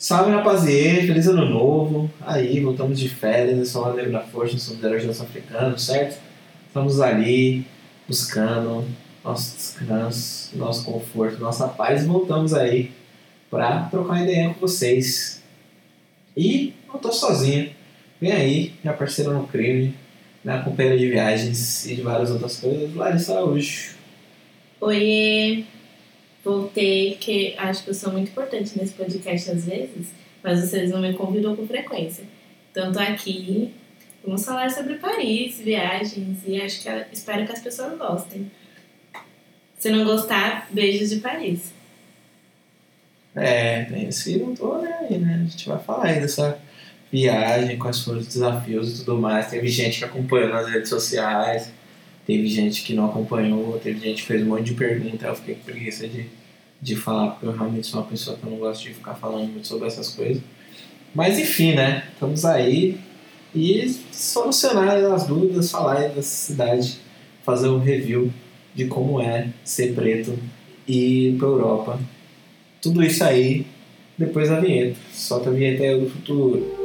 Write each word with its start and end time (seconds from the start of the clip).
Salve 0.00 0.30
rapaziada, 0.30 1.02
feliz 1.02 1.26
ano 1.26 1.44
novo. 1.44 2.10
Aí, 2.22 2.58
voltamos 2.60 2.98
de 2.98 3.06
férias, 3.06 3.58
eu 3.58 3.66
sou 3.66 3.82
o 3.82 3.84
Aleiro 3.84 4.10
da 4.10 4.20
Força, 4.20 4.56
somos 4.56 4.80
da 4.80 4.88
região 4.88 5.10
africana, 5.10 5.76
certo? 5.76 6.18
Estamos 6.66 7.02
ali 7.02 7.66
buscando 8.08 8.86
nosso 9.22 9.54
descanso, 9.58 10.56
nosso 10.56 10.86
conforto, 10.86 11.38
nossa 11.38 11.68
paz. 11.68 12.06
Voltamos 12.06 12.54
aí 12.54 12.92
para 13.50 13.82
trocar 13.90 14.22
ideia 14.22 14.54
com 14.54 14.60
vocês. 14.60 15.42
E 16.34 16.72
não 16.88 16.98
tô 16.98 17.12
sozinho. 17.12 17.68
Vem 18.18 18.32
aí, 18.32 18.72
minha 18.82 18.96
parceira 18.96 19.34
no 19.34 19.46
crime, 19.46 19.94
minha 20.42 20.62
companheira 20.62 20.96
de 20.96 21.10
viagens 21.10 21.84
e 21.84 21.96
de 21.96 22.00
várias 22.00 22.30
outras 22.30 22.56
coisas, 22.58 22.94
Larissa 22.94 23.34
Araújo. 23.34 23.90
Oiê! 24.80 25.64
Voltei, 26.44 27.16
que 27.20 27.54
acho 27.58 27.84
que 27.84 27.90
eu 27.90 27.94
sou 27.94 28.12
muito 28.12 28.30
importante 28.30 28.78
nesse 28.78 28.94
podcast 28.94 29.50
às 29.50 29.64
vezes, 29.66 30.08
mas 30.42 30.60
vocês 30.60 30.90
não 30.90 31.00
me 31.00 31.12
convidam 31.12 31.54
com 31.54 31.66
frequência. 31.66 32.24
Então 32.70 32.92
tô 32.92 32.98
aqui, 32.98 33.74
vamos 34.24 34.44
falar 34.44 34.70
sobre 34.70 34.94
Paris, 34.94 35.58
viagens, 35.58 36.38
e 36.46 36.60
acho 36.60 36.82
que 36.82 36.88
espero 37.12 37.44
que 37.44 37.52
as 37.52 37.60
pessoas 37.60 37.98
gostem. 37.98 38.50
Se 39.78 39.90
não 39.90 40.04
gostar, 40.04 40.68
beijos 40.70 41.10
de 41.10 41.16
Paris. 41.16 41.72
É, 43.34 43.84
bem 43.84 44.08
assim, 44.08 44.38
não 44.38 44.54
tô 44.54 44.74
aí, 44.74 45.18
né? 45.18 45.40
A 45.42 45.50
gente 45.50 45.68
vai 45.68 45.78
falar 45.78 46.06
aí 46.06 46.20
dessa 46.20 46.58
viagem, 47.12 47.78
quais 47.78 48.00
foram 48.00 48.18
os 48.18 48.26
desafios 48.26 48.92
e 48.92 49.04
tudo 49.04 49.20
mais. 49.20 49.48
Teve 49.48 49.68
gente 49.68 49.98
que 49.98 50.04
acompanhou 50.04 50.48
nas 50.48 50.68
redes 50.68 50.88
sociais, 50.88 51.72
teve 52.30 52.46
gente 52.46 52.84
que 52.84 52.94
não 52.94 53.06
acompanhou, 53.06 53.76
teve 53.82 53.98
gente 53.98 54.22
que 54.22 54.28
fez 54.28 54.40
um 54.40 54.50
monte 54.50 54.62
de 54.62 54.74
perguntas, 54.74 55.28
eu 55.28 55.34
fiquei 55.34 55.56
com 55.56 55.62
preguiça 55.62 56.06
de, 56.06 56.26
de 56.80 56.94
falar, 56.94 57.30
porque 57.30 57.46
eu 57.46 57.50
realmente 57.50 57.88
sou 57.88 58.00
uma 58.00 58.06
pessoa 58.06 58.36
que 58.36 58.46
eu 58.46 58.50
não 58.52 58.58
gosto 58.58 58.84
de 58.84 58.94
ficar 58.94 59.16
falando 59.16 59.50
muito 59.50 59.66
sobre 59.66 59.88
essas 59.88 60.10
coisas. 60.10 60.40
Mas 61.12 61.40
enfim, 61.40 61.74
né? 61.74 62.04
Estamos 62.12 62.44
aí 62.44 62.96
e 63.52 63.88
solucionar 64.12 64.96
as 65.12 65.26
dúvidas, 65.26 65.72
falar 65.72 66.08
da 66.10 66.22
cidade, 66.22 66.98
fazer 67.42 67.68
um 67.68 67.80
review 67.80 68.32
de 68.76 68.84
como 68.84 69.20
é 69.20 69.48
ser 69.64 69.92
preto 69.92 70.38
e 70.86 71.30
ir 71.30 71.36
pra 71.36 71.48
Europa. 71.48 71.98
Tudo 72.80 73.02
isso 73.02 73.24
aí 73.24 73.66
depois 74.16 74.48
da 74.48 74.60
vinheta. 74.60 74.96
Solta 75.12 75.50
a 75.50 75.52
vinheta 75.52 75.82
aí 75.82 75.98
do 75.98 76.08
futuro. 76.08 76.79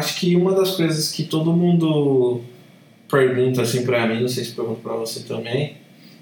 Acho 0.00 0.18
que 0.18 0.34
uma 0.34 0.54
das 0.54 0.76
coisas 0.76 1.12
que 1.12 1.24
todo 1.24 1.52
mundo 1.52 2.40
pergunta 3.06 3.60
assim 3.60 3.84
pra 3.84 4.06
mim, 4.06 4.22
não 4.22 4.28
sei 4.28 4.44
se 4.44 4.52
pergunta 4.52 4.80
pra 4.82 4.94
você 4.94 5.20
também, 5.24 5.76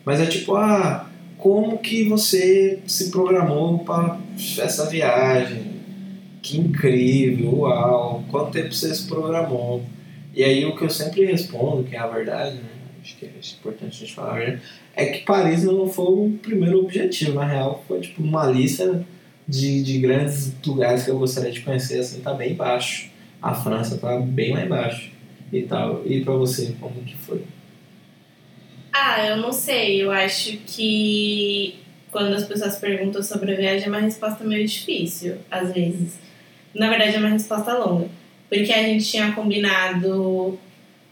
mas 0.04 0.20
é 0.20 0.26
tipo, 0.26 0.56
ah, 0.56 1.08
como 1.36 1.78
que 1.78 2.02
você 2.02 2.80
se 2.88 3.08
programou 3.12 3.78
para 3.78 4.18
essa 4.58 4.90
viagem? 4.90 5.78
Que 6.42 6.58
incrível, 6.58 7.58
uau, 7.60 8.24
quanto 8.28 8.50
tempo 8.50 8.74
você 8.74 8.92
se 8.92 9.06
programou? 9.06 9.84
E 10.34 10.42
aí 10.42 10.64
o 10.66 10.74
que 10.74 10.82
eu 10.82 10.90
sempre 10.90 11.24
respondo, 11.24 11.84
que 11.84 11.94
é 11.94 12.00
a 12.00 12.08
verdade, 12.08 12.56
né? 12.56 12.70
Acho 13.00 13.16
que 13.16 13.26
é 13.26 13.30
importante 13.60 13.96
a 13.96 14.00
gente 14.00 14.12
falar 14.12 14.32
a 14.32 14.38
verdade, 14.38 14.62
é 14.96 15.06
que 15.06 15.24
Paris 15.24 15.62
não 15.62 15.88
foi 15.88 16.04
o 16.04 16.38
primeiro 16.42 16.80
objetivo, 16.80 17.34
na 17.34 17.46
real 17.46 17.84
foi 17.86 18.00
tipo 18.00 18.24
uma 18.24 18.44
lista 18.44 19.06
de, 19.46 19.84
de 19.84 20.00
grandes 20.00 20.52
lugares 20.66 21.04
que 21.04 21.10
eu 21.12 21.18
gostaria 21.20 21.52
de 21.52 21.60
conhecer, 21.60 22.00
assim, 22.00 22.18
tá 22.18 22.34
bem 22.34 22.54
baixo 22.54 23.16
a 23.40 23.54
França 23.54 23.98
tá 23.98 24.18
bem 24.18 24.52
lá 24.52 24.64
embaixo 24.64 25.10
e 25.52 25.62
tal. 25.62 26.02
E 26.04 26.24
para 26.24 26.34
você, 26.34 26.74
como 26.80 27.02
que 27.02 27.16
foi? 27.16 27.42
Ah, 28.92 29.26
eu 29.26 29.36
não 29.36 29.52
sei. 29.52 30.02
Eu 30.02 30.10
acho 30.10 30.56
que 30.66 31.78
quando 32.10 32.34
as 32.34 32.44
pessoas 32.44 32.78
perguntam 32.78 33.22
sobre 33.22 33.52
a 33.52 33.56
viagem 33.56 33.86
é 33.86 33.88
uma 33.88 34.00
resposta 34.00 34.44
meio 34.44 34.66
difícil, 34.66 35.36
às 35.50 35.72
vezes. 35.72 36.18
Na 36.74 36.88
verdade, 36.88 37.16
é 37.16 37.18
uma 37.18 37.28
resposta 37.28 37.76
longa. 37.76 38.08
Porque 38.48 38.72
a 38.72 38.82
gente 38.82 39.04
tinha 39.04 39.32
combinado 39.32 40.58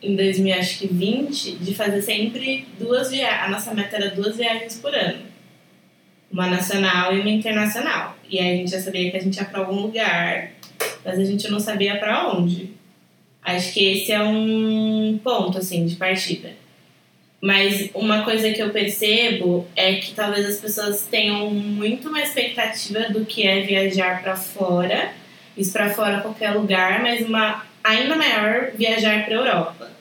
em 0.03 0.17
2020 0.17 1.57
de 1.57 1.75
fazer 1.75 2.03
sempre 2.03 2.67
duas 2.79 3.11
viagens. 3.11 3.45
A 3.45 3.49
nossa 3.49 3.75
meta 3.75 3.97
era 3.97 4.11
duas 4.11 4.37
viagens 4.37 4.79
por 4.79 4.95
ano. 4.95 5.25
Uma 6.31 6.49
nacional 6.49 7.15
e 7.15 7.21
uma 7.21 7.31
internacional. 7.31 8.17
E 8.29 8.39
aí 8.39 8.55
a 8.55 8.57
gente 8.57 8.71
já 8.71 8.81
sabia 8.81 9.11
que 9.11 9.17
a 9.17 9.21
gente 9.21 9.37
ia 9.37 9.45
para 9.45 9.61
algum 9.61 9.83
lugar 9.83 10.51
mas 11.05 11.19
a 11.19 11.25
gente 11.25 11.51
não 11.51 11.61
sabia 11.61 11.97
para 11.97 12.33
onde. 12.33 12.71
Acho 13.43 13.73
que 13.73 13.93
esse 13.93 14.11
é 14.11 14.23
um 14.23 15.21
ponto 15.23 15.59
assim 15.59 15.87
de 15.87 15.95
partida. 15.97 16.51
Mas 17.41 17.91
uma 17.95 18.25
coisa 18.25 18.51
que 18.51 18.61
eu 18.61 18.71
percebo 18.71 19.67
é 19.77 19.95
que 19.97 20.15
talvez 20.15 20.47
as 20.47 20.59
pessoas 20.59 21.07
tenham 21.09 21.51
muito 21.51 22.09
uma 22.09 22.21
expectativa 22.21 23.09
do 23.11 23.25
que 23.25 23.47
é 23.47 23.61
viajar 23.61 24.23
para 24.23 24.35
fora, 24.35 25.13
isso 25.57 25.73
para 25.73 25.91
fora 25.91 26.21
qualquer 26.21 26.51
lugar, 26.53 27.03
mas 27.03 27.25
uma 27.25 27.65
ainda 27.85 28.17
maior 28.17 28.73
viajar 28.75 29.25
para 29.25 29.35
Europa. 29.35 29.93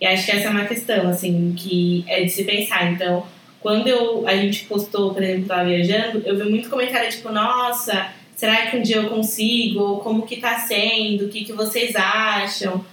E 0.00 0.06
acho 0.06 0.26
que 0.26 0.32
essa 0.32 0.48
é 0.48 0.50
uma 0.50 0.64
questão 0.64 1.08
assim 1.08 1.54
que 1.56 2.04
é 2.06 2.22
de 2.22 2.30
se 2.30 2.44
pensar. 2.44 2.92
Então, 2.92 3.26
quando 3.60 3.88
eu, 3.88 4.26
a 4.26 4.36
gente 4.36 4.64
postou, 4.64 5.12
por 5.12 5.22
exemplo, 5.22 5.42
estava 5.42 5.64
viajando, 5.64 6.22
eu 6.24 6.36
vi 6.36 6.50
muito 6.50 6.68
comentário 6.68 7.10
tipo, 7.10 7.30
nossa, 7.30 8.12
será 8.42 8.66
que 8.66 8.76
um 8.76 8.82
dia 8.82 8.96
eu 8.96 9.08
consigo? 9.08 9.78
Ou 9.78 10.00
como 10.00 10.26
que 10.26 10.38
tá 10.38 10.58
sendo? 10.58 11.26
O 11.26 11.28
que, 11.28 11.44
que 11.44 11.52
vocês 11.52 11.94
acham? 11.94 12.84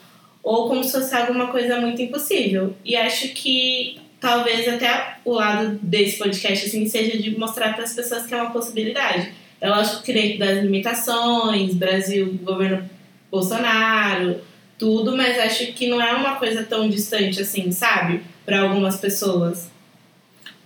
Ou 0.43 0.67
como 0.67 0.83
se 0.83 0.91
fosse 0.91 1.15
alguma 1.15 1.47
coisa 1.47 1.81
muito 1.81 1.99
impossível. 2.03 2.75
E 2.85 2.95
acho 2.95 3.29
que 3.29 3.97
talvez 4.19 4.67
até 4.67 5.15
o 5.25 5.33
lado 5.33 5.79
desse 5.81 6.19
podcast 6.19 6.67
assim, 6.67 6.87
seja 6.87 7.17
de 7.17 7.35
mostrar 7.35 7.73
para 7.73 7.83
as 7.83 7.95
pessoas 7.95 8.27
que 8.27 8.33
é 8.35 8.39
uma 8.39 8.51
possibilidade. 8.51 9.31
É 9.59 9.67
lógico 9.67 10.03
que 10.03 10.13
dentro 10.13 10.37
das 10.37 10.61
limitações, 10.61 11.73
Brasil, 11.73 12.37
governo 12.43 12.87
Bolsonaro, 13.31 14.41
tudo, 14.77 15.17
mas 15.17 15.39
acho 15.39 15.73
que 15.73 15.87
não 15.87 15.99
é 15.99 16.13
uma 16.13 16.35
coisa 16.35 16.61
tão 16.61 16.87
distante 16.87 17.41
assim, 17.41 17.71
sabe? 17.71 18.21
Para 18.45 18.61
algumas 18.61 18.97
pessoas. 18.97 19.71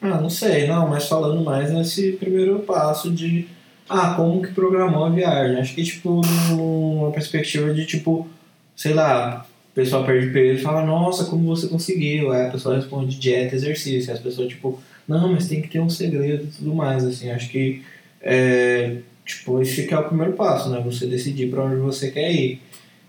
Ah, 0.02 0.20
não 0.20 0.30
sei, 0.30 0.68
não, 0.68 0.90
mas 0.90 1.08
falando 1.08 1.42
mais 1.42 1.72
nesse 1.72 2.12
primeiro 2.12 2.60
passo 2.60 3.10
de 3.10 3.48
ah, 3.94 4.14
como 4.16 4.42
que 4.42 4.54
programou 4.54 5.06
a 5.06 5.10
viagem? 5.10 5.60
Acho 5.60 5.76
que, 5.76 5.84
tipo, 5.84 6.22
numa 6.50 7.12
perspectiva 7.12 7.74
de, 7.74 7.86
tipo, 7.86 8.28
sei 8.76 8.94
lá, 8.94 9.46
o 9.72 9.76
pessoal 9.76 10.04
perde 10.04 10.32
peso 10.32 10.60
e 10.60 10.64
fala, 10.64 10.86
nossa, 10.86 11.26
como 11.26 11.56
você 11.56 11.68
conseguiu? 11.68 12.32
Aí 12.32 12.48
a 12.48 12.52
pessoa 12.52 12.76
responde 12.76 13.20
dieta, 13.20 13.56
exercício. 13.56 14.12
Aí 14.12 14.18
as 14.18 14.24
pessoas, 14.24 14.50
tipo, 14.50 14.82
não, 15.08 15.32
mas 15.32 15.48
tem 15.48 15.62
que 15.62 15.68
ter 15.68 15.80
um 15.80 15.90
segredo 15.90 16.46
e 16.46 16.48
tudo 16.48 16.74
mais, 16.74 17.04
assim. 17.06 17.30
Acho 17.30 17.50
que, 17.50 17.84
é, 18.22 18.98
tipo, 19.26 19.62
esse 19.62 19.86
que 19.86 19.94
é 19.94 20.00
o 20.00 20.04
primeiro 20.04 20.34
passo, 20.34 20.70
né? 20.70 20.82
Você 20.86 21.06
decidir 21.06 21.50
para 21.50 21.64
onde 21.64 21.78
você 21.78 22.10
quer 22.12 22.32
ir. 22.32 22.62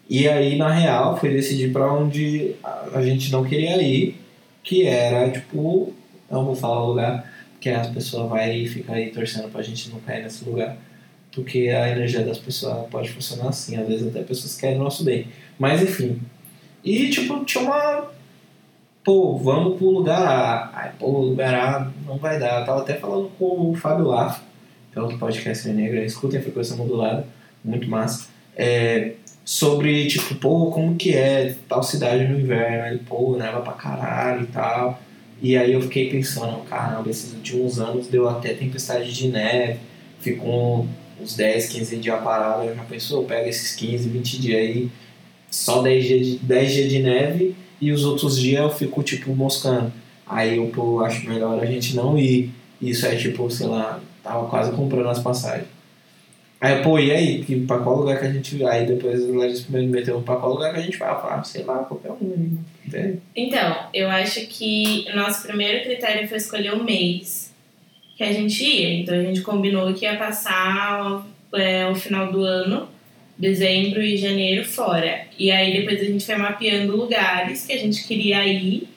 E 0.09 0.29
aí, 0.29 0.57
na 0.57 0.71
real, 0.71 1.17
foi 1.17 1.31
decidir 1.31 1.73
para 1.73 1.93
onde 1.93 2.55
a 2.93 3.01
gente 3.03 3.33
não 3.33 3.43
queria 3.43 3.83
ir, 3.83 4.17
que 4.63 4.87
era, 4.87 5.31
tipo, 5.31 5.95
não 6.31 6.45
vou 6.45 6.55
falar 6.55 6.83
o 6.83 6.89
lugar, 6.89 7.34
que 7.65 7.71
as 7.71 7.87
pessoas 7.87 8.29
vai 8.29 8.67
ficar 8.67 8.93
aí 8.93 9.11
torcendo 9.11 9.49
pra 9.49 9.63
gente 9.63 9.89
não 9.89 9.99
cair 10.01 10.23
nesse 10.23 10.45
lugar. 10.45 10.77
Porque 11.33 11.71
a 11.71 11.89
energia 11.89 12.23
das 12.23 12.37
pessoas 12.37 12.87
pode 12.91 13.11
funcionar 13.11 13.49
assim, 13.49 13.75
às 13.79 13.89
vezes 13.89 14.07
até 14.07 14.23
pessoas 14.23 14.55
querem 14.55 14.77
o 14.77 14.85
nosso 14.85 15.03
bem. 15.03 15.29
Mas 15.59 15.83
enfim. 15.83 16.21
E 16.85 17.09
tipo, 17.09 17.43
tinha 17.47 17.65
uma. 17.65 18.11
Pô, 19.03 19.39
vamos 19.39 19.79
pro 19.79 19.89
lugar 19.89 20.21
A. 20.21 20.71
Ai, 20.75 20.93
pô, 20.99 21.21
lugar 21.21 21.55
A 21.55 21.91
não 22.07 22.19
vai 22.19 22.39
dar. 22.39 22.61
Eu 22.61 22.67
tava 22.67 22.81
até 22.83 22.95
falando 22.97 23.31
com 23.39 23.71
o 23.71 23.75
Fábio 23.75 24.09
Lafo, 24.09 24.43
que 24.93 24.99
é 24.99 25.03
outro 25.03 25.19
podcast 25.19 25.67
Negra, 25.71 26.05
escutem 26.05 26.41
a 26.41 26.43
frequência 26.43 26.77
modulada, 26.77 27.27
muito 27.65 27.89
massa. 27.89 28.29
É, 28.55 29.15
sobre, 29.43 30.07
tipo, 30.07 30.35
pô, 30.35 30.71
como 30.71 30.97
que 30.97 31.15
é 31.15 31.57
tal 31.67 31.83
cidade 31.83 32.29
no 32.29 32.39
inverno, 32.39 32.85
aí, 32.85 32.99
pô, 32.99 33.39
neva 33.39 33.63
pra 33.63 33.73
caralho 33.73 34.43
e 34.43 34.47
tal. 34.49 35.01
E 35.43 35.57
aí 35.57 35.73
eu 35.73 35.81
fiquei 35.83 36.11
pensando, 36.11 36.65
caramba, 36.65 37.11
esses 37.11 37.33
últimos 37.33 37.79
anos 37.79 38.07
deu 38.07 38.29
até 38.29 38.55
tempestade 38.55 39.13
de 39.13 39.29
neve, 39.29 39.81
ficou 40.21 40.87
uns 41.21 41.37
10, 41.37 41.69
15 41.69 41.97
dias 41.97 42.23
parado, 42.23 42.65
eu 42.65 42.75
já 42.75 42.83
pensou, 42.85 43.25
pega 43.25 43.49
esses 43.49 43.75
15, 43.77 44.09
20 44.09 44.41
dias 44.41 44.59
aí, 44.59 44.91
só 45.51 45.83
10 45.83 46.05
dias 46.05 46.27
de, 46.27 46.37
10 46.39 46.73
dias 46.73 46.91
de 46.91 46.99
neve 47.01 47.57
e 47.81 47.93
os 47.93 48.05
outros 48.05 48.39
dias 48.39 48.63
eu 48.63 48.71
fico 48.71 49.03
tipo 49.03 49.35
moscando. 49.35 49.93
Aí 50.27 50.57
eu 50.57 50.67
pô, 50.69 51.01
acho 51.05 51.29
melhor 51.29 51.61
a 51.61 51.67
gente 51.67 51.95
não 51.95 52.19
ir. 52.19 52.51
Isso 52.81 53.07
é 53.07 53.15
tipo, 53.15 53.51
sei 53.51 53.67
lá, 53.67 54.01
tava 54.23 54.49
quase 54.49 54.73
comprando 54.73 55.09
as 55.09 55.19
passagens. 55.19 55.74
Aí, 56.65 56.83
pô, 56.83 56.99
e 56.99 57.13
aí? 57.13 57.45
Que, 57.45 57.61
pra 57.61 57.79
qual 57.79 57.97
lugar 57.97 58.19
que 58.19 58.27
a 58.27 58.33
gente 58.33 58.57
vai? 58.57 58.81
Aí 58.81 58.87
depois 58.87 59.23
o 59.23 59.35
Larissa 59.35 59.67
me 59.69 59.87
meteu 59.87 60.23
pra 60.23 60.37
qual 60.37 60.55
lugar 60.55 60.73
que 60.73 60.81
a 60.81 60.83
gente 60.83 60.97
vai? 60.97 61.11
Eu 61.11 61.21
falei, 61.21 61.37
ah, 61.39 61.45
sei 61.45 61.63
lá, 61.63 61.79
qualquer 61.81 62.13
um. 62.13 62.59
Né? 62.91 63.19
Então, 63.37 63.77
eu 63.93 64.09
acho 64.09 64.47
que 64.47 65.05
nosso 65.15 65.47
primeiro 65.47 65.85
critério 65.85 66.27
foi 66.27 66.39
escolher 66.39 66.73
o 66.73 66.83
mês 66.83 67.53
que 68.17 68.25
a 68.25 68.33
gente 68.33 68.65
ia. 68.65 69.01
Então 69.01 69.15
a 69.15 69.23
gente 69.23 69.43
combinou 69.43 69.93
que 69.93 70.07
ia 70.07 70.17
passar 70.17 71.27
é, 71.53 71.87
o 71.87 71.95
final 71.95 72.33
do 72.33 72.43
ano, 72.43 72.89
dezembro 73.37 74.01
e 74.01 74.17
janeiro, 74.17 74.65
fora. 74.65 75.27
E 75.39 75.51
aí 75.51 75.81
depois 75.81 76.01
a 76.01 76.05
gente 76.05 76.25
foi 76.25 76.37
mapeando 76.37 76.97
lugares 76.97 77.67
que 77.67 77.75
a 77.75 77.79
gente 77.79 78.07
queria 78.07 78.47
ir. 78.47 78.89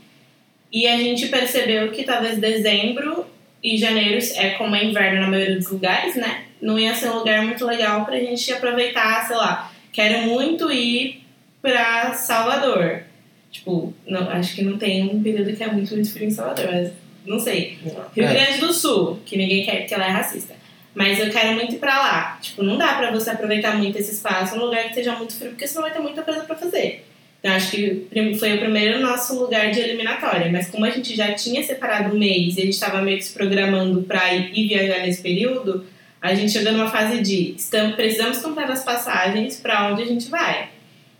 E 0.71 0.87
a 0.87 0.95
gente 0.95 1.27
percebeu 1.27 1.91
que 1.91 2.03
talvez 2.03 2.37
dezembro 2.37 3.25
e 3.61 3.77
janeiro 3.77 4.19
é 4.35 4.51
como 4.51 4.73
é 4.73 4.85
inverno 4.85 5.19
na 5.19 5.27
maioria 5.27 5.57
dos 5.57 5.69
lugares, 5.69 6.15
né? 6.15 6.46
Não 6.61 6.77
ia 6.77 6.93
ser 6.93 7.09
um 7.09 7.19
lugar 7.19 7.43
muito 7.43 7.65
legal 7.65 8.05
pra 8.05 8.19
gente 8.19 8.51
aproveitar, 8.51 9.25
sei 9.27 9.35
lá. 9.35 9.71
Quero 9.91 10.23
muito 10.23 10.71
ir 10.71 11.23
pra 11.61 12.13
Salvador. 12.13 13.03
Tipo, 13.51 13.93
não, 14.05 14.29
acho 14.29 14.55
que 14.55 14.63
não 14.63 14.77
tem 14.77 15.03
um 15.03 15.21
período 15.21 15.55
que 15.55 15.63
é 15.63 15.67
muito, 15.67 15.93
muito 15.93 16.11
frio 16.11 16.27
em 16.27 16.31
Salvador, 16.31 16.67
mas 16.71 16.91
não 17.25 17.39
sei. 17.39 17.77
Rio 18.15 18.25
é. 18.25 18.33
Grande 18.33 18.59
do 18.59 18.73
Sul, 18.73 19.19
que 19.25 19.37
ninguém 19.37 19.65
quer 19.65 19.79
porque 19.79 19.93
ela 19.93 20.05
é 20.05 20.11
racista. 20.11 20.55
Mas 20.93 21.19
eu 21.19 21.29
quero 21.29 21.53
muito 21.53 21.75
ir 21.75 21.77
pra 21.77 21.95
lá. 21.95 22.39
Tipo, 22.41 22.63
não 22.63 22.77
dá 22.77 22.95
pra 22.95 23.11
você 23.11 23.29
aproveitar 23.29 23.77
muito 23.77 23.97
esse 23.97 24.13
espaço 24.13 24.55
num 24.55 24.65
lugar 24.65 24.87
que 24.87 24.95
seja 24.95 25.15
muito 25.15 25.35
frio, 25.35 25.51
porque 25.51 25.67
senão 25.67 25.83
vai 25.83 25.91
ter 25.91 25.99
muita 25.99 26.23
coisa 26.23 26.41
pra 26.41 26.55
fazer. 26.55 27.05
Então, 27.39 27.55
acho 27.55 27.69
que 27.69 28.07
foi 28.39 28.55
o 28.55 28.59
primeiro 28.59 28.99
nosso 28.99 29.39
lugar 29.39 29.69
de 29.71 29.79
eliminatória. 29.79 30.51
Mas 30.51 30.69
como 30.69 30.85
a 30.85 30.89
gente 30.89 31.15
já 31.15 31.33
tinha 31.33 31.61
separado 31.63 32.15
um 32.15 32.17
mês 32.17 32.57
e 32.57 32.61
a 32.61 32.65
gente 32.65 32.73
estava 32.73 33.01
meio 33.01 33.17
que 33.17 33.25
se 33.25 33.33
programando 33.33 34.01
pra 34.01 34.33
ir, 34.33 34.51
ir 34.57 34.67
viajar 34.67 34.99
nesse 34.99 35.21
período, 35.21 35.85
a 36.27 36.35
gente 36.35 36.51
chegou 36.51 36.73
numa 36.73 36.89
fase 36.89 37.21
de 37.21 37.55
estamos, 37.57 37.95
precisamos 37.95 38.39
comprar 38.39 38.69
as 38.69 38.83
passagens 38.83 39.57
para 39.57 39.91
onde 39.91 40.01
a 40.01 40.05
gente 40.05 40.29
vai. 40.29 40.69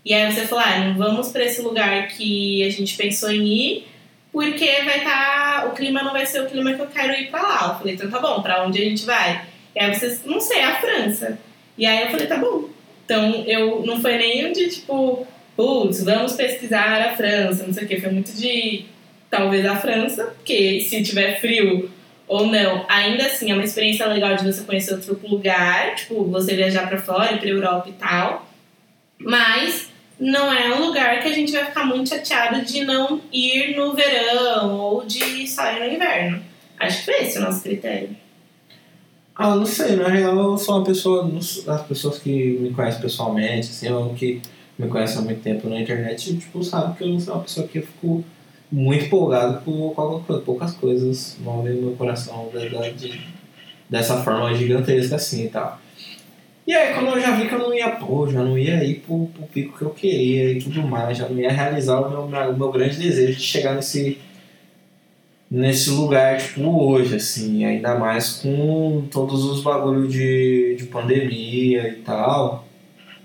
E 0.04 0.14
aí 0.14 0.32
você 0.32 0.46
falou, 0.46 0.64
ah, 0.64 0.78
não 0.80 0.96
vamos 0.96 1.28
para 1.28 1.44
esse 1.44 1.60
lugar 1.62 2.08
que 2.08 2.62
a 2.64 2.70
gente 2.70 2.96
pensou 2.96 3.30
em 3.30 3.46
ir, 3.46 3.88
porque 4.32 4.66
vai 4.84 4.98
estar, 4.98 5.62
tá, 5.62 5.68
o 5.68 5.74
clima 5.74 6.02
não 6.02 6.12
vai 6.12 6.26
ser 6.26 6.42
o 6.42 6.46
clima 6.46 6.74
que 6.74 6.80
eu 6.80 6.86
quero 6.86 7.12
ir 7.12 7.30
para 7.30 7.42
lá. 7.42 7.68
Eu 7.72 7.78
falei, 7.78 7.94
então 7.94 8.10
tá 8.10 8.18
bom, 8.18 8.42
para 8.42 8.64
onde 8.64 8.80
a 8.80 8.84
gente 8.84 9.04
vai? 9.04 9.44
E 9.74 9.80
aí 9.80 9.94
vocês, 9.94 10.22
não 10.24 10.40
sei, 10.40 10.60
a 10.60 10.76
França. 10.76 11.38
E 11.76 11.86
aí 11.86 12.02
eu 12.02 12.10
falei, 12.10 12.26
tá 12.26 12.36
bom. 12.36 12.68
Então 13.04 13.44
eu 13.46 13.84
não 13.86 14.00
foi 14.00 14.18
nem 14.18 14.52
de 14.52 14.68
tipo, 14.68 15.26
putz, 15.56 16.04
vamos 16.04 16.32
pesquisar 16.34 17.02
a 17.02 17.16
França, 17.16 17.66
não 17.66 17.72
sei 17.72 17.84
o 17.84 17.88
que, 17.88 18.00
foi 18.00 18.10
muito 18.10 18.32
de 18.32 18.84
talvez 19.30 19.64
a 19.66 19.76
França, 19.76 20.24
porque 20.36 20.80
se 20.80 21.02
tiver 21.02 21.40
frio 21.40 21.90
ou 22.28 22.46
não. 22.46 22.84
Ainda 22.88 23.26
assim, 23.26 23.50
é 23.50 23.54
uma 23.54 23.64
experiência 23.64 24.06
legal 24.06 24.36
de 24.36 24.44
você 24.44 24.62
conhecer 24.62 24.94
outro 24.94 25.18
lugar, 25.26 25.94
tipo, 25.96 26.24
você 26.24 26.54
viajar 26.54 26.86
para 26.86 26.98
fora, 26.98 27.36
para 27.36 27.48
Europa 27.48 27.88
e 27.88 27.92
tal. 27.92 28.46
Mas 29.18 29.90
não 30.20 30.52
é 30.52 30.74
um 30.74 30.86
lugar 30.86 31.20
que 31.20 31.28
a 31.28 31.32
gente 31.32 31.50
vai 31.52 31.64
ficar 31.64 31.84
muito 31.84 32.08
chateado 32.08 32.64
de 32.64 32.84
não 32.84 33.20
ir 33.32 33.76
no 33.76 33.94
verão 33.94 34.78
ou 34.78 35.04
de 35.04 35.46
só 35.48 35.72
ir 35.72 35.80
no 35.80 35.94
inverno. 35.94 36.42
Acho 36.78 36.98
que 36.98 37.04
foi 37.06 37.22
esse 37.22 37.38
o 37.38 37.40
nosso 37.40 37.62
critério. 37.62 38.10
Ah, 39.34 39.54
não 39.54 39.66
sei, 39.66 39.94
na 39.94 40.08
real 40.08 40.36
eu 40.36 40.58
sou 40.58 40.78
uma 40.78 40.84
pessoa, 40.84 41.30
as 41.68 41.82
pessoas 41.82 42.18
que 42.18 42.58
me 42.58 42.70
conhecem 42.70 43.00
pessoalmente, 43.00 43.68
assim, 43.68 43.88
ou 43.88 44.12
que 44.12 44.42
me 44.76 44.88
conhecem 44.88 45.18
há 45.18 45.20
muito 45.20 45.40
tempo 45.42 45.68
na 45.68 45.80
internet, 45.80 46.36
tipo, 46.36 46.62
sabe 46.64 46.96
que 46.96 47.04
eu 47.04 47.08
não 47.08 47.20
sou 47.20 47.34
uma 47.34 47.42
pessoa 47.44 47.66
que 47.68 47.78
eu 47.78 47.82
fico 47.82 48.24
muito 48.70 49.06
empolgado 49.06 49.60
com 49.64 49.90
coisa, 49.90 50.42
poucas 50.42 50.72
coisas 50.74 51.36
movem 51.40 51.74
meu 51.74 51.92
coração 51.92 52.50
de, 52.96 53.20
dessa 53.88 54.22
forma 54.22 54.54
gigantesca 54.54 55.16
assim 55.16 55.44
e 55.44 55.48
tal. 55.48 55.80
E 56.66 56.74
aí 56.74 56.92
quando 56.92 57.08
eu 57.08 57.20
já 57.20 57.34
vi 57.34 57.48
que 57.48 57.54
eu 57.54 57.58
não 57.58 57.74
ia, 57.74 57.90
pô, 57.90 58.28
já 58.28 58.42
não 58.42 58.58
ia 58.58 58.84
ir 58.84 58.96
pro, 58.96 59.26
pro 59.28 59.46
pico 59.46 59.78
que 59.78 59.82
eu 59.82 59.90
queria 59.90 60.52
e 60.52 60.58
tudo 60.58 60.82
mais, 60.82 61.16
já 61.16 61.28
não 61.28 61.38
ia 61.38 61.50
realizar 61.50 62.00
o 62.00 62.28
meu, 62.28 62.54
meu, 62.56 62.70
grande 62.70 62.98
desejo 62.98 63.38
de 63.38 63.44
chegar 63.44 63.74
nesse 63.74 64.18
nesse 65.50 65.88
lugar, 65.90 66.36
tipo, 66.36 66.60
hoje, 66.62 67.16
assim, 67.16 67.64
ainda 67.64 67.94
mais 67.94 68.34
com 68.34 69.08
todos 69.10 69.44
os 69.44 69.62
bagulhos 69.62 70.12
de, 70.12 70.76
de 70.76 70.84
pandemia 70.84 71.88
e 71.88 71.96
tal. 72.02 72.66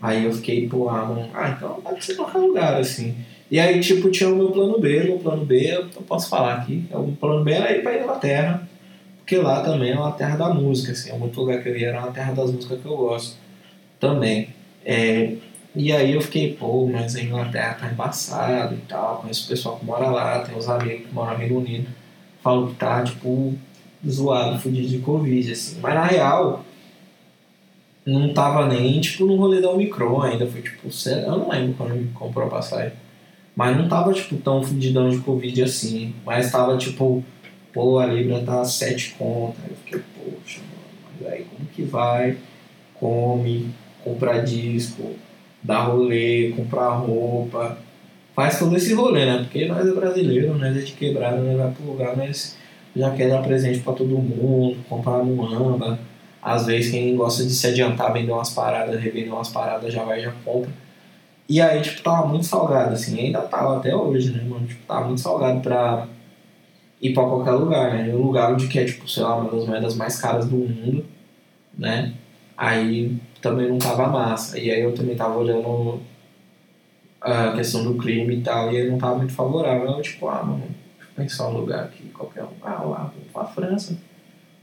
Aí 0.01 0.25
eu 0.25 0.33
fiquei, 0.33 0.67
pô, 0.67 0.89
ah, 0.89 1.29
ah, 1.33 1.49
então 1.49 1.81
pode 1.81 2.03
ser 2.03 2.15
qualquer 2.15 2.39
lugar, 2.39 2.75
assim. 2.79 3.15
E 3.53 3.59
aí, 3.59 3.79
tipo, 3.81 4.09
tinha 4.09 4.33
o 4.33 4.35
meu 4.35 4.49
plano 4.49 4.79
B. 4.79 5.03
Meu 5.03 5.19
plano 5.19 5.45
B, 5.45 5.71
eu 5.71 5.85
posso 6.07 6.27
falar 6.27 6.55
aqui, 6.55 6.87
o 6.91 7.11
plano 7.11 7.43
B 7.43 7.51
era 7.51 7.71
ir 7.71 7.83
pra 7.83 7.99
Inglaterra, 7.99 8.67
porque 9.19 9.37
lá 9.37 9.61
também 9.61 9.91
é 9.91 9.95
uma 9.95 10.11
terra 10.11 10.35
da 10.37 10.51
música, 10.51 10.91
assim, 10.91 11.11
é 11.11 11.13
muito 11.15 11.39
lugar 11.39 11.61
que 11.61 11.69
eu 11.69 11.77
ia, 11.77 11.89
era 11.89 11.99
uma 11.99 12.11
terra 12.11 12.33
das 12.33 12.51
músicas 12.51 12.81
que 12.81 12.87
eu 12.87 12.97
gosto 12.97 13.37
também. 13.99 14.49
É, 14.83 15.35
e 15.75 15.91
aí 15.91 16.13
eu 16.13 16.21
fiquei, 16.21 16.55
pô, 16.55 16.87
mas 16.87 17.15
a 17.15 17.21
Inglaterra 17.21 17.75
tá 17.75 17.91
embaçado 17.91 18.73
e 18.73 18.79
tal, 18.87 19.17
conheço 19.17 19.45
o 19.45 19.49
pessoal 19.49 19.77
que 19.77 19.85
mora 19.85 20.07
lá, 20.07 20.39
tem 20.39 20.57
os 20.57 20.67
amigos 20.67 21.05
que 21.05 21.13
moram 21.13 21.33
no 21.33 21.37
Reino 21.37 21.59
Unido, 21.59 21.89
falam 22.41 22.69
que 22.69 22.75
tá, 22.75 23.03
tipo, 23.03 23.53
zoado, 24.09 24.59
fudido 24.59 24.87
de 24.87 24.97
Covid, 24.97 25.51
assim. 25.51 25.79
Mas 25.79 25.93
na 25.93 26.05
real, 26.05 26.65
não 28.03 28.33
tava 28.33 28.65
nem, 28.65 28.99
tipo, 28.99 29.27
no 29.27 29.35
rolê 29.35 29.61
da 29.61 29.69
Omicron 29.69 30.23
ainda, 30.23 30.47
foi 30.47 30.63
tipo, 30.63 30.89
eu 31.07 31.37
não 31.37 31.49
lembro 31.49 31.75
quando 31.75 31.93
me 31.93 32.07
comprou 32.13 32.47
a 32.47 32.49
passagem. 32.49 33.02
Mas 33.55 33.77
não 33.77 33.87
tava, 33.87 34.13
tipo, 34.13 34.35
tão 34.37 34.63
fudidão 34.63 35.09
de 35.09 35.19
Covid 35.19 35.63
assim. 35.63 36.13
Mas 36.25 36.51
tava, 36.51 36.77
tipo, 36.77 37.23
pô, 37.71 37.99
a 37.99 38.05
Libra 38.05 38.41
tá 38.41 38.63
7 38.65 39.15
contas. 39.17 39.63
Eu 39.69 39.75
fiquei, 39.77 40.01
poxa, 40.15 40.59
mano, 40.61 41.13
mas 41.21 41.31
aí 41.31 41.45
como 41.45 41.69
que 41.69 41.83
vai? 41.83 42.37
Come, 42.99 43.69
comprar 44.03 44.39
disco, 44.39 45.11
dar 45.61 45.83
rolê, 45.83 46.53
comprar 46.55 46.89
roupa. 46.89 47.77
Faz 48.35 48.57
todo 48.57 48.75
esse 48.75 48.93
rolê, 48.93 49.25
né? 49.25 49.37
Porque 49.43 49.65
nós 49.65 49.87
é 49.87 49.93
brasileiro, 49.93 50.57
nós 50.57 50.75
é 50.75 50.79
de 50.79 50.91
quebrada, 50.93 51.37
nós 51.37 51.57
vai 51.57 51.71
pro 51.71 51.85
lugar, 51.85 52.17
nós 52.17 52.57
já 52.95 53.11
quer 53.11 53.29
dar 53.29 53.43
presente 53.43 53.79
pra 53.79 53.93
todo 53.93 54.17
mundo, 54.17 54.77
comprar 54.89 55.23
muamba. 55.23 55.99
Às 56.41 56.65
vezes 56.65 56.91
quem 56.91 57.15
gosta 57.15 57.43
de 57.45 57.51
se 57.51 57.67
adiantar, 57.67 58.11
vender 58.11 58.31
umas 58.31 58.49
paradas, 58.49 58.99
revender 58.99 59.33
umas 59.33 59.49
paradas, 59.49 59.93
já 59.93 60.03
vai 60.03 60.19
já 60.19 60.31
compra. 60.43 60.71
E 61.47 61.59
aí, 61.61 61.81
tipo, 61.81 62.01
tava 62.01 62.27
muito 62.27 62.45
salgado, 62.45 62.93
assim, 62.93 63.19
ainda 63.19 63.41
tava 63.41 63.77
até 63.77 63.95
hoje, 63.95 64.31
né, 64.31 64.43
mano? 64.43 64.65
Tipo, 64.65 64.85
tava 64.85 65.05
muito 65.07 65.21
salgado 65.21 65.59
pra 65.61 66.07
ir 67.01 67.13
pra 67.13 67.23
qualquer 67.23 67.51
lugar, 67.51 67.93
né? 67.93 68.13
Um 68.13 68.21
lugar 68.21 68.53
onde 68.53 68.67
que 68.67 68.79
é, 68.79 68.85
tipo, 68.85 69.07
sei 69.09 69.23
lá, 69.23 69.35
uma 69.35 69.51
das 69.51 69.67
moedas 69.67 69.95
mais 69.95 70.19
caras 70.19 70.47
do 70.47 70.55
mundo, 70.55 71.05
né? 71.77 72.13
Aí 72.57 73.17
também 73.41 73.67
não 73.69 73.77
tava 73.77 74.07
massa. 74.07 74.57
E 74.57 74.71
aí 74.71 74.81
eu 74.81 74.93
também 74.95 75.15
tava 75.15 75.37
olhando 75.37 75.99
a 77.19 77.51
questão 77.53 77.83
do 77.83 77.97
clima 77.97 78.31
e 78.31 78.41
tal, 78.41 78.71
e 78.71 78.77
aí 78.77 78.89
não 78.89 78.97
tava 78.97 79.17
muito 79.17 79.33
favorável. 79.33 79.89
Eu, 79.89 80.01
tipo, 80.01 80.27
ah, 80.29 80.43
mano, 80.43 80.63
deixa 80.97 81.11
eu 81.11 81.15
pensar 81.15 81.49
um 81.49 81.57
lugar 81.57 81.85
aqui, 81.85 82.03
qualquer 82.09 82.43
um. 82.43 82.53
Ah, 82.61 82.83
lá, 82.83 83.13
vou 83.13 83.25
pra 83.33 83.45
França. 83.45 83.97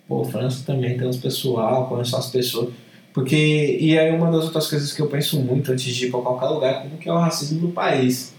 Pô, 0.09 0.25
França 0.25 0.65
também 0.67 0.97
tem 0.97 1.07
uns 1.07 1.19
pessoal, 1.19 1.89
conheço 1.89 2.17
as 2.17 2.31
pessoas. 2.31 2.73
Porque, 3.13 3.79
e 3.81 3.99
aí 3.99 4.11
uma 4.11 4.31
das 4.31 4.45
outras 4.45 4.69
coisas 4.69 4.93
que 4.93 5.03
eu 5.03 5.09
penso 5.09 5.41
muito 5.41 5.73
antes 5.73 5.95
de 5.95 6.07
ir 6.07 6.11
para 6.11 6.21
qualquer 6.21 6.47
lugar 6.47 6.71
é 6.71 6.81
como 6.83 6.99
que 6.99 7.09
é 7.09 7.13
o 7.13 7.19
racismo 7.19 7.61
do 7.61 7.73
país. 7.73 8.35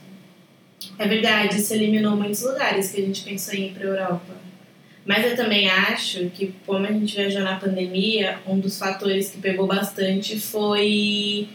É 0.97 1.07
verdade, 1.07 1.57
isso 1.57 1.73
eliminou 1.73 2.15
muitos 2.15 2.41
lugares 2.41 2.91
que 2.91 3.01
a 3.01 3.05
gente 3.05 3.23
pensou 3.23 3.53
em 3.53 3.67
ir 3.67 3.71
para 3.71 3.85
Europa. 3.85 4.41
Mas 5.05 5.25
eu 5.25 5.35
também 5.35 5.69
acho 5.69 6.29
que, 6.29 6.53
como 6.65 6.85
a 6.85 6.91
gente 6.91 7.15
viajou 7.15 7.41
na 7.41 7.55
pandemia, 7.55 8.39
um 8.47 8.59
dos 8.59 8.77
fatores 8.77 9.31
que 9.31 9.39
pegou 9.39 9.67
bastante 9.67 10.39
foi 10.39 11.49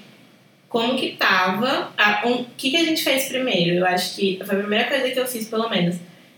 como 0.69 0.97
que 0.97 1.13
tava. 1.13 1.93
O 2.25 2.29
um, 2.29 2.45
que, 2.57 2.71
que 2.71 2.77
a 2.77 2.85
gente 2.85 3.03
fez 3.03 3.29
primeiro? 3.29 3.77
Eu 3.77 3.87
acho 3.87 4.17
que 4.17 4.41
foi 4.45 4.57
a 4.57 4.59
primeira 4.59 4.85
coisa 4.87 5.09
que 5.09 5.19
eu 5.19 5.27
fiz, 5.27 5.49
pelo 5.49 5.71
menos. 5.71 5.97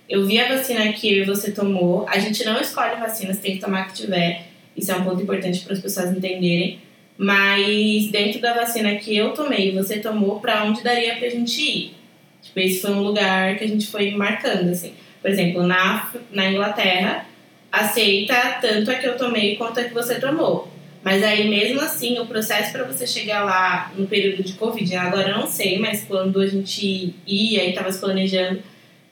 Eu 0.08 0.26
vi 0.26 0.38
a 0.38 0.48
vacina 0.48 0.92
que 0.92 1.20
e 1.20 1.24
você 1.24 1.50
tomou. 1.50 2.06
A 2.08 2.18
gente 2.18 2.44
não 2.44 2.60
escolhe 2.60 2.96
vacinas, 2.96 3.38
tem 3.38 3.54
que 3.54 3.60
tomar 3.60 3.88
que 3.88 3.94
tiver. 3.94 4.47
Isso 4.78 4.92
é 4.92 4.96
um 4.96 5.04
ponto 5.04 5.22
importante 5.22 5.60
para 5.60 5.74
as 5.74 5.80
pessoas 5.80 6.10
entenderem. 6.10 6.78
Mas 7.16 8.10
dentro 8.10 8.40
da 8.40 8.54
vacina 8.54 8.94
que 8.94 9.16
eu 9.16 9.32
tomei, 9.32 9.72
você 9.72 9.98
tomou, 9.98 10.38
para 10.38 10.64
onde 10.64 10.84
daria 10.84 11.16
para 11.16 11.26
a 11.26 11.30
gente 11.30 11.60
ir? 11.60 11.94
Tipo, 12.40 12.60
esse 12.60 12.80
foi 12.80 12.92
um 12.92 13.02
lugar 13.02 13.58
que 13.58 13.64
a 13.64 13.68
gente 13.68 13.88
foi 13.88 14.12
marcando, 14.12 14.70
assim. 14.70 14.92
Por 15.20 15.30
exemplo, 15.30 15.64
na, 15.64 16.12
na 16.30 16.50
Inglaterra, 16.50 17.26
aceita 17.72 18.58
tanto 18.60 18.90
a 18.90 18.94
que 18.94 19.06
eu 19.06 19.16
tomei 19.16 19.56
quanto 19.56 19.80
a 19.80 19.84
que 19.84 19.92
você 19.92 20.20
tomou. 20.20 20.68
Mas 21.02 21.22
aí, 21.22 21.48
mesmo 21.48 21.80
assim, 21.80 22.18
o 22.18 22.26
processo 22.26 22.72
para 22.72 22.84
você 22.84 23.06
chegar 23.06 23.44
lá 23.44 23.92
no 23.96 24.06
período 24.06 24.42
de 24.42 24.54
Covid, 24.54 24.94
agora 24.96 25.30
eu 25.30 25.38
não 25.38 25.46
sei, 25.46 25.78
mas 25.78 26.04
quando 26.04 26.40
a 26.40 26.46
gente 26.46 27.14
ia 27.26 27.64
e 27.64 27.70
estava 27.70 27.90
se 27.90 28.00
planejando, 28.00 28.62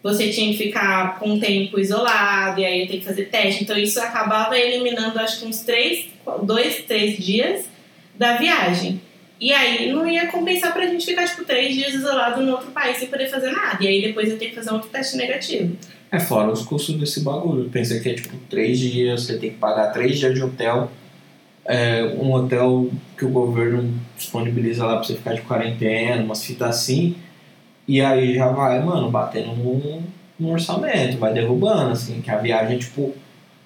você 0.06 0.28
tinha 0.30 0.50
que 0.52 0.58
ficar 0.58 1.18
com 1.18 1.30
um 1.30 1.40
tempo 1.40 1.78
isolado, 1.78 2.60
e 2.60 2.64
aí 2.64 2.86
ter 2.86 2.98
que 2.98 3.04
fazer 3.04 3.24
teste. 3.24 3.64
Então 3.64 3.76
isso 3.76 4.00
acabava 4.00 4.58
eliminando 4.58 5.18
acho 5.18 5.40
que 5.40 5.46
uns 5.46 5.60
três, 5.60 6.06
dois, 6.42 6.82
três 6.86 7.16
dias 7.18 7.66
da 8.14 8.36
viagem. 8.36 9.00
E 9.38 9.52
aí 9.52 9.92
não 9.92 10.08
ia 10.08 10.28
compensar 10.28 10.72
pra 10.72 10.86
gente 10.86 11.04
ficar, 11.04 11.26
tipo, 11.26 11.44
três 11.44 11.74
dias 11.74 11.92
isolado 11.92 12.42
no 12.42 12.52
outro 12.52 12.70
país 12.70 12.96
sem 12.96 13.08
poder 13.08 13.28
fazer 13.28 13.50
nada. 13.50 13.82
E 13.84 13.88
aí 13.88 14.00
depois 14.00 14.30
eu 14.30 14.38
ter 14.38 14.46
que 14.46 14.54
fazer 14.54 14.70
outro 14.70 14.88
teste 14.88 15.16
negativo. 15.16 15.76
É 16.10 16.18
fora 16.18 16.50
os 16.50 16.62
custos 16.62 16.94
desse 16.94 17.20
bagulho. 17.20 17.68
Pensa 17.68 18.00
que 18.00 18.08
é 18.08 18.14
tipo 18.14 18.34
três 18.48 18.78
dias, 18.78 19.24
você 19.24 19.36
tem 19.36 19.50
que 19.50 19.56
pagar 19.56 19.92
três 19.92 20.18
dias 20.18 20.34
de 20.34 20.42
hotel 20.42 20.90
é, 21.68 22.04
um 22.18 22.32
hotel 22.32 22.88
que 23.18 23.24
o 23.24 23.28
governo 23.28 23.92
disponibiliza 24.16 24.86
lá 24.86 24.96
pra 24.96 25.04
você 25.04 25.14
ficar 25.14 25.34
de 25.34 25.42
quarentena, 25.42 26.22
umas 26.22 26.44
fitas 26.44 26.68
assim, 26.68 27.16
e 27.88 28.00
aí 28.00 28.34
já 28.34 28.48
vai, 28.48 28.82
mano, 28.82 29.10
batendo 29.10 29.54
no, 29.54 30.02
no 30.38 30.50
orçamento, 30.50 31.18
vai 31.18 31.32
derrubando, 31.32 31.92
assim, 31.92 32.20
que 32.20 32.30
a 32.30 32.38
viagem, 32.38 32.78
tipo, 32.78 33.14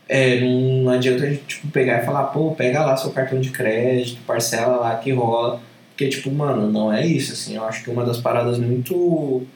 é, 0.08 0.40
não, 0.40 0.90
adianta 0.90 1.24
a 1.24 1.30
gente 1.30 1.44
tipo, 1.46 1.68
pegar 1.68 2.02
e 2.02 2.04
falar, 2.04 2.24
pô, 2.24 2.50
pega 2.52 2.84
lá 2.84 2.96
seu 2.96 3.12
cartão 3.12 3.40
de 3.40 3.50
crédito, 3.50 4.20
parcela 4.26 4.76
lá 4.76 4.96
que 4.96 5.12
rola. 5.12 5.60
Porque, 5.90 6.08
tipo, 6.08 6.30
mano, 6.30 6.70
não 6.70 6.92
é 6.92 7.06
isso, 7.06 7.32
assim. 7.32 7.54
Eu 7.56 7.64
acho 7.64 7.84
que 7.84 7.90
uma 7.90 8.04
das 8.04 8.18
paradas 8.18 8.58
muito 8.58 9.46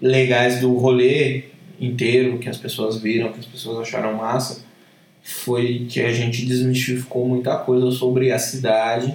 legais 0.00 0.60
do 0.60 0.76
rolê 0.76 1.44
inteiro, 1.80 2.38
que 2.38 2.48
as 2.48 2.56
pessoas 2.56 2.98
viram, 2.98 3.32
que 3.32 3.38
as 3.38 3.46
pessoas 3.46 3.78
acharam 3.78 4.14
massa, 4.14 4.64
foi 5.22 5.86
que 5.88 6.00
a 6.00 6.12
gente 6.12 6.44
desmistificou 6.44 7.28
muita 7.28 7.56
coisa 7.58 7.90
sobre 7.92 8.32
a 8.32 8.38
cidade 8.38 9.14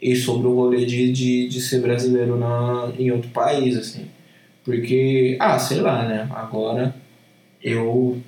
e 0.00 0.16
sobre 0.16 0.46
o 0.46 0.54
rolê 0.54 0.84
de, 0.84 1.12
de, 1.12 1.48
de 1.48 1.60
ser 1.60 1.80
brasileiro 1.80 2.36
na, 2.38 2.90
em 2.98 3.10
outro 3.10 3.30
país, 3.30 3.76
assim. 3.76 4.06
Porque, 4.64 5.36
ah, 5.38 5.58
sei 5.58 5.80
lá, 5.80 6.06
né? 6.06 6.28
Agora 6.30 6.94
eu, 7.62 8.18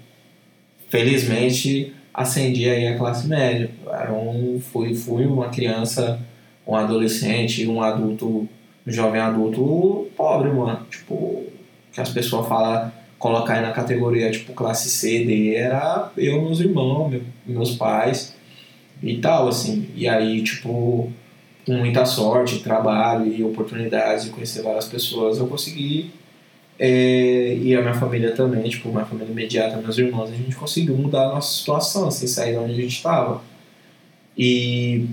felizmente, 0.89 1.95
ascendi 2.13 2.69
aí 2.69 2.89
a 2.89 2.99
classe 2.99 3.27
média. 3.27 3.71
Era 3.89 4.13
um, 4.13 4.61
fui, 4.61 4.95
fui 4.95 5.25
uma 5.25 5.49
criança, 5.49 6.21
um 6.67 6.75
adolescente, 6.77 7.67
um 7.67 7.83
adulto, 7.83 8.27
um 8.29 8.49
jovem 8.87 9.21
adulto 9.21 10.09
pobre, 10.17 10.51
mano. 10.51 10.87
Tipo, 10.91 11.45
que 11.93 12.01
as 12.01 12.11
pessoas 12.11 12.47
falam, 12.49 12.93
colocar 13.19 13.55
aí 13.55 13.63
na 13.63 13.73
categoria, 13.73 14.31
tipo, 14.31 14.53
classe 14.53 14.91
C, 14.91 15.25
D, 15.25 15.55
era 15.55 16.11
eu, 16.17 16.43
meus 16.43 16.61
irmãos, 16.61 17.11
meu, 17.11 17.23
meus 17.47 17.77
pais 17.77 18.35
e 19.03 19.17
tal, 19.19 19.49
assim. 19.49 19.89
E 19.95 20.09
aí, 20.09 20.43
tipo, 20.43 21.13
com 21.65 21.73
muita 21.73 22.05
sorte, 22.05 22.61
trabalho 22.61 23.33
e 23.33 23.43
oportunidades 23.43 24.25
de 24.25 24.31
conhecer 24.31 24.63
várias 24.63 24.87
pessoas, 24.87 25.39
eu 25.39 25.47
consegui 25.47 26.11
é, 26.85 27.55
e 27.55 27.77
a 27.77 27.81
minha 27.81 27.95
família 27.95 28.33
também, 28.33 28.69
tipo, 28.69 28.89
minha 28.89 29.05
família 29.05 29.31
imediata, 29.31 29.77
meus 29.77 29.99
irmãos, 29.99 30.31
a 30.31 30.35
gente 30.35 30.57
conseguiu 30.57 30.97
mudar 30.97 31.27
a 31.27 31.35
nossa 31.35 31.59
situação, 31.59 32.09
assim, 32.09 32.27
sair 32.27 32.53
de 32.53 32.59
onde 32.59 32.73
a 32.73 32.75
gente 32.75 32.97
estava. 32.97 33.41
E 34.37 35.07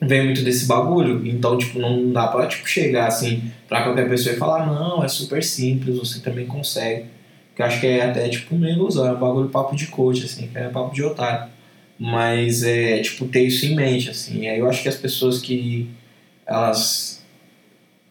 vem 0.00 0.24
muito 0.26 0.42
desse 0.42 0.66
bagulho, 0.66 1.26
então, 1.26 1.56
tipo, 1.56 1.78
não 1.78 2.12
dá 2.12 2.28
pra, 2.28 2.46
tipo, 2.46 2.68
chegar, 2.68 3.06
assim, 3.06 3.50
pra 3.68 3.84
qualquer 3.84 4.08
pessoa 4.08 4.34
e 4.34 4.38
falar, 4.38 4.66
não, 4.66 5.02
é 5.02 5.08
super 5.08 5.42
simples, 5.42 5.96
você 5.96 6.20
também 6.20 6.46
consegue. 6.46 7.06
Que 7.54 7.62
eu 7.62 7.66
acho 7.66 7.80
que 7.80 7.86
é 7.86 8.04
até, 8.04 8.28
tipo, 8.28 8.54
meio 8.54 8.74
ilusão, 8.76 9.06
é 9.06 9.12
um 9.12 9.18
bagulho 9.18 9.48
papo 9.48 9.74
de 9.74 9.86
coach, 9.86 10.24
assim, 10.24 10.48
que 10.48 10.58
é 10.58 10.68
papo 10.68 10.94
de 10.94 11.02
otário. 11.02 11.48
Mas 11.98 12.62
é, 12.62 13.00
tipo, 13.00 13.26
ter 13.26 13.42
isso 13.42 13.64
em 13.64 13.74
mente, 13.74 14.10
assim. 14.10 14.46
Eu 14.46 14.68
acho 14.68 14.82
que 14.82 14.88
as 14.88 14.96
pessoas 14.96 15.40
que, 15.40 15.88
elas 16.46 17.24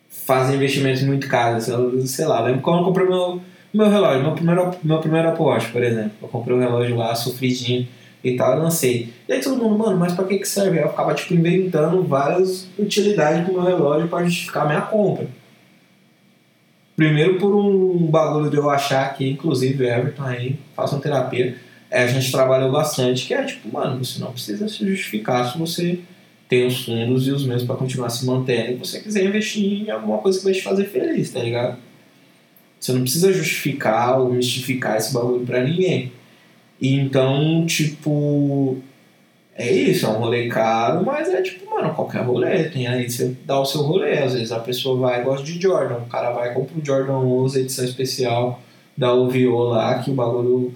fazem 0.10 0.56
investimentos 0.56 1.04
muito 1.04 1.28
caros. 1.28 1.68
Eu, 1.68 2.06
sei 2.06 2.26
lá, 2.26 2.42
lembro 2.42 2.62
quando 2.62 2.80
eu 2.80 2.86
comprei 2.86 3.08
meu, 3.08 3.42
meu 3.74 3.90
relógio, 3.90 4.24
meu 4.24 4.34
primeiro, 4.34 4.76
meu 4.84 5.00
primeiro 5.00 5.30
Apple 5.30 5.44
Watch, 5.44 5.70
por 5.70 5.84
exemplo. 5.84 6.12
Eu 6.22 6.28
comprei 6.28 6.56
um 6.56 6.60
relógio 6.60 6.98
lá, 6.98 7.16
sofridinho 7.16 7.88
e 8.24 8.36
tal, 8.36 8.54
eu 8.54 8.64
lancei. 8.64 9.14
E 9.28 9.34
aí 9.34 9.40
todo 9.40 9.62
mundo, 9.64 9.78
mano, 9.78 9.98
mas 9.98 10.14
pra 10.14 10.26
que 10.26 10.40
que 10.40 10.48
serve? 10.48 10.80
Eu 10.80 10.90
ficava, 10.90 11.14
tipo, 11.14 11.34
inventando 11.34 12.04
várias 12.04 12.68
utilidades 12.78 13.46
pro 13.46 13.54
meu 13.54 13.64
relógio 13.64 14.08
pra 14.08 14.24
justificar 14.24 14.64
a 14.64 14.68
minha 14.68 14.82
compra. 14.82 15.28
Primeiro 16.96 17.38
por 17.38 17.54
um 17.54 18.08
bagulho 18.08 18.50
de 18.50 18.56
eu 18.56 18.70
achar 18.70 19.14
que, 19.14 19.30
inclusive, 19.30 19.86
Everton 19.86 20.24
aí, 20.24 20.58
façam 20.76 21.00
terapia, 21.00 21.56
é, 21.96 22.04
a 22.04 22.08
gente 22.08 22.30
trabalhou 22.30 22.74
bastante, 22.74 23.26
que 23.26 23.34
é 23.34 23.42
tipo, 23.46 23.72
mano, 23.72 24.04
você 24.04 24.20
não 24.20 24.34
precisa 24.34 24.68
se 24.68 24.86
justificar 24.86 25.50
se 25.50 25.58
você 25.58 26.00
tem 26.50 26.68
os 26.68 26.84
fundos 26.84 27.26
e 27.26 27.32
os 27.32 27.46
meios 27.46 27.64
para 27.64 27.78
continuar 27.78 28.10
se 28.10 28.26
mantendo 28.26 28.74
e 28.74 28.76
você 28.76 29.00
quiser 29.00 29.24
investir 29.24 29.88
em 29.88 29.90
alguma 29.90 30.18
coisa 30.18 30.38
que 30.38 30.44
vai 30.44 30.54
te 30.54 30.62
fazer 30.62 30.86
feliz, 30.88 31.32
tá 31.32 31.40
ligado? 31.40 31.78
Você 32.78 32.92
não 32.92 33.00
precisa 33.00 33.32
justificar 33.32 34.20
ou 34.20 34.34
mistificar 34.34 34.98
esse 34.98 35.14
bagulho 35.14 35.46
pra 35.46 35.64
ninguém. 35.64 36.12
E 36.82 37.00
então, 37.00 37.66
tipo, 37.66 38.78
é 39.56 39.72
isso, 39.72 40.06
é 40.06 40.10
um 40.10 40.20
rolê 40.20 40.50
caro, 40.50 41.06
mas 41.06 41.30
é 41.30 41.42
tipo, 41.42 41.74
mano, 41.74 41.96
qualquer 41.96 42.24
rolê. 42.24 42.66
Tem 42.66 42.88
aí, 42.88 43.10
você 43.10 43.38
dá 43.46 43.58
o 43.58 43.66
seu 43.66 43.82
rolê. 43.84 44.20
Às 44.20 44.34
vezes 44.34 44.52
a 44.52 44.60
pessoa 44.60 45.00
vai 45.00 45.22
e 45.22 45.24
gosta 45.24 45.46
de 45.46 45.62
Jordan. 45.62 46.00
O 46.00 46.08
cara 46.08 46.32
vai 46.32 46.52
e 46.52 46.54
compra 46.54 46.78
o 46.78 46.86
Jordan 46.86 47.20
11, 47.20 47.62
edição 47.62 47.86
especial 47.86 48.62
da 48.98 49.14
OVO 49.14 49.64
lá, 49.64 50.00
que 50.00 50.12
o 50.12 50.14
bagulho 50.14 50.74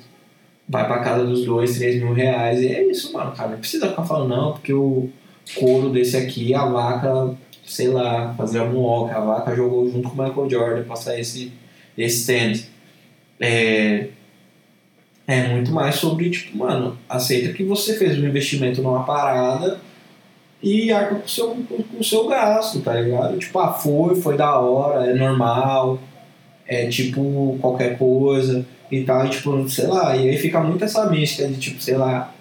vai 0.69 0.85
pra 0.85 0.99
casa 0.99 1.25
dos 1.25 1.43
dois, 1.43 1.77
três 1.77 2.01
mil 2.01 2.13
reais. 2.13 2.61
E 2.61 2.67
é 2.67 2.85
isso, 2.85 3.11
mano, 3.11 3.31
cara. 3.31 3.49
Não 3.49 3.57
precisa 3.57 3.89
ficar 3.89 4.03
falando, 4.03 4.29
não, 4.29 4.51
porque 4.53 4.71
o 4.71 5.09
couro 5.57 5.89
desse 5.89 6.15
aqui, 6.15 6.53
a 6.53 6.65
vaca, 6.65 7.35
sei 7.65 7.87
lá, 7.87 8.33
fazer 8.35 8.61
um 8.61 8.77
walk, 8.77 9.11
a 9.11 9.19
vaca 9.19 9.55
jogou 9.55 9.89
junto 9.89 10.09
com 10.09 10.21
o 10.21 10.23
Michael 10.23 10.49
Jordan 10.49 10.83
pra 10.83 10.95
sair 10.95 11.21
esse, 11.21 11.51
esse 11.97 12.27
tênis. 12.27 12.69
É, 13.39 14.09
é 15.25 15.47
muito 15.47 15.71
mais 15.71 15.95
sobre, 15.95 16.29
tipo, 16.29 16.55
mano, 16.55 16.97
aceita 17.09 17.51
que 17.51 17.63
você 17.63 17.95
fez 17.97 18.19
um 18.19 18.27
investimento 18.27 18.81
numa 18.81 19.03
parada 19.03 19.79
e 20.61 20.91
arca 20.91 21.15
com 21.15 21.25
o 21.25 21.29
seu, 21.29 21.47
com 21.49 21.99
o 21.99 22.03
seu 22.03 22.27
gasto, 22.27 22.81
tá 22.81 22.93
ligado? 22.93 23.39
Tipo, 23.39 23.57
ah, 23.59 23.73
foi, 23.73 24.15
foi 24.15 24.37
da 24.37 24.59
hora, 24.59 25.09
é 25.09 25.13
normal, 25.15 25.99
é 26.67 26.87
tipo 26.87 27.57
qualquer 27.59 27.97
coisa 27.97 28.65
e 28.91 29.03
tal, 29.03 29.25
e 29.25 29.29
tipo, 29.29 29.69
sei 29.69 29.87
lá, 29.87 30.15
e 30.15 30.29
aí 30.29 30.37
fica 30.37 30.59
muito 30.59 30.83
essa 30.83 31.09
mística 31.09 31.47
de 31.47 31.57
tipo, 31.57 31.81
sei 31.81 31.95
lá, 31.95 32.33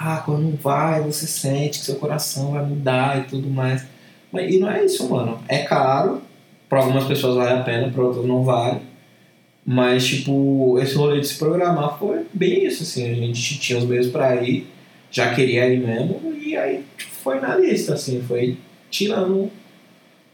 ah, 0.00 0.22
quando 0.24 0.56
vai, 0.62 1.02
você 1.02 1.26
sente 1.26 1.80
que 1.80 1.84
seu 1.84 1.96
coração 1.96 2.52
vai 2.52 2.64
mudar 2.64 3.18
e 3.18 3.24
tudo 3.24 3.48
mais. 3.48 3.84
Mas, 4.30 4.54
e 4.54 4.58
não 4.58 4.70
é 4.70 4.84
isso, 4.84 5.08
mano. 5.08 5.40
É 5.48 5.58
caro, 5.58 6.22
para 6.68 6.80
algumas 6.80 7.04
pessoas 7.04 7.36
vale 7.36 7.60
a 7.60 7.62
pena, 7.64 7.90
para 7.90 8.04
outras 8.04 8.24
não 8.24 8.44
vale. 8.44 8.80
Mas, 9.66 10.06
tipo, 10.06 10.78
esse 10.80 10.94
rolê 10.94 11.20
de 11.20 11.26
se 11.26 11.38
programar 11.38 11.98
foi 11.98 12.24
bem 12.32 12.64
isso, 12.64 12.84
assim. 12.84 13.10
A 13.10 13.14
gente 13.14 13.58
tinha 13.58 13.78
os 13.78 13.84
meios 13.84 14.06
para 14.06 14.36
ir, 14.42 14.66
já 15.10 15.34
queria 15.34 15.68
ir 15.68 15.80
mesmo, 15.80 16.20
e 16.40 16.56
aí 16.56 16.84
tipo, 16.96 17.12
foi 17.22 17.40
na 17.40 17.56
lista, 17.56 17.94
assim. 17.94 18.22
Foi 18.22 18.56
tirando 18.90 19.50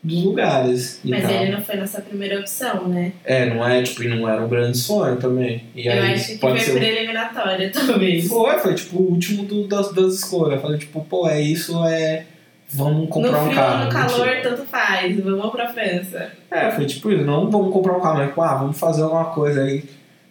dos 0.05 0.23
lugares. 0.23 1.01
Mas 1.03 1.29
ele 1.31 1.51
não 1.51 1.63
foi 1.63 1.77
nossa 1.77 2.03
primeira 2.03 2.39
opção, 2.39 2.87
né? 2.87 3.13
É, 3.25 3.47
não 3.47 3.67
é, 3.67 3.83
tipo, 3.83 4.05
não 4.05 4.29
era 4.29 4.45
um 4.45 4.49
grande 4.49 4.77
sonho 4.77 5.17
também. 5.17 5.65
E 5.75 5.87
eu 5.87 5.93
aí, 5.95 6.13
acho 6.13 6.33
que 6.33 6.39
foi 6.39 6.61
por 6.61 6.83
eliminatória, 6.83 7.73
talvez. 7.73 8.29
Foi, 8.29 8.59
foi 8.59 8.75
tipo 8.75 8.99
o 8.99 9.11
último 9.11 9.45
do, 9.45 9.67
das, 9.67 9.93
das 9.93 10.15
escolhas. 10.17 10.61
Falei, 10.61 10.79
tipo, 10.79 11.03
pô, 11.05 11.27
é 11.27 11.41
isso, 11.41 11.83
é. 11.87 12.27
Vamos 12.69 13.09
comprar 13.09 13.33
no 13.33 13.39
um 13.39 13.45
frio, 13.45 13.55
carro. 13.55 13.85
No 13.85 13.91
calor, 13.91 14.37
tanto 14.43 14.63
faz, 14.65 15.21
vamos 15.21 15.51
pra 15.51 15.73
França. 15.73 16.33
É, 16.51 16.71
foi 16.73 16.85
tipo 16.85 17.11
isso, 17.11 17.25
não 17.25 17.51
vamos 17.51 17.73
comprar 17.73 17.97
um 17.97 18.01
carro, 18.01 18.19
mas, 18.19 18.29
tipo, 18.29 18.43
ah, 18.43 18.55
vamos 18.57 18.79
fazer 18.79 19.03
alguma 19.03 19.27
coisa 19.27 19.63
aí. 19.63 19.85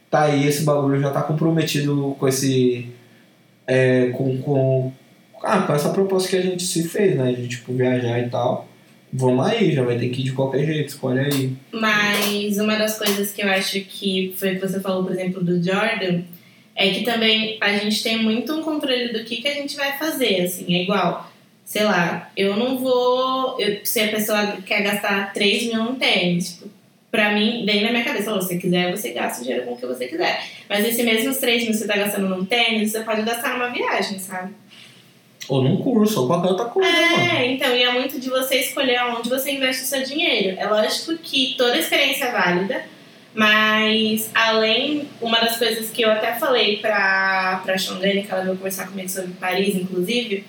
Tá 0.10 0.24
aí, 0.24 0.48
esse 0.48 0.64
bagulho 0.64 1.02
já 1.02 1.10
tá 1.10 1.24
comprometido 1.24 2.16
com 2.20 2.28
esse. 2.28 2.90
É, 3.66 4.10
com, 4.10 4.38
com, 4.40 4.92
ah, 5.42 5.62
com 5.62 5.74
essa 5.74 5.90
proposta 5.90 6.30
que 6.30 6.36
a 6.36 6.42
gente 6.42 6.62
se 6.64 6.88
fez, 6.88 7.16
né? 7.16 7.32
De 7.32 7.48
tipo 7.48 7.74
viajar 7.74 8.20
e 8.20 8.30
tal 8.30 8.68
vamos 9.14 9.46
aí, 9.46 9.72
já 9.72 9.84
vai 9.84 9.98
ter 9.98 10.10
que 10.10 10.22
ir 10.22 10.26
de 10.26 10.32
qualquer 10.32 10.66
jeito, 10.66 10.90
escolhe 10.90 11.20
aí. 11.20 11.54
Mas 11.72 12.58
uma 12.58 12.76
das 12.76 12.98
coisas 12.98 13.32
que 13.32 13.44
eu 13.44 13.50
acho 13.50 13.80
que 13.82 14.34
foi 14.36 14.56
que 14.56 14.62
você 14.62 14.80
falou, 14.80 15.04
por 15.04 15.14
exemplo, 15.14 15.44
do 15.44 15.64
Jordan, 15.64 16.22
é 16.76 16.90
que 16.90 17.04
também 17.04 17.58
a 17.62 17.78
gente 17.78 18.02
tem 18.02 18.18
muito 18.18 18.52
um 18.54 18.64
controle 18.64 19.14
do 19.14 19.24
que, 19.24 19.38
que 19.38 19.48
a 19.48 19.54
gente 19.54 19.76
vai 19.76 19.96
fazer, 19.98 20.42
assim, 20.42 20.76
é 20.76 20.82
igual, 20.82 21.32
sei 21.64 21.84
lá, 21.84 22.32
eu 22.36 22.58
não 22.58 22.80
vou, 22.80 23.60
eu, 23.60 23.86
se 23.86 24.00
a 24.02 24.08
pessoa 24.08 24.58
quer 24.66 24.82
gastar 24.82 25.32
3 25.32 25.68
mil 25.68 25.84
no 25.84 25.96
tênis, 25.96 26.54
tipo, 26.54 26.68
pra 27.12 27.32
mim, 27.32 27.64
daí 27.64 27.84
na 27.84 27.92
minha 27.92 28.04
cabeça, 28.04 28.32
se 28.32 28.48
você 28.48 28.58
quiser, 28.58 28.90
você 28.90 29.12
gasta 29.12 29.40
o 29.40 29.44
dinheiro 29.44 29.66
com 29.66 29.74
o 29.74 29.78
que 29.78 29.86
você 29.86 30.08
quiser. 30.08 30.44
Mas 30.68 30.84
esse 30.84 31.04
mesmo 31.04 31.32
3 31.32 31.64
mil 31.66 31.74
você 31.76 31.86
tá 31.86 31.96
gastando 31.96 32.28
num 32.28 32.44
tênis, 32.44 32.92
você 32.92 33.02
pode 33.02 33.22
gastar 33.22 33.54
numa 33.54 33.70
viagem, 33.70 34.18
sabe? 34.18 34.52
Ou 35.50 35.64
num 35.64 35.78
curso, 35.78 36.22
ou 36.22 36.28
qualquer 36.28 36.50
outra 36.50 36.66
coisa. 36.66 36.90
É, 36.90 37.34
mano. 37.34 37.46
então, 37.46 37.76
e 37.76 37.84
é 37.84 37.92
muito 37.92 38.20
de 38.20 38.30
você 38.30 38.60
escolher 38.60 38.98
aonde 38.98 39.30
você 39.30 39.52
investe 39.52 39.84
o 39.84 39.88
seu 39.88 40.04
dinheiro. 40.04 40.58
É 40.58 40.66
lógico 40.68 41.18
que 41.18 41.56
toda 41.58 41.78
experiência 41.78 42.26
é 42.26 42.32
válida, 42.32 42.86
mas 43.34 44.30
além, 44.34 45.10
uma 45.20 45.40
das 45.40 45.58
coisas 45.58 45.90
que 45.90 46.02
eu 46.02 46.12
até 46.12 46.34
falei 46.36 46.78
pra, 46.78 47.62
pra 47.64 47.78
Xongane, 47.78 48.24
que 48.24 48.32
ela 48.32 48.44
veio 48.44 48.56
conversar 48.56 48.88
comigo 48.88 49.10
sobre 49.10 49.34
Paris, 49.34 49.76
inclusive, 49.76 50.46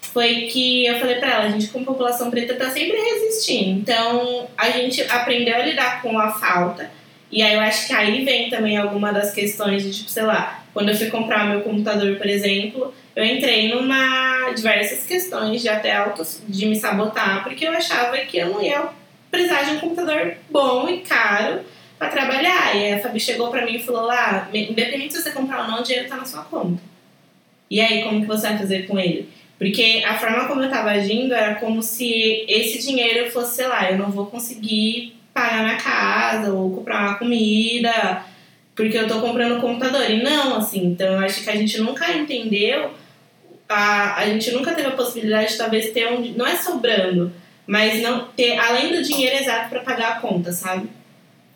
foi 0.00 0.42
que 0.42 0.86
eu 0.86 0.98
falei 0.98 1.16
pra 1.16 1.32
ela, 1.32 1.44
a 1.44 1.50
gente 1.50 1.68
como 1.68 1.84
população 1.84 2.30
preta 2.30 2.54
tá 2.54 2.70
sempre 2.70 2.96
resistindo. 2.96 3.80
Então, 3.80 4.48
a 4.56 4.70
gente 4.70 5.02
aprendeu 5.02 5.56
a 5.56 5.60
lidar 5.62 6.02
com 6.02 6.18
a 6.18 6.32
falta. 6.32 6.90
E 7.30 7.42
aí 7.42 7.54
eu 7.54 7.60
acho 7.60 7.86
que 7.88 7.92
aí 7.92 8.24
vem 8.24 8.48
também 8.48 8.76
alguma 8.76 9.12
das 9.12 9.32
questões 9.32 9.82
de, 9.82 9.92
tipo, 9.92 10.10
sei 10.10 10.22
lá, 10.22 10.64
quando 10.72 10.90
eu 10.90 10.96
fui 10.96 11.10
comprar 11.10 11.48
meu 11.48 11.60
computador, 11.62 12.16
por 12.16 12.26
exemplo, 12.26 12.94
eu 13.16 13.24
entrei 13.24 13.74
numa 13.74 14.52
diversas 14.54 15.06
questões 15.06 15.62
de 15.62 15.68
até 15.70 15.96
autos 15.96 16.42
de 16.46 16.66
me 16.66 16.76
sabotar, 16.76 17.42
porque 17.42 17.66
eu 17.66 17.72
achava 17.72 18.16
que 18.18 18.36
eu 18.36 18.50
não 18.50 18.62
ia 18.62 18.90
precisar 19.30 19.62
de 19.62 19.70
um 19.72 19.80
computador 19.80 20.34
bom 20.50 20.86
e 20.86 20.98
caro 20.98 21.60
para 21.98 22.08
trabalhar. 22.08 22.76
E 22.76 22.92
a 22.92 23.00
Fabi 23.00 23.18
chegou 23.18 23.48
para 23.48 23.64
mim 23.64 23.76
e 23.76 23.82
falou 23.82 24.02
lá, 24.02 24.50
independente 24.52 25.14
se 25.14 25.22
você 25.22 25.30
comprar 25.30 25.62
ou 25.62 25.68
não, 25.68 25.80
o 25.80 25.82
dinheiro 25.82 26.08
tá 26.08 26.16
na 26.16 26.26
sua 26.26 26.44
conta. 26.44 26.82
E 27.70 27.80
aí, 27.80 28.02
como 28.04 28.20
que 28.20 28.26
você 28.26 28.48
vai 28.48 28.58
fazer 28.58 28.86
com 28.86 28.98
ele? 28.98 29.30
Porque 29.58 30.04
a 30.06 30.18
forma 30.18 30.46
como 30.46 30.62
eu 30.62 30.70
tava 30.70 30.90
agindo 30.90 31.34
era 31.34 31.54
como 31.54 31.82
se 31.82 32.44
esse 32.46 32.86
dinheiro 32.86 33.30
fosse, 33.30 33.56
sei 33.56 33.66
lá, 33.66 33.90
eu 33.90 33.96
não 33.96 34.10
vou 34.10 34.26
conseguir 34.26 35.16
pagar 35.32 35.64
minha 35.64 35.76
casa 35.76 36.52
ou 36.52 36.70
comprar 36.70 37.00
uma 37.00 37.14
comida 37.18 38.22
porque 38.76 38.98
eu 38.98 39.08
tô 39.08 39.20
comprando 39.20 39.56
um 39.56 39.60
computador. 39.60 40.08
E 40.08 40.22
não, 40.22 40.56
assim, 40.56 40.84
então 40.84 41.14
eu 41.14 41.18
acho 41.20 41.42
que 41.42 41.50
a 41.50 41.56
gente 41.56 41.80
nunca 41.80 42.12
entendeu, 42.12 42.90
a, 43.68 44.16
a 44.16 44.26
gente 44.26 44.50
nunca 44.52 44.74
teve 44.74 44.88
a 44.88 44.92
possibilidade 44.92 45.52
de 45.52 45.58
talvez 45.58 45.90
ter 45.92 46.12
um. 46.12 46.20
Não 46.36 46.46
é 46.46 46.56
sobrando, 46.56 47.32
mas 47.66 48.00
não 48.02 48.26
ter, 48.28 48.58
além 48.58 48.92
do 48.92 49.02
dinheiro 49.02 49.36
exato 49.36 49.68
para 49.68 49.80
pagar 49.80 50.12
a 50.12 50.20
conta, 50.20 50.52
sabe? 50.52 50.88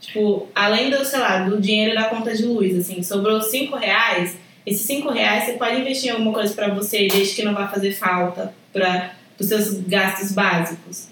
Tipo, 0.01 0.49
além 0.55 0.91
do, 0.91 1.05
sei 1.05 1.21
lá, 1.21 1.41
do 1.41 1.61
dinheiro 1.61 1.95
da 1.95 2.05
conta 2.05 2.35
de 2.35 2.45
luz, 2.45 2.77
assim, 2.77 3.03
sobrou 3.03 3.41
5 3.41 3.77
reais, 3.77 4.37
esses 4.65 4.87
5 4.87 5.11
reais 5.11 5.45
você 5.45 5.53
pode 5.53 5.81
investir 5.81 6.09
em 6.09 6.13
alguma 6.13 6.33
coisa 6.33 6.55
para 6.55 6.73
você, 6.73 7.07
desde 7.07 7.35
que 7.35 7.43
não 7.43 7.55
vá 7.55 7.69
fazer 7.69 7.93
falta 7.93 8.55
para 8.73 9.13
os 9.39 9.47
seus 9.47 9.75
gastos 9.83 10.33
básicos. 10.33 11.09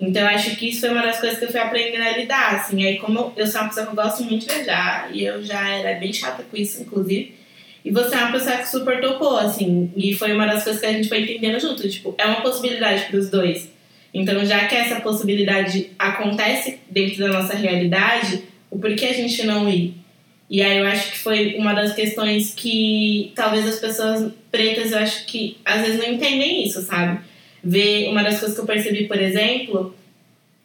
Então, 0.00 0.22
eu 0.22 0.28
acho 0.28 0.54
que 0.54 0.68
isso 0.68 0.80
foi 0.80 0.90
uma 0.90 1.02
das 1.02 1.18
coisas 1.18 1.38
que 1.38 1.44
eu 1.44 1.50
fui 1.50 1.58
aprendendo 1.58 2.04
a 2.04 2.16
lidar, 2.16 2.54
assim. 2.54 2.86
Aí, 2.86 2.98
como 2.98 3.32
eu 3.36 3.46
sou 3.46 3.60
uma 3.60 3.68
pessoa 3.68 3.86
que 3.86 3.92
eu 3.92 3.96
gosto 3.96 4.22
muito 4.22 4.46
de 4.46 4.54
viajar, 4.54 5.10
e 5.12 5.24
eu 5.24 5.42
já 5.42 5.68
era 5.68 5.98
bem 5.98 6.12
chata 6.12 6.44
com 6.44 6.56
isso, 6.56 6.82
inclusive, 6.82 7.34
e 7.88 7.90
você 7.90 8.14
é 8.14 8.18
uma 8.18 8.32
pessoa 8.32 8.58
que 8.58 8.68
super 8.68 9.00
topou, 9.00 9.38
assim. 9.38 9.90
E 9.96 10.12
foi 10.12 10.34
uma 10.34 10.44
das 10.44 10.62
coisas 10.62 10.78
que 10.78 10.86
a 10.86 10.92
gente 10.92 11.08
foi 11.08 11.22
entendendo 11.22 11.58
junto. 11.58 11.88
Tipo, 11.88 12.14
é 12.18 12.26
uma 12.26 12.42
possibilidade 12.42 13.06
para 13.06 13.18
os 13.18 13.30
dois. 13.30 13.70
Então, 14.12 14.44
já 14.44 14.66
que 14.66 14.74
essa 14.74 15.00
possibilidade 15.00 15.92
acontece 15.98 16.80
dentro 16.90 17.20
da 17.20 17.28
nossa 17.28 17.56
realidade, 17.56 18.42
o 18.70 18.78
porquê 18.78 19.06
a 19.06 19.14
gente 19.14 19.42
não 19.46 19.66
ir? 19.66 19.94
E 20.50 20.62
aí 20.62 20.76
eu 20.76 20.86
acho 20.86 21.12
que 21.12 21.18
foi 21.18 21.54
uma 21.56 21.72
das 21.72 21.94
questões 21.94 22.52
que 22.54 23.32
talvez 23.34 23.66
as 23.66 23.78
pessoas 23.78 24.30
pretas, 24.50 24.92
eu 24.92 24.98
acho 24.98 25.24
que 25.24 25.56
às 25.64 25.80
vezes 25.80 25.96
não 25.96 26.12
entendem 26.12 26.66
isso, 26.66 26.82
sabe? 26.82 27.20
Ver 27.64 28.10
uma 28.10 28.22
das 28.22 28.38
coisas 28.38 28.54
que 28.54 28.60
eu 28.60 28.66
percebi, 28.66 29.04
por 29.04 29.18
exemplo, 29.18 29.94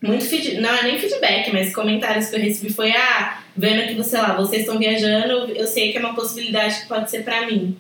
muito 0.04 0.26
não 0.60 0.70
é 0.70 0.84
nem 0.84 1.00
feedback, 1.00 1.50
mas 1.54 1.74
comentários 1.74 2.28
que 2.28 2.36
eu 2.36 2.42
recebi 2.42 2.74
foi 2.74 2.92
ah, 2.92 3.40
vendo 3.56 3.88
que 3.88 3.96
você 3.96 4.18
lá, 4.18 4.36
vocês 4.36 4.64
estão 4.64 4.78
viajando, 4.78 5.50
eu 5.54 5.66
sei 5.66 5.92
que 5.92 5.98
é 5.98 6.02
uma 6.02 6.14
possibilidade 6.14 6.82
que 6.82 6.88
pode 6.90 7.10
ser 7.10 7.24
para 7.24 7.48
mim. 7.48 7.78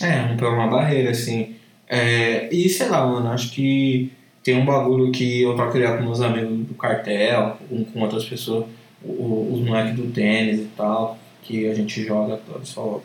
É, 0.00 0.34
uma 0.42 0.68
barreira 0.68 1.10
assim. 1.10 1.56
É, 1.86 2.48
e 2.50 2.66
sei 2.68 2.88
lá, 2.88 3.06
mano, 3.06 3.30
acho 3.30 3.50
que 3.50 4.10
tem 4.42 4.56
um 4.56 4.64
bagulho 4.64 5.12
que 5.12 5.42
eu 5.42 5.54
troco 5.54 5.76
ideia 5.76 5.98
com 5.98 6.04
meus 6.04 6.22
amigos 6.22 6.66
do 6.66 6.74
cartel, 6.74 7.58
com, 7.68 7.84
com 7.84 8.00
outras 8.00 8.24
pessoas, 8.24 8.64
os 9.04 9.60
moleques 9.60 9.96
do 9.96 10.10
tênis 10.10 10.60
e 10.60 10.68
tal, 10.74 11.18
que 11.42 11.68
a 11.68 11.74
gente 11.74 12.02
joga, 12.02 12.40
só. 12.62 13.02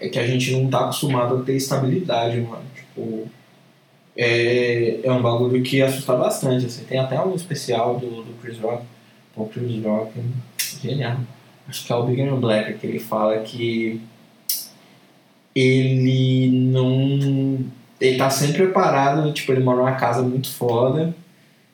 É 0.00 0.08
que 0.08 0.18
a 0.18 0.26
gente 0.26 0.50
não 0.52 0.68
tá 0.68 0.80
acostumado 0.80 1.36
a 1.36 1.42
ter 1.42 1.54
estabilidade, 1.54 2.40
mano. 2.40 2.64
Tipo, 2.74 3.28
é, 4.18 4.98
é 5.04 5.12
um 5.12 5.22
bagulho 5.22 5.62
que 5.62 5.80
assusta 5.80 6.16
bastante. 6.16 6.66
Assim. 6.66 6.84
Tem 6.84 6.98
até 6.98 7.20
um 7.20 7.36
especial 7.36 7.98
do, 8.00 8.24
do 8.24 8.34
Chris 8.42 8.58
Rock. 8.58 8.82
O 9.36 9.46
Chris 9.46 9.84
Rock, 9.84 10.12
genial. 10.82 11.18
Acho 11.68 11.86
que 11.86 11.92
é 11.92 11.96
o 11.96 12.02
Big 12.02 12.20
and 12.20 12.36
Black, 12.36 12.74
que 12.78 12.86
ele 12.86 12.98
fala 12.98 13.38
que 13.38 14.00
ele 15.54 16.50
não 16.50 17.64
ele 18.00 18.16
tá 18.16 18.30
sempre 18.30 18.64
preparado, 18.64 19.32
tipo, 19.32 19.52
ele 19.52 19.62
mora 19.62 19.78
numa 19.78 19.92
casa 19.92 20.22
muito 20.22 20.50
foda. 20.50 21.14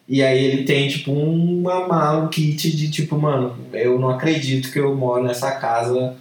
E 0.09 0.23
aí 0.23 0.45
ele 0.45 0.65
tem, 0.65 0.89
tipo, 0.89 1.13
uma 1.13 1.87
mala, 1.89 2.25
um 2.25 2.29
kit 2.29 2.77
de, 2.77 2.91
tipo, 2.91 3.19
mano, 3.19 3.57
eu 3.73 3.99
não 3.99 4.11
acredito 4.11 4.71
que 4.71 4.79
eu 4.79 4.95
moro 4.95 5.25
nessa 5.25 5.53
casa 5.53 6.17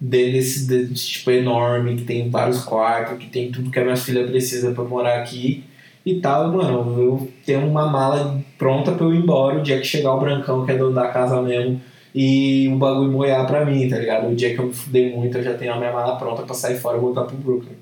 desse, 0.00 0.66
desse 0.66 1.08
tipo, 1.08 1.30
enorme, 1.30 1.96
que 1.96 2.04
tem 2.04 2.30
vários 2.30 2.64
quartos, 2.64 3.18
que 3.18 3.26
tem 3.28 3.50
tudo 3.52 3.70
que 3.70 3.78
a 3.78 3.84
minha 3.84 3.96
filha 3.96 4.26
precisa 4.26 4.72
para 4.72 4.84
morar 4.84 5.20
aqui 5.20 5.64
e 6.12 6.20
tal. 6.20 6.52
Mano, 6.52 7.00
eu 7.00 7.28
tenho 7.44 7.66
uma 7.66 7.86
mala 7.86 8.40
pronta 8.56 8.92
pra 8.92 9.04
eu 9.06 9.14
ir 9.14 9.18
embora 9.18 9.58
o 9.58 9.62
dia 9.62 9.78
que 9.78 9.86
chegar 9.86 10.14
o 10.14 10.20
Brancão, 10.20 10.64
que 10.64 10.72
é 10.72 10.76
dono 10.76 10.94
da 10.94 11.08
casa 11.08 11.40
mesmo, 11.42 11.80
e 12.14 12.68
o 12.68 12.76
bagulho 12.76 13.12
moiar 13.12 13.46
pra 13.46 13.64
mim, 13.64 13.88
tá 13.88 13.98
ligado? 13.98 14.28
O 14.28 14.34
dia 14.34 14.54
que 14.54 14.60
eu 14.60 14.66
me 14.66 14.72
fudei 14.72 15.14
muito, 15.14 15.38
eu 15.38 15.42
já 15.42 15.54
tenho 15.54 15.72
a 15.72 15.76
minha 15.76 15.92
mala 15.92 16.16
pronta 16.16 16.42
pra 16.42 16.54
sair 16.54 16.76
fora 16.76 16.96
e 16.96 17.00
voltar 17.00 17.24
pro 17.24 17.36
Brooklyn 17.36 17.76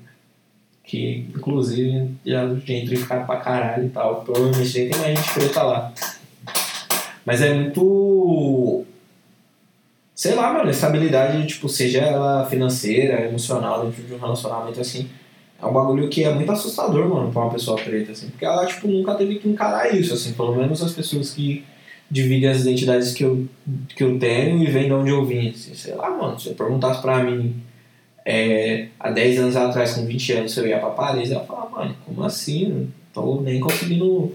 que 0.87 1.27
inclusive 1.35 2.11
já 2.25 2.47
gentrificaram 2.65 3.25
pra 3.25 3.37
caralho 3.37 3.85
e 3.85 3.89
tal. 3.89 4.21
Provavelmente 4.21 4.79
nem 4.79 4.89
tem 4.89 4.99
mais 4.99 5.19
gente 5.19 5.33
preta 5.33 5.61
lá. 5.61 5.93
Mas 7.25 7.41
é 7.41 7.53
muito. 7.53 8.85
Sei 10.15 10.33
lá, 10.33 10.51
mano, 10.53 10.71
estabilidade, 10.71 11.45
tipo, 11.45 11.69
seja 11.69 11.99
ela 11.99 12.45
financeira, 12.45 13.27
emocional, 13.27 13.85
dentro 13.85 14.01
de 14.01 14.13
um 14.13 14.17
relacionamento 14.17 14.79
assim. 14.79 15.07
É 15.61 15.65
um 15.65 15.73
bagulho 15.73 16.07
que 16.09 16.23
é 16.23 16.33
muito 16.33 16.51
assustador, 16.51 17.09
mano, 17.09 17.31
pra 17.31 17.43
uma 17.43 17.51
pessoa 17.51 17.77
preta, 17.77 18.11
assim. 18.11 18.29
Porque 18.29 18.45
ela, 18.45 18.65
tipo, 18.65 18.87
nunca 18.87 19.15
teve 19.15 19.39
que 19.39 19.49
encarar 19.49 19.93
isso, 19.95 20.13
assim. 20.13 20.33
Pelo 20.33 20.55
menos 20.55 20.81
as 20.83 20.93
pessoas 20.93 21.31
que 21.31 21.65
dividem 22.09 22.49
as 22.49 22.61
identidades 22.61 23.13
que 23.13 23.23
eu, 23.23 23.47
que 23.95 24.03
eu 24.03 24.17
tenho 24.19 24.63
e 24.63 24.67
vêm 24.67 24.85
de 24.85 24.93
onde 24.93 25.09
eu 25.09 25.25
vim. 25.25 25.49
Assim. 25.49 25.73
Sei 25.73 25.95
lá, 25.95 26.09
mano, 26.09 26.39
se 26.39 26.49
eu 26.49 26.53
perguntasse 26.53 27.01
pra 27.01 27.23
mim 27.23 27.55
é, 28.29 28.89
há 28.99 29.09
10 29.09 29.39
anos 29.39 29.55
atrás, 29.55 29.93
com 29.93 30.05
20 30.05 30.33
anos, 30.33 30.53
se 30.53 30.59
eu 30.59 30.67
ia 30.67 30.79
pra 30.79 30.89
Paris, 30.89 31.31
eu 31.31 31.37
ia 31.37 31.43
falar, 31.45 31.69
mano, 31.69 31.95
como 32.05 32.23
assim? 32.23 32.67
Não 32.67 32.87
tô 33.13 33.41
nem 33.41 33.59
conseguindo 33.59 34.33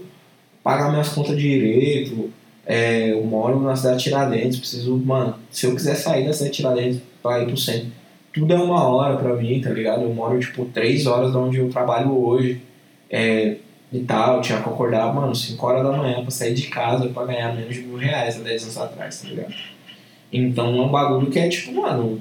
pagar 0.63 0.89
minhas 0.89 1.09
contas 1.09 1.37
direito. 1.37 2.31
É, 2.65 3.11
eu 3.11 3.23
moro 3.23 3.59
na 3.61 3.75
cidade 3.75 3.97
de 3.97 4.03
Tiradentes, 4.05 4.57
preciso, 4.57 4.95
mano, 4.97 5.35
se 5.51 5.65
eu 5.65 5.75
quiser 5.75 5.95
sair 5.95 6.25
da 6.25 6.33
cidade 6.33 6.51
de 6.51 6.57
Tiradentes 6.57 7.01
pra 7.21 7.43
ir 7.43 7.45
pro 7.45 7.57
centro, 7.57 7.91
tudo 8.33 8.51
é 8.51 8.57
uma 8.57 8.83
hora 8.83 9.15
pra 9.15 9.35
mim, 9.35 9.61
tá 9.61 9.69
ligado? 9.69 10.01
Eu 10.01 10.13
moro, 10.13 10.39
tipo, 10.39 10.65
3 10.65 11.05
horas 11.05 11.31
de 11.31 11.37
onde 11.37 11.57
eu 11.59 11.69
trabalho 11.69 12.17
hoje. 12.17 12.61
É, 13.09 13.57
e 13.91 13.99
tal, 13.99 14.37
eu 14.37 14.41
tinha 14.41 14.59
que 14.59 14.67
acordar, 14.67 15.13
mano, 15.13 15.35
5 15.35 15.67
horas 15.67 15.83
da 15.83 15.95
manhã 15.95 16.21
pra 16.21 16.31
sair 16.31 16.55
de 16.55 16.65
casa 16.67 17.07
pra 17.09 17.25
ganhar 17.25 17.55
menos 17.55 17.75
de 17.75 17.81
mil 17.81 17.95
reais 17.95 18.35
há 18.35 18.43
10 18.43 18.63
anos 18.63 18.77
atrás, 18.77 19.21
tá 19.21 19.29
ligado? 19.29 19.53
Então 20.31 20.75
é 20.75 20.81
um 20.81 20.89
bagulho 20.89 21.29
que 21.29 21.37
é 21.37 21.47
tipo, 21.47 21.79
mano, 21.79 22.19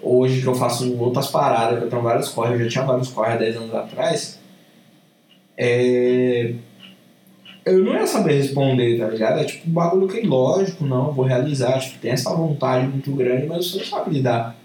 hoje 0.00 0.40
que 0.40 0.46
eu 0.46 0.54
faço 0.54 0.96
outras 0.98 1.26
paradas, 1.26 1.78
que 1.78 1.84
eu 1.84 1.90
tenho 1.90 2.00
vários 2.00 2.30
corres, 2.30 2.58
eu 2.58 2.64
já 2.64 2.70
tinha 2.70 2.84
vários 2.84 3.10
corres 3.10 3.34
há 3.34 3.36
10 3.36 3.56
anos 3.56 3.74
atrás, 3.74 4.40
é... 5.58 6.54
eu 7.66 7.84
não 7.84 7.92
ia 7.92 8.06
saber 8.06 8.38
responder, 8.38 8.98
tá 8.98 9.08
ligado? 9.08 9.40
É 9.40 9.44
tipo 9.44 9.68
um 9.68 9.72
bagulho 9.74 10.08
que, 10.08 10.26
lógico, 10.26 10.82
não, 10.82 11.12
vou 11.12 11.26
realizar, 11.26 11.78
tipo, 11.78 11.98
tem 11.98 12.12
essa 12.12 12.34
vontade 12.34 12.86
muito 12.86 13.12
grande, 13.12 13.46
mas 13.46 13.70
você 13.70 13.78
não 13.78 13.84
sabe 13.84 14.14
lidar 14.14 14.55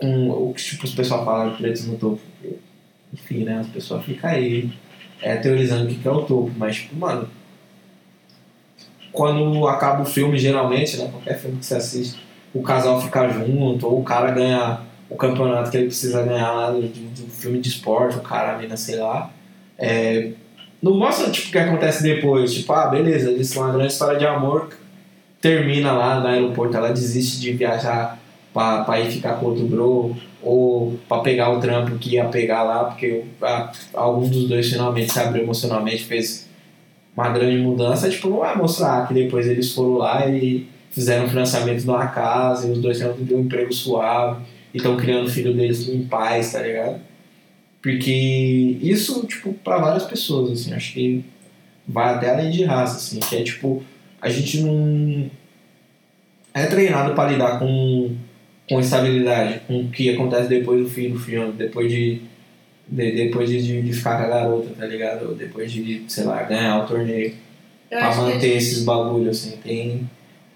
com 0.00 0.30
o 0.30 0.54
que 0.54 0.62
tipo, 0.62 0.84
os 0.84 0.94
pessoal 0.94 1.24
falam 1.24 1.56
pretos 1.56 1.86
no 1.86 1.96
topo. 1.96 2.20
Enfim, 3.12 3.44
né? 3.44 3.58
As 3.58 3.68
pessoas 3.68 4.04
ficam 4.04 4.30
aí 4.30 4.70
é, 5.20 5.36
teorizando 5.36 5.90
o 5.90 5.94
que 5.94 6.06
é 6.06 6.10
o 6.10 6.22
topo, 6.22 6.52
mas, 6.56 6.76
tipo, 6.76 6.96
mano, 6.96 7.28
quando 9.12 9.66
acaba 9.66 10.02
o 10.02 10.06
filme, 10.06 10.38
geralmente, 10.38 10.96
né? 10.96 11.08
Qualquer 11.10 11.38
filme 11.38 11.58
que 11.58 11.66
você 11.66 11.74
assiste, 11.74 12.18
o 12.54 12.62
casal 12.62 13.00
ficar 13.00 13.28
junto, 13.30 13.86
ou 13.86 14.00
o 14.00 14.04
cara 14.04 14.30
ganha 14.30 14.80
o 15.10 15.16
campeonato 15.16 15.70
que 15.70 15.76
ele 15.76 15.86
precisa 15.86 16.22
ganhar 16.22 16.52
lá 16.52 16.70
do, 16.70 16.82
filme 17.30 17.58
de 17.58 17.68
esporte, 17.68 18.18
o 18.18 18.20
cara, 18.20 18.54
a 18.54 18.58
mina, 18.58 18.76
sei 18.76 18.96
lá. 18.96 19.30
É, 19.78 20.32
não 20.82 20.94
mostra 20.94 21.30
tipo, 21.30 21.48
o 21.48 21.50
que 21.52 21.58
acontece 21.58 22.02
depois, 22.02 22.52
tipo, 22.52 22.72
ah, 22.72 22.86
beleza, 22.86 23.30
eles 23.30 23.48
são 23.48 23.62
uma 23.62 23.72
grande 23.72 23.92
história 23.92 24.18
de 24.18 24.26
amor, 24.26 24.70
termina 25.40 25.92
lá 25.92 26.20
no 26.20 26.26
aeroporto, 26.26 26.76
ela 26.76 26.90
desiste 26.90 27.40
de 27.40 27.52
viajar 27.52 28.17
pra 28.84 29.00
ir 29.00 29.10
ficar 29.10 29.34
com 29.34 29.46
outro 29.46 29.66
bro, 29.66 30.16
ou 30.42 30.98
pra 31.08 31.18
pegar 31.18 31.50
o 31.50 31.60
trampo 31.60 31.98
que 31.98 32.14
ia 32.14 32.24
pegar 32.26 32.62
lá, 32.62 32.84
porque 32.84 33.24
algum 33.94 34.28
dos 34.28 34.48
dois 34.48 34.68
finalmente 34.68 35.12
se 35.12 35.18
abriu 35.20 35.42
emocionalmente, 35.42 36.04
fez 36.04 36.48
uma 37.16 37.30
grande 37.30 37.58
mudança, 37.58 38.08
tipo, 38.08 38.28
não 38.28 38.38
vai 38.38 38.56
mostrar 38.56 39.06
que 39.08 39.14
depois 39.14 39.46
eles 39.46 39.72
foram 39.72 39.94
lá 39.94 40.26
e 40.28 40.68
fizeram 40.90 41.26
um 41.26 41.28
financiamento 41.28 41.84
numa 41.84 42.06
casa 42.06 42.68
e 42.68 42.70
os 42.70 42.78
dois 42.78 42.98
têm 42.98 43.36
um 43.36 43.40
emprego 43.40 43.72
suave 43.72 44.42
e 44.72 44.76
estão 44.76 44.96
criando 44.96 45.26
o 45.26 45.30
filho 45.30 45.52
deles 45.52 45.88
em 45.88 46.04
paz, 46.04 46.52
tá 46.52 46.62
ligado? 46.62 47.00
Porque 47.82 48.78
isso, 48.80 49.26
tipo, 49.26 49.52
para 49.52 49.78
várias 49.78 50.04
pessoas, 50.04 50.52
assim, 50.52 50.74
acho 50.74 50.92
que 50.92 51.24
vai 51.86 52.14
até 52.14 52.30
além 52.30 52.50
de 52.50 52.64
raça, 52.64 52.96
assim, 52.96 53.18
que 53.20 53.36
é 53.36 53.42
tipo, 53.42 53.82
a 54.20 54.28
gente 54.28 54.60
não 54.60 55.30
é 56.54 56.66
treinado 56.66 57.14
para 57.14 57.30
lidar 57.30 57.58
com, 57.58 58.14
com 58.68 58.80
estabilidade, 58.80 59.60
com 59.66 59.80
o 59.80 59.88
que 59.88 60.10
acontece 60.10 60.48
depois 60.48 60.82
do 60.82 60.88
fim 60.88 61.10
do 61.10 61.18
filme, 61.18 61.52
depois 61.52 61.90
de, 61.90 62.22
de 62.86 63.12
depois 63.12 63.48
de, 63.48 63.82
de, 63.82 63.92
ficar 63.92 64.18
com 64.18 64.24
a 64.24 64.28
garota, 64.28 64.68
tá 64.78 64.86
ligado? 64.86 65.34
Depois 65.34 65.72
de, 65.72 66.04
sei 66.08 66.24
lá, 66.24 66.42
ganhar 66.42 66.84
o 66.84 66.86
torneio. 66.86 67.34
Eu 67.90 67.98
pra 67.98 68.14
manter 68.16 68.56
esses 68.56 68.84
bagulhos, 68.84 69.38
assim, 69.38 69.56
tem 69.56 70.08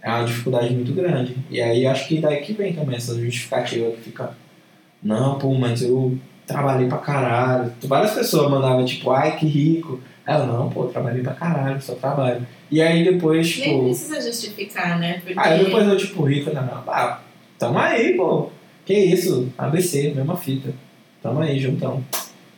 é 0.03 0.11
uma 0.11 0.25
dificuldade 0.25 0.75
muito 0.75 0.92
grande. 0.92 1.37
E 1.48 1.61
aí 1.61 1.87
acho 1.87 2.09
que 2.09 2.20
daí 2.20 2.42
que 2.42 2.53
vem 2.53 2.72
também 2.72 2.96
essa 2.96 3.14
justificativa 3.18 3.90
que 3.92 4.01
fica, 4.01 4.37
não, 5.03 5.38
pô, 5.38 5.55
mas 5.55 5.81
eu 5.81 6.18
trabalhei 6.46 6.88
pra 6.88 6.98
caralho. 6.98 7.72
Várias 7.85 8.12
pessoas 8.12 8.51
mandavam 8.51 8.85
tipo, 8.85 9.11
ai 9.12 9.37
que 9.37 9.46
rico. 9.46 10.01
Eu, 10.27 10.46
não, 10.46 10.70
pô, 10.70 10.85
trabalhei 10.87 11.22
pra 11.22 11.35
caralho, 11.35 11.81
só 11.81 11.94
trabalho. 11.94 12.46
E 12.70 12.81
aí 12.81 13.05
depois, 13.05 13.48
tipo. 13.48 13.68
Nem 13.68 13.85
precisa 13.85 14.20
justificar, 14.20 14.98
né? 14.98 15.20
Porque... 15.25 15.38
Aí 15.38 15.64
depois 15.64 15.87
eu, 15.87 15.96
tipo, 15.96 16.22
rico, 16.25 16.53
não, 16.53 16.62
ah, 16.87 17.20
tamo 17.62 17.79
aí, 17.79 18.14
pô. 18.16 18.51
Que 18.85 18.92
isso, 18.92 19.53
ABC, 19.57 20.12
mesma 20.16 20.37
fita. 20.37 20.75
Tamo 21.22 21.40
aí, 21.40 21.61
juntão. 21.61 22.05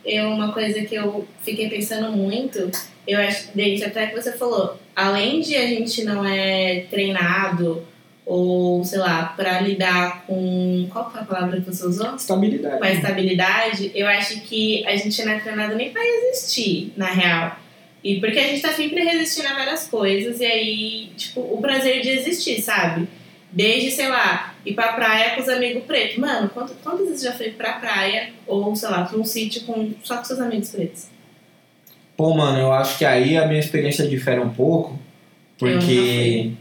eu, 0.03 0.29
uma 0.29 0.51
coisa 0.51 0.81
que 0.81 0.95
eu 0.95 1.27
fiquei 1.43 1.69
pensando 1.69 2.11
muito, 2.11 2.71
eu 3.07 3.19
acho, 3.19 3.49
desde 3.53 3.85
até 3.85 4.07
que 4.07 4.15
você 4.15 4.31
falou, 4.31 4.79
além 4.95 5.41
de 5.41 5.55
a 5.55 5.67
gente 5.67 6.03
não 6.03 6.25
é 6.25 6.85
treinado 6.89 7.85
ou, 8.25 8.83
sei 8.83 8.97
lá, 8.97 9.33
para 9.37 9.61
lidar 9.61 10.25
com. 10.25 10.87
Qual 10.91 11.11
foi 11.11 11.21
a 11.21 11.25
palavra 11.25 11.61
que 11.61 11.67
você 11.67 11.85
usou? 11.85 12.15
Estabilidade. 12.15 12.79
Com 12.79 12.83
a 12.83 12.91
estabilidade, 12.91 13.91
eu 13.93 14.07
acho 14.07 14.41
que 14.41 14.83
a 14.87 14.95
gente 14.95 15.23
não 15.23 15.33
é 15.33 15.39
treinado 15.39 15.75
nem 15.75 15.91
para 15.91 16.01
resistir, 16.01 16.91
na 16.97 17.11
real. 17.11 17.59
E 18.03 18.19
porque 18.19 18.39
a 18.39 18.47
gente 18.47 18.61
tá 18.63 18.73
sempre 18.73 19.03
resistindo 19.03 19.47
a 19.49 19.53
várias 19.53 19.87
coisas, 19.87 20.39
e 20.39 20.45
aí, 20.45 21.09
tipo, 21.15 21.41
o 21.41 21.61
prazer 21.61 22.01
de 22.01 22.09
existir, 22.09 22.59
sabe? 22.59 23.07
Desde, 23.51 23.91
sei 23.91 24.09
lá, 24.09 24.54
ir 24.65 24.73
pra 24.73 24.93
praia 24.93 25.35
com 25.35 25.41
os 25.41 25.49
amigos 25.49 25.83
pretos. 25.83 26.17
Mano, 26.17 26.49
quantas, 26.49 26.75
quantas 26.83 27.07
vezes 27.07 27.23
já 27.23 27.33
foi 27.33 27.51
pra 27.51 27.73
praia, 27.73 28.29
ou, 28.47 28.75
sei 28.75 28.89
lá, 28.89 29.03
pra 29.03 29.17
um 29.17 29.23
sítio 29.23 29.61
com, 29.63 29.91
só 30.03 30.17
com 30.17 30.23
seus 30.23 30.39
amigos 30.39 30.69
pretos? 30.69 31.07
Pô, 32.17 32.33
mano, 32.33 32.59
eu 32.59 32.71
acho 32.71 32.97
que 32.97 33.05
aí 33.05 33.37
a 33.37 33.45
minha 33.45 33.59
experiência 33.59 34.07
difere 34.07 34.39
um 34.39 34.49
pouco, 34.49 34.99
porque. 35.57 36.51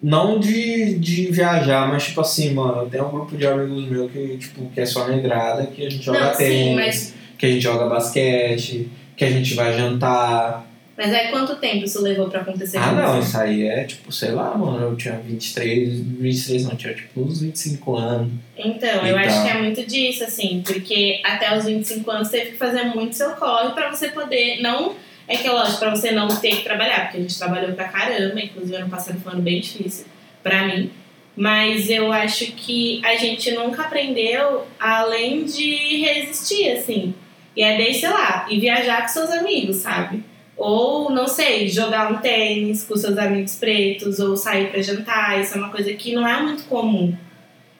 Não 0.00 0.38
de, 0.38 0.96
de 0.96 1.26
viajar, 1.32 1.88
mas 1.88 2.04
tipo 2.04 2.20
assim, 2.20 2.54
mano, 2.54 2.82
eu 2.82 2.88
tenho 2.88 3.08
um 3.08 3.10
grupo 3.10 3.36
de 3.36 3.44
amigos 3.44 3.84
meus 3.90 4.12
que, 4.12 4.36
tipo, 4.36 4.70
que 4.70 4.80
é 4.80 4.86
só 4.86 5.08
negrada, 5.08 5.66
que 5.66 5.84
a 5.84 5.90
gente 5.90 6.04
joga 6.04 6.20
Não, 6.20 6.36
tênis, 6.36 6.76
mas, 6.76 7.14
que 7.36 7.44
a 7.44 7.50
gente 7.50 7.60
joga 7.60 7.88
basquete, 7.88 8.88
que 9.16 9.24
a 9.24 9.30
gente 9.30 9.54
vai 9.54 9.76
jantar. 9.76 10.67
Mas 10.98 11.14
aí 11.14 11.28
quanto 11.28 11.54
tempo 11.56 11.84
isso 11.84 12.02
levou 12.02 12.28
pra 12.28 12.40
acontecer 12.40 12.76
Ah, 12.76 12.90
não, 12.92 13.20
isso 13.20 13.38
aí 13.38 13.62
é 13.68 13.84
tipo, 13.84 14.10
sei 14.12 14.32
lá, 14.32 14.54
mano, 14.58 14.84
eu 14.90 14.96
tinha 14.96 15.14
23, 15.14 16.00
23 16.00 16.64
não, 16.64 16.74
tinha 16.76 16.92
tipo 16.92 17.22
uns 17.22 17.40
25 17.40 17.96
anos. 17.96 18.32
Então, 18.58 19.06
eu 19.06 19.16
Então. 19.16 19.18
acho 19.20 19.42
que 19.44 19.48
é 19.48 19.62
muito 19.62 19.86
disso, 19.86 20.24
assim, 20.24 20.60
porque 20.66 21.20
até 21.24 21.56
os 21.56 21.64
25 21.64 22.10
anos 22.10 22.28
teve 22.28 22.50
que 22.50 22.56
fazer 22.58 22.82
muito 22.84 23.14
seu 23.14 23.30
corre 23.36 23.70
pra 23.70 23.88
você 23.94 24.08
poder. 24.08 24.60
Não. 24.60 24.94
É 25.30 25.36
que 25.36 25.46
é 25.46 25.50
lógico, 25.52 25.78
pra 25.78 25.90
você 25.90 26.10
não 26.10 26.26
ter 26.26 26.56
que 26.56 26.64
trabalhar, 26.64 27.02
porque 27.02 27.18
a 27.18 27.20
gente 27.20 27.38
trabalhou 27.38 27.72
pra 27.74 27.86
caramba, 27.88 28.40
inclusive 28.40 28.74
ano 28.76 28.88
passado 28.88 29.20
foi 29.20 29.30
um 29.30 29.34
ano 29.36 29.42
bem 29.44 29.60
difícil 29.60 30.06
pra 30.42 30.66
mim. 30.66 30.90
Mas 31.36 31.88
eu 31.90 32.10
acho 32.10 32.46
que 32.52 33.00
a 33.04 33.14
gente 33.14 33.50
nunca 33.52 33.82
aprendeu 33.82 34.66
além 34.80 35.44
de 35.44 35.98
resistir, 35.98 36.70
assim. 36.72 37.14
E 37.54 37.62
é 37.62 37.76
desde, 37.76 38.00
sei 38.00 38.08
lá, 38.08 38.46
ir 38.50 38.58
viajar 38.58 39.02
com 39.02 39.08
seus 39.08 39.30
amigos, 39.30 39.76
sabe? 39.76 40.24
Ou, 40.58 41.08
não 41.10 41.28
sei, 41.28 41.68
jogar 41.68 42.10
um 42.12 42.18
tênis 42.18 42.82
com 42.84 42.96
seus 42.96 43.16
amigos 43.16 43.54
pretos, 43.54 44.18
ou 44.18 44.36
sair 44.36 44.70
pra 44.70 44.82
jantar. 44.82 45.40
Isso 45.40 45.54
é 45.54 45.58
uma 45.58 45.70
coisa 45.70 45.92
que 45.94 46.12
não 46.12 46.26
é 46.26 46.42
muito 46.42 46.64
comum. 46.64 47.16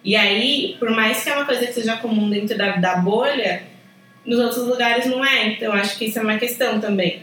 E 0.04 0.14
aí, 0.14 0.76
por 0.78 0.90
mais 0.90 1.22
que 1.24 1.28
é 1.28 1.34
uma 1.34 1.44
coisa 1.44 1.66
que 1.66 1.72
seja 1.72 1.96
comum 1.96 2.30
dentro 2.30 2.56
da, 2.56 2.76
da 2.76 2.96
bolha, 2.96 3.62
nos 4.24 4.38
outros 4.38 4.64
lugares 4.66 5.06
não 5.06 5.24
é. 5.24 5.48
Então, 5.48 5.72
acho 5.72 5.98
que 5.98 6.04
isso 6.04 6.18
é 6.20 6.22
uma 6.22 6.38
questão 6.38 6.80
também. 6.80 7.22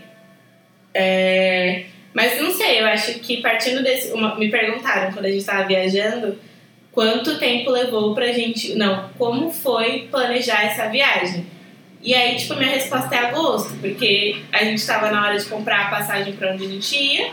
É, 0.93 1.85
Mas 2.13 2.39
não 2.41 2.51
sei, 2.51 2.79
eu 2.81 2.85
acho 2.87 3.19
que 3.19 3.37
partindo 3.41 3.83
desse. 3.83 4.11
uma- 4.13 4.35
me 4.35 4.49
perguntaram 4.49 5.11
quando 5.11 5.25
a 5.25 5.29
gente 5.29 5.39
estava 5.41 5.67
viajando 5.67 6.37
quanto 6.91 7.37
tempo 7.37 7.69
levou 7.69 8.13
pra 8.15 8.31
gente. 8.31 8.73
Não, 8.75 9.09
como 9.17 9.51
foi 9.51 10.07
planejar 10.09 10.63
essa 10.65 10.87
viagem? 10.87 11.45
E 12.05 12.13
aí, 12.13 12.35
tipo, 12.35 12.53
minha 12.55 12.69
resposta 12.69 13.15
é 13.15 13.17
agosto, 13.17 13.73
porque 13.81 14.43
a 14.51 14.63
gente 14.63 14.77
estava 14.77 15.09
na 15.09 15.25
hora 15.25 15.39
de 15.39 15.45
comprar 15.45 15.87
a 15.87 15.89
passagem 15.89 16.33
para 16.33 16.53
onde 16.53 16.63
a 16.63 16.69
gente 16.69 16.95
ia. 16.95 17.31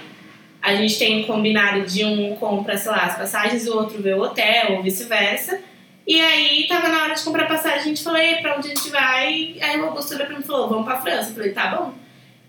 A 0.63 0.75
gente 0.75 0.99
tem 0.99 1.25
combinado 1.25 1.83
de 1.83 2.03
um 2.07 2.35
compra, 2.37 2.79
sei 2.79 2.91
lá, 2.91 3.05
as 3.05 3.19
passagens, 3.19 3.69
o 3.69 3.77
outro 3.77 4.01
vê 4.01 4.15
o 4.15 4.23
hotel, 4.23 4.77
ou 4.77 4.83
vice-versa. 4.83 5.61
E 6.07 6.19
aí, 6.19 6.67
tava 6.67 6.89
na 6.89 7.03
hora 7.03 7.15
de 7.15 7.23
comprar 7.23 7.47
passagem, 7.47 7.81
a 7.81 7.83
gente 7.83 8.03
falou, 8.03 8.19
e 8.19 8.41
pra 8.41 8.57
onde 8.57 8.69
a 8.69 8.75
gente 8.75 8.89
vai? 8.89 9.57
Aí 9.61 9.79
o 9.79 9.85
Augusto 9.85 10.15
olhou 10.15 10.27
pra 10.27 10.37
mim 10.37 10.43
e 10.43 10.47
falou, 10.47 10.69
vamos 10.71 10.87
pra 10.87 11.03
França. 11.03 11.29
Eu 11.29 11.35
falei, 11.35 11.53
tá 11.53 11.67
bom. 11.67 11.93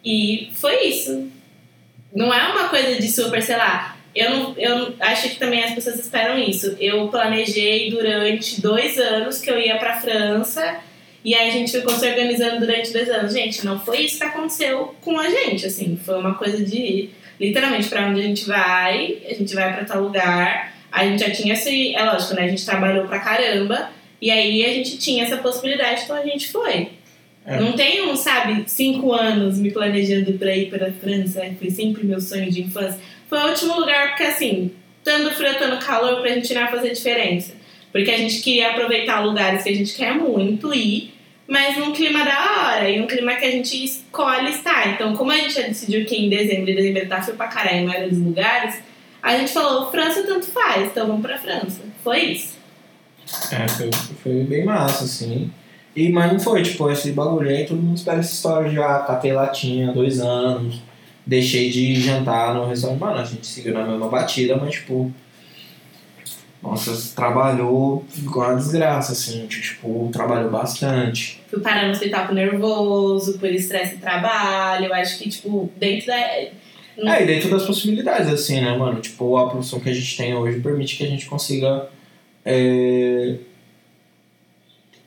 E 0.05 0.49
foi 0.55 0.86
isso. 0.86 1.29
Não 2.15 2.33
é 2.33 2.53
uma 2.53 2.69
coisa 2.69 2.95
de 2.95 3.12
super, 3.12 3.43
sei 3.43 3.57
lá. 3.57 3.97
Eu, 4.15 4.29
não, 4.29 4.55
eu 4.57 4.95
acho 5.01 5.27
que 5.27 5.36
também 5.36 5.62
as 5.62 5.73
pessoas 5.73 5.99
esperam 5.99 6.39
isso. 6.39 6.77
Eu 6.79 7.09
planejei 7.09 7.91
durante 7.91 8.62
dois 8.62 8.97
anos 8.97 9.41
que 9.41 9.51
eu 9.51 9.59
ia 9.59 9.77
pra 9.77 9.99
França. 9.99 10.79
E 11.23 11.33
aí 11.33 11.49
a 11.49 11.51
gente 11.51 11.71
ficou 11.71 11.93
se 11.93 12.05
organizando 12.07 12.59
durante 12.59 12.91
dois 12.91 13.09
anos. 13.09 13.33
Gente, 13.33 13.65
não 13.65 13.79
foi 13.79 14.01
isso 14.01 14.17
que 14.17 14.23
aconteceu 14.23 14.95
com 15.01 15.17
a 15.17 15.29
gente, 15.29 15.65
assim. 15.65 15.97
Foi 16.03 16.17
uma 16.17 16.36
coisa 16.36 16.63
de, 16.63 17.09
literalmente, 17.39 17.88
pra 17.88 18.07
onde 18.07 18.19
a 18.19 18.23
gente 18.23 18.45
vai, 18.45 19.17
a 19.29 19.33
gente 19.33 19.55
vai 19.55 19.73
pra 19.73 19.86
tal 19.86 20.01
lugar. 20.01 20.73
A 20.91 21.05
gente 21.05 21.19
já 21.21 21.31
tinha 21.31 21.53
esse... 21.53 21.95
É 21.95 22.03
lógico, 22.03 22.33
né? 22.36 22.43
A 22.43 22.47
gente 22.47 22.65
trabalhou 22.65 23.07
pra 23.07 23.19
caramba. 23.19 23.89
E 24.21 24.29
aí 24.29 24.65
a 24.65 24.73
gente 24.73 24.97
tinha 24.97 25.23
essa 25.23 25.38
possibilidade, 25.38 26.03
então 26.03 26.15
a 26.15 26.23
gente 26.23 26.51
foi. 26.51 26.89
É. 27.45 27.59
Não 27.59 27.73
tenho, 27.73 28.15
sabe, 28.15 28.63
cinco 28.67 29.12
anos 29.12 29.57
me 29.57 29.71
planejando 29.71 30.33
pra 30.33 30.55
ir 30.55 30.69
pra 30.69 30.91
França. 30.91 31.39
né? 31.41 31.55
Foi 31.59 31.69
sempre 31.69 32.05
meu 32.05 32.21
sonho 32.21 32.49
de 32.49 32.62
infância. 32.62 32.99
Foi 33.29 33.39
o 33.39 33.49
último 33.49 33.79
lugar, 33.79 34.09
porque 34.09 34.23
assim, 34.23 34.71
estando 34.99 35.31
frio, 35.31 35.51
estando 35.51 35.77
calor, 35.83 36.21
pra 36.21 36.29
gente 36.29 36.53
não 36.53 36.62
ia 36.62 36.67
fazer 36.67 36.91
diferença. 36.91 37.53
Porque 37.93 38.10
a 38.10 38.17
gente 38.17 38.41
queria 38.41 38.71
aproveitar 38.71 39.19
lugares 39.19 39.63
que 39.63 39.69
a 39.69 39.75
gente 39.75 39.93
quer 39.93 40.15
muito 40.15 40.73
ir, 40.73 41.13
mas 41.47 41.77
num 41.77 41.93
clima 41.93 42.25
da 42.25 42.73
hora, 42.73 42.89
e 42.89 42.99
um 42.99 43.06
clima 43.06 43.36
que 43.36 43.45
a 43.45 43.51
gente 43.51 43.86
escolhe 43.86 44.49
estar. 44.49 44.95
Então, 44.95 45.15
como 45.15 45.32
a 45.32 45.38
gente 45.38 45.53
já 45.53 45.62
decidiu 45.62 46.03
que 46.03 46.15
em 46.15 46.27
dezembro 46.27 46.71
e 46.71 46.75
dezembro 46.75 47.08
tá 47.08 47.21
frio 47.21 47.38
pra 47.38 47.47
caralho 47.47 47.77
em 47.77 47.86
maioria 47.86 48.10
dos 48.10 48.17
lugares, 48.17 48.82
a 49.21 49.38
gente 49.38 49.53
falou, 49.53 49.91
França 49.91 50.23
tanto 50.23 50.47
faz, 50.47 50.88
então 50.88 51.06
vamos 51.06 51.21
pra 51.21 51.38
França. 51.38 51.82
Foi 52.03 52.19
isso. 52.19 52.58
É, 53.51 53.67
foi, 53.67 53.91
foi 54.23 54.43
bem 54.43 54.65
massa, 54.65 55.06
assim. 55.06 55.51
E, 55.95 56.10
mas 56.10 56.34
não 56.34 56.39
foi, 56.39 56.63
tipo, 56.63 56.89
esse 56.89 57.12
bagulho 57.12 57.47
aí, 57.47 57.65
todo 57.65 57.82
mundo 57.82 57.95
espera 57.95 58.19
essa 58.19 58.34
história 58.34 58.69
de, 58.71 58.79
ah, 58.79 59.03
catei 59.06 59.32
latinha, 59.32 59.93
dois 59.93 60.19
anos, 60.19 60.82
deixei 61.25 61.69
de 61.69 62.01
jantar 62.01 62.56
no 62.56 62.65
restaurante. 62.65 62.99
Mano, 62.99 63.19
a 63.19 63.23
gente 63.23 63.45
seguiu 63.45 63.73
na 63.73 63.86
mesma 63.86 64.08
batida, 64.08 64.58
mas, 64.58 64.73
tipo, 64.73 65.13
nossa, 66.63 67.13
trabalhou 67.13 68.06
igual 68.17 68.52
uma 68.52 68.56
desgraça, 68.56 69.12
assim, 69.12 69.45
tipo, 69.47 70.10
trabalhou 70.13 70.49
bastante. 70.49 71.41
Fui 71.49 71.60
parar 71.60 71.86
no 71.86 71.91
hospital 71.91 72.26
por 72.26 72.34
nervoso, 72.34 73.38
por 73.38 73.49
estresse 73.49 73.95
de 73.95 74.02
trabalho. 74.02 74.86
Eu 74.86 74.93
acho 74.93 75.19
que, 75.19 75.30
tipo, 75.30 75.69
dentro 75.76 76.08
da. 76.08 76.15
Hum. 76.97 77.10
É, 77.10 77.21
e 77.21 77.26
dentro 77.26 77.49
das 77.49 77.65
possibilidades, 77.65 78.30
assim, 78.30 78.62
né, 78.62 78.78
mano? 78.78 79.02
Tipo, 79.02 79.36
a 79.38 79.49
profissão 79.49 79.82
que 79.82 79.89
a 79.89 79.93
gente 79.93 80.15
tem 80.15 80.34
hoje 80.34 80.62
permite 80.62 80.95
que 80.95 81.04
a 81.04 81.10
gente 81.10 81.26
consiga 81.26 81.89
é, 82.45 83.36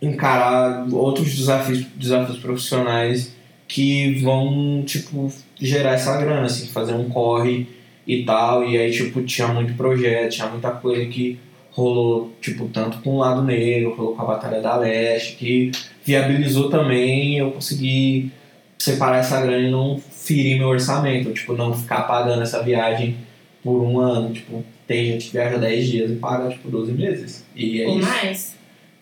encarar 0.03 0.87
outros 0.93 1.35
desafios, 1.35 1.87
desafios 1.97 2.39
profissionais 2.39 3.35
que 3.67 4.21
vão, 4.21 4.85
tipo, 4.85 5.33
gerar 5.59 5.93
essa 5.93 6.21
grana, 6.21 6.47
assim, 6.47 6.67
fazer 6.67 6.93
um 6.93 7.09
corre 7.09 7.67
e 8.07 8.25
tal. 8.25 8.65
E 8.65 8.79
aí, 8.79 8.91
tipo, 8.91 9.23
tinha 9.23 9.49
muito 9.49 9.75
projeto, 9.75 10.33
tinha 10.33 10.49
muita 10.49 10.71
coisa 10.71 11.05
que 11.07 11.39
rolou, 11.71 12.33
tipo, 12.41 12.69
tanto 12.69 12.99
com 12.99 13.17
o 13.17 13.19
lado 13.19 13.43
negro, 13.43 13.95
rolou 13.95 14.15
com 14.15 14.23
a 14.23 14.27
Batalha 14.27 14.61
da 14.63 14.77
Leste, 14.77 15.37
que 15.37 15.71
viabilizou 16.05 16.71
também 16.71 17.37
eu 17.39 17.51
conseguir 17.51 18.33
separar 18.79 19.19
essa 19.19 19.41
grana 19.41 19.69
e 19.69 19.71
não 19.71 20.01
ferir 20.11 20.57
meu 20.59 20.69
orçamento, 20.69 21.33
tipo, 21.33 21.53
não 21.53 21.75
ficar 21.75 22.03
pagando 22.03 22.43
essa 22.43 22.63
viagem 22.63 23.17
por 23.63 23.83
um 23.83 23.99
ano, 23.99 24.33
tipo, 24.33 24.65
tem 24.87 25.05
gente 25.05 25.27
que 25.27 25.33
viaja 25.33 25.59
10 25.59 25.87
dias 25.87 26.11
e 26.11 26.15
paga, 26.15 26.49
tipo, 26.49 26.69
12 26.71 26.93
meses. 26.93 27.45
E 27.55 27.83
é 27.83 27.87
Ou 27.87 27.99
isso. 27.99 28.09
mais. 28.09 28.57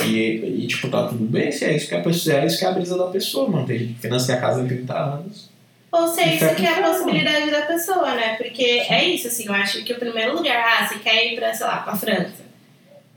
E, 0.05 0.63
e, 0.63 0.67
tipo, 0.67 0.89
tá 0.89 1.07
tudo 1.07 1.25
bem 1.25 1.53
se 1.53 1.65
é 1.65 1.77
isso 1.77 1.89
que 1.89 1.95
a 1.95 2.01
pessoa 2.01 2.37
é 2.37 2.47
isso 2.47 2.59
que 2.59 2.65
é 2.65 2.69
a 2.69 2.73
brisa 2.73 2.99
da 2.99 3.07
pessoa, 3.07 3.49
mano. 3.49 3.67
Tem 3.67 3.79
gente 3.79 3.95
que 3.95 4.01
financia 4.01 4.35
a 4.35 4.41
casa 4.41 4.63
em 4.63 4.67
30 4.67 4.99
anos. 4.99 5.51
Ou 5.95 6.09
se 6.09 6.23
Isso 6.23 6.35
isso 6.35 6.45
é 6.45 6.55
que 6.55 6.67
é 6.67 6.71
a 6.71 6.83
possibilidade 6.83 7.51
da 7.53 7.63
pessoa, 7.63 8.15
né? 8.15 8.35
Porque 8.35 8.85
é 8.89 9.05
isso, 9.05 9.29
assim, 9.29 9.47
eu 9.47 9.55
acho 9.55 9.85
que 9.85 9.93
o 9.93 9.99
primeiro 9.99 10.35
lugar, 10.35 10.81
ah, 10.81 10.85
você 10.85 10.99
quer 10.99 11.33
ir 11.33 11.37
pra, 11.37 11.55
sei 11.55 11.67
lá, 11.67 11.77
pra 11.79 11.95
França. 11.95 12.45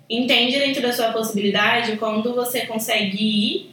Entende 0.08 0.60
dentro 0.60 0.84
da 0.84 0.94
sua 0.94 1.12
possibilidade 1.12 1.98
quando 1.98 2.36
você 2.36 2.68
consegue 2.68 3.18
ir 3.18 3.72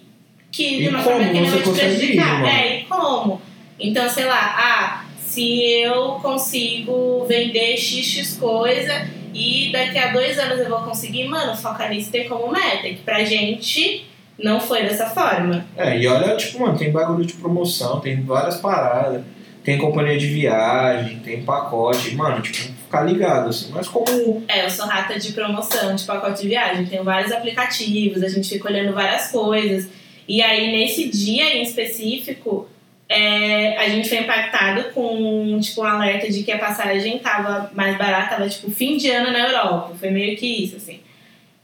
que 0.51 0.79
de 0.79 0.89
uma 0.89 1.03
forma 1.03 1.29
que 1.29 1.41
não 1.41 1.51
vai 1.51 1.63
te 1.63 1.69
ir, 1.69 1.75
prejudicar. 1.75 2.45
é, 2.47 2.81
e 2.81 2.85
como? 2.85 3.43
Então, 3.79 4.09
sei 4.09 4.25
lá, 4.25 4.55
ah, 4.57 5.05
se 5.19 5.63
eu 5.81 6.13
consigo 6.23 7.27
vender 7.27 7.77
XX 7.77 8.37
coisa 8.39 9.07
e 9.35 9.71
daqui 9.71 9.99
a 9.99 10.13
dois 10.13 10.39
anos 10.39 10.61
eu 10.61 10.69
vou 10.69 10.81
conseguir, 10.81 11.25
mano, 11.25 11.55
focar 11.57 11.91
nisso 11.91 12.11
ter 12.11 12.25
como 12.25 12.51
meta. 12.51 12.89
Que 12.89 13.03
pra 13.05 13.23
gente 13.25 14.07
não 14.39 14.61
foi 14.61 14.83
dessa 14.83 15.07
forma. 15.07 15.65
É, 15.77 15.99
e 15.99 16.07
olha, 16.07 16.37
tipo, 16.37 16.61
mano, 16.61 16.77
tem 16.77 16.91
bagulho 16.91 17.25
de 17.25 17.35
promoção, 17.35 18.01
tem 18.01 18.23
várias 18.23 18.57
paradas, 18.57 19.23
tem 19.63 19.79
companhia 19.79 20.19
de 20.19 20.27
viagem, 20.27 21.21
tem 21.21 21.43
pacote, 21.43 22.15
mano, 22.15 22.43
tipo, 22.43 22.73
ficar 22.83 23.03
ligado, 23.03 23.49
assim. 23.49 23.71
Mas 23.73 23.89
como 23.89 24.43
É, 24.47 24.65
eu 24.65 24.71
sou 24.71 24.87
rata 24.87 25.19
de 25.19 25.33
promoção, 25.33 25.95
de 25.95 26.05
pacote 26.05 26.43
de 26.43 26.49
viagem. 26.49 26.87
Tenho 26.87 27.05
vários 27.05 27.33
aplicativos, 27.33 28.23
a 28.23 28.29
gente 28.29 28.49
fica 28.49 28.69
olhando 28.69 28.93
várias 28.93 29.31
coisas. 29.31 29.89
E 30.29 30.43
aí, 30.43 30.73
nesse 30.73 31.09
dia 31.09 31.57
em 31.57 31.63
específico, 31.63 32.69
é, 33.09 33.77
a 33.79 33.89
gente 33.89 34.09
foi 34.09 34.19
impactado 34.19 34.91
com 34.93 35.59
tipo, 35.61 35.83
um 35.83 35.85
alerta 35.85 36.31
de 36.31 36.43
que 36.43 36.53
a 36.53 36.59
passagem 36.59 37.19
tava 37.19 37.71
mais 37.75 37.97
barata, 37.97 38.37
tava 38.37 38.49
tipo 38.49 38.71
fim 38.71 38.97
de 38.97 39.11
ano 39.11 39.31
na 39.31 39.49
Europa. 39.49 39.95
Foi 39.99 40.11
meio 40.11 40.37
que 40.37 40.47
isso, 40.47 40.77
assim. 40.77 41.01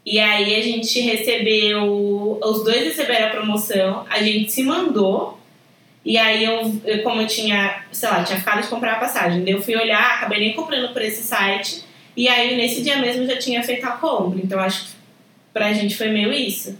E 0.04 0.18
aí 0.18 0.54
a 0.54 0.62
gente 0.62 1.00
recebeu. 1.00 2.38
Os 2.42 2.64
dois 2.64 2.84
receberam 2.84 3.26
a 3.26 3.30
promoção, 3.30 4.04
a 4.08 4.22
gente 4.22 4.50
se 4.50 4.62
mandou. 4.62 5.38
E 6.04 6.16
aí 6.16 6.44
eu, 6.44 6.80
eu, 6.84 7.02
como 7.02 7.20
eu 7.20 7.26
tinha, 7.26 7.84
sei 7.92 8.08
lá, 8.08 8.24
tinha 8.24 8.38
ficado 8.38 8.62
de 8.62 8.68
comprar 8.68 8.94
a 8.94 9.00
passagem, 9.00 9.48
eu 9.48 9.60
fui 9.60 9.76
olhar, 9.76 10.16
acabei 10.16 10.40
nem 10.40 10.54
comprando 10.54 10.92
por 10.92 11.02
esse 11.02 11.22
site. 11.22 11.84
E 12.16 12.26
aí 12.26 12.56
nesse 12.56 12.82
dia 12.82 12.98
mesmo 12.98 13.26
já 13.26 13.36
tinha 13.38 13.62
feito 13.62 13.84
a 13.84 13.92
compra. 13.92 14.40
Então 14.42 14.58
acho 14.58 14.86
que 14.86 14.90
pra 15.52 15.72
gente 15.72 15.96
foi 15.96 16.08
meio 16.08 16.32
isso. 16.32 16.78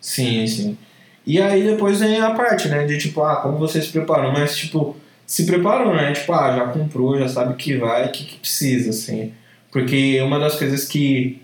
Sim, 0.00 0.46
sim. 0.46 0.78
E 1.26 1.40
aí 1.40 1.62
depois 1.62 2.00
vem 2.00 2.20
a 2.20 2.30
parte, 2.30 2.68
né? 2.68 2.84
De 2.84 2.98
tipo, 2.98 3.22
ah, 3.22 3.36
como 3.36 3.58
você 3.58 3.80
se 3.80 3.90
preparou, 3.90 4.32
mas 4.32 4.56
tipo, 4.56 4.96
se 5.26 5.44
preparou, 5.44 5.94
né? 5.94 6.12
Tipo, 6.12 6.32
ah, 6.32 6.56
já 6.56 6.66
comprou, 6.68 7.18
já 7.18 7.28
sabe 7.28 7.54
que 7.56 7.76
vai, 7.76 8.10
que, 8.10 8.24
que 8.24 8.36
precisa, 8.38 8.90
assim. 8.90 9.32
Porque 9.70 10.20
uma 10.22 10.38
das 10.38 10.56
coisas 10.56 10.86
que 10.86 11.42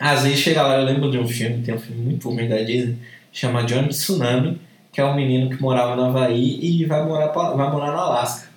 às 0.00 0.22
vezes 0.22 0.38
chega 0.40 0.62
lá, 0.62 0.78
eu 0.78 0.84
lembro 0.84 1.10
de 1.10 1.18
um 1.18 1.26
filme, 1.28 1.62
tem 1.62 1.74
um 1.74 1.78
filme 1.78 2.02
muito 2.02 2.28
ruim 2.30 2.48
da 2.48 2.62
Disney, 2.62 2.96
chama 3.32 3.62
Johnny 3.64 3.88
Tsunami, 3.88 4.60
que 4.92 5.00
é 5.00 5.04
um 5.04 5.14
menino 5.14 5.50
que 5.50 5.60
morava 5.62 5.94
no 5.94 6.06
Havaí 6.06 6.58
e 6.60 6.84
vai 6.86 7.04
morar, 7.04 7.28
pra, 7.28 7.50
vai 7.50 7.70
morar 7.70 7.92
no 7.92 7.98
Alasca. 7.98 8.48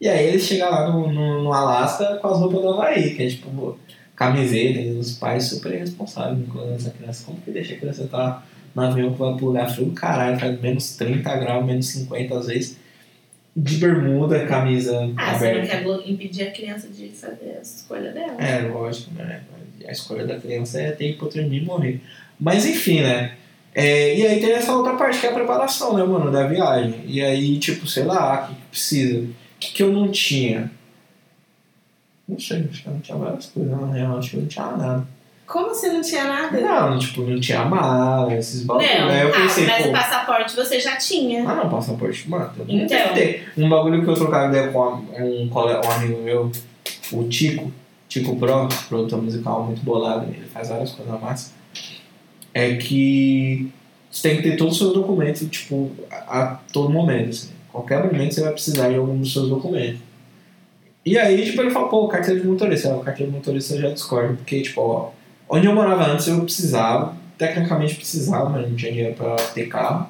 E 0.00 0.08
aí 0.08 0.26
ele 0.28 0.38
chega 0.38 0.68
lá 0.68 0.90
no, 0.90 1.10
no, 1.12 1.42
no 1.44 1.52
Alasca 1.52 2.16
com 2.16 2.28
as 2.28 2.38
roupas 2.38 2.60
do 2.60 2.68
Havaí, 2.70 3.14
que 3.14 3.22
é 3.22 3.28
tipo 3.28 3.78
camiseta, 4.14 4.78
e 4.80 4.90
os 4.98 5.12
pais 5.18 5.44
super 5.44 5.72
responsáveis 5.76 6.46
com 6.48 6.72
essa 6.74 6.90
criança. 6.90 7.24
Como 7.24 7.40
que 7.40 7.50
deixa 7.50 7.74
a 7.74 7.78
criança 7.78 8.04
estar 8.04 8.46
no 8.74 8.82
avião 8.82 9.12
que 9.12 9.18
vai 9.18 9.34
pro 9.34 9.46
lugar 9.46 9.70
frio 9.70 9.90
caralho, 9.92 10.38
faz 10.38 10.60
menos 10.60 10.96
30 10.96 11.36
graus, 11.36 11.64
menos 11.64 11.86
50 11.88 12.38
às 12.38 12.46
vezes, 12.46 12.76
de 13.56 13.76
bermuda, 13.76 14.46
camisa 14.46 14.98
Ah, 15.16 15.30
aberta. 15.36 15.66
você 15.66 15.84
não 15.84 15.98
quer 16.02 16.10
impedir 16.10 16.42
a 16.48 16.50
criança 16.50 16.88
de 16.88 17.08
fazer 17.08 17.56
a 17.58 17.62
escolha 17.62 18.12
dela. 18.12 18.34
É, 18.40 18.60
lógico, 18.68 19.12
né? 19.14 19.42
A 19.86 19.92
escolha 19.92 20.26
da 20.26 20.38
criança 20.38 20.80
é 20.80 20.92
ter 20.92 21.10
hipotermia 21.10 21.60
e 21.60 21.64
morrer. 21.64 22.00
Mas 22.38 22.66
enfim, 22.66 23.00
né? 23.00 23.34
É, 23.74 24.16
e 24.16 24.26
aí 24.26 24.40
tem 24.40 24.52
essa 24.52 24.74
outra 24.74 24.94
parte 24.94 25.18
que 25.18 25.26
é 25.26 25.30
a 25.30 25.34
preparação, 25.34 25.96
né, 25.96 26.04
mano, 26.04 26.30
da 26.30 26.46
viagem. 26.46 27.02
E 27.06 27.20
aí, 27.20 27.58
tipo, 27.58 27.86
sei 27.86 28.04
lá, 28.04 28.44
o 28.44 28.46
que, 28.48 28.54
que 28.54 28.66
precisa? 28.70 29.18
O 29.18 29.34
que, 29.58 29.72
que 29.72 29.82
eu 29.82 29.92
não 29.92 30.08
tinha? 30.10 30.70
Não 32.28 32.38
sei, 32.38 32.66
acho 32.70 32.82
que 32.82 32.88
eu 32.88 32.92
não 32.94 33.00
tinha 33.00 33.18
várias 33.18 33.46
coisas, 33.46 33.80
na 33.80 33.92
real, 33.92 34.18
acho 34.18 34.30
que 34.30 34.36
eu 34.36 34.40
não 34.42 34.48
tinha 34.48 34.66
nada. 34.66 35.06
Como 35.46 35.68
você 35.68 35.92
não 35.92 36.00
tinha 36.00 36.24
nada? 36.24 36.58
Não, 36.58 36.98
tipo, 36.98 37.22
não 37.22 37.38
tinha 37.38 37.64
mala, 37.66 38.34
esses 38.34 38.64
bagulho. 38.64 38.86
Não, 38.86 39.08
Aí 39.10 39.20
eu 39.20 39.28
ah, 39.28 39.32
pensei, 39.32 39.66
mas 39.66 39.82
pô, 39.82 39.88
o 39.88 39.92
passaporte 39.92 40.56
você 40.56 40.80
já 40.80 40.96
tinha. 40.96 41.48
ah 41.48 41.54
não, 41.56 41.68
passaporte, 41.68 42.30
mano, 42.30 42.50
Então. 42.66 43.14
ter. 43.14 43.52
Um 43.56 43.68
bagulho 43.68 44.02
que 44.02 44.08
eu 44.08 44.14
trocava 44.14 44.48
ideia 44.48 44.68
com 44.68 44.78
um, 44.80 45.50
um 45.52 45.90
amigo 45.92 46.22
meu, 46.22 46.50
o 47.12 47.24
Tico, 47.28 47.70
Tico 48.14 48.36
Pro, 48.36 48.68
produtor 48.88 49.20
musical 49.20 49.64
muito 49.64 49.82
bolado, 49.82 50.26
ele 50.30 50.46
faz 50.46 50.68
várias 50.68 50.92
coisas 50.92 51.20
massa, 51.20 51.50
é 52.52 52.76
que 52.76 53.72
você 54.08 54.28
tem 54.28 54.36
que 54.36 54.44
ter 54.44 54.56
todos 54.56 54.74
os 54.74 54.78
seus 54.78 54.94
documentos, 54.94 55.44
tipo, 55.50 55.90
a, 56.08 56.42
a 56.42 56.46
todo 56.72 56.90
momento, 56.90 57.30
assim. 57.30 57.50
Qualquer 57.72 58.04
momento 58.04 58.32
você 58.32 58.42
vai 58.42 58.52
precisar 58.52 58.88
de 58.88 58.94
algum 58.94 59.18
dos 59.18 59.32
seus 59.32 59.48
documentos. 59.48 59.98
E 61.04 61.18
aí, 61.18 61.44
tipo, 61.44 61.60
ele 61.60 61.72
falou, 61.72 61.88
pô, 61.88 62.06
carteira 62.06 62.38
de 62.40 62.46
motorista. 62.46 62.92
Ah, 62.92 62.98
O 62.98 63.00
carteira 63.00 63.32
de 63.32 63.36
motorista 63.36 63.74
eu 63.74 63.80
já 63.80 63.90
discordo, 63.90 64.36
porque, 64.36 64.62
tipo, 64.62 64.80
ó, 64.80 65.10
onde 65.48 65.66
eu 65.66 65.74
morava 65.74 66.06
antes 66.06 66.28
eu 66.28 66.40
precisava, 66.42 67.16
tecnicamente 67.36 67.96
precisava, 67.96 68.48
mas 68.48 68.68
não 68.70 68.76
tinha 68.76 68.92
dinheiro 68.92 69.16
pra 69.16 69.34
ter 69.34 69.66
carro. 69.66 70.08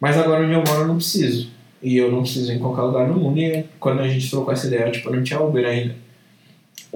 Mas 0.00 0.16
agora 0.16 0.44
onde 0.44 0.52
eu 0.52 0.62
moro 0.62 0.82
eu 0.82 0.86
não 0.86 0.96
preciso. 0.96 1.50
E 1.82 1.96
eu 1.96 2.12
não 2.12 2.22
preciso 2.22 2.52
em 2.52 2.60
qualquer 2.60 2.82
lugar 2.82 3.08
no 3.08 3.16
mundo. 3.16 3.36
E 3.40 3.64
quando 3.80 4.00
a 4.00 4.08
gente 4.08 4.30
trocou 4.30 4.52
essa 4.52 4.68
ideia, 4.68 4.92
tipo, 4.92 5.10
não 5.10 5.24
tinha 5.24 5.40
Uber 5.42 5.66
ainda. 5.66 6.05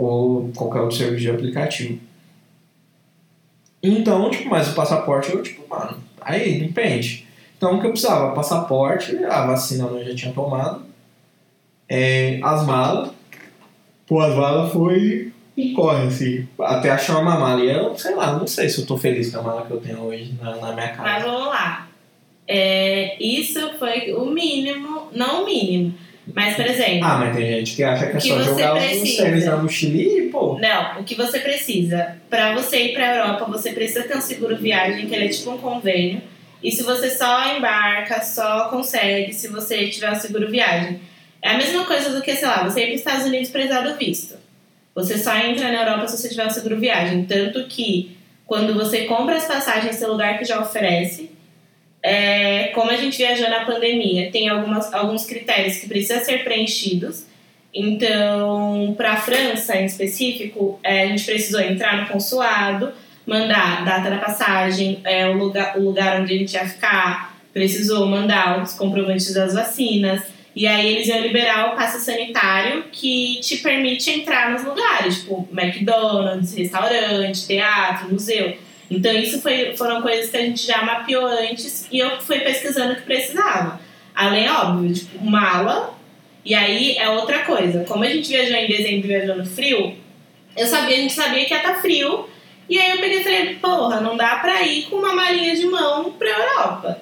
Ou 0.01 0.51
qualquer 0.57 0.81
outro 0.81 0.97
serviço 0.97 1.23
de 1.23 1.31
aplicativo. 1.31 1.99
Então, 3.83 4.31
tipo, 4.31 4.49
mas 4.49 4.71
o 4.71 4.75
passaporte 4.75 5.33
eu, 5.33 5.43
tipo, 5.43 5.69
mano, 5.69 5.99
aí 6.21 6.61
depende. 6.61 7.27
Então 7.57 7.77
o 7.77 7.81
que 7.81 7.87
eu 7.87 7.91
precisava? 7.91 8.35
Passaporte, 8.35 9.17
a 9.25 9.47
vacina 9.47 9.85
eu 9.85 10.05
já 10.05 10.15
tinha 10.15 10.33
tomado. 10.33 10.83
É, 11.89 12.41
as 12.43 12.65
malas. 12.67 13.11
Pô, 14.07 14.21
as 14.21 14.35
malas 14.35 14.73
foi 14.73 15.33
um 15.57 15.75
corre, 15.75 16.07
assim. 16.07 16.49
Até 16.59 16.91
achar 16.91 17.19
uma 17.19 17.39
mala. 17.39 17.63
E 17.63 17.71
eu, 17.71 17.97
sei 17.97 18.15
lá, 18.15 18.33
não 18.33 18.47
sei 18.47 18.69
se 18.69 18.81
eu 18.81 18.87
tô 18.87 18.97
feliz 18.97 19.31
com 19.31 19.41
a 19.41 19.43
mala 19.43 19.67
que 19.67 19.71
eu 19.71 19.81
tenho 19.81 20.01
hoje 20.01 20.35
na, 20.41 20.57
na 20.57 20.73
minha 20.73 20.95
Mas 20.97 20.97
casa. 20.97 21.27
vamos 21.27 21.47
lá. 21.49 21.89
É, 22.49 23.23
isso 23.23 23.61
foi 23.79 24.13
o 24.13 24.25
mínimo, 24.27 25.09
não 25.13 25.43
o 25.43 25.47
mínimo. 25.47 25.95
Mas, 26.35 26.57
por 26.57 26.67
exemplo, 26.67 27.05
Ah, 27.05 27.19
mas 27.19 27.37
tem 27.37 27.47
gente 27.47 27.77
que 27.77 27.83
acha 27.83 28.07
que 28.07 28.17
é 28.17 28.21
só 28.21 28.43
jogar 28.43 28.75
os 28.77 29.17
tênis 29.17 29.47
na 29.47 29.57
mochila 29.57 29.97
e, 29.97 30.29
pô. 30.31 30.59
Não, 30.59 31.01
o 31.01 31.05
que 31.05 31.15
você 31.15 31.39
precisa? 31.41 32.17
Pra 32.29 32.55
você 32.55 32.85
ir 32.85 32.93
pra 32.95 33.17
Europa, 33.17 33.45
você 33.47 33.73
precisa 33.73 34.03
ter 34.05 34.17
um 34.17 34.21
seguro 34.21 34.57
viagem, 34.57 35.07
que 35.07 35.15
ele 35.15 35.27
é 35.27 35.29
tipo 35.29 35.51
um 35.51 35.59
convênio. 35.59 36.23
E 36.63 36.71
se 36.71 36.83
você 36.83 37.11
só 37.11 37.57
embarca, 37.57 38.21
só 38.23 38.69
consegue 38.69 39.33
se 39.33 39.49
você 39.49 39.89
tiver 39.89 40.11
um 40.13 40.15
seguro 40.17 40.51
viagem. 40.51 41.01
É 41.43 41.51
a 41.51 41.57
mesma 41.57 41.85
coisa 41.85 42.11
do 42.11 42.21
que, 42.21 42.35
sei 42.37 42.47
lá, 42.47 42.63
você 42.65 42.81
ir 42.81 42.87
para 42.87 42.95
os 42.95 43.01
Estados 43.01 43.27
Unidos 43.27 43.49
precisar 43.49 43.81
do 43.81 43.97
visto. 43.97 44.35
Você 44.95 45.17
só 45.17 45.35
entra 45.37 45.73
na 45.73 45.83
Europa 45.83 46.09
se 46.09 46.19
você 46.19 46.29
tiver 46.29 46.47
um 46.47 46.51
seguro 46.51 46.79
viagem. 46.79 47.25
Tanto 47.25 47.65
que, 47.67 48.17
quando 48.47 48.75
você 48.75 49.05
compra 49.05 49.37
as 49.37 49.47
passagens, 49.47 49.97
seu 49.97 50.11
lugar 50.11 50.39
que 50.39 50.45
já 50.45 50.61
oferece, 50.61 51.31
é, 52.03 52.69
como 52.69 52.91
a 52.91 52.97
gente 52.97 53.19
viajou 53.19 53.49
na 53.51 53.65
pandemia, 53.65 54.31
tem 54.31 54.49
algumas, 54.49 54.93
alguns 54.93 55.27
critérios 55.27 55.77
que 55.77 55.89
precisam 55.89 56.25
ser 56.25 56.45
preenchidos. 56.45 57.27
Então, 57.73 58.95
para 58.97 59.13
a 59.13 59.17
França 59.17 59.77
em 59.77 59.85
específico, 59.85 60.81
é, 60.83 61.05
a 61.05 61.07
gente 61.07 61.25
precisou 61.25 61.61
entrar 61.61 62.01
no 62.01 62.09
consulado, 62.09 62.93
mandar 63.27 63.85
data 63.85 64.11
da 64.11 64.19
passagem, 64.19 65.01
é, 65.05 65.29
o, 65.29 65.35
lugar, 65.35 65.79
o 65.79 65.85
lugar 65.85 66.21
onde 66.21 66.35
a 66.35 66.39
gente 66.39 66.53
ia 66.55 66.67
ficar, 66.67 67.39
precisou 67.53 68.07
mandar 68.07 68.63
os 68.63 68.75
comprovantes 68.75 69.33
das 69.33 69.55
vacinas. 69.55 70.23
E 70.57 70.67
aí 70.67 70.95
eles 70.95 71.07
iam 71.07 71.21
liberar 71.21 71.73
o 71.73 71.77
passe 71.77 72.05
sanitário 72.05 72.85
que 72.91 73.39
te 73.41 73.59
permite 73.59 74.11
entrar 74.11 74.51
nos 74.51 74.65
lugares, 74.65 75.21
tipo 75.21 75.49
McDonald's, 75.53 76.55
restaurante, 76.55 77.47
teatro, 77.47 78.11
museu. 78.11 78.57
Então 78.91 79.13
isso 79.13 79.41
foi, 79.41 79.77
foram 79.77 80.03
coisas 80.03 80.31
que 80.31 80.37
a 80.37 80.41
gente 80.41 80.67
já 80.67 80.83
mapeou 80.83 81.25
antes 81.25 81.87
e 81.93 81.99
eu 81.99 82.21
fui 82.21 82.41
pesquisando 82.41 82.93
o 82.93 82.97
que 82.97 83.03
precisava. 83.03 83.81
Além, 84.15 84.51
óbvio, 84.51 84.93
tipo, 84.93 85.25
mala. 85.25 85.95
E 86.45 86.55
aí 86.55 86.97
é 86.97 87.09
outra 87.09 87.41
coisa. 87.41 87.85
Como 87.85 88.03
a 88.03 88.09
gente 88.09 88.29
viajou 88.29 88.57
em 88.57 88.67
dezembro 88.67 89.07
viajou 89.07 89.37
no 89.37 89.47
frio, 89.47 89.95
eu 90.57 90.67
sabia, 90.67 90.97
a 90.97 91.01
gente 91.01 91.13
sabia 91.13 91.45
que 91.45 91.55
ia 91.55 91.59
estar 91.59 91.81
frio. 91.81 92.29
E 92.69 92.79
aí 92.79 92.91
eu 92.91 92.99
peguei 92.99 93.21
e 93.21 93.23
falei, 93.23 93.55
porra, 93.57 94.01
não 94.01 94.17
dá 94.17 94.37
pra 94.37 94.63
ir 94.63 94.85
com 94.85 94.97
uma 94.97 95.15
malinha 95.15 95.55
de 95.55 95.67
mão 95.67 96.13
pra 96.13 96.29
Europa. 96.29 97.01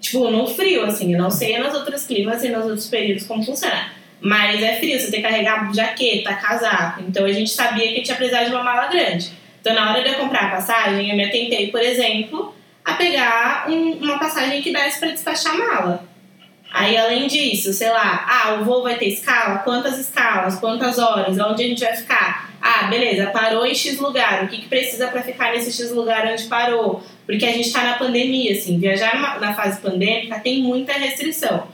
Tipo, 0.00 0.30
no 0.30 0.46
frio, 0.46 0.84
assim, 0.84 1.12
eu 1.12 1.18
não 1.18 1.30
sei 1.30 1.58
nos 1.58 1.74
outros 1.74 2.06
climas 2.06 2.42
e 2.44 2.48
nos 2.48 2.64
outros 2.64 2.86
períodos 2.88 3.26
como 3.26 3.44
funciona. 3.44 3.92
Mas 4.20 4.62
é 4.62 4.76
frio, 4.76 4.98
você 4.98 5.10
tem 5.10 5.22
que 5.22 5.28
carregar 5.28 5.72
jaqueta, 5.74 6.34
casaco. 6.34 7.02
Então 7.02 7.24
a 7.24 7.32
gente 7.32 7.50
sabia 7.50 7.92
que 7.92 8.02
tinha 8.02 8.16
precisar 8.16 8.44
de 8.44 8.50
uma 8.50 8.62
mala 8.62 8.86
grande. 8.88 9.32
Então 9.68 9.84
na 9.84 9.92
hora 9.92 10.02
de 10.02 10.08
eu 10.08 10.14
comprar 10.14 10.44
a 10.46 10.50
passagem, 10.52 11.10
eu 11.10 11.16
me 11.16 11.24
atentei, 11.26 11.70
por 11.70 11.82
exemplo, 11.82 12.54
a 12.82 12.94
pegar 12.94 13.66
um- 13.68 13.98
uma 14.02 14.18
passagem 14.18 14.62
que 14.62 14.72
desse 14.72 14.98
pra 14.98 15.10
despachar 15.10 15.52
a 15.52 15.58
mala. 15.58 16.08
Aí 16.72 16.96
além 16.96 17.26
disso, 17.26 17.70
sei 17.74 17.90
lá, 17.90 18.26
ah, 18.26 18.54
o 18.54 18.64
voo 18.64 18.82
vai 18.82 18.96
ter 18.96 19.08
escala? 19.08 19.58
Quantas 19.58 19.98
escalas? 19.98 20.58
Quantas 20.58 20.98
horas? 20.98 21.38
Onde 21.38 21.64
a 21.64 21.66
gente 21.66 21.84
vai 21.84 21.94
ficar? 21.94 22.50
Ah, 22.62 22.84
beleza, 22.84 23.26
parou 23.26 23.66
em 23.66 23.74
X 23.74 23.98
lugar. 23.98 24.44
O 24.44 24.48
que, 24.48 24.56
que 24.56 24.68
precisa 24.68 25.08
pra 25.08 25.22
ficar 25.22 25.52
nesse 25.52 25.70
X 25.70 25.90
lugar 25.92 26.26
onde 26.26 26.44
parou? 26.44 27.02
Porque 27.26 27.44
a 27.44 27.52
gente 27.52 27.70
tá 27.70 27.82
na 27.84 27.94
pandemia, 27.98 28.52
assim, 28.52 28.78
viajar 28.78 29.38
na 29.38 29.52
fase 29.52 29.80
pandêmica 29.82 30.40
tem 30.40 30.62
muita 30.62 30.94
restrição. 30.94 31.68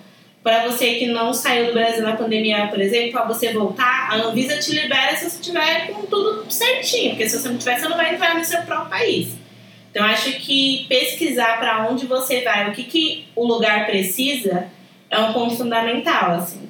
Para 0.45 0.69
você 0.69 0.97
que 0.97 1.07
não 1.07 1.33
saiu 1.33 1.69
do 1.69 1.73
Brasil 1.73 2.03
na 2.03 2.17
pandemia, 2.17 2.67
por 2.67 2.79
exemplo, 2.79 3.13
para 3.13 3.25
você 3.25 3.55
voltar, 3.55 4.11
a 4.11 4.17
Anvisa 4.17 4.59
te 4.59 4.73
libera 4.73 5.17
se 5.17 5.31
você 5.31 5.43
tiver 5.43 5.87
com 5.87 6.03
tudo 6.03 6.45
certinho, 6.53 7.13
porque 7.13 7.27
se 7.27 7.41
você 7.41 7.49
não 7.49 7.57
tiver, 7.57 7.81
você 7.81 7.89
não 7.89 7.97
vai 7.97 8.15
entrar 8.15 8.37
no 8.37 8.45
seu 8.45 8.61
próprio 8.61 8.91
país. 8.91 9.29
Então, 9.91 10.05
acho 10.05 10.33
que 10.41 10.85
pesquisar 10.87 11.59
para 11.59 11.89
onde 11.89 12.05
você 12.05 12.43
vai, 12.43 12.69
o 12.69 12.73
que, 12.75 12.85
que 12.85 13.25
o 13.35 13.47
lugar 13.47 13.87
precisa, 13.87 14.67
é 15.09 15.19
um 15.19 15.33
ponto 15.33 15.57
fundamental, 15.57 16.33
assim. 16.33 16.69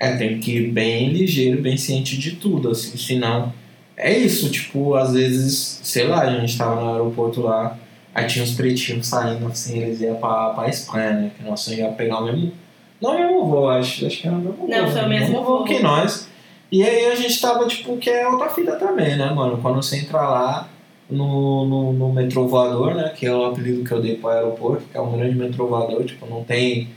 É, 0.00 0.16
tem 0.16 0.40
que 0.40 0.52
ir 0.52 0.70
bem 0.70 1.10
ligeiro, 1.10 1.60
bem 1.60 1.76
ciente 1.76 2.16
de 2.16 2.36
tudo, 2.36 2.70
assim, 2.70 2.96
senão. 2.96 3.52
É 3.98 4.16
isso, 4.16 4.50
tipo, 4.50 4.94
às 4.94 5.12
vezes, 5.12 5.78
sei 5.82 6.06
lá, 6.06 6.22
a 6.22 6.40
gente 6.40 6.56
tava 6.56 6.80
no 6.80 6.92
aeroporto 6.92 7.42
lá, 7.42 7.78
aí 8.14 8.26
tinha 8.26 8.42
uns 8.42 8.54
pretinhos 8.54 9.06
saindo, 9.08 9.46
assim, 9.46 9.82
eles 9.82 10.00
iam 10.00 10.16
pra, 10.16 10.50
pra 10.50 10.70
Espanha, 10.70 11.12
né? 11.12 11.30
Que 11.36 11.44
nós 11.44 11.66
ia 11.68 11.88
pegar 11.88 12.20
o 12.20 12.24
mesmo. 12.24 12.63
Não 13.00 13.10
o 13.16 13.18
mesmo 13.18 13.46
voo, 13.46 13.68
acho, 13.68 14.06
acho 14.06 14.20
que 14.20 14.26
era 14.26 14.36
o 14.36 14.40
mesmo 14.40 14.68
Não, 14.68 14.84
voo. 14.84 14.92
foi 14.92 15.02
o 15.02 15.08
mesmo 15.08 15.42
voo. 15.42 15.64
que 15.64 15.80
nós. 15.80 16.28
E 16.72 16.82
aí 16.82 17.06
a 17.06 17.14
gente 17.14 17.40
tava, 17.40 17.66
tipo, 17.66 17.96
que 17.98 18.10
é 18.10 18.26
outra 18.26 18.48
fita 18.50 18.76
também, 18.76 19.16
né, 19.16 19.30
mano? 19.30 19.58
Quando 19.60 19.76
você 19.82 19.98
entra 19.98 20.22
lá 20.22 20.68
no, 21.08 21.64
no, 21.66 21.92
no 21.92 22.12
metrô 22.12 22.48
voador, 22.48 22.94
né? 22.94 23.12
Que 23.16 23.26
é 23.26 23.34
o 23.34 23.44
apelido 23.44 23.84
que 23.84 23.92
eu 23.92 24.00
dei 24.00 24.16
pro 24.16 24.30
aeroporto, 24.30 24.84
que 24.90 24.96
é 24.96 25.00
um 25.00 25.12
grande 25.16 25.36
metrô 25.36 25.66
voador, 25.66 26.04
tipo, 26.04 26.26
não 26.26 26.42
tem 26.42 26.88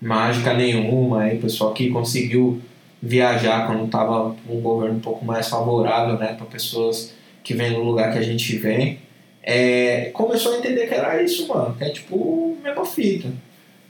mágica 0.00 0.54
nenhuma. 0.54 1.22
Aí 1.22 1.38
o 1.38 1.40
pessoal 1.40 1.72
que 1.72 1.90
conseguiu 1.90 2.60
viajar 3.02 3.66
quando 3.66 3.88
tava 3.90 4.36
um 4.48 4.60
governo 4.60 4.96
um 4.96 5.00
pouco 5.00 5.24
mais 5.24 5.48
favorável, 5.48 6.18
né? 6.18 6.34
Para 6.34 6.46
pessoas 6.46 7.14
que 7.42 7.54
vem 7.54 7.72
do 7.72 7.80
lugar 7.82 8.12
que 8.12 8.18
a 8.18 8.22
gente 8.22 8.56
vem, 8.58 8.98
é, 9.42 10.10
começou 10.12 10.52
a 10.52 10.58
entender 10.58 10.86
que 10.86 10.94
era 10.94 11.22
isso, 11.22 11.48
mano. 11.48 11.74
Que 11.76 11.84
é 11.84 11.88
tipo 11.90 12.56
mesma 12.62 12.84
fita. 12.84 13.28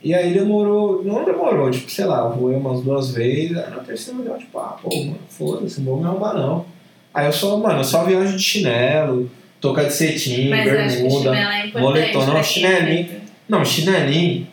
E 0.02 0.14
aí 0.14 0.32
demorou, 0.32 1.02
não 1.04 1.24
demorou, 1.24 1.70
tipo, 1.70 1.90
sei 1.90 2.06
lá, 2.06 2.20
eu 2.20 2.30
voei 2.30 2.56
umas 2.56 2.80
duas 2.80 3.10
vezes, 3.12 3.56
aí 3.56 3.70
na 3.70 3.78
terceira 3.80 4.22
deu 4.22 4.38
tipo, 4.38 4.58
ah, 4.58 4.76
pô, 4.82 4.88
mano, 4.96 5.18
foda-se, 5.28 5.80
não 5.80 5.92
vou 5.92 6.00
me 6.00 6.06
arrumar 6.06 6.34
não. 6.34 6.64
Aí 7.12 7.26
eu 7.26 7.32
só, 7.32 7.56
mano, 7.58 7.80
eu 7.80 7.84
só 7.84 8.04
viajo 8.04 8.34
de 8.36 8.42
chinelo, 8.42 9.30
touca 9.60 9.84
de 9.84 9.92
cetim, 9.92 10.48
Mas 10.48 10.66
eu 10.66 10.72
bermuda. 10.72 11.36
é 11.36 11.80
moletom, 11.80 12.24
não, 12.26 12.38
é 12.38 12.42
chinelinho. 12.42 13.04
preto. 13.08 13.20
Não, 13.46 13.64
chinelinho, 13.64 14.46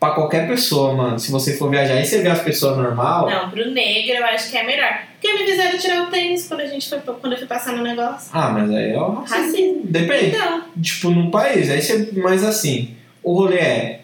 pra 0.00 0.10
qualquer 0.10 0.48
pessoa, 0.48 0.94
mano. 0.94 1.16
Se 1.16 1.30
você 1.30 1.56
for 1.56 1.70
viajar 1.70 2.00
e 2.00 2.04
você 2.04 2.20
vê 2.20 2.28
as 2.28 2.42
pessoas 2.42 2.76
normal, 2.76 3.30
Não, 3.30 3.50
pro 3.50 3.70
negro 3.70 4.14
eu 4.14 4.24
acho 4.24 4.50
que 4.50 4.56
é 4.56 4.64
melhor. 4.64 4.98
Porque 5.12 5.32
me 5.32 5.48
fizeram 5.48 5.78
tirar 5.78 6.02
o 6.02 6.06
tênis 6.06 6.48
quando, 6.48 6.60
a 6.62 6.66
gente 6.66 6.88
foi, 6.88 6.98
quando 6.98 7.32
eu 7.34 7.38
fui 7.38 7.46
passar 7.46 7.76
no 7.76 7.84
negócio. 7.84 8.30
ah, 8.32 8.48
mas 8.50 8.68
aí 8.70 8.90
é 8.90 8.98
o. 8.98 9.12
Racismo. 9.20 9.82
Depende. 9.84 10.26
Então, 10.34 10.64
tipo, 10.82 11.10
num 11.10 11.30
país. 11.30 11.70
Aí 11.70 11.80
você. 11.80 12.10
Mas 12.14 12.42
assim, 12.42 12.96
o 13.22 13.32
rolê 13.34 13.58
é. 13.58 14.01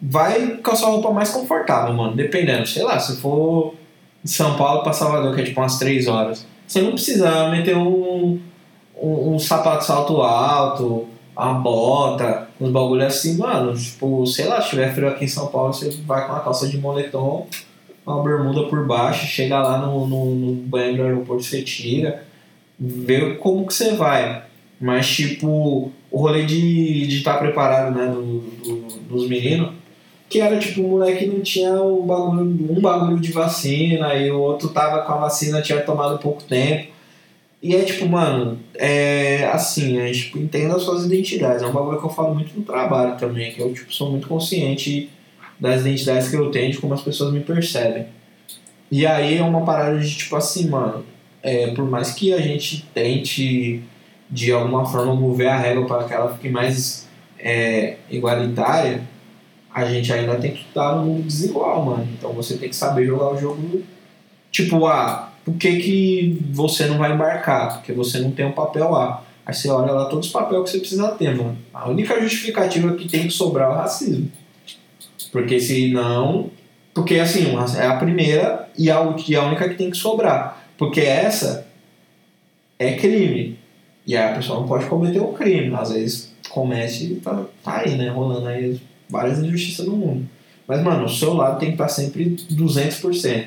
Vai 0.00 0.58
com 0.62 0.70
a 0.70 0.76
sua 0.76 0.88
roupa 0.90 1.10
mais 1.10 1.30
confortável, 1.30 1.94
mano. 1.94 2.14
Dependendo. 2.14 2.66
Sei 2.66 2.82
lá, 2.82 2.98
se 2.98 3.16
for 3.20 3.74
de 4.22 4.30
São 4.30 4.56
Paulo 4.56 4.82
pra 4.82 4.92
Salvador, 4.92 5.34
que 5.34 5.40
é 5.40 5.44
tipo 5.44 5.60
umas 5.60 5.78
3 5.78 6.06
horas. 6.08 6.46
Você 6.66 6.82
não 6.82 6.92
precisa 6.92 7.48
meter 7.48 7.76
um, 7.76 8.38
um, 9.00 9.34
um 9.34 9.38
sapato 9.38 9.84
salto 9.84 10.20
alto, 10.20 11.06
uma 11.36 11.54
bota, 11.54 12.48
uns 12.60 12.70
bagulho 12.70 13.06
assim, 13.06 13.36
mano. 13.38 13.74
Tipo, 13.74 14.26
sei 14.26 14.46
lá, 14.46 14.60
se 14.60 14.70
tiver 14.70 14.92
frio 14.94 15.08
aqui 15.08 15.24
em 15.24 15.28
São 15.28 15.46
Paulo, 15.46 15.72
você 15.72 15.90
vai 16.04 16.26
com 16.26 16.32
uma 16.32 16.40
calça 16.40 16.68
de 16.68 16.76
moletom, 16.76 17.46
uma 18.06 18.22
bermuda 18.22 18.64
por 18.68 18.86
baixo, 18.86 19.26
chega 19.26 19.60
lá 19.60 19.78
no, 19.78 20.06
no, 20.06 20.24
no 20.34 20.52
banheiro 20.54 20.96
do 20.98 21.02
aeroporto, 21.04 21.42
você 21.44 21.62
tira, 21.62 22.24
vê 22.78 23.34
como 23.36 23.66
que 23.66 23.72
você 23.74 23.92
vai. 23.94 24.42
Mas, 24.80 25.08
tipo, 25.08 25.90
o 26.10 26.18
rolê 26.20 26.44
de 26.44 27.16
estar 27.16 27.38
preparado, 27.38 27.94
né, 27.96 28.06
do, 28.08 28.22
do- 28.62 28.98
dos 29.08 29.28
meninos, 29.28 29.70
que 30.36 30.40
era 30.42 30.58
tipo, 30.58 30.82
o 30.82 30.88
moleque 30.88 31.24
não 31.24 31.40
tinha 31.40 31.80
o 31.80 32.02
bagulho, 32.02 32.42
um 32.70 32.78
bagulho 32.78 33.18
de 33.18 33.32
vacina, 33.32 34.14
e 34.14 34.30
o 34.30 34.38
outro 34.38 34.68
tava 34.68 35.02
com 35.02 35.12
a 35.14 35.16
vacina, 35.16 35.62
tinha 35.62 35.80
tomado 35.80 36.18
pouco 36.18 36.42
tempo. 36.42 36.92
E 37.62 37.74
é 37.74 37.82
tipo, 37.82 38.06
mano, 38.06 38.58
é 38.74 39.46
assim, 39.46 39.98
é, 39.98 40.12
tipo, 40.12 40.36
entenda 40.36 40.76
as 40.76 40.82
suas 40.82 41.06
identidades. 41.06 41.62
É 41.62 41.66
um 41.66 41.72
bagulho 41.72 41.98
que 41.98 42.04
eu 42.04 42.10
falo 42.10 42.34
muito 42.34 42.54
no 42.54 42.62
trabalho 42.62 43.16
também, 43.16 43.50
que 43.50 43.60
eu 43.60 43.72
tipo, 43.72 43.90
sou 43.94 44.10
muito 44.10 44.28
consciente 44.28 45.08
das 45.58 45.80
identidades 45.80 46.28
que 46.28 46.36
eu 46.36 46.50
tenho, 46.50 46.70
de 46.70 46.78
como 46.78 46.92
as 46.92 47.00
pessoas 47.00 47.32
me 47.32 47.40
percebem. 47.40 48.04
E 48.90 49.06
aí 49.06 49.38
é 49.38 49.42
uma 49.42 49.64
parada 49.64 49.98
de 49.98 50.14
tipo 50.14 50.36
assim, 50.36 50.68
mano, 50.68 51.02
é, 51.42 51.68
por 51.68 51.88
mais 51.88 52.12
que 52.12 52.34
a 52.34 52.40
gente 52.42 52.84
tente 52.92 53.82
de 54.30 54.52
alguma 54.52 54.84
forma 54.84 55.14
mover 55.14 55.48
a 55.48 55.56
régua 55.56 55.86
para 55.86 56.04
que 56.04 56.12
ela 56.12 56.34
fique 56.34 56.50
mais 56.50 57.08
é, 57.38 57.96
igualitária, 58.10 59.15
a 59.76 59.84
gente 59.84 60.10
ainda 60.10 60.36
tem 60.36 60.52
que 60.52 60.62
estar 60.62 60.96
num 60.96 61.04
mundo 61.04 61.26
desigual, 61.26 61.84
mano. 61.84 62.08
Então 62.16 62.32
você 62.32 62.56
tem 62.56 62.70
que 62.70 62.74
saber 62.74 63.04
jogar 63.04 63.34
o 63.34 63.38
jogo. 63.38 63.82
Tipo, 64.50 64.86
ah, 64.86 65.30
por 65.44 65.54
que, 65.56 65.76
que 65.76 66.38
você 66.50 66.86
não 66.86 66.96
vai 66.96 67.12
embarcar? 67.12 67.74
Porque 67.74 67.92
você 67.92 68.18
não 68.20 68.30
tem 68.30 68.46
um 68.46 68.52
papel 68.52 68.96
A. 68.96 69.22
Aí 69.44 69.52
você 69.52 69.68
olha 69.68 69.92
lá 69.92 70.06
todos 70.06 70.28
os 70.28 70.32
papéis 70.32 70.62
que 70.62 70.70
você 70.70 70.78
precisa 70.78 71.08
ter, 71.08 71.36
mano. 71.36 71.58
A 71.74 71.90
única 71.90 72.18
justificativa 72.22 72.94
que 72.94 73.06
tem 73.06 73.24
que 73.24 73.30
sobrar 73.30 73.68
é 73.68 73.74
o 73.74 73.76
racismo. 73.76 74.32
Porque 75.30 75.60
se 75.60 75.92
não. 75.92 76.48
Porque 76.94 77.16
assim, 77.16 77.54
é 77.78 77.86
a 77.86 77.96
primeira 77.98 78.70
e 78.78 78.90
a, 78.90 79.14
e 79.28 79.36
a 79.36 79.42
única 79.44 79.68
que 79.68 79.74
tem 79.74 79.90
que 79.90 79.98
sobrar. 79.98 80.66
Porque 80.78 81.02
essa 81.02 81.66
é 82.78 82.94
crime. 82.94 83.58
E 84.06 84.16
aí 84.16 84.32
a 84.32 84.36
pessoa 84.36 84.58
não 84.58 84.66
pode 84.66 84.86
cometer 84.86 85.20
um 85.20 85.34
crime. 85.34 85.74
Às 85.74 85.92
vezes 85.92 86.34
comete 86.48 87.12
e 87.12 87.16
tá, 87.16 87.44
tá 87.62 87.80
aí, 87.80 87.94
né? 87.94 88.08
Rolando 88.08 88.48
aí 88.48 88.80
várias 89.08 89.38
injustiças 89.38 89.86
no 89.86 89.96
mundo. 89.96 90.28
Mas, 90.66 90.82
mano, 90.82 91.04
o 91.04 91.08
seu 91.08 91.32
lado 91.32 91.58
tem 91.58 91.68
que 91.68 91.74
estar 91.74 91.88
sempre 91.88 92.36
200%. 92.50 93.44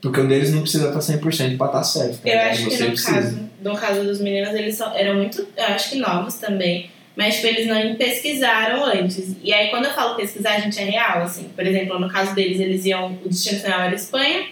Porque 0.00 0.20
o 0.20 0.28
deles 0.28 0.52
não 0.52 0.62
precisa 0.62 0.88
estar 0.88 1.00
100% 1.00 1.56
pra 1.56 1.66
estar 1.66 1.82
certo. 1.82 2.22
tá 2.22 2.28
eu 2.28 2.40
acho 2.50 2.64
que 2.64 2.70
Você 2.70 2.84
no 2.84 2.90
precisa. 2.90 3.12
caso, 3.12 3.50
no 3.62 3.76
caso 3.76 4.04
dos 4.04 4.20
meninos, 4.20 4.54
eles 4.54 4.80
eram 4.80 5.16
muito, 5.16 5.46
eu 5.56 5.64
acho 5.64 5.90
que 5.90 5.96
novos 5.96 6.34
também. 6.34 6.90
Mas, 7.16 7.34
tipo, 7.36 7.48
eles 7.48 7.66
não 7.66 7.96
pesquisaram 7.96 8.84
antes. 8.84 9.34
E 9.42 9.52
aí, 9.52 9.70
quando 9.70 9.86
eu 9.86 9.90
falo 9.92 10.14
pesquisar, 10.14 10.52
a 10.52 10.60
gente 10.60 10.78
é 10.78 10.84
real, 10.84 11.22
assim. 11.22 11.48
Por 11.48 11.66
exemplo, 11.66 11.98
no 11.98 12.08
caso 12.08 12.32
deles, 12.32 12.60
eles 12.60 12.84
iam... 12.84 13.18
O 13.24 13.28
destino 13.28 13.58
final 13.58 13.80
era 13.80 13.94
Espanha. 13.96 14.46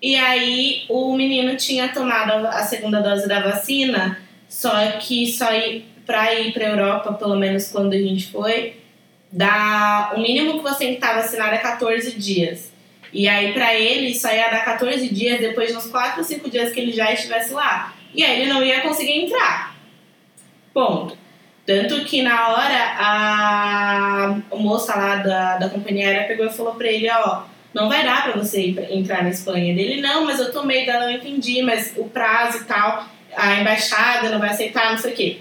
E 0.00 0.16
aí, 0.16 0.84
o 0.88 1.14
menino 1.14 1.54
tinha 1.54 1.88
tomado 1.88 2.46
a 2.46 2.62
segunda 2.62 3.02
dose 3.02 3.28
da 3.28 3.40
vacina. 3.40 4.18
Só 4.48 4.92
que 4.92 5.30
só 5.30 5.52
ir, 5.54 5.84
pra 6.06 6.34
ir 6.34 6.54
pra 6.54 6.70
Europa, 6.70 7.12
pelo 7.12 7.36
menos 7.36 7.68
quando 7.68 7.92
a 7.92 7.98
gente 7.98 8.28
foi... 8.28 8.76
Dá, 9.32 10.12
o 10.14 10.20
mínimo 10.20 10.58
que 10.58 10.62
você 10.62 10.78
tem 10.80 10.88
que 10.88 10.94
estar 10.94 11.14
vacinado 11.14 11.54
é 11.54 11.58
14 11.58 12.12
dias. 12.18 12.70
E 13.12 13.26
aí, 13.26 13.52
pra 13.52 13.74
ele, 13.74 14.14
só 14.14 14.30
ia 14.30 14.50
dar 14.50 14.64
14 14.64 15.08
dias 15.08 15.40
depois 15.40 15.70
de 15.70 15.76
uns 15.76 15.86
4 15.86 16.18
ou 16.18 16.24
5 16.24 16.50
dias 16.50 16.72
que 16.72 16.80
ele 16.80 16.92
já 16.92 17.10
estivesse 17.10 17.52
lá. 17.54 17.94
E 18.14 18.22
aí, 18.22 18.42
ele 18.42 18.52
não 18.52 18.62
ia 18.62 18.82
conseguir 18.82 19.24
entrar. 19.24 19.74
Ponto. 20.74 21.16
Tanto 21.64 22.04
que 22.04 22.22
na 22.22 22.48
hora, 22.48 22.96
a 22.98 24.36
moça 24.54 24.94
lá 24.96 25.16
da, 25.16 25.58
da 25.58 25.68
companhia 25.70 26.08
aérea 26.08 26.26
pegou 26.26 26.46
e 26.46 26.52
falou 26.52 26.74
pra 26.74 26.88
ele: 26.88 27.08
Ó, 27.10 27.42
não 27.72 27.88
vai 27.88 28.04
dar 28.04 28.24
pra 28.24 28.32
você 28.32 28.74
entrar 28.90 29.22
na 29.22 29.30
Espanha. 29.30 29.74
Dele, 29.74 30.00
não, 30.00 30.24
mas 30.24 30.40
eu 30.40 30.52
tomei 30.52 30.84
dela, 30.84 31.06
não 31.06 31.12
entendi, 31.12 31.62
mas 31.62 31.94
o 31.96 32.04
prazo 32.04 32.58
e 32.58 32.64
tal, 32.64 33.06
a 33.36 33.54
embaixada 33.56 34.28
não 34.28 34.38
vai 34.38 34.50
aceitar, 34.50 34.90
não 34.90 34.98
sei 34.98 35.12
o 35.12 35.16
quê. 35.16 35.38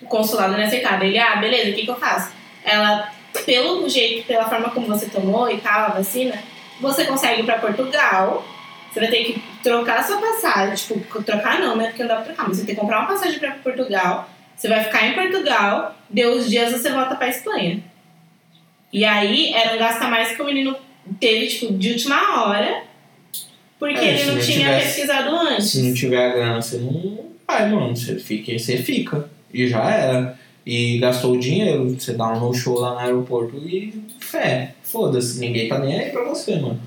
O 0.00 0.06
consulado 0.06 0.52
não 0.52 0.60
ia 0.60 0.66
aceitar. 0.66 1.02
Ele, 1.02 1.18
ah, 1.18 1.36
beleza, 1.36 1.70
o 1.70 1.74
que, 1.74 1.84
que 1.84 1.90
eu 1.90 1.98
faço? 1.98 2.32
Ela, 2.64 3.10
pelo 3.46 3.88
jeito, 3.88 4.26
pela 4.26 4.48
forma 4.48 4.70
como 4.70 4.86
você 4.86 5.06
tomou 5.06 5.50
e 5.50 5.58
tal, 5.58 5.86
a 5.86 5.88
vacina, 5.88 6.34
você 6.80 7.04
consegue 7.04 7.42
ir 7.42 7.44
pra 7.44 7.58
Portugal. 7.58 8.44
Você 8.92 9.00
vai 9.00 9.08
ter 9.08 9.24
que 9.24 9.42
trocar 9.62 10.00
a 10.00 10.02
sua 10.02 10.18
passagem. 10.18 10.74
Tipo, 10.74 11.22
trocar 11.22 11.60
não, 11.60 11.76
né? 11.76 11.86
Porque 11.88 12.02
não 12.02 12.08
dá 12.08 12.16
pra 12.16 12.24
trocar, 12.24 12.48
mas 12.48 12.56
você 12.58 12.66
tem 12.66 12.74
que 12.74 12.80
comprar 12.80 12.98
uma 13.00 13.08
passagem 13.08 13.38
pra 13.38 13.52
Portugal. 13.52 14.28
Você 14.56 14.68
vai 14.68 14.82
ficar 14.84 15.06
em 15.06 15.14
Portugal, 15.14 15.94
deu 16.10 16.32
os 16.32 16.50
dias 16.50 16.72
você 16.72 16.90
volta 16.90 17.14
pra 17.14 17.28
Espanha. 17.28 17.82
E 18.92 19.04
aí 19.04 19.54
era 19.54 19.74
um 19.74 19.78
gasto 19.78 20.02
a 20.02 20.08
mais 20.08 20.32
que 20.36 20.42
o 20.42 20.44
menino 20.44 20.76
teve, 21.20 21.46
tipo, 21.46 21.72
de 21.74 21.92
última 21.92 22.44
hora, 22.44 22.82
porque 23.78 23.98
É, 23.98 24.08
ele 24.18 24.24
não 24.24 24.34
não 24.34 24.42
tinha 24.42 24.58
tivesse- 24.66 24.86
pesquisado 24.86 25.34
antes. 25.36 25.70
Se 25.70 25.82
não 25.82 25.94
tiver 25.94 26.26
a 26.26 26.28
grana, 26.34 26.60
você 26.60 26.76
não 26.78 27.30
vai, 27.46 27.68
mano. 27.70 27.96
Você 27.96 28.16
fica, 28.18 28.58
você 28.58 28.76
fica. 28.78 29.30
E 29.54 29.66
já 29.68 29.88
era. 29.88 30.38
E 30.64 30.98
gastou 30.98 31.32
o 31.32 31.40
dinheiro, 31.40 31.88
você 31.98 32.12
dá 32.12 32.32
um 32.32 32.52
show 32.52 32.78
lá 32.78 32.92
no 32.92 32.98
aeroporto 32.98 33.56
e 33.56 34.04
fé, 34.20 34.74
foda-se, 34.82 35.40
ninguém 35.40 35.68
tá 35.68 35.78
nem 35.78 35.98
aí 35.98 36.10
pra 36.10 36.24
você, 36.24 36.56
mano. 36.56 36.78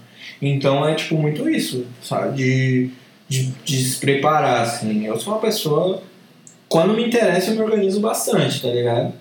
Então 0.41 0.87
é 0.87 0.93
tipo 0.93 1.15
muito 1.15 1.49
isso, 1.49 1.85
sabe? 2.01 2.37
De, 2.37 2.89
de, 3.27 3.51
de 3.63 3.83
se 3.83 3.99
preparar, 3.99 4.61
assim. 4.61 5.05
Eu 5.05 5.19
sou 5.19 5.33
uma 5.33 5.41
pessoa. 5.41 6.01
Quando 6.67 6.93
me 6.93 7.05
interessa, 7.05 7.51
eu 7.51 7.55
me 7.55 7.61
organizo 7.61 7.99
bastante, 7.99 8.61
tá 8.61 8.67
ligado? 8.67 9.13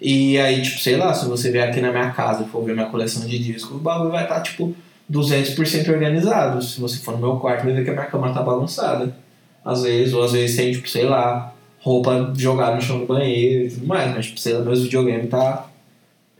E 0.00 0.38
aí, 0.38 0.62
tipo, 0.62 0.78
sei 0.80 0.96
lá, 0.96 1.14
se 1.14 1.26
você 1.26 1.50
vier 1.50 1.68
aqui 1.68 1.80
na 1.80 1.90
minha 1.90 2.10
casa 2.10 2.44
e 2.44 2.48
for 2.48 2.64
ver 2.64 2.74
minha 2.74 2.86
coleção 2.86 3.26
de 3.26 3.38
discos, 3.38 3.76
o 3.76 3.78
bagulho 3.78 4.10
vai 4.10 4.24
estar, 4.24 4.40
tipo, 4.40 4.74
200% 5.10 5.88
organizado. 5.88 6.62
Se 6.62 6.80
você 6.80 6.98
for 6.98 7.12
no 7.12 7.18
meu 7.18 7.36
quarto, 7.36 7.64
vai 7.64 7.72
ver 7.72 7.84
que 7.84 7.90
a 7.90 7.94
minha 7.94 8.06
cama 8.06 8.32
tá 8.32 8.42
bagunçada. 8.42 9.16
Às 9.64 9.82
vezes, 9.82 10.12
ou 10.12 10.22
às 10.22 10.32
vezes 10.32 10.56
tem, 10.56 10.72
tipo, 10.72 10.88
sei 10.88 11.04
lá, 11.04 11.54
roupa 11.84 12.32
jogada 12.34 12.76
no 12.76 12.80
chão 12.80 12.98
do 13.00 13.06
banheiro 13.06 13.66
e 13.66 13.70
tudo 13.70 13.86
mais. 13.86 14.14
Mas, 14.14 14.26
tipo, 14.26 14.40
sei 14.40 14.54
lá, 14.54 14.64
meus 14.64 14.82
videogames 14.82 15.28
tá 15.28 15.68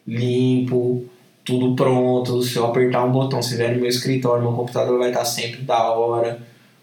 limpo, 0.07 1.05
tudo 1.45 1.77
pronto. 1.77 2.43
Se 2.43 2.57
eu 2.57 2.65
apertar 2.65 3.05
um 3.05 3.13
botão, 3.13 3.43
se 3.43 3.57
vier 3.57 3.75
no 3.75 3.81
meu 3.81 3.89
escritório, 3.89 4.43
meu 4.43 4.53
computador 4.53 4.99
vai 4.99 5.11
estar 5.11 5.25
sempre 5.27 5.61
da 5.61 5.91
hora. 5.91 6.39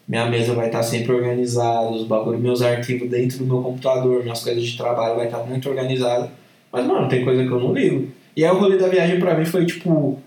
Minha 0.08 0.28
mesa 0.28 0.54
vai 0.54 0.68
estar 0.68 0.84
sempre 0.84 1.12
organizada, 1.12 1.90
os 1.90 2.04
bagulhos, 2.06 2.42
meus 2.42 2.62
arquivos 2.62 3.10
dentro 3.10 3.40
do 3.40 3.46
meu 3.46 3.62
computador, 3.62 4.22
minhas 4.24 4.44
coisas 4.44 4.64
de 4.64 4.78
trabalho 4.78 5.16
vai 5.16 5.26
estar 5.26 5.40
muito 5.40 5.68
organizado. 5.68 6.30
Mas, 6.72 6.86
mano, 6.86 7.10
tem 7.10 7.24
coisa 7.24 7.44
que 7.44 7.52
eu 7.52 7.60
não 7.60 7.74
ligo. 7.74 8.10
E 8.36 8.46
aí 8.46 8.52
o 8.52 8.60
rolê 8.60 8.78
da 8.78 8.88
viagem 8.88 9.20
pra 9.20 9.36
mim 9.36 9.46
foi, 9.46 9.66
tipo, 9.66 10.20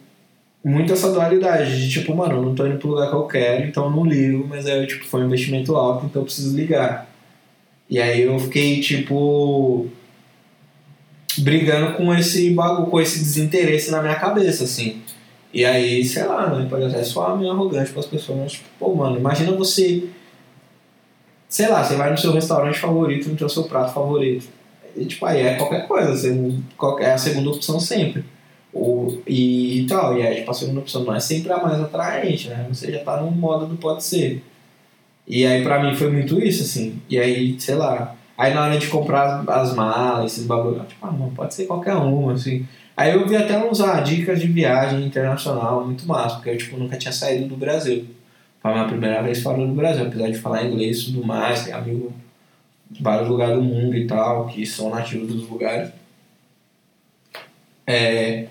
muito 0.65 0.93
essa 0.93 1.13
dualidade 1.13 1.81
de, 1.81 1.91
tipo, 1.91 2.15
mano, 2.15 2.37
eu 2.37 2.43
não 2.43 2.55
tô 2.55 2.67
indo 2.67 2.79
pro 2.79 2.91
lugar 2.91 3.11
que 3.11 3.15
eu 3.15 3.27
quero, 3.27 3.67
então 3.67 3.85
eu 3.85 3.91
não 3.91 4.05
ligo, 4.05 4.47
mas 4.49 4.67
aí, 4.67 4.87
tipo, 4.87 5.05
foi 5.05 5.23
um 5.23 5.27
investimento 5.27 5.77
alto, 5.77 6.07
então 6.07 6.23
eu 6.23 6.27
preciso 6.27 6.57
ligar. 6.57 7.14
E 7.89 8.01
aí 8.01 8.23
eu 8.23 8.39
fiquei, 8.39 8.81
tipo, 8.81 9.87
brigando 11.39 11.97
com 11.97 12.15
esse 12.15 12.51
bagulho, 12.51 12.91
com 12.91 13.01
esse 13.01 13.19
desinteresse 13.19 13.91
na 13.91 14.01
minha 14.01 14.15
cabeça, 14.17 14.65
assim. 14.65 15.03
E 15.53 15.65
aí, 15.65 16.05
sei 16.05 16.25
lá, 16.25 16.51
né? 16.51 16.67
Pode 16.69 16.85
até 16.85 17.03
soar 17.05 17.37
meio 17.37 17.51
arrogante 17.51 17.93
para 17.93 18.01
as 18.01 18.07
pessoas, 18.07 18.39
mas, 18.39 18.53
tipo, 18.53 18.69
pô, 18.79 18.95
mano, 18.95 19.17
imagina 19.19 19.53
você. 19.53 20.09
Sei 21.49 21.69
lá, 21.69 21.85
você 21.85 21.95
vai 21.95 22.11
no 22.11 22.19
seu 22.19 22.33
restaurante 22.33 22.79
favorito, 22.79 23.29
no 23.29 23.49
seu 23.49 23.63
prato 23.65 23.95
favorito. 23.95 24.49
E, 24.97 25.05
tipo, 25.05 25.25
aí 25.27 25.43
é 25.43 25.55
qualquer 25.55 25.87
coisa, 25.87 26.17
você, 26.17 26.35
é 27.01 27.13
a 27.13 27.19
segunda 27.19 27.51
opção 27.51 27.79
sempre. 27.79 28.25
Ou, 28.73 29.23
e, 29.27 29.83
e 29.83 29.87
tal, 29.87 30.19
e 30.19 30.27
aí, 30.27 30.37
tipo, 30.37 30.51
a 30.51 30.55
segunda 30.55 30.81
opção 30.81 31.05
não 31.05 31.15
é 31.15 31.21
sempre 31.21 31.53
a 31.53 31.59
mais 31.59 31.81
atraente, 31.81 32.49
né? 32.49 32.67
Você 32.69 32.91
já 32.91 33.05
tá 33.05 33.21
no 33.21 33.31
modo 33.31 33.67
do 33.67 33.77
pode 33.77 34.03
ser. 34.03 34.43
E 35.27 35.47
aí 35.47 35.63
pra 35.63 35.83
mim 35.83 35.95
foi 35.95 36.11
muito 36.11 36.39
isso, 36.43 36.63
assim. 36.63 37.01
E 37.09 37.19
aí, 37.19 37.59
sei 37.61 37.75
lá. 37.77 38.15
Aí 38.37 38.53
na 38.53 38.65
hora 38.65 38.79
de 38.79 38.89
comprar 38.89 39.41
as- 39.41 39.49
as 39.71 39.75
malas, 39.75 40.33
esses 40.33 40.47
bagulho, 40.47 40.85
tipo, 40.85 41.07
ah, 41.07 41.13
não, 41.13 41.31
pode 41.31 41.55
ser 41.55 41.67
qualquer 41.67 41.95
uma, 41.95 42.33
assim. 42.33 42.67
Aí 42.97 43.13
eu 43.13 43.27
vi 43.27 43.37
até 43.37 43.59
uns 43.59 43.81
ah, 43.81 44.01
dicas 44.01 44.41
de 44.41 44.47
viagem 44.49 45.05
internacional 45.07 45.85
muito 45.85 46.07
massa, 46.07 46.37
porque 46.37 46.51
eu 46.51 46.59
tipo, 46.59 46.77
nunca 46.77 46.97
tinha 46.97 47.13
saído 47.13 47.49
do 47.49 47.57
Brasil. 47.57 48.07
Foi 48.61 48.71
a 48.71 48.75
minha 48.75 48.89
primeira 48.89 49.23
vez 49.23 49.43
fora 49.43 49.59
do 49.59 49.73
Brasil, 49.75 50.07
apesar 50.07 50.31
de 50.31 50.39
falar 50.39 50.65
inglês 50.65 50.99
e 51.01 51.05
tudo 51.07 51.25
mais, 51.27 51.65
tem 51.65 51.73
amigo 51.73 52.13
de 52.91 53.03
vários 53.03 53.29
lugares 53.29 53.57
do 53.57 53.63
mundo 53.63 53.97
e 53.97 54.07
tal, 54.07 54.47
que 54.47 54.65
são 54.67 54.91
nativos 54.91 55.29
dos 55.29 55.49
lugares. 55.49 55.91
É, 57.87 58.47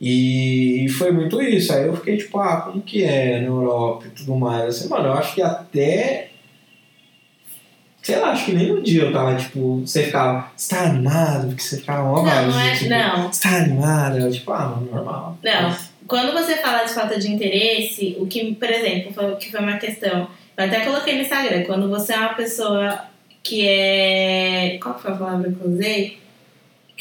e 0.00 0.88
foi 0.96 1.12
muito 1.12 1.40
isso. 1.42 1.72
Aí 1.72 1.86
eu 1.86 1.94
fiquei 1.94 2.16
tipo, 2.16 2.38
ah, 2.38 2.62
como 2.62 2.80
que 2.80 3.04
é 3.04 3.40
na 3.40 3.48
Europa 3.48 4.06
e 4.06 4.10
tudo 4.10 4.34
mais. 4.34 4.64
Assim, 4.76 4.88
mano, 4.88 5.08
eu 5.08 5.12
acho 5.12 5.34
que 5.34 5.42
até. 5.42 6.30
Sei 8.02 8.16
lá, 8.18 8.30
acho 8.30 8.46
que 8.46 8.52
nem 8.52 8.72
um 8.72 8.82
dia 8.82 9.02
eu 9.02 9.12
tava, 9.12 9.36
tipo, 9.36 9.80
você 9.80 10.04
ficava, 10.04 10.50
você 10.56 10.74
tá 10.74 10.84
animado? 10.84 11.48
Porque 11.48 11.62
você 11.62 11.76
ficava 11.76 12.08
uma 12.08 12.22
Não, 12.22 12.24
vibe, 12.24 12.50
não 12.50 12.60
é. 12.60 12.74
tipo, 12.74 12.90
Não. 12.90 13.30
Você 13.30 13.42
tá 13.42 13.56
animado? 13.56 14.18
Eu, 14.18 14.32
tipo, 14.32 14.52
ah, 14.52 14.68
mano, 14.68 14.88
normal. 14.90 15.38
Não. 15.42 15.76
Quando 16.06 16.32
você 16.32 16.56
fala 16.56 16.84
de 16.84 16.94
falta 16.94 17.18
de 17.18 17.30
interesse, 17.30 18.16
o 18.18 18.26
que, 18.26 18.54
por 18.54 18.70
exemplo, 18.70 19.12
foi, 19.12 19.36
que 19.36 19.50
foi 19.50 19.60
uma 19.60 19.76
questão. 19.76 20.28
Eu 20.56 20.64
até 20.64 20.80
coloquei 20.80 21.14
no 21.14 21.20
Instagram, 21.20 21.64
quando 21.64 21.90
você 21.90 22.14
é 22.14 22.18
uma 22.18 22.34
pessoa 22.34 23.00
que 23.42 23.66
é. 23.68 24.78
Qual 24.82 24.94
que 24.94 25.02
foi 25.02 25.12
a 25.12 25.16
palavra 25.16 25.52
que 25.52 25.62
eu 25.62 25.70
usei? 25.70 26.18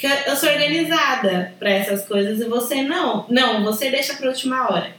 Eu 0.07 0.35
sou 0.35 0.49
organizada 0.49 1.53
pra 1.59 1.69
essas 1.69 2.05
coisas 2.05 2.39
e 2.39 2.45
você 2.45 2.81
não. 2.83 3.25
Não, 3.29 3.63
você 3.63 3.89
deixa 3.89 4.13
pra 4.15 4.29
última 4.29 4.69
hora. 4.71 4.95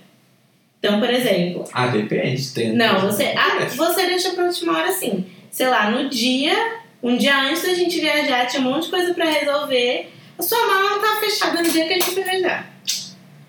Então, 0.79 0.99
por 0.99 1.11
exemplo, 1.11 1.65
Ah, 1.73 1.87
depende. 1.89 2.51
Tem 2.53 2.73
não, 2.73 3.01
você, 3.01 3.35
ah, 3.37 3.67
você 3.77 4.07
deixa 4.07 4.31
pra 4.31 4.45
última 4.45 4.79
hora 4.79 4.93
sim. 4.93 5.27
Sei 5.51 5.69
lá, 5.69 5.91
no 5.91 6.09
dia, 6.09 6.55
um 7.03 7.17
dia 7.17 7.39
antes 7.43 7.63
da 7.63 7.75
gente 7.75 8.01
viajar, 8.01 8.47
tinha 8.47 8.63
um 8.63 8.71
monte 8.71 8.85
de 8.85 8.91
coisa 8.91 9.13
pra 9.13 9.27
resolver. 9.27 10.11
A 10.39 10.43
sua 10.43 10.67
mala 10.67 10.91
não 10.91 11.01
tava 11.01 11.21
fechada 11.21 11.63
no 11.63 11.71
dia 11.71 11.87
que 11.87 11.93
a 11.95 11.99
gente 11.99 12.15
viajar. 12.15 12.70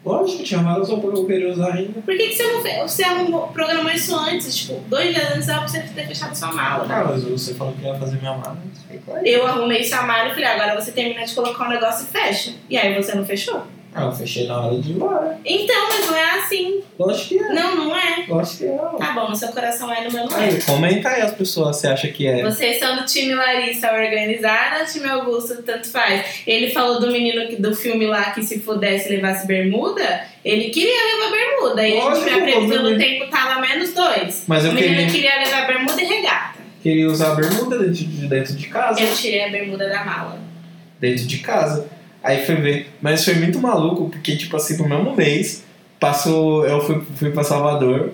Lógico, 0.04 0.44
tinha 0.44 0.62
várias 0.62 0.90
roupas 0.90 1.12
que 1.12 1.20
eu 1.20 1.26
queria 1.26 1.52
usar 1.52 1.74
ainda. 1.74 2.02
Por 2.02 2.18
que, 2.18 2.30
que 2.30 2.36
você 2.36 2.52
não 2.52 2.62
fez? 2.62 2.92
Você 2.92 3.04
arrumou, 3.04 3.48
programou 3.50 3.92
isso 3.92 4.16
antes? 4.16 4.56
Tipo, 4.56 4.80
dois 4.88 5.14
dias 5.14 5.32
antes 5.32 5.46
dava 5.46 5.60
pra 5.60 5.68
você 5.68 5.82
ter 5.82 6.08
fechado 6.08 6.36
sua 6.36 6.52
mala. 6.52 6.88
Ah, 6.90 7.04
mas 7.04 7.24
você 7.24 7.54
falou 7.54 7.74
que 7.74 7.86
ia 7.86 7.94
fazer 7.94 8.18
minha 8.18 8.36
mala. 8.36 8.58
Eu 9.24 9.46
arrumei 9.46 9.84
sua 9.84 10.02
mala 10.02 10.30
e 10.30 10.34
falei, 10.34 10.46
agora 10.46 10.80
você 10.80 10.92
termina 10.92 11.24
de 11.24 11.36
colocar 11.36 11.68
o 11.68 11.70
negócio 11.70 12.08
e 12.08 12.12
fecha. 12.12 12.54
E 12.68 12.78
aí 12.78 12.96
você 12.96 13.14
não 13.14 13.24
fechou. 13.24 13.62
Ah, 13.94 14.06
eu 14.06 14.12
fechei 14.14 14.48
na 14.48 14.62
hora 14.62 14.78
de 14.78 14.90
ir 14.90 14.96
embora. 14.96 15.38
Então, 15.44 15.88
mas 15.90 16.08
não 16.08 16.16
é 16.16 16.40
assim. 16.40 16.82
Lógico 16.98 17.28
que 17.30 17.40
é. 17.40 17.54
Não, 17.54 17.76
não 17.76 17.96
é. 17.96 18.26
Lógico 18.28 18.58
que 18.58 18.66
é. 18.66 18.78
Tá 18.78 19.12
bom, 19.14 19.30
no 19.30 19.36
seu 19.36 19.50
coração 19.50 19.92
é, 19.92 20.06
no 20.06 20.12
meu 20.12 20.26
não 20.28 20.38
é. 20.38 20.46
Aí, 20.46 20.62
comenta 20.62 21.10
aí 21.10 21.22
as 21.22 21.34
pessoas, 21.34 21.76
você 21.76 21.88
acha 21.88 22.08
que 22.08 22.26
é. 22.26 22.42
Vocês 22.42 22.80
são 22.80 22.96
do 22.96 23.06
time 23.06 23.34
Larissa 23.34 23.92
organizada 23.92 24.86
time 24.86 25.08
Augusto, 25.10 25.62
tanto 25.64 25.90
faz? 25.90 26.42
Ele 26.48 26.70
falou 26.72 27.02
do 27.02 27.12
menino 27.12 27.48
que, 27.48 27.58
do 27.58 27.76
filme 27.76 28.06
lá 28.06 28.32
que 28.32 28.44
se 28.44 28.60
pudesse 28.60 29.10
levasse 29.10 29.46
bermuda. 29.46 30.26
Ele 30.44 30.70
queria 30.70 30.94
levar 30.94 31.32
bermuda. 31.32 31.88
E 31.88 31.92
a 31.92 31.96
gente, 31.96 32.04
Lógico, 32.06 32.26
minha 32.30 32.42
previsão 32.44 32.84
do 32.84 32.98
tempo 32.98 33.30
tava 33.30 33.62
menos 33.62 33.94
dois. 33.94 34.46
Mas 34.48 34.64
eu 34.64 34.72
o 34.72 34.74
menino 34.74 34.96
queria, 34.96 35.12
queria 35.12 35.40
levar 35.40 35.68
bermuda 35.68 36.02
e 36.02 36.06
regata. 36.06 36.60
queria 36.82 37.08
usar 37.08 37.34
a 37.34 37.36
bermuda 37.36 37.78
dentro 37.78 37.94
de, 37.94 38.28
dentro 38.28 38.56
de 38.56 38.68
casa. 38.68 39.02
Eu 39.02 39.14
tirei 39.14 39.44
a 39.44 39.50
bermuda 39.50 39.90
da 39.90 40.06
mala. 40.06 40.40
Dentro 41.00 41.26
de 41.26 41.40
casa. 41.40 41.90
Aí 42.24 42.46
foi 42.46 42.56
ver. 42.56 42.90
Mas 43.02 43.24
foi 43.26 43.36
muito 43.36 43.60
maluco, 43.60 44.10
porque, 44.10 44.36
tipo 44.36 44.56
assim, 44.56 44.78
no 44.78 44.88
mesmo 44.88 45.16
mês, 45.16 45.64
passou. 46.00 46.66
Eu 46.66 46.80
fui, 46.82 47.02
fui 47.16 47.32
pra 47.32 47.44
Salvador 47.44 48.12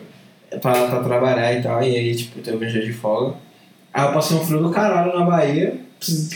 pra, 0.62 0.88
pra 0.88 1.04
trabalhar 1.04 1.54
e 1.54 1.62
tal. 1.62 1.82
E 1.84 1.96
aí, 1.96 2.16
tipo, 2.16 2.40
teve 2.40 2.66
um 2.66 2.70
dia 2.70 2.82
de 2.86 2.94
folga. 2.94 3.36
Aí 3.94 4.06
eu 4.06 4.14
passei 4.14 4.38
um 4.38 4.46
frio 4.46 4.62
do 4.62 4.70
caralho 4.70 5.18
na 5.18 5.26
Bahia, 5.26 5.76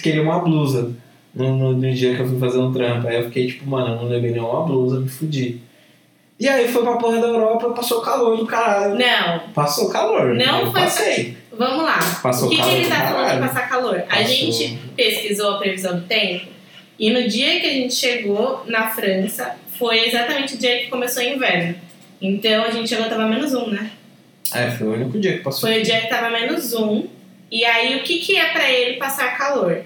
queria 0.02 0.22
uma 0.24 0.40
blusa. 0.40 0.92
No, 1.34 1.56
no, 1.56 1.72
no 1.72 1.94
dia 1.94 2.14
que 2.14 2.22
eu 2.22 2.28
fui 2.28 2.38
fazer 2.40 2.58
um 2.58 2.74
trampo. 2.74 3.08
Aí 3.08 3.16
eu 3.16 3.24
fiquei 3.26 3.48
tipo, 3.48 3.70
mano, 3.70 3.94
eu 3.94 3.96
não 3.96 4.06
levei 4.10 4.32
nenhuma 4.32 4.64
blusa, 4.66 5.00
me 5.00 5.08
fudi. 5.08 5.62
E 6.38 6.50
aí 6.50 6.68
foi 6.68 6.82
pra 6.84 6.98
porra 6.98 7.22
da 7.22 7.28
Europa, 7.28 7.70
passou 7.70 8.02
calor 8.02 8.36
do 8.36 8.46
caralho. 8.48 8.96
Não, 8.98 9.40
Passou 9.54 9.90
calor. 9.90 10.34
Não 10.34 10.62
eu 10.62 10.72
foi- 10.72 10.82
passei. 10.82 11.38
vamos 11.58 11.86
lá. 11.86 12.00
Passou 12.22 12.48
o 12.48 12.50
que, 12.52 12.56
que 12.58 12.62
calor 12.62 12.76
ele 12.76 12.84
do 12.84 12.90
tá 12.90 13.08
falando 13.08 13.32
de 13.34 13.48
passar 13.48 13.70
calor? 13.70 13.96
A 13.96 14.02
Passou. 14.18 14.26
gente 14.28 14.80
pesquisou 14.98 15.52
a 15.52 15.58
previsão 15.60 15.96
do 15.96 16.02
tempo 16.02 16.48
e 17.02 17.10
no 17.10 17.28
dia 17.28 17.60
que 17.60 17.66
a 17.66 17.72
gente 17.72 17.96
chegou 17.96 18.64
na 18.68 18.92
França 18.92 19.56
foi 19.80 20.08
exatamente 20.08 20.54
o 20.54 20.58
dia 20.60 20.82
que 20.82 20.88
começou 20.88 21.24
o 21.24 21.26
inverno. 21.26 21.74
Então 22.22 22.64
a 22.64 22.70
gente 22.70 22.88
chegou 22.88 23.10
tava 23.10 23.28
menos 23.28 23.56
um, 23.56 23.72
né? 23.72 23.90
É, 24.54 24.70
foi 24.70 24.86
o 24.86 24.94
único 24.94 25.20
dia 25.20 25.38
que 25.38 25.44
passou. 25.44 25.68
Foi 25.68 25.82
o 25.82 25.84
dia 25.84 26.00
que 26.00 26.08
tava 26.08 26.30
menos 26.30 26.76
um. 26.76 27.08
E 27.50 27.66
aí 27.66 27.96
o 27.96 28.04
que, 28.04 28.20
que 28.20 28.38
é 28.38 28.52
pra 28.52 28.70
ele 28.70 28.98
passar 28.98 29.36
calor? 29.36 29.82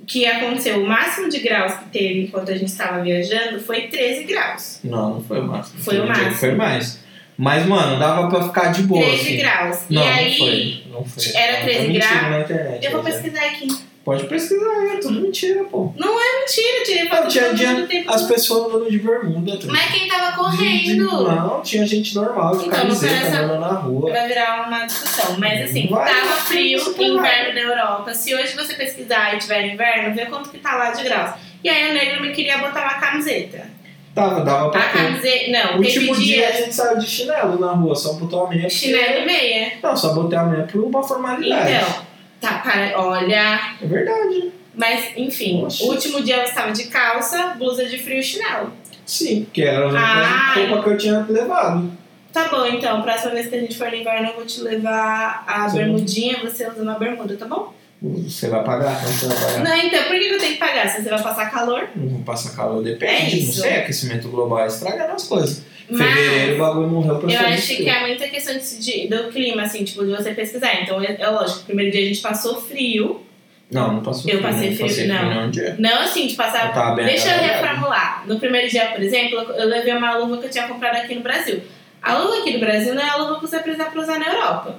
O 0.00 0.04
que 0.04 0.26
aconteceu? 0.26 0.82
O 0.82 0.88
máximo 0.88 1.28
de 1.28 1.38
graus 1.38 1.74
que 1.74 1.90
teve 1.90 2.22
enquanto 2.24 2.50
a 2.50 2.56
gente 2.56 2.70
estava 2.70 3.00
viajando 3.00 3.60
foi 3.60 3.82
13 3.82 4.24
graus. 4.24 4.80
Não, 4.82 5.14
não 5.14 5.22
foi 5.22 5.38
o 5.38 5.46
máximo. 5.46 5.80
Foi 5.80 6.00
o 6.00 6.06
dia 6.06 6.12
que 6.12 6.20
máximo. 6.20 6.34
Foi 6.34 6.54
mais. 6.56 7.04
Mas, 7.38 7.66
mano, 7.66 8.00
dava 8.00 8.28
pra 8.28 8.48
ficar 8.48 8.72
de 8.72 8.82
boa. 8.82 9.00
13 9.00 9.22
assim. 9.22 9.36
graus. 9.36 9.78
Não, 9.88 10.02
e 10.02 10.08
aí. 10.08 10.28
não 10.28 10.36
foi. 10.38 10.82
Não 10.90 11.04
foi. 11.04 11.40
Era 11.40 11.56
Tá 11.58 11.62
13 11.62 11.78
mentindo 11.86 11.94
graus? 11.94 12.84
Eu 12.84 12.90
vou 12.90 13.00
é. 13.00 13.04
pesquisar 13.04 13.44
aqui. 13.44 13.91
Pode 14.04 14.24
pesquisar, 14.26 14.94
é 14.94 14.96
tudo 14.96 15.20
mentira, 15.20 15.62
pô. 15.64 15.92
Mentira, 15.96 16.78
eu 16.78 16.84
tirei 16.84 17.04
Não, 17.04 17.16
foto 17.16 17.28
tinha 17.28 17.44
todo 17.44 17.54
dia, 17.56 17.68
mundo 17.70 17.86
tempo. 17.86 18.10
as 18.12 18.22
pessoas 18.22 18.66
andando 18.74 18.90
de 18.90 18.98
bermuda. 18.98 19.56
tudo. 19.56 19.72
Mas 19.72 19.90
quem 19.92 20.08
tava 20.08 20.36
correndo? 20.36 21.06
Não, 21.22 21.62
tinha 21.62 21.86
gente 21.86 22.12
normal, 22.16 22.56
de 22.56 22.66
Então, 22.66 22.78
não 22.78 22.86
camiseta, 22.86 23.28
andando 23.38 23.60
na 23.60 23.68
rua. 23.68 24.10
Vai 24.10 24.26
virar 24.26 24.66
uma 24.66 24.86
discussão. 24.86 25.36
Mas 25.38 25.70
assim, 25.70 25.86
Vai, 25.88 26.12
tava 26.12 26.32
frio, 26.40 26.80
inverno 26.98 27.54
na 27.54 27.60
Europa. 27.60 28.12
Se 28.12 28.34
hoje 28.34 28.56
você 28.56 28.74
pesquisar 28.74 29.34
e 29.36 29.38
tiver 29.38 29.72
inverno, 29.72 30.14
vê 30.16 30.26
quanto 30.26 30.50
que 30.50 30.58
tá 30.58 30.74
lá 30.74 30.90
de 30.90 31.04
graus. 31.04 31.34
E 31.62 31.68
aí 31.68 31.90
o 31.92 31.94
negro 31.94 32.22
me 32.22 32.32
queria 32.32 32.58
botar 32.58 32.82
uma 32.82 32.94
camiseta. 32.94 33.70
Tava, 34.12 34.40
dava 34.44 34.68
pra 34.70 34.80
A 34.80 34.88
camiseta. 34.88 35.50
Não, 35.52 35.76
último 35.78 36.12
teve 36.14 36.24
dia 36.26 36.48
a 36.48 36.50
dia 36.50 36.60
gente 36.64 36.74
saiu 36.74 36.98
de 36.98 37.06
chinelo 37.06 37.58
na 37.58 37.70
rua, 37.72 37.94
só 37.94 38.14
botou 38.14 38.46
a 38.46 38.48
meia. 38.50 38.62
porque- 38.62 38.74
chinelo 38.74 39.20
e 39.22 39.24
meia. 39.26 39.72
Não, 39.80 39.96
só 39.96 40.12
botei 40.12 40.36
a 40.36 40.42
meia 40.42 40.64
por 40.64 40.82
uma 40.82 41.02
formalidade. 41.02 41.70
Então, 41.72 42.11
tá, 42.42 42.58
para, 42.58 43.00
olha. 43.00 43.60
É 43.80 43.86
verdade. 43.86 44.52
Mas, 44.74 45.12
enfim, 45.16 45.64
Oxe. 45.64 45.82
o 45.84 45.86
último 45.88 46.22
dia 46.22 46.36
eu 46.38 46.44
estava 46.44 46.72
de 46.72 46.84
calça, 46.84 47.54
blusa 47.58 47.84
de 47.86 47.98
frio 47.98 48.18
e 48.18 48.22
chinelo. 48.22 48.72
Sim, 49.06 49.44
porque 49.44 49.62
era 49.62 49.86
a 49.98 50.54
roupa 50.54 50.82
que 50.82 50.90
eu 50.90 50.96
tinha 50.98 51.26
levado. 51.28 51.90
Tá 52.32 52.48
bom, 52.48 52.64
então, 52.66 53.02
próxima 53.02 53.32
vez 53.32 53.48
que 53.48 53.54
a 53.56 53.60
gente 53.60 53.76
for 53.76 53.90
no 53.90 53.96
inverno, 53.96 54.28
eu 54.28 54.34
vou 54.34 54.46
te 54.46 54.60
levar 54.62 55.44
a 55.46 55.68
Sim. 55.68 55.76
bermudinha, 55.78 56.38
você 56.42 56.66
usa 56.66 56.82
uma 56.82 56.98
bermuda, 56.98 57.36
tá 57.36 57.44
bom? 57.46 57.74
Você 58.00 58.48
vai 58.48 58.64
pagar? 58.64 59.00
Não, 59.02 59.12
você 59.12 59.26
vai 59.26 59.36
pagar. 59.36 59.58
Não, 59.64 59.76
então, 59.76 60.02
por 60.04 60.12
que 60.18 60.28
que 60.28 60.34
eu 60.34 60.38
tenho 60.38 60.52
que 60.54 60.58
pagar? 60.58 60.88
Se 60.88 61.02
você 61.02 61.10
vai 61.10 61.22
passar 61.22 61.50
calor? 61.50 61.88
Não 61.94 62.08
vou 62.08 62.20
passar 62.22 62.56
calor, 62.56 62.80
É 62.80 62.90
depende. 62.90 63.36
não 63.42 63.50
isso. 63.50 63.60
sei, 63.60 63.76
aquecimento 63.76 64.28
global 64.28 64.66
estraga 64.66 65.12
as 65.12 65.24
coisas. 65.28 65.62
Fevereiro 65.96 66.54
o 66.54 66.58
bagulho 66.58 66.88
morreu 66.88 67.18
pra 67.18 67.32
eu 67.32 67.40
acho 67.40 67.76
que 67.76 67.88
é 67.88 68.00
muita 68.00 68.28
questão 68.28 68.56
de, 68.58 69.08
do 69.08 69.30
clima, 69.30 69.62
assim, 69.62 69.84
tipo, 69.84 70.04
de 70.04 70.10
você 70.10 70.32
pesquisar. 70.34 70.82
Então, 70.82 71.02
é, 71.02 71.16
é 71.18 71.28
lógico, 71.28 71.60
o 71.60 71.64
primeiro 71.64 71.90
dia 71.90 72.02
a 72.02 72.04
gente 72.04 72.20
passou 72.20 72.60
frio. 72.60 73.24
Não, 73.70 73.94
não 73.94 74.02
passou 74.02 74.30
Eu 74.30 74.38
frio, 74.38 74.50
passei 74.50 74.68
não 74.68 74.76
frio, 74.76 74.88
passei 74.88 75.06
não. 75.06 75.30
frio 75.32 75.50
dia. 75.50 75.76
Não 75.78 76.00
assim, 76.02 76.26
de 76.26 76.34
passar. 76.34 76.76
Eu 76.76 76.94
bem 76.94 77.06
Deixa 77.06 77.34
eu 77.34 77.42
reformular. 77.42 78.24
No 78.26 78.38
primeiro 78.38 78.68
dia, 78.68 78.86
por 78.86 79.02
exemplo, 79.02 79.38
eu 79.38 79.66
levei 79.66 79.94
uma 79.94 80.16
luva 80.16 80.38
que 80.38 80.46
eu 80.46 80.50
tinha 80.50 80.68
comprado 80.68 80.96
aqui 80.96 81.14
no 81.14 81.22
Brasil. 81.22 81.62
A 82.02 82.18
luva 82.18 82.38
aqui 82.38 82.52
do 82.52 82.58
Brasil 82.58 82.94
não 82.94 83.02
é 83.02 83.08
a 83.08 83.16
luva 83.16 83.36
que 83.36 83.42
você 83.42 83.58
precisa 83.60 83.84
pra 83.86 84.02
usar 84.02 84.18
na 84.18 84.26
Europa. 84.26 84.78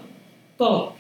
Bom, 0.60 0.96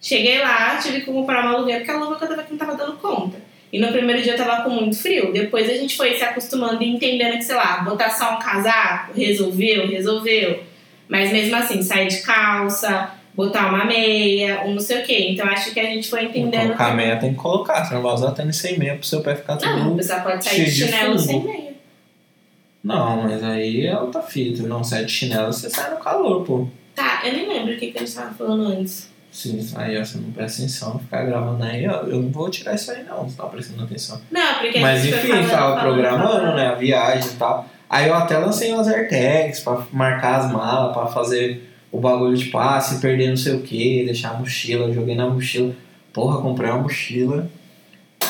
cheguei 0.00 0.40
lá, 0.40 0.76
tive 0.76 1.00
que 1.00 1.12
comprar 1.12 1.42
uma 1.44 1.58
luvinha 1.58 1.78
porque 1.78 1.90
a 1.90 1.98
luva 1.98 2.16
que 2.16 2.24
eu 2.24 2.28
tava 2.28 2.40
aqui 2.40 2.50
não 2.52 2.58
tava 2.58 2.74
dando 2.74 2.96
conta. 2.96 3.47
E 3.72 3.78
no 3.78 3.88
primeiro 3.88 4.22
dia 4.22 4.32
eu 4.32 4.36
tava 4.36 4.62
com 4.62 4.70
muito 4.70 4.96
frio. 4.96 5.32
Depois 5.32 5.68
a 5.68 5.74
gente 5.74 5.96
foi 5.96 6.14
se 6.14 6.24
acostumando 6.24 6.82
e 6.82 6.88
entendendo 6.88 7.32
que, 7.32 7.42
sei 7.44 7.56
lá, 7.56 7.82
botar 7.82 8.10
só 8.10 8.34
um 8.34 8.38
casaco, 8.38 9.12
resolveu, 9.14 9.86
resolveu. 9.88 10.62
Mas 11.08 11.30
mesmo 11.32 11.56
assim, 11.56 11.82
sair 11.82 12.08
de 12.08 12.22
calça, 12.22 13.12
botar 13.34 13.68
uma 13.68 13.84
meia, 13.84 14.62
um 14.64 14.74
não 14.74 14.80
sei 14.80 15.02
o 15.02 15.04
quê. 15.04 15.28
Então 15.30 15.46
acho 15.46 15.72
que 15.72 15.80
a 15.80 15.84
gente 15.84 16.08
foi 16.08 16.24
entendendo. 16.24 16.68
colocar 16.68 16.94
meia 16.94 17.16
tem 17.16 17.30
que 17.34 17.38
colocar. 17.38 17.84
Você 17.84 17.94
não 17.94 18.02
vai 18.02 18.14
usar 18.14 18.32
tênis 18.32 18.56
sem 18.56 18.78
meia 18.78 18.96
pro 18.96 19.06
seu 19.06 19.20
pé 19.20 19.34
ficar 19.34 19.56
tudo. 19.56 19.76
Não, 19.76 19.92
a 19.92 19.96
pessoa 19.96 20.20
pode 20.20 20.44
sair 20.44 20.64
de 20.64 20.70
de 20.70 20.84
chinelo 20.84 21.18
fungo. 21.18 21.26
sem 21.26 21.44
meia. 21.44 21.68
Não, 22.82 23.22
mas 23.22 23.42
aí 23.44 23.86
é 23.86 23.98
outra 23.98 24.22
fita. 24.22 24.62
Não 24.62 24.82
sai 24.82 25.04
de 25.04 25.12
chinelo, 25.12 25.52
você 25.52 25.68
sai 25.68 25.90
no 25.90 25.98
calor, 25.98 26.44
pô. 26.44 26.66
Tá, 26.94 27.22
eu 27.24 27.32
nem 27.32 27.46
lembro 27.48 27.74
o 27.74 27.76
que, 27.76 27.92
que 27.92 27.98
a 27.98 28.00
gente 28.00 28.14
tava 28.14 28.34
falando 28.34 28.66
antes. 28.66 29.08
Sim, 29.38 29.64
aí 29.76 29.96
ó, 29.96 30.04
você 30.04 30.18
não 30.18 30.32
presta 30.32 30.62
atenção, 30.62 30.98
ficar 30.98 31.24
gravando 31.24 31.62
aí, 31.62 31.86
ó, 31.86 32.00
eu 32.00 32.20
não 32.20 32.28
vou 32.28 32.50
tirar 32.50 32.74
isso 32.74 32.90
aí 32.90 33.04
não, 33.04 33.22
você 33.22 33.36
tá 33.36 33.44
prestando 33.44 33.84
atenção. 33.84 34.20
Não, 34.32 34.54
porque 34.54 34.80
Mas 34.80 35.04
enfim, 35.06 35.28
falando, 35.28 35.48
tava 35.48 35.76
falando, 35.76 35.80
programando, 35.80 36.28
falando. 36.28 36.56
né, 36.56 36.66
a 36.66 36.74
viagem 36.74 37.30
e 37.30 37.34
tal. 37.36 37.64
Aí 37.88 38.08
eu 38.08 38.14
até 38.16 38.36
lancei 38.36 38.72
umas 38.72 38.88
AirTags 38.88 39.60
pra 39.60 39.86
marcar 39.92 40.40
as 40.40 40.52
malas, 40.52 40.92
pra 40.92 41.06
fazer 41.06 41.72
o 41.92 42.00
bagulho 42.00 42.36
de 42.36 42.46
passe, 42.46 43.00
perder 43.00 43.28
não 43.28 43.36
sei 43.36 43.54
o 43.54 43.60
que, 43.60 44.04
deixar 44.06 44.30
a 44.30 44.34
mochila, 44.34 44.92
joguei 44.92 45.14
na 45.14 45.30
mochila. 45.30 45.72
Porra, 46.12 46.42
comprei 46.42 46.68
uma 46.68 46.82
mochila. 46.82 47.48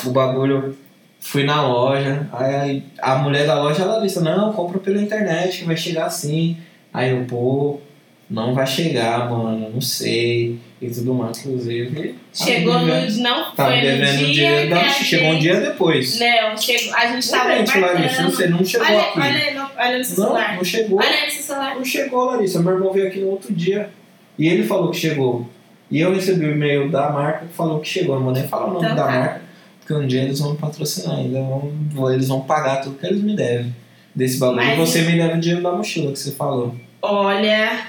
O 0.05 0.11
bagulho, 0.11 0.77
fui 1.21 1.43
na 1.43 1.67
loja, 1.67 2.29
aí 2.35 2.85
a 3.01 3.17
mulher 3.17 3.47
da 3.47 3.59
loja 3.59 3.83
ela 3.83 3.99
disse, 4.03 4.21
não, 4.21 4.53
compra 4.53 4.79
pela 4.79 5.01
internet 5.01 5.61
que 5.61 5.65
vai 5.65 5.77
chegar 5.77 6.05
assim. 6.05 6.59
Aí 6.93 7.13
eu, 7.13 7.25
pô, 7.25 7.81
não 8.29 8.53
vai 8.53 8.67
chegar, 8.67 9.31
mano, 9.31 9.71
não 9.73 9.81
sei. 9.81 10.68
E 10.81 10.89
tudo 10.91 11.13
mais, 11.13 11.39
inclusive. 11.45 12.15
Chegou 12.33 12.73
tá 12.75 12.79
no. 12.81 12.87
devendo- 12.87 13.19
Não 13.21 13.45
Tá 13.53 13.67
foi 13.67 13.81
devendo 13.81 14.21
no 14.23 14.29
um 14.29 14.33
dia. 14.33 14.33
dia. 14.33 14.63
que 14.63 14.69
Não, 14.69 14.81
a 14.81 14.89
chegou 14.89 15.29
um 15.29 15.33
gente- 15.33 15.41
dia 15.43 15.61
depois. 15.61 16.21
Não, 16.21 16.57
chegou, 16.57 16.95
a 16.95 17.07
gente 17.09 17.31
tava 17.31 17.49
Realmente, 17.49 17.79
Larissa, 17.81 18.23
você 18.25 18.47
não 18.47 18.65
chegou 18.65 18.87
olha, 18.87 19.01
aqui. 19.01 19.19
Olha, 19.19 19.35
aí 19.35 19.55
no- 19.55 19.71
olha 19.77 19.99
no 19.99 20.05
seu 20.05 20.17
Não, 20.19 20.25
celular. 20.27 20.57
não 20.57 20.65
chegou. 20.65 20.99
Olha 21.01 21.09
aí 21.09 21.25
no 21.27 21.33
seu 21.33 21.43
celular. 21.43 21.75
Não 21.75 21.85
chegou, 21.85 22.25
Larissa. 22.27 22.63
Meu 22.63 22.73
irmão 22.75 22.93
veio 22.93 23.09
aqui 23.09 23.19
no 23.19 23.29
outro 23.31 23.53
dia. 23.53 23.91
E 24.39 24.47
ele 24.47 24.63
falou 24.63 24.91
que 24.93 24.99
chegou. 24.99 25.49
E 25.91 25.99
eu 26.01 26.15
recebi 26.15 26.45
o 26.47 26.53
e-mail 26.53 26.89
da 26.91 27.11
marca 27.11 27.47
que 27.47 27.55
falou 27.55 27.81
que 27.81 27.89
chegou. 27.89 28.15
Eu 28.15 28.19
não 28.21 28.27
vou 28.27 28.35
nem 28.35 28.47
falar 28.47 28.67
o 28.67 28.75
nome 28.75 28.85
Então 28.85 28.95
da 28.97 29.05
tá. 29.05 29.11
marca, 29.11 29.43
porque 29.81 29.95
um 29.95 30.07
dia 30.07 30.23
eles 30.23 30.39
vão 30.39 30.53
me 30.53 30.59
patrocinar 30.59 31.17
ainda. 31.17 31.41
Vão, 31.41 32.13
eles 32.13 32.29
vão 32.29 32.41
pagar 32.43 32.83
tudo 32.83 32.97
que 32.99 33.05
eles 33.07 33.21
me 33.21 33.35
devem. 33.35 33.75
Desse 34.15 34.39
bagulho. 34.39 34.65
Mas- 34.65 34.75
E 34.75 34.77
você 34.81 35.03
me 35.03 35.17
deve 35.19 35.35
o 35.35 35.41
dinheiro 35.41 35.63
da 35.63 35.73
mochila 35.73 36.13
que 36.13 36.19
você 36.21 36.31
falou. 36.33 36.73
Olha. 37.03 37.81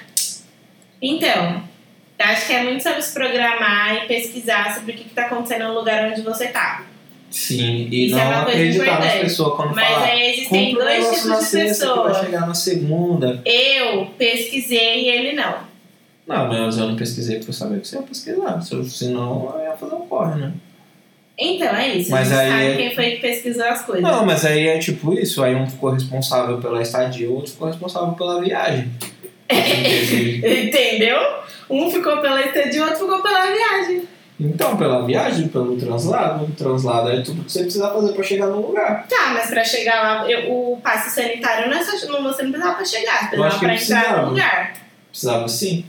Então, 1.02 1.64
acho 2.20 2.48
que 2.48 2.54
é 2.54 2.64
muito 2.64 2.84
sobre 2.84 3.02
se 3.02 3.14
programar 3.14 3.96
e 4.04 4.08
pesquisar 4.08 4.74
sobre 4.76 4.92
o 4.94 4.96
que 4.96 5.08
está 5.08 5.26
acontecendo 5.26 5.68
no 5.70 5.74
lugar 5.76 6.10
onde 6.12 6.22
você 6.22 6.48
tá. 6.48 6.86
Sim, 7.32 7.88
e 7.92 8.08
Isso 8.08 8.18
é 8.18 8.24
não 8.26 8.44
coisa 8.44 8.58
acreditar 8.60 9.00
nas 9.00 9.14
pessoas 9.16 9.56
quando 9.56 9.76
Mas 9.76 9.88
falar. 9.88 10.06
aí 10.08 10.30
existem 10.34 10.74
dois 10.74 11.06
tipos 11.06 11.22
de 11.22 11.22
que 11.22 11.30
vai 11.58 11.68
pessoas. 11.68 12.18
chegar 12.18 12.48
na 12.48 12.54
segunda. 12.56 13.42
Eu 13.46 14.06
pesquisei 14.18 15.04
e 15.06 15.10
ele 15.10 15.34
não. 15.34 15.70
Não, 16.28 16.48
mas 16.48 16.78
eu 16.78 16.88
não 16.88 16.96
pesquisei 16.96 17.38
porque 17.38 17.52
eu 17.52 17.54
sabia 17.56 17.80
que 17.80 17.88
você 17.88 17.96
ia 17.98 18.02
pesquisar. 18.02 18.62
Se 18.62 18.74
eu- 18.74 18.84
Senão 18.84 19.54
eu 19.58 19.64
ia 19.64 19.72
fazer 19.78 19.96
um 19.96 20.08
corre, 20.08 20.40
né? 20.42 20.54
Então, 21.38 21.68
é 21.74 21.96
isso. 21.96 22.12
Mas 22.12 22.32
a 22.32 22.44
gente 22.44 22.44
aí 22.44 22.50
sabe 22.52 22.66
é- 22.66 22.76
quem 22.88 22.96
foi 22.96 23.12
que 23.12 23.18
pesquisou 23.22 23.64
as 23.66 23.82
coisas. 23.86 24.04
Não, 24.04 24.26
mas 24.26 24.44
aí 24.46 24.68
é 24.68 24.78
tipo 24.80 25.14
isso, 25.14 25.42
aí 25.44 25.56
um 25.56 25.70
ficou 25.70 25.92
responsável 25.92 26.58
pela 26.58 26.82
estadia, 26.82 27.30
o 27.30 27.36
outro 27.36 27.52
ficou 27.52 27.68
responsável 27.68 28.14
pela 28.14 28.42
viagem. 28.42 28.92
Entendeu? 30.66 31.18
Um 31.70 31.89
ficou 31.91 32.18
pela 32.18 32.41
estadia, 32.45 32.82
o 32.82 32.86
outro 32.86 33.00
ficou 33.00 33.22
pela 33.22 33.45
viagem. 33.47 34.04
então, 34.39 34.78
pela 34.78 35.06
viagem, 35.06 35.47
pelo 35.50 35.76
translado, 35.78 36.45
o 36.45 36.52
translado 36.52 37.10
é 37.12 37.22
tudo 37.22 37.43
que 37.43 37.52
você 37.52 37.62
precisa 37.64 37.89
fazer 37.89 38.14
pra 38.14 38.24
chegar 38.24 38.47
no 38.47 38.68
lugar. 38.68 39.06
Tá, 39.08 39.32
mas 39.34 39.50
pra 39.50 39.64
chegar 39.64 40.02
lá, 40.02 40.32
eu- 40.32 40.52
o 40.52 40.78
passe 40.82 41.10
sanitário 41.12 41.70
não 41.70 41.78
é 41.78 41.84
só. 41.84 41.91
Não, 42.08 42.24
você 42.24 42.43
não 42.43 42.52
precisava 42.52 42.76
pra 42.76 42.86
chegar, 42.86 43.30
precisava 43.30 43.60
pra 43.60 43.76
entrar 43.76 44.22
no 44.24 44.30
lugar. 44.30 44.74
Precisava 45.12 45.47
sim. 45.47 45.86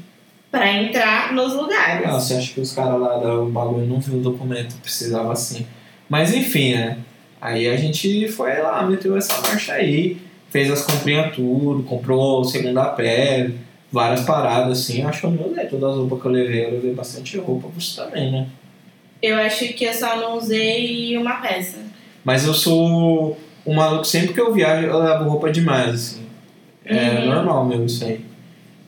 Pra 0.50 0.72
entrar 0.72 1.32
nos 1.32 1.52
lugares. 1.54 2.04
Ah, 2.06 2.12
você 2.18 2.34
acha 2.34 2.52
que 2.52 2.60
os 2.60 2.72
caras 2.72 3.00
lá 3.00 3.18
do 3.18 3.46
bagulho 3.46 3.86
não 3.86 4.00
viu 4.00 4.16
o 4.18 4.20
documento, 4.20 4.74
precisava 4.82 5.34
sim. 5.36 5.64
Mas 6.08 6.34
enfim, 6.34 6.74
né? 6.74 6.98
Aí 7.40 7.68
a 7.68 7.76
gente 7.76 8.26
foi 8.28 8.58
lá, 8.60 8.82
meteu 8.82 9.16
essa 9.16 9.40
marcha 9.40 9.74
aí, 9.74 10.18
fez 10.50 10.70
as 10.70 10.82
comprinhas 10.84 11.34
tudo, 11.34 11.82
comprou 11.84 12.44
segunda 12.44 12.84
pele, 12.86 13.58
várias 13.90 14.20
paradas 14.22 14.78
assim. 14.80 15.02
Acho 15.02 15.20
que 15.20 15.26
eu 15.26 15.30
não 15.30 15.50
usei 15.50 15.66
todas 15.66 15.90
as 15.90 15.96
roupas 15.96 16.20
que 16.20 16.26
eu 16.26 16.32
levei, 16.32 16.64
eu 16.66 16.70
levei 16.72 16.92
bastante 16.94 17.38
roupa, 17.38 17.68
você 17.68 18.00
também, 18.02 18.30
né? 18.30 18.46
Eu 19.22 19.36
acho 19.36 19.68
que 19.74 19.84
eu 19.84 19.92
só 19.92 20.16
não 20.16 20.38
usei 20.38 21.16
uma 21.16 21.34
peça. 21.34 21.78
Mas 22.24 22.46
eu 22.46 22.54
sou 22.54 23.38
um 23.66 23.74
maluco, 23.74 24.04
sempre 24.04 24.32
que 24.32 24.40
eu 24.40 24.52
viajo, 24.52 24.86
eu 24.86 24.98
levo 24.98 25.24
roupa 25.28 25.50
demais, 25.50 25.94
assim. 25.94 26.22
É 26.84 27.20
Uhum. 27.20 27.26
normal 27.34 27.66
mesmo 27.66 27.86
isso 27.86 28.04
aí. 28.04 28.20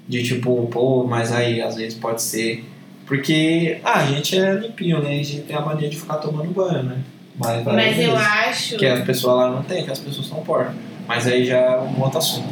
De 0.09 0.23
tipo, 0.23 0.67
pô, 0.69 1.05
mas 1.05 1.31
aí 1.31 1.61
às 1.61 1.77
vezes 1.77 1.97
pode 1.99 2.21
ser. 2.23 2.65
Porque 3.07 3.79
ah, 3.85 4.01
a 4.01 4.07
gente 4.07 4.39
é 4.39 4.55
limpinho, 4.55 5.01
né? 5.03 5.11
A 5.11 5.15
gente 5.23 5.41
tem 5.43 5.55
a 5.55 5.61
mania 5.61 5.89
de 5.89 5.97
ficar 5.99 6.17
tomando 6.17 6.51
banho, 6.51 6.83
né? 6.83 6.99
Mas, 7.37 7.65
Mas 7.65 7.99
eu 7.99 8.17
acho. 8.17 8.77
Que 8.77 8.87
as 8.87 9.05
pessoas 9.05 9.37
lá 9.37 9.51
não 9.51 9.63
tem, 9.63 9.85
que 9.85 9.91
as 9.91 9.99
pessoas 9.99 10.27
são 10.27 10.39
porcas. 10.43 10.75
Mas 11.07 11.27
aí 11.27 11.45
já 11.45 11.59
é 11.59 11.79
um 11.79 12.01
outro 12.01 12.19
assunto. 12.19 12.49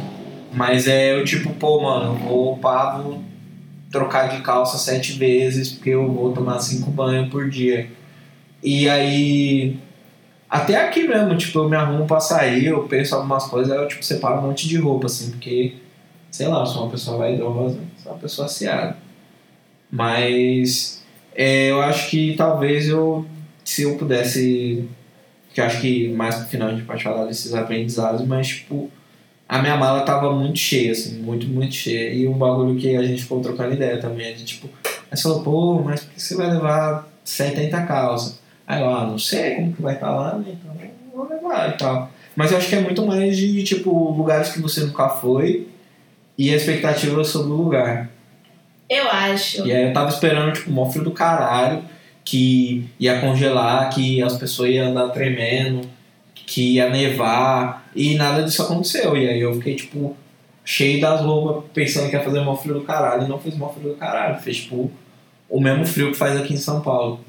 Mas 0.53 0.87
é 0.87 1.15
o 1.15 1.23
tipo, 1.23 1.53
pô, 1.53 1.81
mano, 1.81 2.13
eu 2.13 2.15
vou 2.15 2.57
pá, 2.57 2.97
vou 2.97 3.21
trocar 3.91 4.29
de 4.29 4.41
calça 4.41 4.77
sete 4.77 5.13
vezes, 5.13 5.71
porque 5.71 5.91
eu 5.91 6.11
vou 6.11 6.31
tomar 6.33 6.59
cinco 6.59 6.89
banhos 6.91 7.29
por 7.29 7.49
dia. 7.49 7.89
E 8.63 8.89
aí. 8.89 9.77
Até 10.49 10.85
aqui 10.85 11.07
mesmo, 11.07 11.37
tipo, 11.37 11.59
eu 11.59 11.69
me 11.69 11.77
arrumo 11.77 12.05
pra 12.05 12.19
sair, 12.19 12.65
eu 12.65 12.83
penso 12.83 13.15
algumas 13.15 13.45
coisas, 13.45 13.71
aí 13.71 13.77
eu 13.77 13.87
tipo, 13.87 14.03
separo 14.03 14.39
um 14.39 14.47
monte 14.47 14.67
de 14.67 14.77
roupa, 14.77 15.05
assim, 15.05 15.31
porque, 15.31 15.75
sei 16.29 16.47
lá, 16.49 16.59
eu 16.59 16.65
sou 16.65 16.83
uma 16.83 16.91
pessoa 16.91 17.17
vaidosa, 17.17 17.79
sou 18.03 18.11
uma 18.11 18.19
pessoa 18.19 18.47
aciada. 18.47 18.97
Mas 19.89 21.01
é, 21.33 21.71
eu 21.71 21.81
acho 21.81 22.09
que 22.09 22.35
talvez 22.35 22.89
eu, 22.89 23.25
se 23.63 23.83
eu 23.83 23.97
pudesse 23.97 24.89
que 25.53 25.61
eu 25.61 25.65
acho 25.65 25.81
que 25.81 26.09
mais 26.09 26.35
pro 26.35 26.45
final 26.45 26.69
a 26.69 26.71
gente 26.71 26.83
pode 26.83 27.03
falar 27.03 27.25
desses 27.25 27.53
aprendizados, 27.53 28.25
mas 28.25 28.47
tipo, 28.47 28.89
a 29.47 29.59
minha 29.61 29.75
mala 29.75 30.01
tava 30.03 30.33
muito 30.33 30.57
cheia, 30.57 30.91
assim, 30.91 31.19
muito, 31.19 31.47
muito 31.47 31.75
cheia. 31.75 32.13
E 32.13 32.27
um 32.27 32.33
bagulho 32.33 32.79
que 32.79 32.95
a 32.95 33.03
gente 33.03 33.23
ficou 33.23 33.41
trocando 33.41 33.73
ideia 33.73 33.97
também 33.97 34.27
é 34.27 34.31
de 34.31 34.45
tipo, 34.45 34.69
aí 34.83 35.17
você 35.17 35.23
falou, 35.23 35.43
pô, 35.43 35.81
mas 35.83 36.03
por 36.03 36.13
que 36.13 36.21
você 36.21 36.35
vai 36.35 36.49
levar 36.49 37.07
70 37.23 37.81
calças? 37.83 38.39
Aí 38.65 38.81
eu, 38.81 38.89
ah, 38.89 39.05
não 39.05 39.19
sei 39.19 39.55
como 39.55 39.73
que 39.73 39.81
vai 39.81 39.95
estar 39.95 40.09
lá, 40.09 40.37
né? 40.37 40.45
Então 40.53 40.73
eu 40.81 41.17
vou 41.17 41.29
levar 41.29 41.69
e 41.69 41.77
tal. 41.77 42.09
Mas 42.35 42.51
eu 42.51 42.57
acho 42.57 42.69
que 42.69 42.75
é 42.75 42.79
muito 42.79 43.05
mais 43.05 43.35
de 43.35 43.61
tipo 43.63 44.11
lugares 44.11 44.49
que 44.49 44.61
você 44.61 44.81
nunca 44.81 45.09
foi 45.09 45.67
e 46.37 46.51
a 46.51 46.55
expectativa 46.55 47.23
sobre 47.23 47.51
o 47.51 47.55
lugar. 47.55 48.09
Eu 48.89 49.09
acho. 49.09 49.65
E 49.65 49.71
aí 49.71 49.87
eu 49.87 49.93
tava 49.93 50.09
esperando, 50.09 50.53
tipo, 50.53 50.71
mó 50.71 50.89
frio 50.89 51.03
do 51.03 51.11
caralho, 51.11 51.83
que 52.23 52.87
ia 52.99 53.19
congelar, 53.19 53.89
que 53.89 54.21
as 54.21 54.37
pessoas 54.37 54.69
iam 54.69 54.89
andar 54.89 55.09
tremendo, 55.09 55.87
que 56.33 56.75
ia 56.75 56.89
nevar, 56.89 57.89
e 57.95 58.15
nada 58.15 58.43
disso 58.43 58.61
aconteceu. 58.61 59.17
E 59.17 59.27
aí 59.27 59.39
eu 59.39 59.55
fiquei, 59.55 59.75
tipo, 59.75 60.15
cheio 60.63 61.01
das 61.01 61.21
roupas, 61.21 61.63
pensando 61.73 62.09
que 62.09 62.15
ia 62.15 62.23
fazer 62.23 62.41
mó 62.41 62.55
frio 62.55 62.75
do 62.75 62.81
caralho, 62.81 63.25
e 63.25 63.27
não 63.27 63.39
fez 63.39 63.57
mó 63.57 63.69
frio 63.69 63.89
do 63.89 63.95
caralho. 63.95 64.39
Fez, 64.39 64.57
tipo, 64.57 64.91
o 65.49 65.59
mesmo 65.59 65.85
frio 65.85 66.11
que 66.11 66.17
faz 66.17 66.39
aqui 66.39 66.53
em 66.53 66.57
São 66.57 66.81
Paulo. 66.81 67.19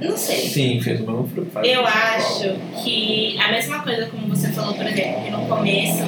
Não 0.00 0.16
sei. 0.16 0.48
Sim, 0.48 0.80
fez 0.80 1.00
o 1.00 1.06
mesmo 1.06 1.28
frio 1.28 1.44
que 1.44 1.50
faz 1.50 1.68
Eu 1.68 1.86
aqui 1.86 1.98
em 1.98 2.30
São 2.30 2.54
acho 2.54 2.82
que 2.82 3.38
a 3.38 3.52
mesma 3.52 3.82
coisa 3.82 4.06
como 4.06 4.28
você 4.28 4.48
falou, 4.48 4.74
por 4.74 4.86
exemplo, 4.86 5.22
que 5.22 5.30
no 5.30 5.46
começo, 5.46 6.02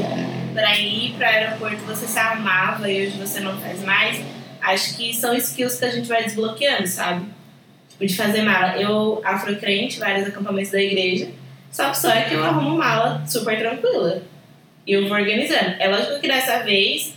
para 0.53 0.79
ir 0.79 1.13
para 1.15 1.27
o 1.27 1.31
aeroporto 1.31 1.77
você 1.87 2.07
se 2.07 2.19
arrumava 2.19 2.91
e 2.91 3.07
hoje 3.07 3.19
você 3.19 3.41
não 3.41 3.57
faz 3.59 3.83
mais, 3.85 4.21
acho 4.65 4.97
que 4.97 5.15
são 5.15 5.35
skills 5.35 5.79
que 5.79 5.85
a 5.85 5.91
gente 5.91 6.09
vai 6.09 6.25
desbloqueando, 6.25 6.87
sabe? 6.87 7.27
Tipo, 7.91 8.07
de 8.07 8.17
fazer 8.17 8.43
mala. 8.43 8.81
Eu, 8.81 9.21
afrocrente, 9.25 9.99
vários 9.99 10.27
acampamentos 10.27 10.73
da 10.73 10.83
igreja, 10.83 11.29
só 11.71 11.91
que 11.91 11.99
só 11.99 12.11
é 12.11 12.23
que 12.23 12.35
eu 12.35 12.45
arrumo 12.45 12.77
mala 12.77 13.25
super 13.27 13.59
tranquila. 13.59 14.23
E 14.87 14.93
eu 14.93 15.09
vou 15.09 15.17
organizando. 15.17 15.77
É 15.79 15.89
lógico 15.89 16.21
que 16.21 16.29
dessa 16.29 16.63
vez, 16.63 17.15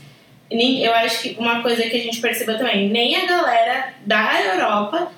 eu 0.50 0.93
acho 0.93 1.22
que 1.22 1.36
uma 1.39 1.62
coisa 1.62 1.84
que 1.84 1.98
a 1.98 2.02
gente 2.02 2.20
percebeu 2.20 2.58
também, 2.58 2.89
nem 2.89 3.16
a 3.16 3.26
galera 3.26 3.93
da 4.06 4.41
Europa 4.41 5.12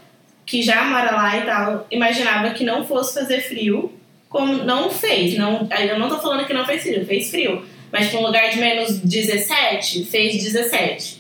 que 0.45 0.63
já 0.63 0.83
mora 0.83 1.11
lá 1.11 1.37
e 1.37 1.41
tal, 1.41 1.85
imaginava 1.91 2.49
que 2.49 2.63
não 2.63 2.83
fosse 2.83 3.13
fazer 3.13 3.41
frio, 3.41 3.93
como 4.27 4.63
não 4.63 4.89
fez. 4.89 5.37
Não, 5.37 5.69
eu 5.79 5.99
não 5.99 6.09
tô 6.09 6.17
falando 6.17 6.47
que 6.47 6.53
não 6.53 6.65
fez 6.65 6.81
frio, 6.81 7.05
fez 7.05 7.29
frio. 7.29 7.63
Mas 7.91 8.09
para 8.09 8.19
um 8.19 8.23
lugar 8.23 8.49
de 8.49 8.57
menos 8.57 8.97
17, 8.99 10.05
fez 10.05 10.43
17. 10.43 11.18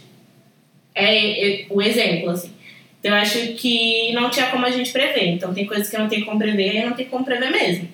É, 0.95 1.61
é 1.61 1.65
o 1.69 1.81
exemplo, 1.81 2.29
assim. 2.31 2.51
Então 2.99 3.11
eu 3.15 3.17
acho 3.21 3.53
que 3.53 4.11
não 4.13 4.29
tinha 4.29 4.47
como 4.47 4.65
a 4.65 4.71
gente 4.71 4.91
prever. 4.91 5.27
Então 5.29 5.53
tem 5.53 5.65
coisas 5.65 5.89
que 5.89 5.97
não 5.97 6.09
tem 6.09 6.23
como 6.25 6.37
prever 6.37 6.75
e 6.75 6.85
não 6.85 6.93
tem 6.93 7.05
como 7.05 7.23
prever 7.23 7.49
mesmo. 7.51 7.87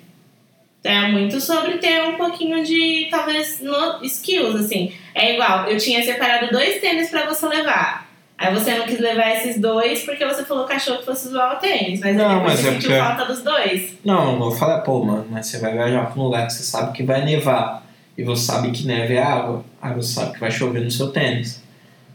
Então 0.79 0.91
é 0.91 1.07
muito 1.11 1.39
sobre 1.41 1.77
ter 1.77 2.01
um 2.03 2.15
pouquinho 2.15 2.63
de, 2.63 3.07
talvez, 3.09 3.59
no, 3.59 4.03
skills, 4.03 4.55
assim. 4.55 4.91
É 5.13 5.33
igual, 5.33 5.67
eu 5.67 5.77
tinha 5.77 6.03
separado 6.03 6.51
dois 6.51 6.79
tênis 6.79 7.09
pra 7.09 7.25
você 7.25 7.47
levar. 7.47 8.05
Aí 8.37 8.53
você 8.53 8.75
não 8.75 8.85
quis 8.85 8.99
levar 8.99 9.31
esses 9.31 9.59
dois 9.61 10.03
porque 10.03 10.25
você 10.25 10.43
falou 10.43 10.65
achou 10.69 10.97
que 10.97 11.05
fosse 11.05 11.29
usar 11.29 11.53
o 11.53 11.59
tênis. 11.59 12.01
Mas 12.01 12.15
Não, 12.15 12.43
mas 12.43 12.59
você 12.59 12.67
é 12.67 12.71
sentiu 12.73 12.89
porque- 12.89 13.03
falta 13.03 13.25
dos 13.25 13.41
dois. 13.41 13.97
Não, 14.03 14.43
eu 14.43 14.51
falei, 14.51 14.81
pô, 14.83 15.03
mano, 15.03 15.25
mas 15.29 15.47
você 15.47 15.57
vai 15.59 15.71
viajar 15.73 16.11
pra 16.11 16.21
um 16.21 16.25
lugar 16.25 16.45
que 16.47 16.53
você 16.53 16.63
sabe 16.63 16.95
que 16.95 17.03
vai 17.03 17.23
nevar 17.23 17.85
e 18.17 18.23
você 18.23 18.45
sabe 18.45 18.71
que 18.71 18.85
neve 18.85 19.15
é 19.15 19.23
água, 19.23 19.63
aí 19.81 19.93
você 19.93 20.13
sabe 20.13 20.33
que 20.33 20.39
vai 20.39 20.51
chover 20.51 20.81
no 20.81 20.91
seu 20.91 21.11
tênis. 21.11 21.63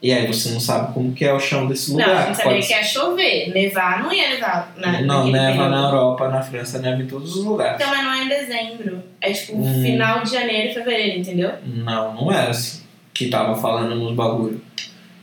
E 0.02 0.12
aí 0.12 0.26
você 0.26 0.48
não 0.50 0.60
sabe 0.60 0.94
como 0.94 1.12
que 1.12 1.24
é 1.24 1.32
o 1.32 1.38
chão 1.38 1.66
desse 1.66 1.92
lugar. 1.92 2.08
não, 2.08 2.26
gente 2.26 2.36
sabia 2.36 2.52
Pode 2.54 2.66
que 2.66 2.72
ia 2.72 2.82
chover. 2.82 3.52
Nevar 3.52 4.02
não 4.02 4.10
ia 4.12 4.28
nevar. 4.30 4.72
Na, 4.78 5.02
Não, 5.02 5.26
neva 5.28 5.46
período. 5.52 5.70
na 5.70 5.82
Europa, 5.88 6.28
na 6.28 6.42
França, 6.42 6.78
neva 6.78 7.02
em 7.02 7.06
todos 7.06 7.36
os 7.36 7.44
lugares. 7.44 7.74
Então, 7.80 7.90
mas 7.94 8.04
não 8.04 8.12
é 8.12 8.24
em 8.24 8.28
dezembro. 8.28 9.02
É 9.20 9.30
tipo 9.32 9.58
Hum. 9.58 9.82
final 9.82 10.22
de 10.22 10.30
janeiro 10.32 10.70
e 10.70 10.74
fevereiro, 10.74 11.18
entendeu? 11.18 11.52
Não, 11.66 12.14
não 12.14 12.32
era 12.32 12.50
assim 12.50 12.80
que 13.12 13.28
tava 13.28 13.54
falando 13.54 13.94
nos 13.94 14.14
bagulho. 14.14 14.62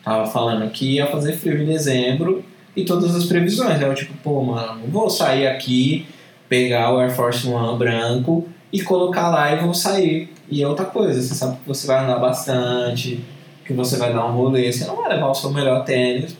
Tava 0.03 0.27
falando 0.27 0.69
que 0.69 0.93
ia 0.95 1.07
fazer 1.07 1.33
frio 1.33 1.61
em 1.63 1.65
dezembro 1.65 2.45
e 2.75 2.85
todas 2.85 3.15
as 3.15 3.25
previsões. 3.25 3.81
Aí 3.81 3.83
eu 3.83 3.95
tipo, 3.95 4.13
pô, 4.23 4.43
mano, 4.43 4.81
não 4.83 4.87
vou 4.91 5.09
sair 5.09 5.47
aqui, 5.47 6.05
pegar 6.47 6.93
o 6.93 6.99
Air 6.99 7.09
Force 7.15 7.47
One 7.47 7.77
branco 7.79 8.47
e 8.71 8.81
colocar 8.83 9.29
lá 9.29 9.51
e 9.51 9.57
vou 9.59 9.73
sair. 9.73 10.31
E 10.51 10.61
é 10.61 10.67
outra 10.67 10.85
coisa, 10.85 11.19
você 11.19 11.33
sabe 11.33 11.57
que 11.57 11.67
você 11.67 11.87
vai 11.87 12.03
andar 12.03 12.19
bastante, 12.19 13.19
que 13.67 13.73
você 13.73 13.97
vai 13.97 14.13
dar 14.13 14.25
um 14.25 14.31
rolê, 14.31 14.71
você 14.71 14.85
não 14.85 14.95
vai 14.95 15.09
levar 15.09 15.27
o 15.27 15.35
seu 15.35 15.51
melhor 15.51 15.83
tênis. 15.83 16.37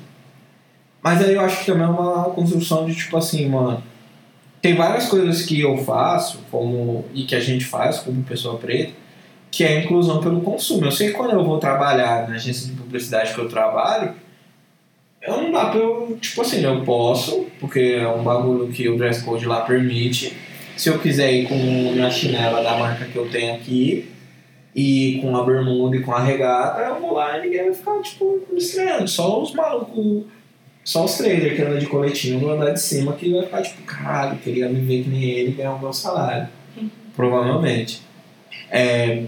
Mas 1.04 1.22
aí 1.22 1.36
eu 1.36 1.42
acho 1.42 1.60
que 1.60 1.66
também 1.66 1.84
é 1.84 1.90
uma 1.90 2.24
construção 2.32 2.86
de 2.86 2.96
tipo 2.96 3.18
assim, 3.18 3.48
mano. 3.48 3.84
Tem 4.62 4.76
várias 4.76 5.08
coisas 5.08 5.44
que 5.44 5.60
eu 5.62 5.78
faço, 5.78 6.40
como 6.50 7.06
e 7.14 7.24
que 7.24 7.36
a 7.36 7.40
gente 7.40 7.66
faz 7.66 8.00
como 8.00 8.24
pessoa 8.24 8.58
preta, 8.58 8.94
que 9.52 9.64
é 9.64 9.68
a 9.68 9.84
inclusão 9.84 10.20
pelo 10.22 10.42
consumo. 10.42 10.86
Eu 10.86 10.92
sei 10.92 11.10
que 11.10 11.14
quando 11.14 11.32
eu 11.32 11.44
vou 11.44 11.60
trabalhar 11.60 12.28
na 12.28 12.36
agência 12.36 12.68
de 12.68 12.74
publicidade 12.74 13.34
que 13.34 13.40
eu 13.40 13.48
trabalho, 13.48 14.14
eu 15.22 15.42
não 15.42 15.52
dá 15.52 15.66
pra 15.66 15.80
eu, 15.80 16.18
tipo 16.20 16.42
assim, 16.42 16.64
eu 16.64 16.82
posso, 16.84 17.46
porque 17.60 17.98
é 18.00 18.08
um 18.08 18.24
bagulho 18.24 18.70
que 18.70 18.88
o 18.88 18.98
dress 18.98 19.24
code 19.24 19.46
lá 19.46 19.62
permite. 19.62 20.36
Se 20.76 20.90
eu 20.90 21.00
quiser 21.00 21.32
ir 21.34 21.48
com 21.48 21.56
minha 21.56 22.10
chinela 22.10 22.64
da 22.64 22.78
marca 22.78 23.06
que 23.06 23.16
eu 23.16 23.30
tenho 23.30 23.54
aqui, 23.54 24.10
e 24.78 25.18
com 25.24 25.36
a 25.36 25.44
bermuda 25.44 25.98
e 25.98 26.04
com 26.04 26.14
a 26.14 26.20
regata, 26.20 26.82
eu 26.82 27.02
vou 27.02 27.16
lá 27.16 27.40
e 27.40 27.42
ninguém 27.42 27.64
vai 27.64 27.74
ficar, 27.74 28.00
tipo, 28.00 28.40
me 28.52 28.60
estranhando. 28.60 29.08
Só 29.08 29.42
os 29.42 29.52
malucos, 29.52 30.26
só 30.84 31.04
os 31.04 31.18
traders 31.18 31.56
que 31.56 31.64
andam 31.64 31.80
de 31.80 31.88
coletinho 31.88 32.40
vão 32.40 32.52
andar 32.52 32.74
de 32.74 32.80
cima 32.80 33.14
que 33.14 33.34
vai 33.34 33.42
ficar, 33.42 33.64
tipo, 33.64 33.82
caralho, 33.82 34.38
queria 34.38 34.70
me 34.70 34.80
ver 34.82 35.04
que 35.04 35.10
nem 35.10 35.24
ele 35.24 35.52
ganhar 35.54 35.74
o 35.74 35.80
meu 35.80 35.92
salário. 35.92 36.48
Provavelmente. 37.16 38.04
É, 38.70 39.24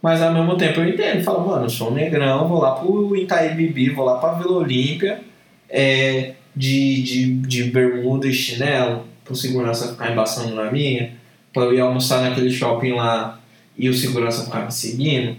mas 0.00 0.22
ao 0.22 0.32
mesmo 0.32 0.56
tempo 0.56 0.78
eu 0.78 0.88
entendo, 0.88 1.24
falo, 1.24 1.44
mano, 1.44 1.64
eu 1.64 1.70
sou 1.70 1.90
um 1.90 1.94
negrão, 1.94 2.46
vou 2.46 2.60
lá 2.60 2.76
pro 2.76 3.16
Itaí 3.16 3.56
Bibi, 3.56 3.90
vou 3.90 4.04
lá 4.04 4.18
pra 4.18 4.34
Vila 4.34 4.58
Olímpia, 4.58 5.20
é, 5.68 6.34
de, 6.54 7.02
de, 7.02 7.34
de 7.38 7.64
bermuda 7.64 8.28
e 8.28 8.32
chinelo, 8.32 9.04
pro 9.24 9.34
segurança 9.34 9.88
ficar 9.88 10.12
embaçando 10.12 10.54
na 10.54 10.70
minha, 10.70 11.14
pra 11.52 11.64
eu 11.64 11.74
ir 11.74 11.80
almoçar 11.80 12.22
naquele 12.22 12.52
shopping 12.52 12.92
lá 12.92 13.40
e 13.78 13.88
o 13.88 13.94
segurança 13.94 14.44
ficar 14.44 14.64
me 14.64 14.72
seguindo, 14.72 15.36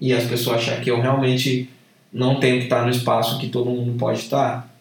e 0.00 0.12
as 0.12 0.24
pessoas 0.24 0.58
achar 0.58 0.80
que 0.80 0.90
eu 0.90 1.00
realmente 1.00 1.68
não 2.12 2.40
tenho 2.40 2.58
que 2.58 2.64
estar 2.64 2.84
no 2.84 2.90
espaço 2.90 3.38
que 3.38 3.48
todo 3.48 3.70
mundo 3.70 3.98
pode 3.98 4.20
estar, 4.20 4.72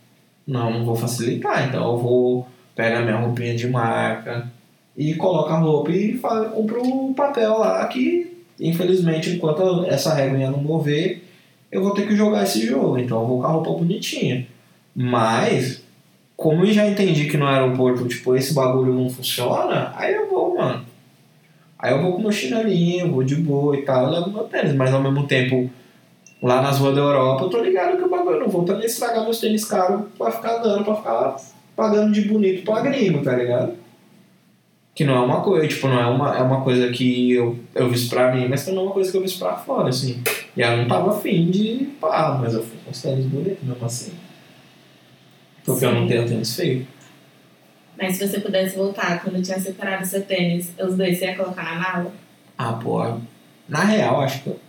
não, 0.47 0.71
não 0.71 0.85
vou 0.85 0.95
facilitar, 0.95 1.67
então 1.67 1.91
eu 1.91 1.97
vou 1.97 2.47
pegar 2.75 3.01
minha 3.01 3.17
roupinha 3.17 3.55
de 3.55 3.67
marca 3.67 4.49
e 4.95 5.13
coloco 5.15 5.49
a 5.49 5.57
roupa 5.57 5.91
e 5.91 6.17
compro 6.17 6.81
o 6.81 7.13
papel 7.13 7.57
lá 7.57 7.85
que 7.87 8.29
infelizmente, 8.59 9.29
enquanto 9.29 9.85
essa 9.85 10.13
regra 10.13 10.51
não 10.51 10.61
mover, 10.61 11.23
eu 11.71 11.81
vou 11.81 11.91
ter 11.91 12.07
que 12.07 12.15
jogar 12.15 12.43
esse 12.43 12.65
jogo. 12.65 12.97
Então 12.97 13.21
eu 13.21 13.27
vou 13.27 13.39
com 13.39 13.45
a 13.45 13.51
roupa 13.51 13.71
bonitinha. 13.71 14.47
Mas, 14.95 15.83
como 16.35 16.65
eu 16.65 16.73
já 16.73 16.85
entendi 16.87 17.25
que 17.27 17.37
no 17.37 17.47
aeroporto, 17.47 18.07
tipo, 18.07 18.35
esse 18.35 18.53
bagulho 18.53 18.93
não 18.93 19.09
funciona, 19.09 19.93
aí 19.95 20.13
eu 20.13 20.29
vou, 20.29 20.57
mano. 20.57 20.85
Aí 21.79 21.93
eu 21.93 22.01
vou 22.01 22.13
com 22.13 22.21
meu 22.21 22.31
chinelinho, 22.31 23.11
vou 23.11 23.23
de 23.23 23.35
boa 23.35 23.75
e 23.75 23.83
tal, 23.83 24.05
eu 24.05 24.11
levo 24.11 24.31
meu 24.31 24.43
tênis. 24.43 24.75
Mas 24.75 24.93
ao 24.93 25.01
mesmo 25.01 25.25
tempo, 25.25 25.69
lá 26.43 26.61
nas 26.61 26.77
ruas 26.77 26.93
da 26.93 27.01
Europa, 27.01 27.45
eu 27.45 27.49
tô 27.49 27.61
ligado 27.61 27.97
que 27.97 28.03
o 28.03 28.09
bagulho 28.09 28.35
eu 28.35 28.39
não 28.41 28.49
vou 28.49 28.65
também 28.65 28.85
estragar 28.85 29.23
meus 29.23 29.39
tênis 29.39 29.63
caros 29.63 30.01
pra 30.17 30.29
ficar 30.29 30.57
dando, 30.57 30.83
pra 30.83 30.95
ficar 30.95 31.37
pagando 31.75 32.11
de 32.11 32.21
bonito 32.27 32.63
pra 32.63 32.81
gringo, 32.81 33.23
tá 33.23 33.35
ligado? 33.35 33.73
que 34.99 35.05
não 35.05 35.15
é 35.15 35.19
uma 35.21 35.39
coisa, 35.39 35.65
tipo, 35.65 35.87
não 35.87 35.97
é 35.97 36.05
uma, 36.07 36.37
é 36.37 36.41
uma 36.41 36.61
coisa 36.61 36.89
que 36.89 37.31
eu, 37.31 37.57
eu 37.73 37.89
fiz 37.89 38.09
pra 38.09 38.35
mim, 38.35 38.49
mas 38.49 38.65
também 38.65 38.81
é 38.81 38.83
uma 38.83 38.91
coisa 38.91 39.09
que 39.09 39.17
eu 39.17 39.21
fiz 39.21 39.33
pra 39.35 39.55
fora, 39.55 39.87
assim. 39.87 40.21
E 40.57 40.61
ela 40.61 40.75
não 40.75 40.89
tava 40.89 41.11
afim 41.11 41.49
de 41.49 41.87
pá, 42.01 42.37
mas 42.37 42.53
eu 42.53 42.61
fui 42.61 42.77
com 42.83 42.91
os 42.91 43.01
tênis 43.01 43.25
bonitos 43.27 43.63
mesmo 43.63 43.85
assim. 43.85 44.11
Porque 45.63 45.79
Sim. 45.79 45.85
eu 45.85 45.93
não 45.93 46.05
tenho 46.05 46.27
tênis 46.27 46.53
feio. 46.53 46.85
Mas 47.99 48.15
se 48.15 48.27
você 48.27 48.39
pudesse 48.39 48.77
voltar 48.77 49.21
quando 49.21 49.41
tinha 49.41 49.59
separado 49.59 50.05
seu 50.05 50.21
tênis, 50.21 50.71
os 50.79 50.95
dois 50.95 51.17
você 51.17 51.25
ia 51.25 51.35
colocar 51.35 51.63
na 51.63 51.75
mala? 51.75 52.13
Ah, 52.57 52.73
pô, 52.73 53.03
na 53.67 53.83
real, 53.83 54.21
acho 54.21 54.41
que. 54.41 54.49
Eu, 54.49 54.59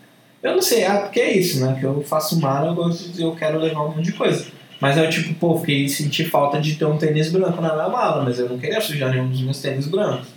eu 0.43 0.55
não 0.55 0.63
sei, 0.63 0.85
ah, 0.85 1.03
porque 1.03 1.21
é 1.21 1.37
isso, 1.37 1.65
né? 1.65 1.77
Que 1.79 1.87
eu 1.87 2.03
faço 2.03 2.41
mala, 2.41 2.69
eu 2.69 2.75
gosto 2.75 3.11
de 3.11 3.23
eu 3.23 3.35
quero 3.37 3.59
levar 3.59 3.85
um 3.85 3.91
monte 3.91 4.07
de 4.07 4.13
coisa. 4.13 4.47
Mas 4.81 4.97
eu, 4.97 5.09
tipo, 5.09 5.35
pô, 5.35 5.59
fiquei 5.59 5.89
senti 5.89 6.25
falta 6.25 6.61
de 6.61 6.75
ter 6.75 6.87
um 6.87 6.97
tênis 6.97 7.31
branco 7.31 7.61
na 7.61 7.75
minha 7.75 7.89
mala, 7.89 8.25
mas 8.25 8.39
eu 8.39 8.49
não 8.49 8.59
queria 8.59 8.81
sujar 8.81 9.11
nenhum 9.11 9.29
dos 9.29 9.43
meus 9.43 9.61
tênis 9.61 9.87
brancos. 9.87 10.29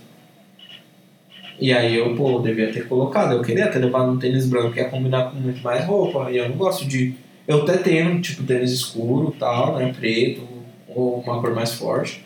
E 1.58 1.72
aí 1.72 1.96
eu, 1.96 2.14
pô, 2.14 2.38
devia 2.40 2.72
ter 2.72 2.86
colocado. 2.86 3.32
Eu 3.32 3.42
queria 3.42 3.68
ter 3.68 3.78
levado 3.78 4.10
um 4.10 4.18
tênis 4.18 4.46
branco 4.46 4.72
que 4.72 4.80
ia 4.80 4.88
combinar 4.88 5.30
com 5.30 5.36
muito 5.36 5.62
mais 5.62 5.84
roupa. 5.84 6.30
E 6.30 6.36
eu 6.36 6.48
não 6.48 6.56
gosto 6.56 6.86
de. 6.86 7.14
Eu 7.46 7.62
até 7.62 7.76
tenho, 7.76 8.20
tipo, 8.20 8.42
tênis 8.42 8.70
escuro 8.72 9.34
tal, 9.38 9.76
né? 9.76 9.92
Preto, 9.98 10.46
ou 10.88 11.20
uma 11.20 11.40
cor 11.40 11.54
mais 11.54 11.72
forte. 11.72 12.24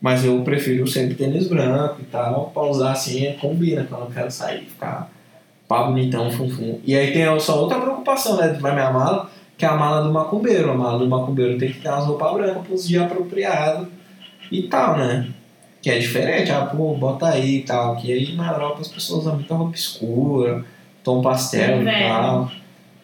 Mas 0.00 0.24
eu 0.24 0.40
prefiro 0.42 0.86
sempre 0.86 1.14
tênis 1.14 1.46
branco 1.46 2.00
e 2.00 2.04
tal, 2.04 2.50
pra 2.54 2.62
usar 2.62 2.92
assim, 2.92 3.32
combina 3.40 3.84
quando 3.88 4.04
eu 4.04 4.10
quero 4.10 4.30
sair, 4.30 4.64
ficar 4.64 5.10
pá 5.68 5.84
bonitão, 5.84 6.30
fum, 6.30 6.80
E 6.84 6.96
aí 6.96 7.12
tem 7.12 7.38
só 7.38 7.60
outra 7.60 7.78
preocupação, 7.78 8.36
né? 8.36 8.58
Na 8.60 8.72
minha 8.72 8.90
mala 8.90 9.30
que 9.60 9.66
é 9.66 9.68
a 9.68 9.76
mala 9.76 10.02
do 10.02 10.10
macumbeiro. 10.10 10.70
A 10.70 10.74
mala 10.74 10.98
do 10.98 11.06
macumbeiro 11.06 11.58
tem 11.58 11.70
que 11.70 11.80
ter 11.80 11.90
umas 11.90 12.06
roupas 12.06 12.32
brancas 12.32 12.66
para 12.66 12.74
os 12.74 12.88
dias 12.88 13.02
apropriados 13.02 13.88
e 14.50 14.62
tal, 14.62 14.96
né? 14.96 15.28
Que 15.82 15.90
é 15.90 15.98
diferente, 15.98 16.50
ah, 16.50 16.64
pô, 16.64 16.94
bota 16.94 17.28
aí 17.28 17.58
e 17.58 17.62
tal. 17.62 17.94
Que 17.96 18.10
aí 18.10 18.34
na 18.34 18.52
Europa 18.52 18.80
as 18.80 18.88
pessoas 18.88 19.20
usam 19.20 19.34
muita 19.34 19.54
roupa 19.54 19.76
escura, 19.76 20.64
tom 21.04 21.20
pastel 21.20 21.82
e 21.82 21.84
tal. 21.84 22.50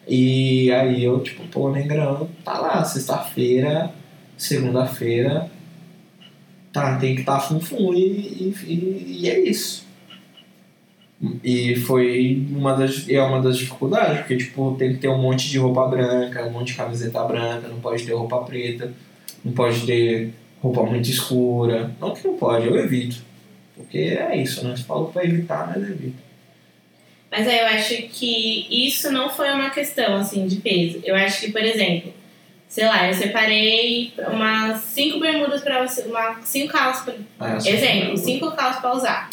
E 0.07 0.71
aí 0.71 1.03
eu, 1.03 1.19
tipo, 1.19 1.43
pô, 1.47 1.69
negrão, 1.69 2.27
tá 2.43 2.57
lá, 2.57 2.83
sexta-feira, 2.83 3.91
segunda-feira, 4.35 5.51
tá, 6.81 6.97
tem 6.97 7.15
que 7.15 7.21
estar 7.21 7.39
tá 7.39 7.59
fum, 7.59 7.93
e, 7.93 8.53
e, 8.65 9.19
e 9.21 9.29
é 9.29 9.39
isso. 9.39 9.85
E 11.43 11.75
foi 11.75 12.45
uma 12.51 12.75
das, 12.75 13.09
é 13.09 13.21
uma 13.21 13.41
das 13.41 13.57
dificuldades, 13.57 14.19
porque 14.19 14.37
tipo, 14.37 14.75
tem 14.77 14.93
que 14.93 14.99
ter 14.99 15.07
um 15.07 15.17
monte 15.17 15.49
de 15.49 15.57
roupa 15.57 15.87
branca, 15.87 16.45
um 16.45 16.51
monte 16.51 16.67
de 16.67 16.75
camiseta 16.75 17.23
branca, 17.23 17.67
não 17.67 17.79
pode 17.79 18.05
ter 18.05 18.13
roupa 18.13 18.37
preta, 18.43 18.93
não 19.43 19.51
pode 19.51 19.85
ter 19.85 20.31
roupa 20.61 20.83
muito 20.83 21.09
escura. 21.09 21.91
Não 21.99 22.13
que 22.13 22.27
não 22.27 22.37
pode, 22.37 22.67
eu 22.67 22.75
evito. 22.75 23.17
Porque 23.75 23.97
é 23.97 24.37
isso, 24.37 24.67
né? 24.67 24.75
Se 24.75 24.83
falou 24.83 25.07
pra 25.07 25.25
evitar, 25.25 25.67
mas 25.67 25.89
evito. 25.89 26.27
Mas 27.31 27.47
aí 27.47 27.59
eu 27.59 27.67
acho 27.67 27.95
que 28.09 28.67
isso 28.69 29.11
não 29.11 29.29
foi 29.29 29.49
uma 29.51 29.69
questão 29.69 30.15
assim 30.15 30.45
de 30.45 30.57
peso. 30.57 31.01
Eu 31.03 31.15
acho 31.15 31.41
que, 31.41 31.51
por 31.51 31.61
exemplo, 31.61 32.13
sei 32.67 32.85
lá, 32.85 33.07
eu 33.07 33.13
separei 33.13 34.13
umas 34.31 34.81
cinco 34.81 35.19
bermudas 35.19 35.61
para 35.61 35.85
você, 35.85 36.01
uma, 36.03 36.41
cinco 36.43 36.73
calças, 36.73 37.03
pra, 37.03 37.13
ah, 37.39 37.57
exemplo, 37.57 38.17
cinco 38.17 38.51
calças 38.51 38.81
para 38.81 38.93
usar. 38.93 39.29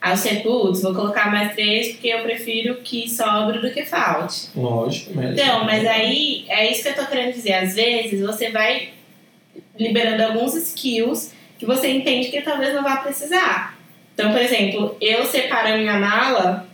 Aí 0.00 0.16
você, 0.16 0.36
putz, 0.36 0.82
vou 0.82 0.92
colocar 0.92 1.30
mais 1.30 1.54
três 1.54 1.92
porque 1.92 2.08
eu 2.08 2.22
prefiro 2.22 2.74
que 2.82 3.08
sobre 3.08 3.60
do 3.60 3.70
que 3.70 3.84
falte. 3.84 4.48
Lógico, 4.56 5.12
mas. 5.14 5.30
Então, 5.30 5.64
mas 5.64 5.86
aí 5.86 6.44
é 6.48 6.72
isso 6.72 6.82
que 6.82 6.88
eu 6.88 6.96
tô 6.96 7.06
querendo 7.06 7.32
dizer. 7.32 7.54
Às 7.54 7.76
vezes 7.76 8.20
você 8.20 8.50
vai 8.50 8.88
liberando 9.78 10.24
alguns 10.24 10.56
skills 10.56 11.32
que 11.56 11.64
você 11.64 11.88
entende 11.88 12.30
que 12.30 12.42
talvez 12.42 12.74
não 12.74 12.82
vá 12.82 12.96
precisar. 12.96 13.78
Então, 14.12 14.32
por 14.32 14.40
exemplo, 14.40 14.96
eu 15.00 15.24
separo 15.24 15.74
a 15.74 15.76
minha 15.76 15.98
mala 15.98 16.66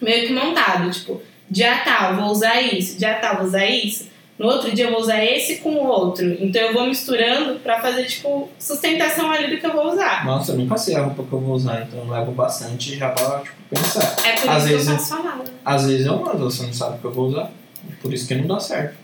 meio 0.00 0.28
que 0.28 0.32
montado, 0.32 0.88
tipo, 0.90 1.20
dia 1.50 1.78
tal, 1.78 2.14
vou 2.14 2.26
usar 2.26 2.60
isso, 2.60 2.96
dia 2.96 3.14
tal, 3.14 3.38
vou 3.38 3.46
usar 3.46 3.66
isso. 3.66 4.11
No 4.42 4.48
outro 4.48 4.72
dia 4.72 4.86
eu 4.86 4.90
vou 4.90 5.00
usar 5.00 5.24
esse 5.24 5.58
com 5.58 5.70
o 5.70 5.86
outro. 5.86 6.36
Então 6.40 6.60
eu 6.60 6.72
vou 6.72 6.84
misturando 6.84 7.60
pra 7.60 7.80
fazer, 7.80 8.06
tipo, 8.06 8.48
sustentação 8.58 9.30
ali 9.30 9.54
do 9.54 9.60
que 9.60 9.64
eu 9.64 9.72
vou 9.72 9.92
usar. 9.92 10.26
Nossa, 10.26 10.50
eu 10.50 10.58
nunca 10.58 10.76
sei 10.76 10.96
a 10.96 11.02
roupa 11.04 11.22
que 11.22 11.32
eu 11.32 11.38
vou 11.38 11.54
usar, 11.54 11.82
então 11.82 12.00
eu 12.00 12.10
levo 12.10 12.32
bastante 12.32 12.98
já 12.98 13.10
pra, 13.10 13.38
tipo, 13.38 13.54
pensar. 13.70 14.16
É 14.26 14.40
por 14.40 14.50
às 14.50 14.64
isso 14.64 14.72
vezes, 14.72 14.86
que 14.88 14.92
eu 14.94 14.98
faço 14.98 15.14
a 15.14 15.22
mala. 15.22 15.44
Às 15.64 15.86
vezes 15.86 16.06
eu 16.06 16.18
mando, 16.18 16.50
você 16.50 16.64
não 16.64 16.72
sabe 16.72 16.96
o 16.96 16.98
que 16.98 17.04
eu 17.04 17.12
vou 17.12 17.28
usar. 17.28 17.52
Por 18.00 18.12
isso 18.12 18.26
que 18.26 18.34
não 18.34 18.48
dá 18.48 18.58
certo. 18.58 18.96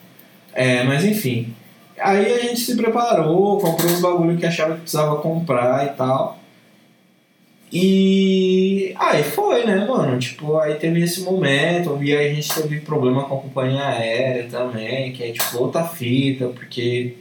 É, 0.52 0.82
mas 0.82 1.04
enfim. 1.04 1.54
Aí 2.00 2.32
a 2.32 2.38
gente 2.40 2.58
se 2.58 2.76
preparou, 2.76 3.60
comprou 3.60 3.92
os 3.92 4.00
bagulho 4.00 4.36
que 4.36 4.44
achava 4.44 4.74
que 4.74 4.80
precisava 4.80 5.16
comprar 5.18 5.86
e 5.86 5.90
tal. 5.90 6.37
E 7.70 8.94
aí 8.96 9.22
foi, 9.22 9.66
né, 9.66 9.84
mano? 9.86 10.18
Tipo, 10.18 10.56
aí 10.58 10.74
teve 10.76 11.02
esse 11.02 11.20
momento, 11.20 12.02
e 12.02 12.16
aí 12.16 12.30
a 12.30 12.34
gente 12.34 12.54
teve 12.54 12.80
problema 12.80 13.24
com 13.24 13.36
a 13.36 13.40
companhia 13.40 13.86
aérea 13.86 14.48
também, 14.50 15.12
que 15.12 15.22
é 15.22 15.32
tipo 15.32 15.58
outra 15.58 15.84
fita, 15.84 16.48
porque 16.48 17.14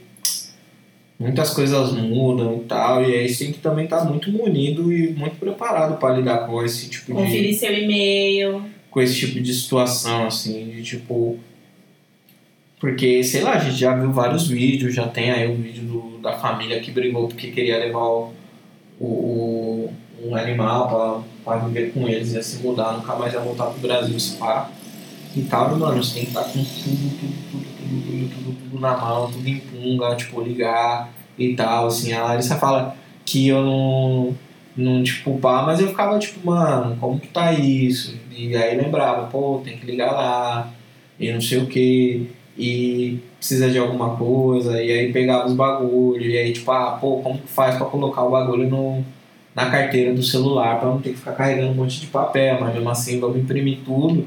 muitas 1.18 1.50
coisas 1.50 1.92
mudam 1.92 2.56
e 2.56 2.64
tal, 2.64 3.02
e 3.02 3.14
aí 3.14 3.28
você 3.28 3.44
tem 3.44 3.52
que 3.52 3.58
também 3.58 3.84
estar 3.84 3.98
tá 3.98 4.04
muito 4.04 4.30
munido 4.30 4.90
e 4.90 5.10
muito 5.10 5.36
preparado 5.36 5.98
para 5.98 6.16
lidar 6.16 6.46
com 6.46 6.64
esse 6.64 6.88
tipo 6.88 7.12
Conferir 7.12 7.30
de. 7.30 7.36
Conferir 7.36 7.58
seu 7.58 7.84
e-mail. 7.84 8.62
Com 8.90 9.02
esse 9.02 9.16
tipo 9.16 9.40
de 9.40 9.52
situação, 9.52 10.28
assim, 10.28 10.70
de 10.70 10.82
tipo. 10.82 11.38
Porque, 12.80 13.22
sei 13.24 13.42
lá, 13.42 13.54
a 13.54 13.58
gente 13.58 13.76
já 13.76 13.94
viu 13.94 14.12
vários 14.12 14.48
vídeos, 14.48 14.94
já 14.94 15.06
tem 15.08 15.30
aí 15.30 15.46
o 15.46 15.50
um 15.50 15.56
vídeo 15.56 15.82
do, 15.82 16.18
da 16.18 16.38
família 16.38 16.80
que 16.80 16.92
brigou 16.92 17.26
porque 17.26 17.50
queria 17.50 17.76
levar 17.76 18.06
o, 18.06 18.32
o 19.00 19.92
um 20.22 20.34
animal 20.34 21.24
para 21.44 21.56
viver 21.58 21.92
com 21.92 22.08
eles, 22.08 22.32
ia 22.32 22.42
se 22.42 22.62
mudar, 22.62 22.92
nunca 22.92 23.14
mais 23.14 23.32
ia 23.32 23.40
voltar 23.40 23.66
pro 23.66 23.80
Brasil, 23.80 24.18
se 24.18 24.36
pá. 24.36 24.70
E 25.36 25.42
tal, 25.42 25.76
mano, 25.76 26.02
você 26.02 26.14
tem 26.14 26.22
que 26.24 26.30
estar 26.30 26.44
com 26.44 26.52
tudo, 26.52 26.64
tudo, 26.64 27.34
tudo, 27.50 27.50
tudo, 27.50 27.64
tudo, 27.76 28.28
tudo, 28.28 28.56
tudo 28.70 28.80
na 28.80 28.96
mão, 28.96 29.30
tudo 29.30 29.48
em 29.48 29.60
punga, 29.60 30.16
tipo, 30.16 30.40
ligar 30.40 31.10
e 31.38 31.54
tal, 31.54 31.86
assim. 31.86 32.12
A 32.12 32.24
Larissa 32.24 32.56
fala 32.56 32.96
que 33.24 33.48
eu 33.48 33.62
não, 33.62 34.36
não 34.76 35.02
tipo, 35.02 35.38
pá, 35.38 35.62
mas 35.62 35.80
eu 35.80 35.88
ficava 35.88 36.18
tipo, 36.18 36.46
mano, 36.46 36.96
como 36.96 37.20
que 37.20 37.28
tá 37.28 37.52
isso? 37.52 38.16
E 38.30 38.56
aí 38.56 38.76
lembrava, 38.76 39.26
pô, 39.26 39.60
tem 39.64 39.76
que 39.76 39.86
ligar 39.86 40.12
lá, 40.12 40.72
e 41.20 41.32
não 41.32 41.40
sei 41.40 41.58
o 41.58 41.66
que, 41.66 42.30
e 42.56 43.18
precisa 43.36 43.70
de 43.70 43.78
alguma 43.78 44.16
coisa, 44.16 44.82
e 44.82 44.90
aí 44.90 45.12
pegava 45.12 45.46
os 45.46 45.52
bagulhos, 45.54 46.26
e 46.26 46.36
aí 46.36 46.52
tipo, 46.52 46.70
ah, 46.70 46.92
pô, 47.00 47.18
como 47.18 47.38
que 47.38 47.48
faz 47.48 47.76
pra 47.76 47.86
colocar 47.86 48.22
o 48.24 48.30
bagulho 48.30 48.68
no 48.68 49.04
na 49.58 49.68
carteira 49.68 50.14
do 50.14 50.22
celular 50.22 50.78
para 50.78 50.88
não 50.88 51.00
ter 51.00 51.10
que 51.10 51.16
ficar 51.16 51.32
carregando 51.32 51.72
um 51.72 51.74
monte 51.74 52.00
de 52.00 52.06
papel, 52.06 52.60
mas 52.60 52.72
mesmo 52.72 52.88
assim 52.88 53.18
vamos 53.18 53.38
imprimir 53.38 53.78
tudo. 53.84 54.24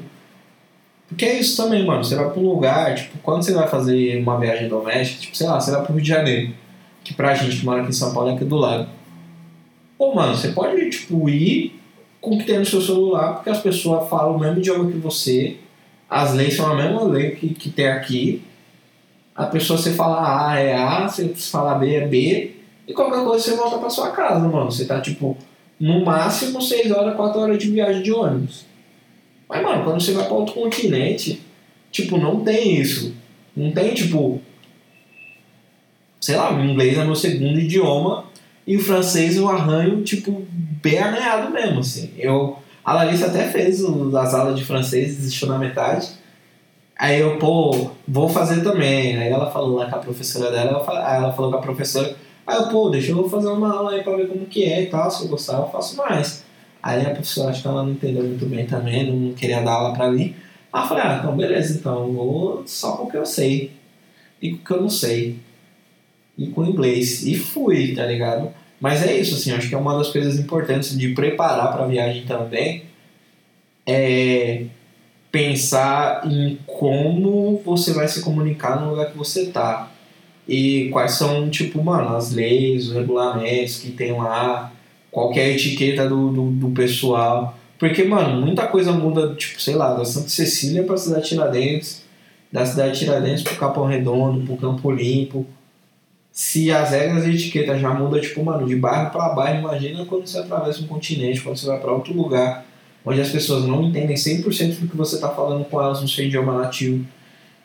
Porque 1.07 1.23
é 1.23 1.39
isso 1.39 1.55
também, 1.55 1.85
mano. 1.85 2.03
Você 2.03 2.15
vai 2.15 2.29
pra 2.29 2.37
um 2.37 2.49
lugar, 2.49 2.95
tipo, 2.95 3.17
quando 3.19 3.41
você 3.41 3.53
vai 3.53 3.65
fazer 3.65 4.21
uma 4.21 4.37
viagem 4.37 4.67
doméstica, 4.67 5.21
tipo, 5.21 5.37
sei 5.37 5.47
lá, 5.47 5.57
você 5.57 5.71
vai 5.71 5.83
pro 5.83 5.93
Rio 5.93 6.01
de 6.01 6.09
Janeiro, 6.09 6.53
que 7.01 7.13
pra 7.13 7.33
gente 7.33 7.57
que 7.57 7.65
mora 7.65 7.79
aqui 7.79 7.91
em 7.91 7.93
São 7.93 8.13
Paulo 8.13 8.29
é 8.29 8.33
aqui 8.33 8.43
do 8.43 8.57
lado. 8.57 8.89
Pô, 9.97 10.13
mano, 10.13 10.35
você 10.35 10.49
pode, 10.49 10.89
tipo, 10.89 11.29
ir 11.29 11.79
com 12.19 12.35
o 12.35 12.37
que 12.37 12.43
tem 12.43 12.59
no 12.59 12.65
seu 12.65 12.81
celular, 12.81 13.35
porque 13.35 13.49
as 13.49 13.61
pessoas 13.61 14.09
falam 14.09 14.35
o 14.35 14.39
mesmo 14.39 14.59
idioma 14.59 14.91
que 14.91 14.97
você, 14.97 15.55
as 16.09 16.33
leis 16.33 16.55
são 16.55 16.69
a 16.69 16.75
mesma 16.75 17.03
lei 17.03 17.31
que, 17.31 17.53
que 17.53 17.69
tem 17.69 17.87
aqui. 17.87 18.43
A 19.33 19.45
pessoa, 19.45 19.79
você 19.79 19.93
fala 19.93 20.49
A 20.49 20.59
é 20.59 20.75
A, 20.75 21.07
você 21.07 21.29
fala 21.35 21.75
B 21.75 21.95
é 21.95 22.05
B, 22.05 22.60
e 22.87 22.93
qualquer 22.93 23.23
coisa 23.23 23.43
você 23.43 23.55
volta 23.55 23.77
pra 23.77 23.89
sua 23.89 24.11
casa, 24.11 24.47
mano. 24.47 24.71
Você 24.71 24.85
tá, 24.85 24.99
tipo, 24.99 25.37
no 25.79 26.03
máximo 26.03 26.61
6 26.61 26.91
horas, 26.91 27.15
4 27.15 27.39
horas 27.39 27.57
de 27.57 27.71
viagem 27.71 28.01
de 28.03 28.11
ônibus. 28.11 28.65
Mas, 29.47 29.63
mano, 29.63 29.83
quando 29.83 30.01
você 30.01 30.13
vai 30.13 30.25
pra 30.25 30.33
outro 30.33 30.53
continente, 30.53 31.41
tipo, 31.91 32.17
não 32.17 32.41
tem 32.41 32.79
isso. 32.79 33.13
Não 33.55 33.71
tem, 33.71 33.93
tipo. 33.93 34.41
Sei 36.19 36.35
lá, 36.35 36.55
o 36.55 36.63
inglês 36.63 36.97
é 36.97 37.03
meu 37.03 37.15
segundo 37.15 37.59
idioma 37.59 38.25
e 38.65 38.77
o 38.77 38.79
francês 38.79 39.35
eu 39.35 39.49
arranho, 39.49 40.03
tipo, 40.03 40.45
bem 40.49 40.99
arranhado 40.99 41.51
mesmo, 41.51 41.79
assim. 41.79 42.11
Eu, 42.15 42.59
a 42.83 42.93
Larissa 42.93 43.25
até 43.25 43.47
fez 43.47 43.83
as 43.83 44.33
aulas 44.33 44.57
de 44.57 44.63
francês, 44.63 45.17
desistiu 45.17 45.47
na 45.47 45.57
metade. 45.57 46.09
Aí 46.95 47.19
eu, 47.19 47.37
pô, 47.39 47.89
vou 48.07 48.29
fazer 48.29 48.63
também. 48.63 49.17
Aí 49.17 49.29
ela 49.29 49.49
falou 49.49 49.77
lá 49.77 49.89
com 49.89 49.95
a 49.95 49.99
professora 49.99 50.51
dela, 50.51 50.69
ela, 50.69 51.15
ela 51.15 51.33
falou 51.33 51.51
com 51.51 51.57
a 51.57 51.61
professora 51.61 52.15
Aí 52.45 52.57
eu, 52.57 52.67
pô, 52.69 52.89
deixa 52.89 53.11
eu 53.11 53.29
fazer 53.29 53.47
uma 53.47 53.73
aula 53.73 53.91
aí 53.91 54.03
pra 54.03 54.15
ver 54.15 54.27
como 54.27 54.45
que 54.45 54.63
é 54.65 54.83
e 54.83 54.85
tal, 54.87 55.09
se 55.09 55.23
eu 55.23 55.29
gostar 55.29 55.59
eu 55.59 55.69
faço 55.69 55.95
mais. 55.97 56.43
Aí 56.81 57.05
a 57.05 57.11
professora, 57.11 57.51
acho 57.51 57.61
que 57.61 57.67
ela 57.67 57.83
não 57.83 57.91
entendeu 57.91 58.23
muito 58.23 58.45
bem 58.45 58.65
também, 58.65 59.11
não 59.11 59.33
queria 59.33 59.61
dar 59.61 59.73
aula 59.73 59.93
pra 59.93 60.11
mim. 60.11 60.35
Aí 60.73 60.83
eu 60.83 60.87
falei, 60.87 61.03
ah, 61.03 61.17
então 61.19 61.35
beleza, 61.35 61.77
então 61.77 62.11
vou 62.11 62.63
só 62.65 62.93
com 62.97 63.03
o 63.03 63.11
que 63.11 63.17
eu 63.17 63.25
sei. 63.25 63.71
E 64.41 64.51
com 64.51 64.57
o 64.57 64.65
que 64.65 64.71
eu 64.71 64.81
não 64.81 64.89
sei. 64.89 65.39
E 66.37 66.47
com 66.47 66.65
inglês. 66.65 67.25
E 67.25 67.35
fui, 67.35 67.93
tá 67.95 68.05
ligado? 68.05 68.51
Mas 68.79 69.05
é 69.05 69.15
isso, 69.15 69.35
assim, 69.35 69.51
acho 69.51 69.69
que 69.69 69.75
é 69.75 69.77
uma 69.77 69.95
das 69.97 70.09
coisas 70.09 70.39
importantes 70.39 70.97
de 70.97 71.13
preparar 71.13 71.71
pra 71.71 71.85
viagem 71.85 72.25
também. 72.25 72.85
É 73.85 74.65
pensar 75.31 76.27
em 76.27 76.59
como 76.67 77.61
você 77.63 77.93
vai 77.93 78.07
se 78.07 78.21
comunicar 78.21 78.81
no 78.81 78.89
lugar 78.89 79.11
que 79.11 79.17
você 79.17 79.45
tá 79.45 79.89
e 80.47 80.89
quais 80.89 81.13
são, 81.13 81.49
tipo, 81.49 81.83
mano, 81.83 82.15
as 82.15 82.31
leis, 82.31 82.87
os 82.87 82.93
regulamentos 82.93 83.77
que 83.77 83.91
tem 83.91 84.11
lá, 84.13 84.71
qualquer 85.09 85.49
etiqueta 85.49 86.07
do, 86.07 86.29
do, 86.31 86.51
do, 86.51 86.69
pessoal. 86.71 87.57
Porque, 87.77 88.03
mano, 88.03 88.41
muita 88.41 88.67
coisa 88.67 88.91
muda, 88.91 89.35
tipo, 89.35 89.61
sei 89.61 89.75
lá, 89.75 89.93
da 89.93 90.05
Santa 90.05 90.29
Cecília 90.29 90.83
pra 90.83 90.97
cidade 90.97 91.29
Tiradentes, 91.29 92.03
da 92.51 92.65
cidade 92.65 92.99
Tiradentes 92.99 93.43
pro 93.43 93.55
Capão 93.55 93.85
Redondo, 93.85 94.45
pro 94.45 94.57
Campo 94.57 94.91
Limpo. 94.91 95.45
Se 96.31 96.71
as 96.71 96.91
regras 96.91 97.25
de 97.25 97.31
etiqueta 97.31 97.77
já 97.77 97.93
mudam, 97.93 98.19
tipo, 98.21 98.43
mano, 98.43 98.65
de 98.65 98.75
bairro 98.75 99.11
para 99.11 99.29
bairro, 99.29 99.59
imagina 99.59 100.05
quando 100.05 100.27
você 100.27 100.39
atravessa 100.39 100.81
um 100.81 100.87
continente, 100.87 101.41
quando 101.41 101.57
você 101.57 101.67
vai 101.67 101.79
para 101.79 101.91
outro 101.91 102.13
lugar, 102.13 102.65
onde 103.05 103.19
as 103.19 103.29
pessoas 103.29 103.65
não 103.65 103.83
entendem 103.83 104.15
100% 104.15 104.79
do 104.79 104.87
que 104.87 104.95
você 104.95 105.19
tá 105.19 105.29
falando 105.29 105.65
com 105.65 105.81
elas 105.81 106.01
no 106.01 106.07
seu 106.07 106.25
idioma 106.25 106.57
nativo 106.57 107.05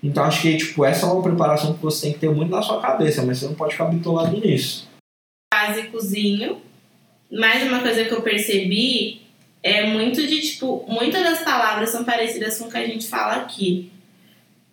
então 0.03 0.25
acho 0.25 0.43
que 0.43 0.57
tipo, 0.57 0.85
essa 0.85 1.07
é 1.07 1.09
uma 1.11 1.23
preparação 1.23 1.75
que 1.75 1.83
você 1.83 2.07
tem 2.07 2.13
que 2.13 2.21
ter 2.21 2.31
muito 2.31 2.51
na 2.51 2.63
sua 2.63 2.81
cabeça, 2.81 3.23
mas 3.25 3.39
você 3.39 3.47
não 3.47 3.55
pode 3.55 3.73
ficar 3.73 3.87
bitolado 3.87 4.37
nisso. 4.39 4.89
Básicozinho. 5.53 6.61
Mais 7.31 7.63
uma 7.67 7.81
coisa 7.81 8.05
que 8.05 8.13
eu 8.13 8.23
percebi 8.23 9.23
é 9.63 9.85
muito 9.87 10.25
de 10.27 10.41
tipo, 10.41 10.85
muitas 10.89 11.23
das 11.23 11.43
palavras 11.43 11.91
são 11.91 12.05
parecidas 12.05 12.59
com 12.59 12.67
o 12.67 12.71
que 12.71 12.77
a 12.77 12.87
gente 12.87 13.09
fala 13.09 13.37
aqui. 13.37 13.91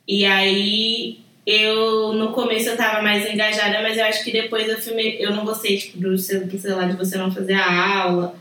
E 0.08 0.26
aí 0.26 1.20
eu 1.46 2.14
no 2.14 2.32
começo 2.32 2.70
eu 2.70 2.78
tava 2.78 3.02
mais 3.02 3.26
engajada, 3.26 3.82
mas 3.82 3.98
eu 3.98 4.06
acho 4.06 4.24
que 4.24 4.32
depois 4.32 4.70
eu 4.70 4.80
filmei, 4.80 5.18
eu 5.20 5.36
não 5.36 5.44
gostei 5.44 5.78
tipo 5.78 5.98
do 5.98 6.18
sei 6.18 6.74
lá 6.74 6.86
de 6.86 6.96
você 6.96 7.18
não 7.18 7.32
fazer 7.32 7.56
a 7.56 8.04
aula. 8.04 8.36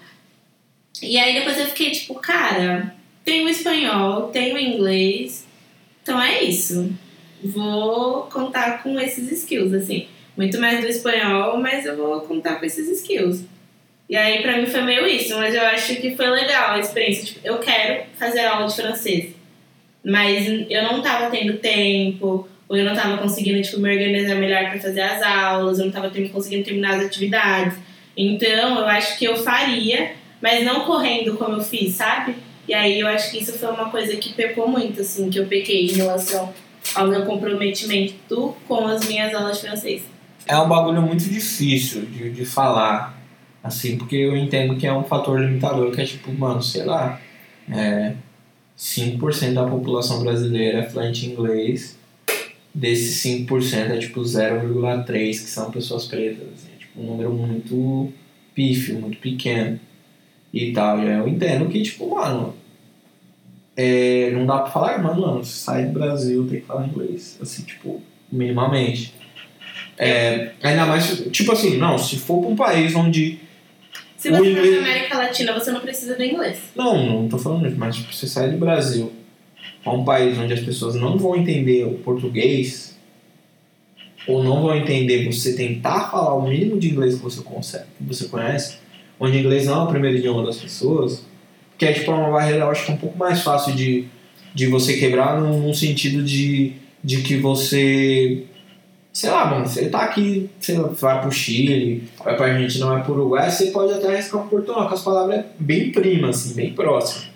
E 1.01 1.17
aí 1.19 1.35
depois 1.35 1.59
eu 1.59 1.67
fiquei 1.67 1.91
tipo, 1.91 2.15
cara, 2.17 2.95
tem 3.25 3.45
o 3.45 3.49
espanhol, 3.49 4.29
tem 4.29 4.53
o 4.53 4.59
inglês, 4.59 5.47
então 6.03 6.21
é 6.21 6.43
isso. 6.43 6.93
Vou 7.43 8.23
contar 8.25 8.83
com 8.83 8.99
esses 8.99 9.31
skills, 9.31 9.73
assim. 9.73 10.07
Muito 10.37 10.59
mais 10.61 10.81
do 10.81 10.87
espanhol, 10.87 11.59
mas 11.59 11.85
eu 11.87 11.97
vou 11.97 12.21
contar 12.23 12.57
com 12.57 12.65
esses 12.65 12.89
skills. 12.89 13.45
E 14.09 14.17
aí, 14.17 14.43
pra 14.43 14.57
mim, 14.57 14.67
foi 14.67 14.83
meio 14.83 15.07
isso. 15.07 15.37
Mas 15.37 15.55
eu 15.55 15.63
acho 15.63 15.97
que 15.97 16.17
foi 16.17 16.29
legal 16.29 16.73
a 16.73 16.79
experiência. 16.79 17.25
Tipo, 17.25 17.41
eu 17.45 17.59
quero 17.59 18.05
fazer 18.19 18.41
aula 18.41 18.67
de 18.67 18.77
francês. 18.77 19.35
Mas 20.05 20.47
eu 20.69 20.83
não 20.83 21.01
tava 21.01 21.31
tendo 21.31 21.59
tempo, 21.59 22.49
ou 22.69 22.77
eu 22.77 22.85
não 22.85 22.95
tava 22.95 23.19
conseguindo, 23.19 23.63
tipo, 23.63 23.79
me 23.81 23.91
organizar 23.91 24.35
melhor 24.35 24.71
para 24.71 24.81
fazer 24.81 25.01
as 25.01 25.23
aulas, 25.23 25.79
eu 25.79 25.87
não 25.87 25.93
tava 25.93 26.11
conseguindo 26.33 26.65
terminar 26.65 26.97
as 26.97 27.07
atividades. 27.07 27.79
Então, 28.17 28.79
eu 28.79 28.87
acho 28.87 29.19
que 29.19 29.25
eu 29.25 29.37
faria, 29.37 30.13
mas 30.41 30.65
não 30.65 30.81
correndo 30.81 31.37
como 31.37 31.57
eu 31.57 31.63
fiz, 31.63 31.95
sabe? 31.95 32.35
E 32.73 32.75
aí 32.75 33.01
eu 33.01 33.07
acho 33.07 33.31
que 33.31 33.37
isso 33.37 33.53
foi 33.59 33.69
uma 33.69 33.91
coisa 33.91 34.17
que 34.17 34.33
pecou 34.33 34.67
muito, 34.67 35.03
assim, 35.03 35.29
que 35.29 35.39
eu 35.39 35.45
pequei 35.45 35.89
em 35.89 35.93
relação 35.93 36.55
ao 36.95 37.07
meu 37.07 37.27
comprometimento 37.27 38.57
com 38.67 38.87
as 38.87 39.07
minhas 39.07 39.35
aulas 39.35 39.61
de 39.61 39.69
francês. 39.69 40.03
É 40.47 40.57
um 40.57 40.67
bagulho 40.67 41.03
muito 41.03 41.23
difícil 41.23 42.07
de, 42.07 42.31
de 42.31 42.47
falar, 42.47 43.23
assim, 43.63 43.99
porque 43.99 44.17
eu 44.17 44.35
entendo 44.35 44.75
que 44.79 44.87
é 44.87 44.93
um 44.93 45.05
fator 45.05 45.39
limitador, 45.39 45.93
que 45.93 46.01
é 46.01 46.05
tipo, 46.07 46.33
mano, 46.33 46.63
sei 46.63 46.85
lá, 46.85 47.21
é, 47.71 48.15
5% 48.79 49.53
da 49.53 49.67
população 49.67 50.23
brasileira 50.23 50.79
é 50.79 50.89
fluente 50.89 51.27
em 51.27 51.33
inglês, 51.33 51.99
desses 52.75 53.23
5% 53.23 53.91
é 53.91 53.99
tipo 53.99 54.23
0,3% 54.23 55.05
que 55.29 55.37
são 55.37 55.71
pessoas 55.71 56.07
pretas, 56.07 56.49
assim, 56.55 56.69
é 56.75 56.79
tipo 56.79 57.03
um 57.03 57.05
número 57.05 57.35
muito 57.35 58.11
pífio, 58.55 58.99
muito 58.99 59.19
pequeno 59.19 59.79
e 60.55 60.73
tal. 60.73 60.99
E 61.01 61.07
eu 61.07 61.29
entendo 61.29 61.69
que, 61.69 61.83
tipo, 61.83 62.15
mano, 62.15 62.62
é, 63.77 64.31
não 64.33 64.45
dá 64.45 64.59
pra 64.59 64.71
falar, 64.71 65.03
mas, 65.03 65.17
mano, 65.17 65.45
se 65.45 65.59
sai 65.59 65.87
do 65.87 65.93
Brasil 65.93 66.47
tem 66.49 66.61
que 66.61 66.67
falar 66.67 66.87
inglês, 66.87 67.39
assim, 67.41 67.63
tipo, 67.63 68.03
minimamente. 68.31 69.15
É, 69.97 70.53
ainda 70.63 70.87
mais, 70.87 71.25
tipo 71.31 71.53
assim, 71.53 71.77
não, 71.77 71.97
se 71.99 72.19
for 72.19 72.41
pra 72.41 72.51
um 72.51 72.57
país 72.57 72.95
onde. 72.95 73.39
Se 74.17 74.31
você 74.31 74.51
inglês... 74.51 74.75
for 74.75 74.83
na 74.83 74.89
América 74.91 75.19
Latina, 75.19 75.53
você 75.53 75.71
não 75.71 75.81
precisa 75.81 76.15
do 76.15 76.23
inglês. 76.23 76.59
Não, 76.75 77.07
não 77.07 77.29
tô 77.29 77.39
falando 77.39 77.67
isso, 77.67 77.77
mas 77.77 77.97
tipo, 77.97 78.13
você 78.13 78.27
sai 78.27 78.51
do 78.51 78.59
Brasil 78.59 79.13
pra 79.83 79.93
um 79.93 80.05
país 80.05 80.39
onde 80.39 80.53
as 80.53 80.61
pessoas 80.61 80.95
não 80.95 81.19
vão 81.19 81.37
entender 81.37 81.85
o 81.85 81.95
português, 81.95 82.99
ou 84.27 84.43
não 84.43 84.63
vão 84.63 84.77
entender 84.77 85.27
você 85.27 85.55
tentar 85.55 86.11
falar 86.11 86.35
o 86.35 86.49
mínimo 86.49 86.79
de 86.79 86.91
inglês 86.91 87.17
que 87.17 87.23
você 87.23 87.43
consegue, 87.43 87.87
que 87.99 88.05
você 88.05 88.29
conhece, 88.29 88.79
onde 89.19 89.39
inglês 89.39 89.67
não 89.67 89.81
é 89.81 89.85
o 89.85 89.89
primeiro 89.89 90.19
idioma 90.19 90.45
das 90.45 90.59
pessoas, 90.59 91.25
que 91.83 91.87
é 91.87 91.93
tipo 91.93 92.13
uma 92.13 92.31
barreira, 92.31 92.61
eu 92.61 92.71
acho 92.71 92.87
que 92.87 92.93
é 92.93 92.95
um 92.95 92.99
pouco 92.99 93.19
mais 93.19 93.43
fácil 93.43 93.75
de, 93.75 94.05
de 94.55 94.69
você 94.69 94.97
quebrar 94.99 95.41
num, 95.41 95.75
sentido 95.75 96.23
de, 96.23 96.75
de 97.03 97.23
que 97.23 97.37
você 97.37 98.45
sei 99.13 99.31
lá, 99.31 99.47
mano, 99.47 99.67
você 99.67 99.89
tá 99.89 100.03
aqui, 100.03 100.49
você 100.61 100.75
vai 100.75 101.21
pro 101.21 101.33
Chile, 101.33 102.05
vai 102.25 102.37
pra 102.37 102.47
Argentina, 102.47 102.87
vai 102.87 103.03
pro 103.03 103.15
Uruguai, 103.15 103.51
você 103.51 103.73
pode 103.73 103.93
até 103.93 104.07
arriscar 104.07 104.45
um 104.45 104.49
portunhol, 104.49 104.87
com 104.87 104.95
as 104.95 105.03
palavras 105.03 105.45
bem 105.59 105.91
primas, 105.91 106.37
assim, 106.37 106.55
bem 106.55 106.73
próximas. 106.73 107.27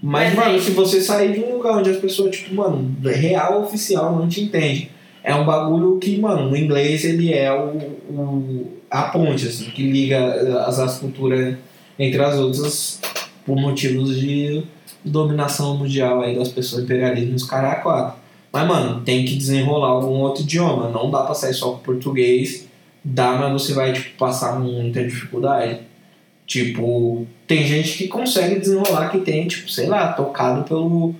Mas, 0.00 0.32
Mas 0.32 0.46
mano, 0.46 0.56
é... 0.56 0.60
se 0.60 0.70
você 0.70 1.00
sair 1.00 1.32
de 1.32 1.40
um 1.40 1.56
lugar 1.56 1.76
onde 1.76 1.90
as 1.90 1.98
pessoas, 1.98 2.36
tipo, 2.36 2.54
mano, 2.54 2.96
real 3.02 3.64
oficial 3.64 4.14
não 4.16 4.28
te 4.28 4.40
entende, 4.40 4.88
é 5.22 5.34
um 5.34 5.44
bagulho 5.44 5.98
que, 5.98 6.16
mano, 6.16 6.48
no 6.48 6.56
inglês 6.56 7.04
ele 7.04 7.34
é 7.34 7.52
o, 7.52 7.76
o 8.08 8.72
a 8.88 9.02
ponte, 9.02 9.48
assim, 9.48 9.64
que 9.70 9.82
liga 9.82 10.64
as, 10.64 10.78
as 10.78 10.98
culturas 11.00 11.56
entre 11.98 12.22
as 12.22 12.38
outras 12.38 13.00
por 13.44 13.56
motivos 13.56 14.18
de 14.18 14.64
dominação 15.04 15.76
mundial 15.76 16.20
aí 16.20 16.36
das 16.36 16.48
pessoas, 16.48 16.84
imperialismo 16.84 17.32
e 17.32 17.36
os 17.36 17.44
caras 17.44 17.82
quatro. 17.82 18.18
Mas, 18.52 18.66
mano, 18.66 19.02
tem 19.02 19.24
que 19.24 19.36
desenrolar 19.36 19.88
algum 19.88 20.20
outro 20.20 20.42
idioma. 20.42 20.88
Não 20.88 21.10
dá 21.10 21.22
pra 21.22 21.34
sair 21.34 21.54
só 21.54 21.72
com 21.72 21.78
português. 21.78 22.66
Dá, 23.04 23.32
mas 23.32 23.52
você 23.52 23.74
vai, 23.74 23.92
tipo, 23.92 24.16
passar 24.16 24.58
muita 24.58 25.04
dificuldade. 25.04 25.80
Tipo, 26.46 27.26
tem 27.46 27.64
gente 27.66 27.98
que 27.98 28.08
consegue 28.08 28.58
desenrolar 28.58 29.10
que 29.10 29.18
tem, 29.18 29.46
tipo, 29.46 29.70
sei 29.70 29.86
lá, 29.86 30.12
tocado 30.12 30.64
pelo 30.64 31.14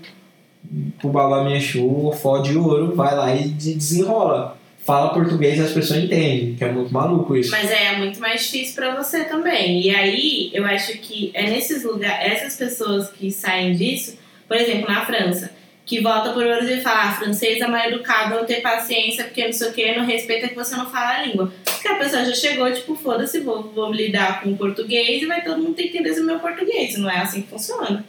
pro 0.99 1.11
Babá 1.11 1.45
Miachu, 1.45 2.11
fode 2.13 2.57
ouro, 2.57 2.95
vai 2.97 3.15
lá 3.15 3.35
e 3.35 3.49
desenrola 3.49 4.57
fala 4.87 5.13
português 5.13 5.59
e 5.59 5.63
as 5.63 5.73
pessoas 5.73 6.05
entendem, 6.05 6.55
que 6.55 6.65
é 6.65 6.71
muito 6.71 6.95
maluco 6.95 7.37
isso. 7.37 7.51
Mas 7.51 7.71
é, 7.71 7.87
é 7.87 7.97
muito 7.97 8.21
mais 8.21 8.45
difícil 8.45 8.77
para 8.77 8.95
você 8.95 9.25
também. 9.25 9.83
E 9.83 9.91
aí, 9.91 10.51
eu 10.55 10.65
acho 10.65 10.97
que 10.99 11.33
é 11.35 11.51
nesses 11.51 11.83
lugares, 11.83 12.33
essas 12.33 12.57
pessoas 12.57 13.11
que 13.11 13.33
saem 13.33 13.73
disso, 13.73 14.17
por 14.47 14.57
exemplo, 14.57 14.89
na 14.89 15.05
França, 15.05 15.51
que 15.85 16.01
volta 16.01 16.33
pro 16.33 16.43
Brasil 16.43 16.77
e 16.77 16.81
fala, 16.81 17.11
ah, 17.11 17.13
francês 17.13 17.61
é 17.61 17.67
mais 17.67 17.93
educado, 17.93 18.37
não 18.37 18.45
ter 18.45 18.61
paciência, 18.61 19.25
porque 19.25 19.45
não 19.45 19.53
sei 19.53 19.69
o 19.69 19.73
que, 19.73 19.97
não 19.97 20.07
respeita 20.07 20.49
que 20.49 20.55
você 20.55 20.77
não 20.77 20.89
fala 20.89 21.17
a 21.17 21.23
língua. 21.23 21.53
Porque 21.65 21.89
a 21.89 21.97
pessoa 21.97 22.25
já 22.25 22.35
chegou, 22.35 22.73
tipo, 22.73 22.95
foda-se, 22.95 23.41
vou, 23.41 23.65
vou 23.73 23.93
lidar 23.93 24.41
com 24.41 24.51
o 24.51 24.57
português 24.57 25.21
e 25.21 25.27
vai 25.27 25.43
todo 25.43 25.61
mundo 25.61 25.75
ter 25.75 25.89
que 25.89 25.99
entender 25.99 26.21
o 26.21 26.25
meu 26.25 26.39
português. 26.39 26.97
Não 26.97 27.11
é 27.11 27.19
assim 27.19 27.43
que 27.43 27.49
funciona. 27.49 28.05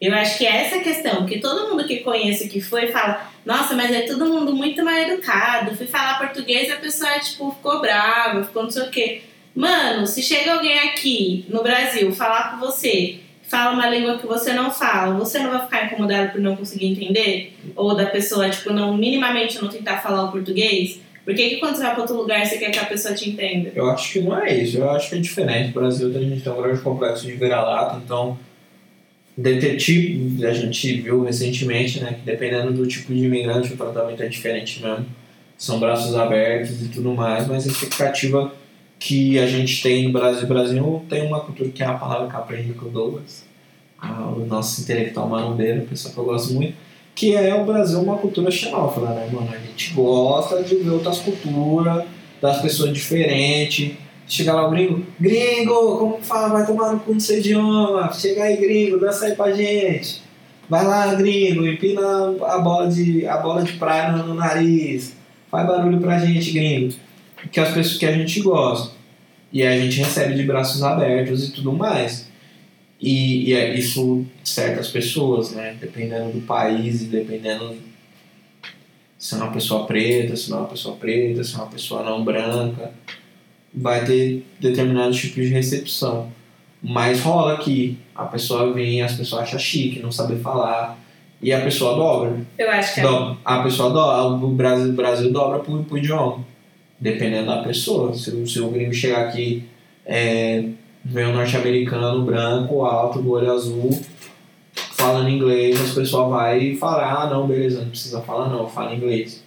Eu 0.00 0.14
acho 0.14 0.38
que 0.38 0.46
é 0.46 0.64
essa 0.64 0.78
questão, 0.78 1.26
que 1.26 1.40
todo 1.40 1.68
mundo 1.68 1.84
que 1.84 1.98
conhece 1.98 2.48
que 2.48 2.60
foi 2.60 2.86
fala, 2.88 3.28
nossa, 3.44 3.74
mas 3.74 3.90
é 3.90 4.02
todo 4.02 4.26
mundo 4.26 4.54
muito 4.54 4.84
mal 4.84 4.94
educado. 4.94 5.76
Fui 5.76 5.86
falar 5.86 6.18
português 6.18 6.68
e 6.68 6.72
a 6.72 6.76
pessoa, 6.76 7.18
tipo, 7.18 7.50
ficou 7.52 7.80
brava, 7.80 8.44
ficou 8.44 8.62
não 8.62 8.70
sei 8.70 8.82
o 8.82 8.90
quê. 8.90 9.22
Mano, 9.54 10.06
se 10.06 10.22
chega 10.22 10.54
alguém 10.54 10.78
aqui 10.78 11.44
no 11.48 11.62
Brasil 11.62 12.12
falar 12.12 12.52
com 12.52 12.58
você 12.58 13.18
fala 13.48 13.72
uma 13.72 13.88
língua 13.88 14.18
que 14.18 14.26
você 14.26 14.52
não 14.52 14.70
fala, 14.70 15.14
você 15.14 15.38
não 15.38 15.50
vai 15.50 15.62
ficar 15.62 15.86
incomodado 15.86 16.32
por 16.32 16.40
não 16.40 16.54
conseguir 16.54 16.86
entender? 16.86 17.56
Ou 17.74 17.96
da 17.96 18.06
pessoa, 18.06 18.48
tipo, 18.50 18.72
não 18.72 18.96
minimamente 18.96 19.60
não 19.60 19.68
tentar 19.68 19.98
falar 19.98 20.24
o 20.24 20.30
português? 20.30 21.00
Por 21.24 21.34
que, 21.34 21.50
que 21.50 21.56
quando 21.56 21.76
você 21.76 21.82
vai 21.82 21.92
para 21.92 22.02
outro 22.02 22.16
lugar 22.16 22.46
você 22.46 22.58
quer 22.58 22.70
que 22.70 22.78
a 22.78 22.84
pessoa 22.84 23.14
te 23.14 23.28
entenda? 23.28 23.72
Eu 23.74 23.90
acho 23.90 24.12
que 24.12 24.20
não 24.20 24.38
é 24.38 24.54
isso, 24.54 24.78
eu 24.78 24.90
acho 24.90 25.10
que 25.10 25.16
é 25.16 25.18
diferente. 25.18 25.68
No 25.68 25.80
Brasil 25.80 26.08
a 26.08 26.20
gente 26.20 26.42
tem 26.42 26.52
um 26.52 26.62
grande 26.62 26.80
complexo 26.80 27.26
de 27.26 27.32
vira-lata, 27.32 28.00
então 28.04 28.38
detetive, 29.40 30.44
a 30.44 30.52
gente 30.52 31.00
viu 31.00 31.22
recentemente, 31.22 32.00
né, 32.00 32.14
que 32.14 32.26
dependendo 32.26 32.72
do 32.72 32.86
tipo 32.86 33.14
de 33.14 33.24
imigrante 33.24 33.72
o 33.72 33.76
tratamento 33.76 34.20
é 34.22 34.26
diferente 34.26 34.82
mesmo. 34.82 35.06
São 35.56 35.78
braços 35.78 36.14
abertos 36.16 36.82
e 36.82 36.88
tudo 36.88 37.14
mais, 37.14 37.46
mas 37.46 37.66
a 37.66 37.70
expectativa 37.70 38.52
que 38.98 39.38
a 39.38 39.46
gente 39.46 39.80
tem 39.80 40.04
no 40.04 40.12
Brasil. 40.12 40.46
Brasil 40.46 41.04
tem 41.08 41.24
uma 41.26 41.40
cultura 41.40 41.70
que 41.70 41.82
é 41.82 41.86
a 41.86 41.94
palavra 41.94 42.28
que 42.28 42.36
aprendi 42.36 42.72
com 42.72 42.86
o 42.86 42.90
Douglas, 42.90 43.44
o 44.36 44.44
nosso 44.44 44.80
intelectual 44.80 45.28
marombeiro, 45.28 45.82
pessoa 45.82 46.12
que 46.12 46.18
eu 46.18 46.24
gosto 46.24 46.54
muito, 46.54 46.74
que 47.14 47.34
é 47.34 47.54
o 47.54 47.64
Brasil 47.64 48.00
uma 48.00 48.18
cultura 48.18 48.50
xenófoba, 48.50 49.10
né, 49.10 49.28
mano? 49.32 49.50
A 49.52 49.58
gente 49.58 49.92
gosta 49.94 50.62
de 50.62 50.74
ver 50.76 50.90
outras 50.90 51.18
culturas, 51.20 52.04
das 52.40 52.60
pessoas 52.60 52.92
diferentes. 52.92 53.92
Chega 54.28 54.52
lá 54.52 54.66
o 54.66 54.70
gringo, 54.70 55.04
gringo, 55.18 55.98
como 55.98 56.22
fala? 56.22 56.48
Vai 56.48 56.66
tomar 56.66 56.92
no 56.92 57.00
cu 57.00 57.14
no 57.14 57.20
seu 57.20 57.38
idioma. 57.38 58.12
Chega 58.12 58.44
aí, 58.44 58.56
gringo, 58.56 58.98
dança 58.98 59.26
aí 59.26 59.34
pra 59.34 59.52
gente. 59.52 60.22
Vai 60.68 60.84
lá, 60.84 61.14
gringo, 61.14 61.66
empina 61.66 62.00
a 62.46 62.58
bola 62.58 62.88
de, 62.88 63.26
a 63.26 63.38
bola 63.38 63.62
de 63.62 63.72
praia 63.74 64.12
no, 64.12 64.34
nariz. 64.34 65.16
Faz 65.50 65.66
barulho 65.66 65.98
pra 65.98 66.18
gente, 66.18 66.50
gringo 66.52 66.94
que 67.50 67.60
as 67.60 67.72
pessoas 67.72 67.96
que 67.96 68.06
a 68.06 68.12
gente 68.12 68.40
gosta. 68.40 68.96
E 69.52 69.62
a 69.62 69.78
gente 69.78 69.98
recebe 69.98 70.34
de 70.34 70.42
braços 70.42 70.82
abertos 70.82 71.48
e 71.48 71.52
tudo 71.52 71.72
mais. 71.72 72.28
E, 73.00 73.50
e 73.50 73.54
é 73.54 73.74
isso 73.74 74.26
certas 74.44 74.88
pessoas, 74.88 75.52
né? 75.52 75.76
Dependendo 75.80 76.32
do 76.32 76.40
país 76.40 77.04
dependendo 77.04 77.76
se 79.16 79.34
é 79.34 79.38
uma 79.38 79.50
pessoa 79.50 79.84
preta, 79.84 80.36
se 80.36 80.50
não 80.50 80.58
é 80.58 80.60
uma 80.60 80.68
pessoa 80.68 80.96
preta, 80.96 81.42
se 81.42 81.54
é 81.54 81.58
uma 81.58 81.66
pessoa 81.66 82.04
não 82.04 82.22
branca, 82.22 82.92
vai 83.74 84.04
ter 84.04 84.46
determinado 84.60 85.12
tipo 85.12 85.40
de 85.40 85.48
recepção. 85.48 86.32
Mas 86.82 87.20
rola 87.20 87.56
que 87.58 87.98
a 88.14 88.24
pessoa 88.24 88.72
vem, 88.72 89.02
as 89.02 89.14
pessoas 89.14 89.42
acham 89.42 89.58
chique, 89.58 90.00
não 90.00 90.12
saber 90.12 90.38
falar, 90.40 90.98
e 91.40 91.52
a 91.52 91.60
pessoa 91.60 91.96
dobra. 91.96 92.40
Eu 92.56 92.70
acho 92.70 92.94
que 92.94 93.00
é. 93.00 93.04
A 93.44 93.62
pessoa 93.62 93.90
dobra, 93.90 94.46
o 94.46 94.50
Brasil, 94.50 94.90
o 94.90 94.92
Brasil 94.92 95.32
dobra 95.32 95.58
pro, 95.60 95.82
pro 95.84 95.98
idioma 95.98 96.44
dependendo 97.00 97.46
da 97.46 97.62
pessoa. 97.62 98.14
Se, 98.14 98.46
se 98.46 98.60
o 98.60 98.70
gringo 98.70 98.92
chegar 98.92 99.28
aqui, 99.28 99.64
é, 100.04 100.64
vem 101.04 101.26
um 101.26 101.34
norte-americano 101.34 102.24
branco, 102.24 102.84
alto, 102.84 103.22
do 103.22 103.30
olho 103.30 103.52
azul, 103.52 103.90
falando 104.74 105.28
inglês, 105.28 105.80
as 105.80 105.92
pessoas 105.92 106.30
vai 106.30 106.58
e 106.58 106.76
falar, 106.76 107.12
ah 107.12 107.30
não, 107.30 107.46
beleza, 107.46 107.82
não 107.82 107.90
precisa 107.90 108.20
falar 108.20 108.48
não, 108.48 108.68
fala 108.68 108.94
inglês. 108.94 109.44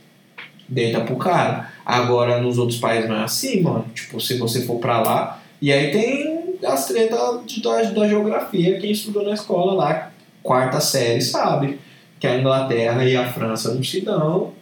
Deita 0.68 1.02
pro 1.02 1.18
cara. 1.18 1.71
Agora 1.86 2.42
nos 2.42 2.58
outros 2.58 2.80
países 2.80 3.10
não 3.10 3.18
é 3.18 3.24
assim, 3.24 3.62
mano. 3.62 3.86
Tipo, 3.94 4.20
se 4.20 4.38
você 4.38 4.62
for 4.64 4.80
pra 4.80 5.02
lá. 5.02 5.42
E 5.62 5.72
aí 5.72 5.92
tem 5.92 6.58
as 6.66 6.88
tretas 6.88 7.20
de, 7.46 7.62
da, 7.62 7.82
da 7.84 8.08
geografia, 8.08 8.80
quem 8.80 8.92
estudou 8.92 9.24
na 9.24 9.34
escola 9.34 9.74
lá, 9.74 10.12
quarta 10.44 10.80
série, 10.80 11.22
sabe. 11.22 11.80
Que 12.20 12.28
a 12.28 12.38
Inglaterra 12.38 13.04
e 13.04 13.16
a 13.16 13.32
França 13.32 13.74
não 13.74 13.84
se 13.84 14.02
dão 14.02 14.54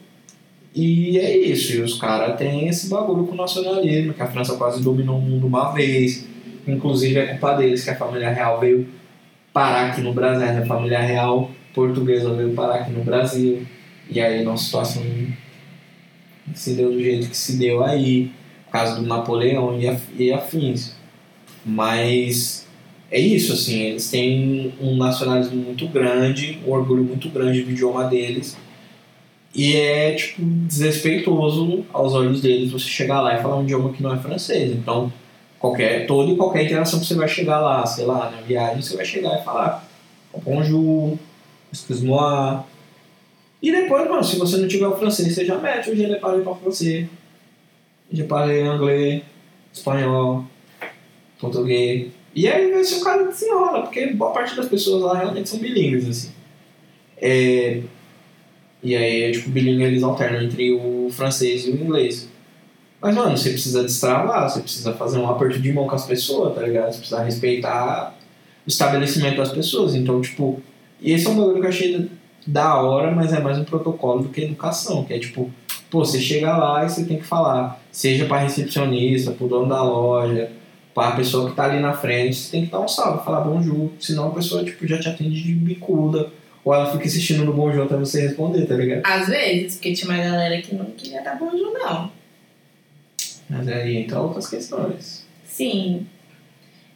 e 0.74 1.18
é 1.18 1.38
isso, 1.38 1.74
e 1.74 1.82
os 1.82 2.00
caras 2.00 2.38
têm 2.38 2.68
esse 2.68 2.90
bagulho 2.90 3.26
com 3.26 3.34
o 3.34 3.38
nacionalismo, 3.38 4.14
que 4.14 4.22
a 4.22 4.28
França 4.28 4.56
quase 4.56 4.82
dominou 4.84 5.18
o 5.18 5.22
mundo 5.22 5.48
uma 5.48 5.72
vez. 5.72 6.28
Inclusive 6.68 7.18
é 7.18 7.28
culpa 7.28 7.54
deles 7.54 7.84
que 7.84 7.90
a 7.90 7.96
família 7.96 8.30
real 8.30 8.60
veio 8.60 8.88
parar 9.52 9.88
aqui 9.88 10.02
no 10.02 10.14
Brasil, 10.14 10.48
a 10.48 10.66
família 10.66 11.00
real 11.00 11.50
portuguesa 11.74 12.32
veio 12.34 12.54
parar 12.54 12.76
aqui 12.76 12.92
no 12.92 13.04
Brasil. 13.04 13.66
E 14.10 14.22
aí 14.22 14.44
nossa 14.44 14.66
situação 14.66 15.04
se 16.56 16.74
deu 16.74 16.92
do 16.92 17.02
jeito 17.02 17.30
que 17.30 17.38
se 17.38 17.58
deu 17.58 17.84
aí, 17.84 18.32
por 18.66 18.74
causa 18.74 18.96
do 18.96 19.08
Napoleão 19.08 19.80
e 20.18 20.32
afins. 20.32 20.96
Mas 21.66 22.68
é 23.12 23.20
isso, 23.20 23.54
assim, 23.54 23.82
eles 23.82 24.10
têm 24.10 24.74
um 24.80 24.96
nacionalismo 24.96 25.62
muito 25.62 25.88
grande, 25.88 26.60
um 26.66 26.72
orgulho 26.72 27.04
muito 27.04 27.30
grande 27.30 27.64
do 27.64 27.72
idioma 27.72 28.06
deles 28.06 28.58
e 29.54 29.76
é, 29.76 30.14
tipo, 30.14 30.42
desrespeitoso 30.42 31.84
aos 31.92 32.14
olhos 32.14 32.42
deles 32.42 32.72
você 32.72 32.86
chegar 32.86 33.20
lá 33.22 33.36
e 33.36 33.42
falar 33.42 33.58
um 33.58 33.64
idioma 33.64 33.92
que 33.92 34.04
não 34.04 34.14
é 34.14 34.18
francês. 34.18 34.72
Então, 34.72 35.12
qualquer, 35.58 36.06
toda 36.06 36.32
e 36.32 36.36
qualquer 36.36 36.64
interação 36.66 37.00
que 37.00 37.06
você 37.06 37.16
vai 37.16 37.28
chegar 37.28 37.60
lá, 37.60 37.86
sei 37.86 38.06
lá, 38.06 38.30
na 38.30 38.42
viagem, 38.42 38.82
você 38.82 38.96
vai 38.96 39.06
chegar 39.06 39.40
e 39.40 39.44
falar 39.44 39.88
bonjour, 40.46 41.18
excuse-moi. 41.72 42.64
E 43.62 43.72
depois, 43.72 44.10
mano, 44.10 44.24
se 44.24 44.38
você 44.38 44.58
não 44.58 44.68
tiver 44.68 44.88
o 44.88 44.98
francês, 44.98 45.34
você 45.34 45.46
já 45.46 45.58
mete 45.58 45.90
o 45.90 46.20
parle 46.20 46.44
pas 46.44 46.60
francês. 46.60 47.08
Je 48.12 48.24
parle 48.24 48.62
anglais, 48.62 49.22
espanhol, 49.74 50.46
português. 51.40 52.08
E 52.34 52.48
aí 52.48 52.72
vê 52.72 52.84
se 52.84 52.96
o 52.96 53.04
cara 53.04 53.26
desenrola, 53.26 53.84
porque 53.84 54.08
boa 54.08 54.32
parte 54.32 54.56
das 54.56 54.68
pessoas 54.68 55.02
lá 55.02 55.18
realmente 55.18 55.50
são 55.50 55.60
bilíngues, 55.60 56.08
assim. 56.08 56.32
É, 57.18 57.82
e 58.82 58.96
aí, 58.96 59.32
tipo, 59.32 59.50
bilíngue 59.50 59.84
eles 59.84 60.04
alternam 60.04 60.42
entre 60.42 60.72
o 60.72 61.10
francês 61.12 61.66
e 61.66 61.72
o 61.72 61.76
inglês. 61.76 62.30
Mas, 63.02 63.16
mano, 63.16 63.38
você 63.38 63.52
precisa 63.52 63.84
destravar, 63.84 64.50
você 64.50 64.62
precisa 64.62 64.94
fazer 64.94 65.20
um 65.20 65.30
aperto 65.30 65.60
de 65.60 65.72
mão 65.72 65.88
com 65.88 65.96
as 65.96 66.06
pessoas, 66.06 66.56
tá 66.56 66.62
ligado? 66.62 66.92
Você 66.92 67.00
precisa 67.00 67.24
respeitar 67.24 68.18
o 68.66 68.70
estabelecimento 68.70 69.38
das 69.38 69.52
pessoas. 69.52 69.96
Então, 69.96 70.22
tipo, 70.22 70.62
e 71.02 71.12
esse 71.12 71.26
é 71.28 71.30
um 71.30 71.38
bagulho 71.38 71.60
que 71.60 71.66
eu 71.66 71.70
achei 71.70 72.10
da 72.50 72.82
hora, 72.82 73.12
mas 73.12 73.32
é 73.32 73.40
mais 73.40 73.58
um 73.58 73.64
protocolo 73.64 74.24
do 74.24 74.30
que 74.30 74.42
educação, 74.42 75.04
que 75.04 75.14
é 75.14 75.20
tipo, 75.20 75.52
pô, 75.90 76.04
você 76.04 76.20
chega 76.20 76.58
lá 76.58 76.84
e 76.84 76.90
você 76.90 77.06
tem 77.06 77.18
que 77.18 77.26
falar, 77.26 77.82
seja 77.92 78.26
para 78.26 78.40
recepcionista, 78.40 79.32
pro 79.32 79.48
dono 79.48 79.70
da 79.70 79.84
loja, 79.84 80.52
para 80.94 81.10
a 81.10 81.16
pessoa 81.16 81.50
que 81.50 81.56
tá 81.56 81.66
ali 81.66 81.80
na 81.80 81.94
frente, 81.94 82.36
você 82.36 82.52
tem 82.52 82.66
que 82.66 82.72
dar 82.72 82.80
um 82.80 82.88
salve, 82.88 83.24
falar 83.24 83.42
bonjour, 83.42 83.92
senão 84.00 84.30
a 84.30 84.32
pessoa 84.32 84.64
tipo 84.64 84.88
já 84.88 85.00
te 85.00 85.08
atende 85.08 85.42
de 85.42 85.54
bicuda 85.54 86.32
ou 86.66 86.74
ela 86.74 86.92
fica 86.92 87.06
insistindo 87.06 87.46
no 87.46 87.54
bom 87.54 87.72
jogo 87.72 87.86
até 87.86 87.96
você 87.96 88.22
responder, 88.22 88.66
tá 88.66 88.76
ligado? 88.76 89.02
Às 89.06 89.28
vezes, 89.28 89.76
porque 89.76 89.94
tinha 89.94 90.12
uma 90.12 90.22
galera 90.22 90.62
que 90.62 90.76
não 90.76 90.86
queria 90.86 91.22
dar 91.22 91.38
bom 91.38 91.52
jogo, 91.52 91.78
não. 91.78 92.12
Mas 93.50 93.68
aí 93.68 93.98
entra 93.98 94.20
outras 94.20 94.48
questões. 94.48 95.26
Sim. 95.46 96.06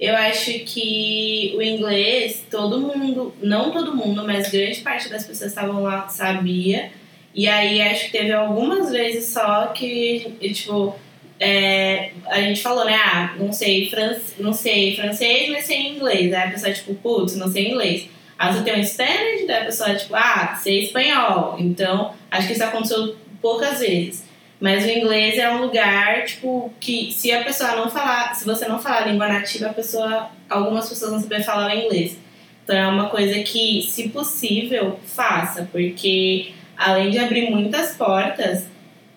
Eu 0.04 0.18
acho 0.18 0.52
que 0.66 1.54
o 1.56 1.62
inglês, 1.62 2.46
todo 2.52 2.78
mundo, 2.78 3.34
não 3.42 3.72
todo 3.72 3.96
mundo, 3.96 4.22
mas 4.26 4.52
grande 4.52 4.82
parte 4.82 5.08
das 5.08 5.26
pessoas 5.26 5.54
que 5.54 5.58
estavam 5.58 5.82
lá 5.82 6.10
sabia. 6.10 6.92
E 7.34 7.48
aí 7.48 7.82
acho 7.82 8.08
que 8.08 8.12
teve 8.12 8.34
algumas 8.34 8.92
vezes 8.92 9.28
só 9.28 9.68
que, 9.68 10.36
tipo, 10.54 10.94
é, 11.40 12.12
a 12.26 12.42
gente 12.42 12.62
falou, 12.62 12.84
né? 12.84 12.96
Ah, 12.96 13.34
não 13.40 13.54
sei, 13.54 13.90
france, 13.90 14.34
não 14.40 14.52
sei 14.52 14.94
francês, 14.94 15.50
mas 15.50 15.64
sei 15.64 15.96
inglês. 15.96 16.34
Aí 16.34 16.50
a 16.50 16.52
pessoa, 16.52 16.74
tipo, 16.74 16.96
putz, 16.96 17.38
não 17.38 17.50
sei 17.50 17.70
inglês. 17.70 18.10
Aí 18.38 18.54
você 18.54 18.62
tem 18.62 18.82
um 18.82 18.84
Spanish, 18.84 19.48
daí 19.48 19.62
a 19.62 19.66
pessoa, 19.66 19.96
tipo, 19.96 20.14
ah, 20.18 20.60
sei 20.62 20.84
espanhol. 20.84 21.56
Então, 21.58 22.14
acho 22.30 22.48
que 22.48 22.54
isso 22.54 22.64
aconteceu 22.66 23.16
poucas 23.42 23.80
vezes. 23.80 24.26
Mas 24.64 24.86
o 24.86 24.88
inglês 24.88 25.38
é 25.38 25.52
um 25.52 25.62
lugar, 25.64 26.24
tipo, 26.24 26.72
que 26.80 27.12
se 27.12 27.34
a 27.34 27.44
pessoa 27.44 27.76
não 27.76 27.92
falar, 27.92 28.34
se 28.34 28.46
você 28.46 28.66
não 28.66 28.80
falar 28.80 29.02
a 29.02 29.08
língua 29.08 29.28
nativa, 29.28 29.66
a 29.66 29.74
pessoa, 29.74 30.30
algumas 30.50 30.88
pessoas 30.88 31.12
vão 31.12 31.20
saber 31.20 31.44
falar 31.44 31.76
inglês. 31.76 32.18
Então 32.64 32.74
é 32.74 32.88
uma 32.88 33.10
coisa 33.10 33.44
que, 33.44 33.82
se 33.82 34.08
possível, 34.08 34.98
faça, 35.06 35.68
porque 35.70 36.54
além 36.78 37.12
de 37.12 37.20
abrir 37.20 37.52
muitas 37.52 37.98
portas, 37.98 38.64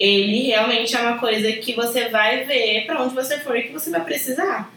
ele 0.01 0.49
realmente 0.49 0.97
é 0.97 1.01
uma 1.01 1.17
coisa 1.17 1.53
que 1.53 1.75
você 1.75 2.09
vai 2.09 2.43
ver 2.43 2.85
para 2.85 3.05
onde 3.05 3.15
você 3.15 3.39
for 3.39 3.57
e 3.57 3.63
que 3.63 3.73
você 3.73 3.89
vai 3.89 4.03
precisar. 4.03 4.69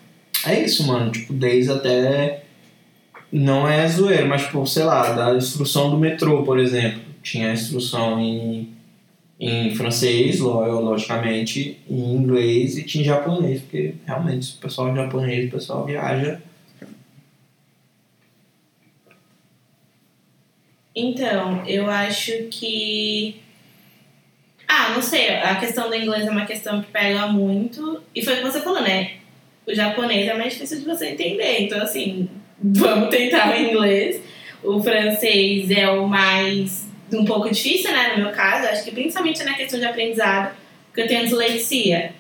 É 0.46 0.60
isso, 0.60 0.86
mano. 0.86 1.12
Tipo, 1.12 1.34
desde 1.34 1.72
até 1.72 2.44
não 3.32 3.68
é 3.68 3.88
zoeiro, 3.88 4.28
mas, 4.28 4.44
tipo, 4.44 4.64
sei 4.68 4.84
lá, 4.84 5.14
da 5.14 5.34
instrução 5.34 5.90
do 5.90 5.98
metrô, 5.98 6.44
por 6.44 6.60
exemplo. 6.60 7.02
Tinha 7.24 7.50
a 7.50 7.54
instrução 7.54 8.20
em, 8.20 8.72
em 9.40 9.74
francês, 9.74 10.40
logicamente, 10.40 11.80
em 11.90 12.14
inglês 12.14 12.78
e 12.78 12.84
tinha 12.84 13.06
japonês, 13.06 13.62
porque 13.62 13.96
realmente 14.06 14.56
o 14.56 14.58
pessoal 14.58 14.94
japonês, 14.94 15.48
o 15.48 15.52
pessoal 15.52 15.86
viaja. 15.86 16.42
Então, 20.94 21.64
eu 21.66 21.90
acho 21.90 22.32
que. 22.52 23.42
Ah, 24.68 24.90
não 24.94 25.02
sei, 25.02 25.30
a 25.30 25.56
questão 25.56 25.90
do 25.90 25.96
inglês 25.96 26.28
é 26.28 26.30
uma 26.30 26.46
questão 26.46 26.82
que 26.82 26.92
pega 26.92 27.28
muito. 27.28 28.04
E 28.14 28.22
foi 28.24 28.34
o 28.34 28.38
que 28.38 28.44
você 28.44 28.60
falou, 28.62 28.82
né? 28.82 29.14
O 29.66 29.74
japonês 29.74 30.28
é 30.28 30.34
mais 30.34 30.54
difícil 30.54 30.80
de 30.80 30.86
você 30.86 31.12
entender. 31.12 31.62
Então, 31.62 31.82
assim, 31.82 32.28
vamos 32.62 33.10
tentar 33.10 33.54
o 33.54 33.58
inglês. 33.58 34.22
O 34.62 34.84
francês 34.84 35.72
é 35.72 35.90
o 35.90 36.06
mais. 36.06 36.89
Um 37.14 37.26
pouco 37.26 37.50
difícil, 37.50 37.92
né? 37.92 38.14
No 38.16 38.24
meu 38.24 38.32
caso, 38.32 38.68
acho 38.68 38.84
que 38.84 38.92
principalmente 38.92 39.44
na 39.44 39.54
questão 39.54 39.80
de 39.80 39.86
aprendizado, 39.86 40.56
porque 40.88 41.02
eu 41.02 41.08
tenho 41.08 41.24
dislexia. 41.24 42.14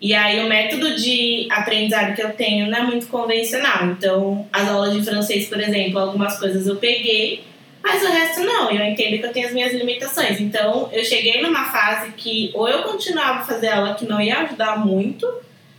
E 0.00 0.14
aí 0.14 0.38
o 0.40 0.48
método 0.48 0.94
de 0.94 1.48
aprendizado 1.50 2.14
que 2.14 2.22
eu 2.22 2.32
tenho 2.32 2.70
não 2.70 2.78
é 2.78 2.82
muito 2.82 3.08
convencional. 3.08 3.86
Então, 3.86 4.48
as 4.52 4.68
aulas 4.68 4.94
de 4.94 5.02
francês, 5.02 5.48
por 5.48 5.60
exemplo, 5.60 5.98
algumas 5.98 6.38
coisas 6.38 6.66
eu 6.66 6.76
peguei, 6.76 7.42
mas 7.82 8.02
o 8.02 8.06
resto 8.06 8.40
não. 8.44 8.70
Eu 8.70 8.84
entendo 8.84 9.18
que 9.18 9.26
eu 9.26 9.32
tenho 9.32 9.46
as 9.48 9.52
minhas 9.52 9.72
limitações. 9.72 10.40
Então, 10.40 10.88
eu 10.92 11.04
cheguei 11.04 11.42
numa 11.42 11.64
fase 11.64 12.12
que 12.12 12.50
ou 12.54 12.68
eu 12.68 12.82
continuava 12.84 13.40
a 13.40 13.44
fazer 13.44 13.68
aula 13.68 13.94
que 13.94 14.06
não 14.06 14.20
ia 14.20 14.38
ajudar 14.40 14.78
muito, 14.78 15.26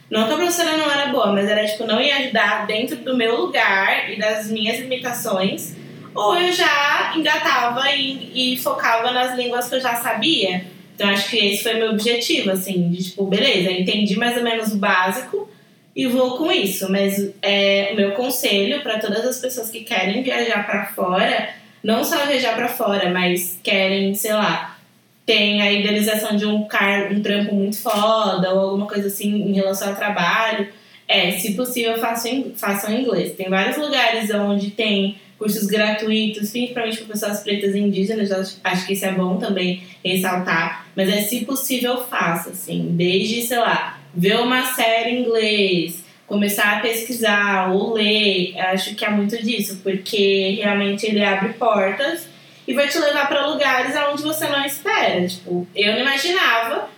não 0.09 0.25
que 0.27 0.33
a 0.33 0.37
professora 0.37 0.75
não 0.75 0.91
era 0.91 1.11
boa, 1.11 1.31
mas 1.31 1.47
era 1.47 1.65
tipo, 1.65 1.85
não 1.85 2.01
ia 2.01 2.17
ajudar 2.17 2.65
dentro 2.65 2.97
do 2.97 3.15
meu 3.15 3.39
lugar 3.39 4.11
e 4.11 4.17
das 4.17 4.49
minhas 4.49 4.79
limitações, 4.79 5.75
ou 6.13 6.35
eu 6.35 6.51
já 6.51 7.13
engatava 7.15 7.89
e, 7.91 8.53
e 8.53 8.57
focava 8.57 9.11
nas 9.11 9.35
línguas 9.37 9.69
que 9.69 9.75
eu 9.75 9.81
já 9.81 9.95
sabia. 9.95 10.65
Então 10.95 11.09
acho 11.09 11.29
que 11.29 11.37
esse 11.37 11.63
foi 11.63 11.75
meu 11.75 11.91
objetivo, 11.91 12.51
assim, 12.51 12.89
de 12.89 13.03
tipo, 13.03 13.25
beleza, 13.25 13.71
entendi 13.71 14.17
mais 14.17 14.35
ou 14.35 14.43
menos 14.43 14.73
o 14.73 14.77
básico 14.77 15.49
e 15.95 16.07
vou 16.07 16.37
com 16.37 16.51
isso. 16.51 16.91
Mas 16.91 17.31
é, 17.41 17.91
o 17.93 17.95
meu 17.95 18.11
conselho 18.11 18.81
para 18.81 18.99
todas 18.99 19.25
as 19.25 19.39
pessoas 19.39 19.69
que 19.69 19.81
querem 19.81 20.21
viajar 20.23 20.65
para 20.65 20.87
fora, 20.87 21.49
não 21.83 22.03
só 22.03 22.25
viajar 22.25 22.55
para 22.55 22.67
fora, 22.67 23.09
mas 23.09 23.59
querem, 23.63 24.13
sei 24.13 24.33
lá, 24.33 24.77
tem 25.25 25.61
a 25.61 25.71
idealização 25.71 26.35
de 26.35 26.45
um 26.45 26.67
car 26.67 27.13
um 27.13 27.21
trampo 27.21 27.53
muito 27.53 27.77
foda 27.77 28.51
ou 28.51 28.59
alguma 28.59 28.87
coisa 28.87 29.07
assim 29.07 29.29
em 29.29 29.53
relação 29.53 29.89
ao 29.89 29.95
trabalho, 29.95 30.67
é, 31.07 31.31
se 31.31 31.53
possível, 31.53 31.97
façam, 31.97 32.51
façam 32.55 32.91
inglês. 32.91 33.35
Tem 33.35 33.49
vários 33.49 33.77
lugares 33.77 34.29
onde 34.31 34.71
tem 34.71 35.17
cursos 35.39 35.65
gratuitos, 35.65 36.51
principalmente 36.51 36.97
para 36.97 37.13
pessoas 37.13 37.39
pretas 37.39 37.73
e 37.73 37.79
indígenas, 37.79 38.59
acho, 38.61 38.85
que 38.85 38.93
isso 38.93 39.05
é 39.05 39.13
bom 39.13 39.37
também 39.37 39.81
ressaltar, 40.03 40.85
mas 40.93 41.07
é 41.09 41.21
se 41.21 41.45
possível 41.45 42.03
faça, 42.03 42.49
assim, 42.49 42.89
desde, 42.91 43.41
sei 43.43 43.57
lá, 43.57 43.97
ver 44.13 44.37
uma 44.41 44.63
série 44.73 45.11
em 45.11 45.21
inglês, 45.21 46.03
começar 46.27 46.77
a 46.77 46.79
pesquisar 46.81 47.71
ou 47.71 47.93
ler, 47.93 48.53
acho 48.59 48.93
que 48.95 49.05
é 49.05 49.09
muito 49.09 49.41
disso, 49.41 49.79
porque 49.81 50.59
realmente 50.61 51.05
ele 51.05 51.23
abre 51.23 51.53
portas 51.53 52.27
e 52.67 52.73
vai 52.73 52.89
te 52.89 52.99
levar 52.99 53.27
para 53.29 53.47
lugares 53.47 53.95
aonde 53.95 54.21
você 54.21 54.45
não 54.45 54.63
espera, 54.65 55.25
tipo, 55.25 55.65
eu 55.73 55.93
não 55.93 56.01
imaginava 56.01 56.89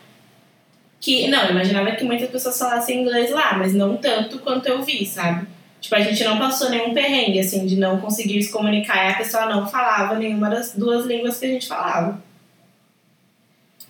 que, 1.00 1.28
não, 1.28 1.44
eu 1.44 1.52
imaginava 1.52 1.92
que 1.92 2.04
muitas 2.04 2.30
pessoas 2.30 2.58
falassem 2.58 3.02
inglês 3.02 3.32
lá, 3.32 3.56
mas 3.58 3.74
não 3.74 3.98
tanto 3.98 4.40
quanto 4.40 4.68
eu 4.68 4.82
vi, 4.82 5.06
sabe? 5.06 5.48
Tipo, 5.82 5.96
a 5.96 6.02
gente 6.02 6.24
não 6.24 6.38
passou 6.38 6.70
nenhum 6.70 6.94
perrengue, 6.94 7.40
assim, 7.40 7.66
de 7.66 7.76
não 7.76 8.00
conseguir 8.00 8.42
se 8.44 8.52
comunicar 8.52 9.04
e 9.04 9.14
a 9.14 9.18
pessoa 9.18 9.48
não 9.48 9.68
falava 9.68 10.16
nenhuma 10.16 10.48
das 10.48 10.76
duas 10.76 11.08
línguas 11.08 11.40
que 11.40 11.46
a 11.46 11.50
gente 11.50 11.68
falava. 11.68 12.22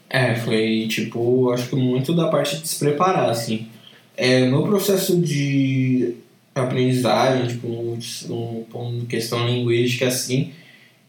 É, 0.10 0.36
foi, 0.36 0.88
tipo, 0.90 1.52
acho 1.52 1.70
que 1.70 1.76
muito 1.76 2.14
da 2.14 2.30
parte 2.30 2.58
de 2.58 2.68
se 2.68 2.80
preparar, 2.80 3.30
assim. 3.30 3.68
É, 4.16 4.46
no 4.46 4.64
processo 4.64 5.20
de 5.20 6.16
aprendizagem, 6.56 7.48
tipo, 7.48 7.68
no, 7.68 7.98
no, 8.70 9.06
questão 9.06 9.46
linguística, 9.46 10.08
assim, 10.08 10.54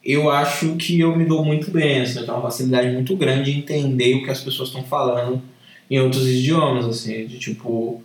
eu 0.04 0.30
acho 0.30 0.74
que 0.74 0.98
eu 0.98 1.16
me 1.16 1.24
dou 1.24 1.44
muito 1.44 1.70
bem, 1.70 2.00
assim, 2.00 2.18
eu 2.18 2.24
tenho 2.24 2.36
uma 2.36 2.42
facilidade 2.42 2.90
muito 2.90 3.16
grande 3.16 3.52
de 3.52 3.58
entender 3.58 4.16
o 4.16 4.24
que 4.24 4.30
as 4.30 4.40
pessoas 4.40 4.68
estão 4.68 4.82
falando 4.82 5.40
em 5.88 6.00
outros 6.00 6.28
idiomas, 6.28 6.86
assim, 6.86 7.26
de, 7.26 7.38
tipo 7.38 8.02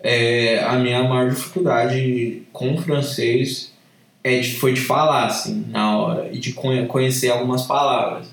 é, 0.00 0.60
a 0.60 0.78
minha 0.78 1.02
maior 1.04 1.30
dificuldade 1.30 2.42
com 2.52 2.76
francês 2.78 3.72
é 4.22 4.40
de, 4.40 4.54
foi 4.54 4.72
de 4.72 4.80
falar, 4.80 5.26
assim, 5.26 5.66
na 5.68 5.98
hora, 5.98 6.28
e 6.32 6.38
de 6.38 6.52
conhecer 6.52 7.30
algumas 7.30 7.62
palavras 7.62 8.28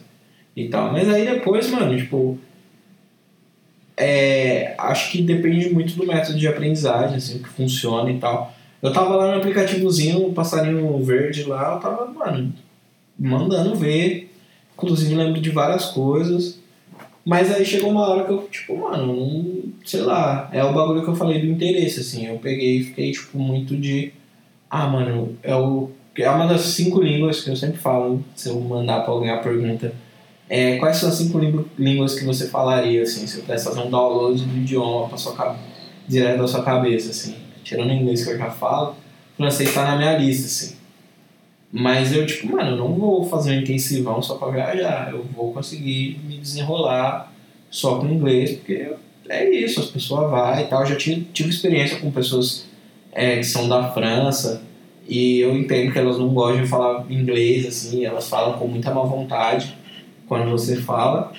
e 0.56 0.68
tal. 0.68 0.92
Mas 0.92 1.08
aí 1.10 1.26
depois, 1.26 1.70
mano, 1.70 1.96
tipo, 1.96 2.40
é, 3.96 4.76
acho 4.78 5.12
que 5.12 5.22
depende 5.22 5.70
muito 5.70 5.94
do 5.96 6.06
método 6.06 6.38
de 6.38 6.48
aprendizagem, 6.48 7.18
assim, 7.18 7.40
que 7.40 7.50
funciona 7.50 8.12
e 8.12 8.20
tal. 8.20 8.54
Eu 8.82 8.92
tava 8.92 9.16
lá 9.16 9.32
no 9.32 9.38
aplicativozinho, 9.38 10.28
o 10.28 10.34
passarinho 10.34 11.02
verde 11.04 11.44
lá, 11.44 11.76
eu 11.76 11.80
tava, 11.80 12.06
mano, 12.08 12.54
mandando 13.18 13.76
ver. 13.76 14.32
Inclusive 14.74 15.16
lembro 15.16 15.40
de 15.40 15.52
várias 15.52 15.86
coisas. 15.86 16.60
Mas 17.26 17.54
aí 17.54 17.66
chegou 17.66 17.92
uma 17.92 18.08
hora 18.08 18.26
que 18.26 18.32
eu, 18.32 18.48
tipo, 18.52 18.78
mano, 18.78 19.08
não, 19.08 19.64
sei 19.86 20.02
lá, 20.02 20.50
é 20.52 20.64
o 20.64 20.74
bagulho 20.74 21.04
que 21.04 21.10
eu 21.10 21.16
falei 21.16 21.40
do 21.40 21.48
interesse, 21.48 22.02
assim. 22.02 22.28
Eu 22.28 22.38
peguei 22.38 22.80
e 22.80 22.84
fiquei, 22.84 23.12
tipo, 23.12 23.38
muito 23.40 23.78
de. 23.78 24.12
Ah, 24.70 24.88
mano, 24.88 25.38
é, 25.42 25.56
o, 25.56 25.90
é 26.18 26.30
uma 26.30 26.48
das 26.48 26.62
cinco 26.62 27.02
línguas 27.02 27.42
que 27.42 27.50
eu 27.50 27.56
sempre 27.56 27.78
falo, 27.78 28.24
se 28.36 28.50
eu 28.50 28.60
mandar 28.60 29.02
pra 29.02 29.14
alguém 29.14 29.30
a 29.30 29.38
pergunta. 29.38 29.94
É, 30.50 30.78
quais 30.78 30.98
são 30.98 31.10
as 31.10 31.16
cinco 31.16 31.40
línguas 31.80 32.20
que 32.20 32.26
você 32.26 32.48
falaria, 32.50 33.04
assim, 33.04 33.26
se 33.26 33.38
eu 33.38 33.44
pudesse 33.44 33.64
fazer 33.64 33.80
um 33.80 33.90
download 33.90 34.44
do 34.44 34.58
idioma 34.58 35.08
pra 35.08 35.18
sua, 35.18 35.58
direto 36.08 36.40
da 36.40 36.48
sua 36.48 36.64
cabeça, 36.64 37.12
assim. 37.12 37.36
Tirando 37.64 37.90
o 37.90 37.94
inglês 37.94 38.26
que 38.26 38.32
eu 38.32 38.38
já 38.38 38.52
falo, 38.52 38.92
o 38.92 39.38
francês 39.38 39.74
tá 39.74 39.86
na 39.86 39.96
minha 39.96 40.18
lista, 40.18 40.46
assim. 40.46 40.83
Mas 41.76 42.16
eu, 42.16 42.24
tipo, 42.24 42.52
mano, 42.52 42.72
eu 42.72 42.78
não 42.78 42.94
vou 42.94 43.28
fazer 43.28 43.50
um 43.52 43.62
intensivão 43.62 44.22
só 44.22 44.36
pra 44.36 44.52
viajar. 44.52 45.10
Eu 45.12 45.26
vou 45.36 45.52
conseguir 45.52 46.20
me 46.24 46.38
desenrolar 46.38 47.34
só 47.68 47.98
com 47.98 48.06
inglês, 48.06 48.52
porque 48.52 48.92
é 49.28 49.50
isso, 49.50 49.80
as 49.80 49.88
pessoas 49.88 50.30
vão 50.30 50.60
e 50.60 50.66
tal. 50.66 50.82
Eu 50.82 50.86
já 50.86 50.96
tive, 50.96 51.22
tive 51.34 51.50
experiência 51.50 51.98
com 51.98 52.12
pessoas 52.12 52.68
é, 53.12 53.38
que 53.38 53.44
são 53.44 53.68
da 53.68 53.92
França 53.92 54.62
e 55.08 55.40
eu 55.40 55.58
entendo 55.58 55.92
que 55.92 55.98
elas 55.98 56.20
não 56.20 56.30
gostam 56.30 56.62
de 56.62 56.70
falar 56.70 57.06
inglês, 57.10 57.66
assim, 57.66 58.06
elas 58.06 58.30
falam 58.30 58.60
com 58.60 58.68
muita 58.68 58.94
má 58.94 59.02
vontade 59.02 59.76
quando 60.28 60.52
você 60.52 60.76
fala. 60.76 61.34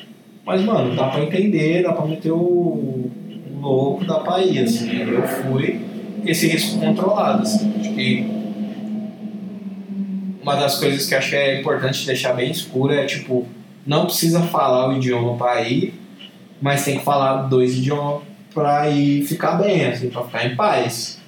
Mas, 0.45 0.63
mano, 0.63 0.97
dá 0.97 1.11
pra 1.11 1.23
entender, 1.23 1.85
dá 1.85 1.93
pra 1.93 2.05
meter 2.05 2.33
o, 2.33 3.09
louco, 3.61 4.05
dá 4.05 4.19
pra 4.19 4.43
ir, 4.43 4.59
assim. 4.59 5.01
Eu 5.01 5.23
fui 5.23 5.81
esse 6.27 6.49
risco 6.49 6.81
controlado, 6.81 7.43
assim. 7.43 7.73
Acho 7.81 7.95
que 7.95 8.34
uma 10.45 10.57
das 10.57 10.79
coisas 10.79 11.07
que 11.09 11.15
acho 11.15 11.31
que 11.31 11.37
é 11.37 11.61
importante 11.61 12.07
deixar 12.07 12.35
bem 12.35 12.51
escura 12.51 12.97
é 12.97 13.07
tipo, 13.07 13.49
não 13.87 14.05
precisa 14.05 14.43
falar 14.43 14.91
o 14.91 14.97
idioma 14.97 15.39
para 15.39 15.63
ir, 15.63 15.95
mas 16.61 16.85
tem 16.85 16.99
que 16.99 17.05
falar 17.05 17.45
dois 17.45 17.79
idiomas 17.79 18.23
para 18.53 18.91
ir 18.91 19.25
ficar 19.25 19.53
bem, 19.53 19.87
assim, 19.87 20.11
para 20.11 20.23
ficar 20.23 20.47
em 20.47 20.55
paz. 20.55 21.19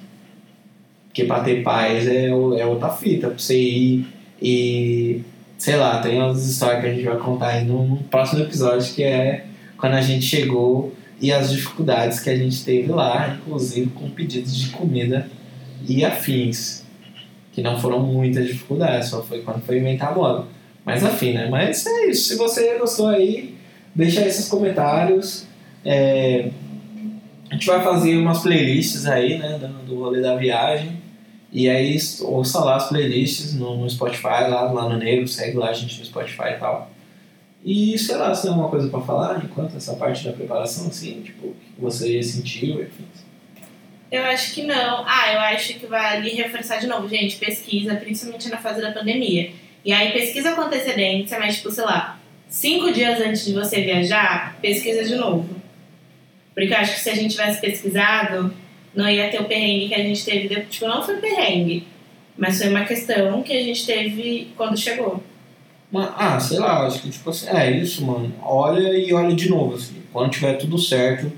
Porque 1.07 1.23
para 1.23 1.43
ter 1.43 1.63
paz 1.63 2.07
é, 2.07 2.27
é 2.27 2.65
outra 2.65 2.89
fita, 2.89 3.29
pra 3.29 3.37
você 3.37 3.59
ir 3.59 4.07
e 4.39 5.21
sei 5.57 5.75
lá, 5.75 5.99
tem 5.99 6.21
umas 6.21 6.47
histórias 6.47 6.81
que 6.81 6.87
a 6.87 6.93
gente 6.93 7.03
vai 7.03 7.17
contar 7.17 7.47
aí 7.47 7.65
no, 7.65 7.87
no 7.87 7.97
próximo 8.03 8.43
episódio 8.43 8.93
que 8.93 9.03
é 9.03 9.45
quando 9.77 9.93
a 9.93 10.01
gente 10.01 10.23
chegou 10.23 10.93
e 11.19 11.33
as 11.33 11.51
dificuldades 11.51 12.19
que 12.19 12.29
a 12.29 12.35
gente 12.37 12.63
teve 12.63 12.91
lá, 12.91 13.35
inclusive 13.35 13.89
com 13.89 14.11
pedidos 14.11 14.55
de 14.55 14.69
comida 14.69 15.27
e 15.89 16.05
afins 16.05 16.85
que 17.57 17.63
não 17.63 17.75
foram 17.75 17.99
muitas 17.99 18.45
dificuldades, 18.45 19.09
só 19.09 19.23
foi 19.23 19.41
quando 19.41 19.63
foi 19.63 19.79
inventar 19.79 20.11
a 20.11 20.15
moda. 20.15 20.45
Mas 20.85 21.03
afim, 21.03 21.33
né? 21.33 21.49
Mas 21.49 21.87
é 21.87 22.05
isso. 22.05 22.29
Se 22.29 22.35
você 22.35 22.77
gostou 22.77 23.07
aí, 23.07 23.55
deixa 23.95 24.21
aí 24.21 24.29
seus 24.29 24.47
comentários. 24.47 25.47
É, 25.83 26.51
a 27.49 27.55
gente 27.55 27.65
vai 27.65 27.83
fazer 27.83 28.15
umas 28.15 28.43
playlists 28.43 29.07
aí, 29.07 29.39
né? 29.39 29.57
Do, 29.57 29.69
do 29.87 29.99
rolê 30.03 30.21
da 30.21 30.35
viagem. 30.35 31.01
E 31.51 31.67
aí 31.67 31.97
ouça 32.21 32.63
lá 32.63 32.75
as 32.75 32.89
playlists 32.89 33.55
no, 33.55 33.89
Spotify, 33.89 34.47
lá, 34.47 34.71
lá 34.71 34.87
no 34.87 34.97
Negro, 34.97 35.27
segue 35.27 35.57
lá 35.57 35.69
a 35.69 35.73
gente 35.73 35.97
no 35.97 36.05
Spotify 36.05 36.49
e 36.49 36.59
tal. 36.59 36.91
E 37.65 37.97
sei 37.97 38.17
lá, 38.17 38.35
se 38.35 38.43
tem 38.43 38.51
alguma 38.51 38.69
coisa 38.69 38.87
para 38.87 39.01
falar 39.01 39.43
enquanto 39.43 39.75
essa 39.75 39.95
parte 39.95 40.23
da 40.23 40.31
preparação, 40.31 40.89
assim, 40.89 41.21
tipo, 41.21 41.47
o 41.47 41.55
que 41.55 41.81
você 41.81 42.21
sentiu, 42.21 42.83
enfim. 42.83 43.05
Eu 44.11 44.23
acho 44.25 44.53
que 44.53 44.63
não. 44.63 45.03
Ah, 45.05 45.33
eu 45.33 45.39
acho 45.39 45.73
que 45.73 45.85
vale 45.85 46.29
reforçar 46.29 46.77
de 46.77 46.87
novo, 46.87 47.07
gente, 47.09 47.35
pesquisa, 47.37 47.95
principalmente 47.95 48.49
na 48.49 48.57
fase 48.57 48.81
da 48.81 48.91
pandemia. 48.91 49.51
E 49.83 49.91
aí 49.91 50.11
pesquisa 50.11 50.53
com 50.53 50.61
antecedência, 50.61 51.39
mas 51.39 51.57
tipo, 51.57 51.71
sei 51.71 51.83
lá, 51.83 52.19
cinco 52.49 52.91
dias 52.91 53.19
antes 53.19 53.45
de 53.45 53.53
você 53.53 53.81
viajar, 53.81 54.57
pesquisa 54.61 55.03
de 55.03 55.15
novo. 55.15 55.49
Porque 56.53 56.73
eu 56.73 56.77
acho 56.77 56.95
que 56.95 56.99
se 57.01 57.09
a 57.09 57.15
gente 57.15 57.31
tivesse 57.31 57.61
pesquisado, 57.61 58.53
não 58.95 59.09
ia 59.09 59.29
ter 59.29 59.41
o 59.41 59.45
perrengue 59.45 59.89
que 59.89 59.95
a 59.95 60.03
gente 60.03 60.25
teve. 60.25 60.61
Tipo, 60.65 60.87
não 60.87 61.03
foi 61.03 61.17
perrengue, 61.17 61.87
mas 62.37 62.57
foi 62.57 62.69
uma 62.69 62.85
questão 62.85 63.43
que 63.43 63.53
a 63.53 63.61
gente 63.61 63.85
teve 63.85 64.51
quando 64.55 64.77
chegou. 64.77 65.23
Ah, 65.93 66.39
sei 66.39 66.59
lá, 66.59 66.85
acho 66.85 67.01
que 67.01 67.09
tipo 67.09 67.29
assim, 67.29 67.47
é 67.49 67.71
isso, 67.71 68.05
mano. 68.05 68.33
Olha 68.41 68.97
e 68.97 69.13
olha 69.13 69.35
de 69.35 69.49
novo, 69.49 69.75
assim. 69.75 70.01
Quando 70.11 70.31
tiver 70.31 70.53
tudo 70.53 70.77
certo, 70.77 71.31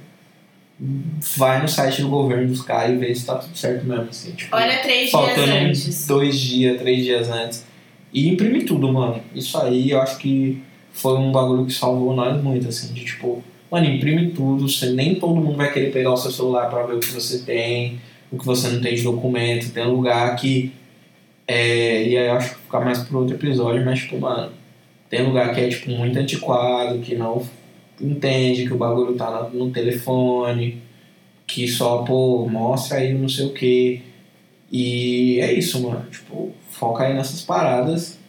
vai 1.38 1.62
no 1.62 1.68
site 1.68 2.02
do 2.02 2.10
governo 2.10 2.48
dos 2.48 2.62
caras 2.62 2.96
e 2.96 2.98
vê 2.98 3.14
se 3.14 3.26
tá 3.26 3.36
tudo 3.36 3.58
certo 3.58 3.86
mesmo. 3.86 4.08
Assim, 4.10 4.32
tipo, 4.32 4.56
Olha 4.56 4.78
três 4.82 5.10
dias 5.10 5.38
antes. 5.38 6.08
dois 6.08 6.40
dias, 6.40 6.80
três 6.80 7.04
dias 7.04 7.30
antes. 7.30 7.66
E 8.14 8.30
imprimir 8.30 8.66
tudo, 8.66 8.92
mano. 8.92 9.22
Isso 9.36 9.58
aí 9.58 9.92
eu 9.92 10.02
acho 10.02 10.18
que 10.18 10.62
foi 10.92 11.18
um 11.18 11.32
bagulho 11.32 11.66
que 11.66 11.74
salvou 11.74 12.16
nós 12.16 12.42
muito, 12.42 12.68
assim, 12.68 12.94
de 12.94 13.04
tipo, 13.04 13.44
mano, 13.70 13.86
imprime 13.86 14.32
tudo, 14.32 14.68
você, 14.68 14.92
nem 14.92 15.16
todo 15.16 15.36
mundo 15.36 15.58
vai 15.58 15.72
querer 15.72 15.92
pegar 15.92 16.12
o 16.12 16.18
seu 16.18 16.32
celular 16.32 16.70
pra 16.70 16.84
ver 16.84 16.96
o 16.96 17.00
que 17.00 17.08
você 17.08 17.40
tem, 17.40 18.00
o 18.32 18.38
que 18.38 18.46
você 18.46 18.70
não 18.70 18.82
tem 18.82 18.96
de 18.96 19.04
documento, 19.04 19.72
tem 19.72 19.86
um 19.86 19.96
lugar 19.96 20.36
que. 20.38 20.72
É, 21.48 22.04
e 22.08 22.18
aí 22.18 22.28
eu 22.28 22.34
acho 22.34 22.56
que 22.56 22.62
ficar 22.62 22.80
mais 22.80 23.00
pro 23.00 23.20
outro 23.20 23.36
episódio, 23.36 23.84
mas 23.84 24.00
tipo, 24.00 24.20
mano, 24.20 24.52
tem 25.10 25.26
lugar 25.26 25.54
que 25.54 25.62
é 25.62 25.68
tipo 25.68 25.90
muito 25.92 26.18
antiquado, 26.18 27.00
que 27.00 27.16
não 27.16 27.44
entende 28.00 28.66
que 28.66 28.74
o 28.74 28.78
bagulho 28.78 29.16
tá 29.16 29.50
no 29.52 29.72
telefone, 29.72 30.82
que 31.46 31.68
só, 31.68 32.04
pô, 32.04 32.48
mostra 32.48 32.98
aí 32.98 33.14
não 33.14 33.28
sei 33.28 33.46
o 33.46 33.54
que. 33.54 34.02
E 34.72 35.40
é 35.40 35.52
isso, 35.52 35.82
mano. 35.82 36.10
Tipo, 36.10 36.54
foca 36.70 37.04
aí 37.04 37.14
nessas 37.14 37.42
paradas. 37.42 38.20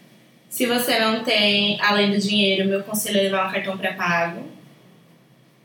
Se 0.49 0.67
você 0.67 0.99
não 0.99 1.23
tem, 1.23 1.81
além 1.81 2.11
do 2.11 2.19
dinheiro, 2.19 2.69
meu 2.69 2.83
conselho 2.83 3.19
é 3.19 3.23
levar 3.23 3.49
um 3.49 3.53
cartão 3.53 3.79
pré-pago. 3.79 4.43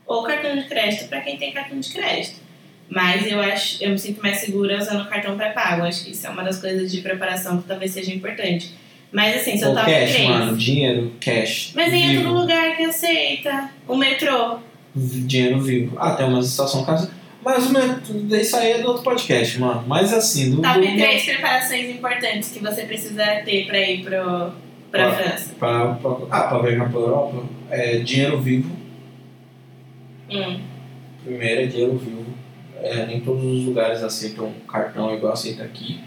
Ou 0.06 0.22
cartão 0.22 0.56
de 0.56 0.64
crédito 0.68 1.08
para 1.08 1.20
quem 1.22 1.36
tem 1.36 1.52
cartão 1.52 1.80
de 1.80 1.90
crédito. 1.90 2.36
Mas 2.88 3.26
eu 3.26 3.40
acho, 3.40 3.82
eu 3.82 3.90
me 3.90 3.98
sinto 3.98 4.22
mais 4.22 4.38
segura 4.38 4.78
usando 4.78 5.08
cartão 5.08 5.36
pré-pago. 5.36 5.82
Acho 5.82 6.04
que 6.04 6.12
isso 6.12 6.26
é 6.26 6.30
uma 6.30 6.44
das 6.44 6.60
coisas 6.60 6.92
de 6.92 7.00
preparação 7.00 7.60
que 7.60 7.66
talvez 7.66 7.90
seja 7.90 8.14
importante. 8.14 8.72
Mas 9.16 9.36
assim, 9.36 9.56
se 9.56 9.64
eu 9.64 9.70
Ou 9.70 9.74
tava 9.74 9.90
cash, 9.90 10.28
mano. 10.28 10.56
Dinheiro, 10.58 11.12
cash. 11.18 11.72
Mas 11.74 11.90
em 11.90 12.06
vivo. 12.06 12.28
outro 12.28 12.38
lugar 12.42 12.76
que 12.76 12.82
aceita. 12.82 13.70
O 13.88 13.96
metrô. 13.96 14.58
Dinheiro 14.94 15.58
vivo. 15.58 15.96
Ah, 15.98 16.10
tem 16.10 16.26
uma 16.26 16.42
situação 16.42 16.84
caso. 16.84 17.10
Mas 17.42 17.64
o 17.66 18.36
isso 18.36 18.56
aí 18.56 18.72
é 18.72 18.78
do 18.82 18.88
outro 18.88 19.02
podcast, 19.02 19.58
mano. 19.58 19.84
Mas 19.86 20.12
assim, 20.12 20.50
do. 20.50 20.60
Top 20.60 20.78
do 20.78 20.96
três 20.98 21.24
preparações 21.24 21.88
importantes 21.88 22.50
que 22.50 22.58
você 22.58 22.82
precisa 22.82 23.24
ter 23.42 23.66
pra 23.66 23.80
ir 23.80 24.04
pro, 24.04 24.52
pra. 24.90 25.10
França. 25.10 25.54
pra, 25.58 25.94
pra, 25.94 26.10
ah, 26.30 26.40
pra 26.42 26.58
viajar 26.58 26.90
pra 26.90 27.00
Europa, 27.00 27.42
é 27.70 27.96
dinheiro 28.00 28.38
vivo. 28.42 28.70
Hum. 30.30 30.60
Primeiro 31.24 31.62
é 31.62 31.66
dinheiro 31.66 31.96
vivo. 31.96 32.26
É, 32.82 33.06
nem 33.06 33.22
todos 33.22 33.42
os 33.42 33.64
lugares 33.64 34.02
aceitam 34.02 34.52
cartão 34.70 35.14
igual 35.14 35.32
aceita 35.32 35.62
aqui. 35.62 36.00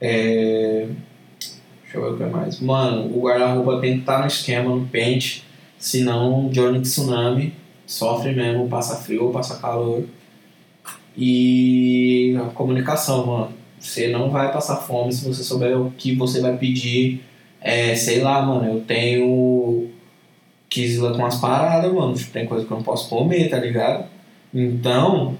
É, 0.00 0.86
deixa 1.94 1.98
eu 1.98 2.02
ver 2.02 2.24
o 2.24 2.26
que 2.26 2.32
mais. 2.32 2.60
Mano, 2.60 3.16
o 3.16 3.22
guarda-roupa 3.22 3.80
tem 3.80 3.94
que 3.94 4.00
estar 4.00 4.20
no 4.20 4.26
esquema, 4.26 4.74
no 4.74 4.86
pente. 4.86 5.44
Senão, 5.78 6.48
Johnny 6.50 6.80
Tsunami 6.80 7.54
sofre 7.86 8.32
mesmo, 8.32 8.68
passa 8.68 8.96
frio 8.96 9.24
ou 9.24 9.32
passa 9.32 9.58
calor. 9.58 10.04
E 11.16 12.36
a 12.38 12.50
comunicação, 12.50 13.26
mano. 13.26 13.52
Você 13.78 14.08
não 14.08 14.30
vai 14.30 14.50
passar 14.50 14.76
fome 14.76 15.12
se 15.12 15.24
você 15.26 15.42
souber 15.42 15.78
o 15.78 15.90
que 15.90 16.14
você 16.14 16.40
vai 16.40 16.56
pedir. 16.56 17.22
É, 17.60 17.94
sei 17.94 18.22
lá, 18.22 18.42
mano, 18.42 18.66
eu 18.66 18.80
tenho 18.80 19.90
Kisla 20.70 21.14
com 21.14 21.24
as 21.24 21.36
paradas, 21.36 21.92
mano. 21.92 22.14
Tem 22.32 22.46
coisa 22.46 22.66
que 22.66 22.72
eu 22.72 22.78
não 22.78 22.84
posso 22.84 23.08
comer, 23.08 23.50
tá 23.50 23.58
ligado? 23.58 24.06
Então, 24.52 25.36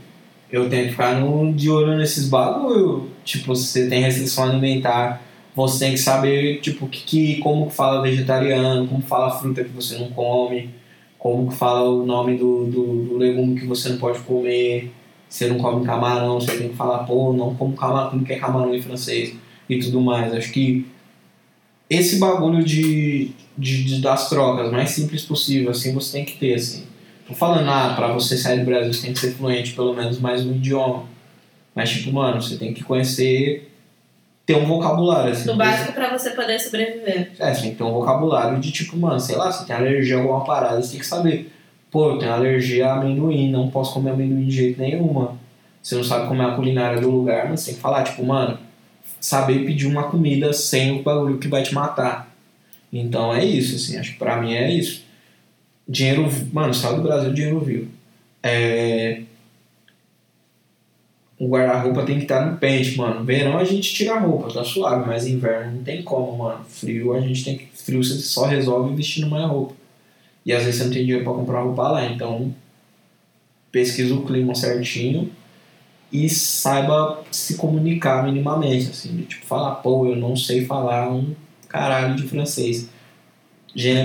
eu 0.52 0.68
tenho 0.68 0.84
que 0.84 0.90
ficar 0.90 1.18
no, 1.18 1.52
de 1.54 1.70
olho 1.70 1.96
nesses 1.96 2.28
bagulho. 2.28 3.10
Tipo, 3.24 3.56
você 3.56 3.88
tem 3.88 4.02
restrição 4.02 4.44
alimentar, 4.44 5.23
você 5.54 5.84
tem 5.86 5.92
que 5.92 5.98
saber, 6.00 6.60
tipo, 6.60 6.88
que, 6.88 7.02
que, 7.04 7.38
como 7.38 7.70
fala 7.70 8.02
vegetariano, 8.02 8.88
como 8.88 9.02
fala 9.02 9.30
fruta 9.38 9.62
que 9.64 9.70
você 9.70 9.96
não 9.98 10.10
come, 10.10 10.70
como 11.18 11.50
fala 11.50 11.88
o 11.88 12.04
nome 12.04 12.36
do, 12.36 12.66
do, 12.66 13.04
do 13.04 13.16
legume 13.16 13.58
que 13.60 13.66
você 13.66 13.88
não 13.90 13.98
pode 13.98 14.18
comer. 14.20 14.90
Você 15.28 15.48
não 15.48 15.58
come 15.58 15.84
camarão, 15.84 16.40
você 16.40 16.56
tem 16.56 16.68
que 16.68 16.76
falar, 16.76 16.98
pô, 17.04 17.32
não 17.32 17.54
como 17.56 17.74
camarão, 17.74 18.10
como 18.10 18.24
que 18.24 18.32
é 18.32 18.38
camarão 18.38 18.72
em 18.74 18.80
francês 18.80 19.34
e 19.68 19.78
tudo 19.80 20.00
mais. 20.00 20.32
Acho 20.32 20.52
que 20.52 20.86
esse 21.88 22.18
bagulho 22.18 22.64
de, 22.64 23.30
de, 23.56 23.84
de- 23.84 24.00
das 24.00 24.28
trocas 24.28 24.70
mais 24.70 24.90
simples 24.90 25.24
possível, 25.24 25.70
assim, 25.70 25.92
você 25.92 26.12
tem 26.18 26.24
que 26.24 26.38
ter, 26.38 26.54
assim. 26.54 26.84
Tô 27.26 27.34
falando, 27.34 27.68
ah, 27.68 27.94
pra 27.96 28.12
você 28.12 28.36
sair 28.36 28.60
do 28.60 28.66
Brasil 28.66 28.92
você 28.92 29.02
tem 29.02 29.12
que 29.12 29.18
ser 29.18 29.32
fluente 29.32 29.72
pelo 29.72 29.94
menos 29.94 30.18
mais 30.20 30.44
um 30.44 30.52
idioma. 30.54 31.04
Mas, 31.74 31.90
tipo, 31.90 32.12
mano, 32.12 32.40
você 32.40 32.56
tem 32.56 32.72
que 32.74 32.84
conhecer, 32.84 33.70
ter 34.46 34.56
um 34.56 34.66
vocabulário, 34.66 35.32
assim. 35.32 35.46
Do 35.46 35.56
básico 35.56 35.92
pra 35.92 36.16
você 36.16 36.30
poder 36.30 36.58
sobreviver. 36.58 37.32
É, 37.38 37.54
você 37.54 37.62
tem 37.62 37.70
que 37.70 37.76
ter 37.76 37.84
um 37.84 37.92
vocabulário 37.92 38.60
de 38.60 38.70
tipo, 38.70 38.96
mano, 38.96 39.18
sei 39.18 39.36
lá, 39.36 39.50
você 39.50 39.64
tem 39.64 39.74
alergia 39.74 40.16
a 40.16 40.20
alguma 40.20 40.44
parada, 40.44 40.82
você 40.82 40.92
tem 40.92 41.00
que 41.00 41.06
saber. 41.06 41.52
Pô, 41.90 42.10
eu 42.10 42.18
tenho 42.18 42.32
alergia 42.32 42.88
a 42.88 42.96
amendoim, 42.96 43.50
não 43.50 43.70
posso 43.70 43.94
comer 43.94 44.10
amendoim 44.10 44.46
de 44.46 44.54
jeito 44.54 44.80
nenhum, 44.80 45.12
mano. 45.12 45.38
Você 45.82 45.94
não 45.94 46.04
sabe 46.04 46.28
como 46.28 46.42
é 46.42 46.46
a 46.46 46.54
culinária 46.54 47.00
do 47.00 47.10
lugar, 47.10 47.48
mas 47.48 47.60
você 47.60 47.66
tem 47.66 47.74
que 47.76 47.80
falar, 47.80 48.04
tipo, 48.04 48.24
mano, 48.24 48.58
saber 49.20 49.64
pedir 49.64 49.86
uma 49.86 50.04
comida 50.04 50.52
sem 50.52 50.98
o 50.98 51.02
bagulho 51.02 51.38
que 51.38 51.48
vai 51.48 51.62
te 51.62 51.74
matar. 51.74 52.34
Então 52.92 53.34
é 53.34 53.44
isso, 53.44 53.76
assim, 53.76 53.98
acho 53.98 54.12
que 54.12 54.18
pra 54.18 54.40
mim 54.40 54.54
é 54.54 54.70
isso. 54.70 55.04
Dinheiro, 55.86 56.28
mano, 56.52 56.72
saiu 56.72 56.96
do 56.96 57.02
Brasil, 57.02 57.32
dinheiro 57.32 57.60
vivo. 57.60 57.90
É... 58.42 59.22
O 61.38 61.48
guarda-roupa 61.48 62.04
tem 62.04 62.18
que 62.18 62.24
estar 62.24 62.46
no 62.46 62.56
pente, 62.58 62.96
mano. 62.96 63.24
Verão 63.24 63.58
a 63.58 63.64
gente 63.64 63.92
tira 63.92 64.14
a 64.14 64.20
roupa, 64.20 64.52
tá 64.52 64.62
suave, 64.62 65.06
mas 65.06 65.26
inverno 65.26 65.76
não 65.76 65.82
tem 65.82 66.02
como, 66.02 66.36
mano. 66.38 66.64
Frio 66.68 67.12
a 67.12 67.20
gente 67.20 67.44
tem 67.44 67.56
que. 67.56 67.68
Frio 67.74 68.02
você 68.02 68.14
só 68.18 68.46
resolve 68.46 68.94
vestindo 68.94 69.28
mais 69.28 69.48
roupa. 69.48 69.74
E 70.46 70.52
às 70.52 70.62
vezes 70.62 70.76
você 70.76 70.84
não 70.84 70.92
tem 70.92 71.02
dinheiro 71.02 71.24
pra 71.24 71.32
comprar 71.32 71.62
roupa 71.62 71.88
lá, 71.88 72.06
então 72.06 72.54
pesquisa 73.72 74.14
o 74.14 74.24
clima 74.24 74.54
certinho 74.54 75.30
e 76.12 76.28
saiba 76.28 77.24
se 77.32 77.56
comunicar 77.56 78.22
minimamente, 78.22 78.90
assim, 78.90 79.16
de 79.16 79.24
tipo, 79.24 79.44
falar, 79.44 79.76
pô, 79.76 80.06
eu 80.06 80.14
não 80.14 80.36
sei 80.36 80.64
falar 80.64 81.10
um 81.12 81.34
caralho 81.68 82.14
de 82.14 82.22
francês. 82.22 82.88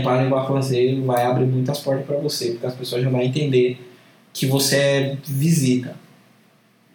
Parle 0.04 0.28
pas 0.28 0.48
francês 0.48 0.98
vai 1.06 1.24
abrir 1.24 1.46
muitas 1.46 1.80
portas 1.82 2.08
pra 2.08 2.18
você, 2.18 2.54
porque 2.54 2.66
as 2.66 2.74
pessoas 2.74 3.04
já 3.04 3.10
vão 3.12 3.22
entender 3.22 3.80
que 4.34 4.48
você 4.48 4.76
é 4.76 5.18
visita. 5.24 5.96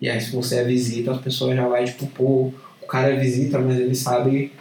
E 0.00 0.08
aí, 0.08 0.20
se 0.20 0.34
você 0.34 0.56
é 0.56 0.64
visita, 0.64 1.12
as 1.12 1.20
pessoas 1.20 1.56
já 1.56 1.66
vai 1.66 1.84
tipo, 1.84 2.06
pô, 2.06 2.52
o 2.82 2.86
cara 2.86 3.16
visita, 3.16 3.58
mas 3.58 3.78
ele 3.78 3.94
sabe, 3.94 4.52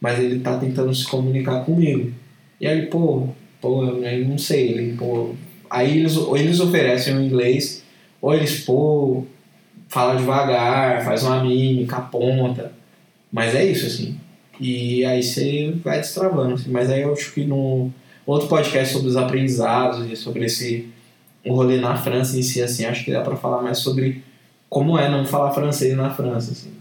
mas 0.00 0.18
ele 0.18 0.40
tá 0.40 0.58
tentando 0.58 0.94
se 0.94 1.06
comunicar 1.06 1.64
comigo. 1.64 2.12
E 2.60 2.66
aí, 2.66 2.86
pô, 2.86 3.28
pô, 3.60 3.84
eu 3.84 4.28
não 4.28 4.38
sei, 4.38 4.70
ele, 4.70 4.96
pô. 4.96 5.34
Aí 5.70 5.98
eles, 5.98 6.16
ou 6.16 6.36
eles 6.36 6.60
oferecem 6.60 7.16
o 7.16 7.22
inglês, 7.22 7.82
ou 8.20 8.34
eles, 8.34 8.60
pô, 8.64 9.24
fala 9.88 10.16
devagar, 10.16 11.04
faz 11.04 11.22
uma 11.22 11.42
mímica, 11.44 11.96
aponta. 11.96 12.72
Mas 13.32 13.54
é 13.54 13.64
isso, 13.64 13.86
assim. 13.86 14.16
E 14.60 15.04
aí 15.04 15.22
você 15.22 15.74
vai 15.82 15.98
destravando. 15.98 16.54
Assim. 16.54 16.70
Mas 16.70 16.90
aí 16.90 17.02
eu 17.02 17.12
acho 17.12 17.32
que 17.32 17.44
no 17.44 17.90
outro 18.26 18.48
podcast 18.48 18.92
sobre 18.92 19.08
os 19.08 19.16
aprendizados 19.16 20.10
e 20.10 20.16
sobre 20.16 20.44
esse 20.44 20.88
o 21.44 21.54
rolê 21.54 21.80
na 21.80 21.96
França 21.96 22.38
em 22.38 22.42
si, 22.42 22.62
assim, 22.62 22.84
acho 22.84 23.04
que 23.04 23.10
dá 23.10 23.20
pra 23.20 23.34
falar 23.34 23.62
mais 23.62 23.78
sobre 23.78 24.22
como 24.72 24.98
é 24.98 25.06
não 25.10 25.22
falar 25.26 25.50
francês 25.52 25.94
na 25.94 26.08
França, 26.08 26.52
assim. 26.52 26.72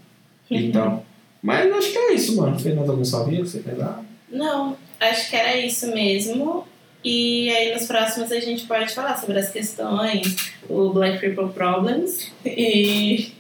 Então. 0.50 1.04
Mas 1.44 1.70
acho 1.74 1.92
que 1.92 1.98
é 1.98 2.14
isso, 2.14 2.38
mano. 2.38 2.58
Fez 2.58 2.74
mais 2.74 2.90
algum 2.90 3.04
salvinho 3.04 3.44
que 3.44 3.50
você 3.50 3.60
quer 3.60 3.76
dar? 3.76 4.02
Não, 4.32 4.78
acho 4.98 5.30
que 5.30 5.36
era 5.36 5.58
isso 5.58 5.88
mesmo. 5.88 6.66
E 7.04 7.50
aí 7.50 7.74
nos 7.74 7.86
próximos 7.88 8.32
a 8.32 8.40
gente 8.40 8.64
pode 8.66 8.94
falar 8.94 9.18
sobre 9.18 9.38
as 9.40 9.50
questões, 9.52 10.54
o 10.70 10.90
Black 10.94 11.20
People 11.20 11.52
Problems 11.52 12.32
e 12.46 13.34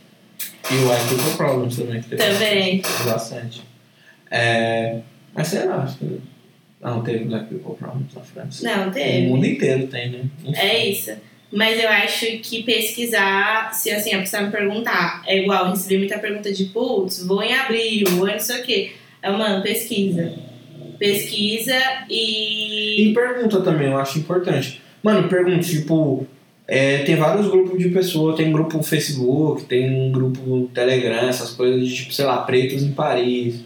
E 0.69 0.76
o 0.76 0.90
White 0.91 1.07
People 1.15 1.38
Problems 1.38 1.78
também. 1.78 2.02
Que 2.02 2.10
teve 2.10 2.22
Também. 2.23 2.82
bastante, 2.82 3.06
Bastante. 3.06 3.61
É, 4.30 4.99
mas 5.34 5.48
sei 5.48 5.65
lá, 5.65 5.84
acho 5.84 5.98
que. 5.98 6.19
Não, 6.82 7.02
teve 7.03 7.23
Black 7.26 7.45
People 7.45 7.76
Problems 7.76 8.14
na 8.15 8.22
França. 8.22 8.64
não 8.78 8.90
O 8.90 8.91
teve. 8.91 9.28
mundo 9.28 9.45
inteiro 9.45 9.88
tem, 9.88 10.10
né? 10.10 10.23
Enfim. 10.44 10.60
É 10.60 10.88
isso. 10.88 11.11
Mas 11.52 11.82
eu 11.82 11.90
acho 11.90 12.26
que 12.40 12.64
pesquisar, 12.64 13.73
se 13.73 13.91
assim, 13.91 14.14
a 14.14 14.19
pessoa 14.19 14.44
me 14.44 14.52
perguntar, 14.52 15.22
é 15.28 15.38
igual, 15.41 15.65
eu 15.65 15.72
recebi 15.72 15.98
muita 15.98 16.18
pergunta 16.18 16.52
de 16.52 16.65
putz, 16.65 17.26
vou 17.26 17.44
em 17.44 17.53
abril, 17.53 18.07
vou 18.11 18.28
em 18.28 18.34
não 18.34 18.40
sei 18.40 18.61
o 18.61 18.64
quê. 18.64 18.91
Eu, 19.22 19.34
mano, 19.38 19.61
pesquisa. 19.61 20.34
Pesquisa 20.98 21.76
e. 22.10 23.10
E 23.10 23.14
pergunta 23.14 23.60
também, 23.61 23.88
eu 23.88 23.98
acho 23.98 24.19
importante. 24.19 24.82
Mano, 25.03 25.28
pergunta, 25.28 25.60
tipo, 25.60 26.26
é, 26.68 26.99
tem 26.99 27.15
vários 27.15 27.48
grupos 27.48 27.78
de 27.78 27.90
pessoas, 27.90 28.38
tem 28.38 28.52
grupo 28.52 28.78
no 28.78 28.84
Facebook, 28.84 29.65
tem 29.65 29.90
um 29.90 30.11
grupo 30.11 30.40
no 30.41 30.68
Telegram, 30.68 31.28
essas 31.28 31.52
coisas 31.52 31.86
de 31.86 31.94
tipo, 31.94 32.14
sei 32.14 32.23
lá, 32.23 32.38
pretos 32.44 32.82
em 32.82 32.94
Paris. 32.94 33.65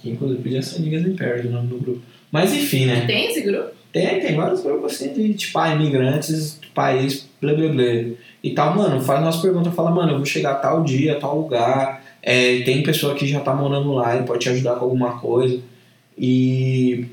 Que 0.00 0.10
inclusive 0.10 0.42
podia 0.42 0.60
ser 0.60 0.82
Niggas 0.82 1.06
in 1.06 1.16
Paris 1.16 1.46
o 1.46 1.48
nome 1.48 1.68
do 1.68 1.78
grupo. 1.78 2.02
Mas 2.30 2.52
enfim, 2.52 2.84
né? 2.84 3.06
Tem 3.06 3.30
esse 3.30 3.40
grupo? 3.40 3.70
Tem, 3.90 4.20
tem 4.20 4.34
vários 4.34 4.60
grupos 4.60 4.92
assim 4.92 5.14
de 5.14 5.32
tipo, 5.32 5.58
ah, 5.58 5.74
imigrantes 5.74 6.60
país, 6.74 7.28
blá 7.40 7.54
blá 7.54 7.68
blá. 7.68 7.84
E 8.42 8.50
tal, 8.54 8.74
mano, 8.74 9.00
faz 9.00 9.20
umas 9.22 9.36
perguntas, 9.36 9.74
fala, 9.74 9.90
mano, 9.90 10.12
eu 10.12 10.16
vou 10.16 10.26
chegar 10.26 10.54
tal 10.56 10.82
dia, 10.82 11.18
tal 11.18 11.38
lugar. 11.38 12.02
É, 12.22 12.60
tem 12.62 12.82
pessoa 12.82 13.14
que 13.14 13.26
já 13.26 13.40
tá 13.40 13.54
morando 13.54 13.92
lá 13.92 14.16
e 14.16 14.22
pode 14.24 14.40
te 14.40 14.48
ajudar 14.50 14.76
com 14.76 14.84
alguma 14.84 15.18
coisa. 15.18 15.60
E 16.18 17.06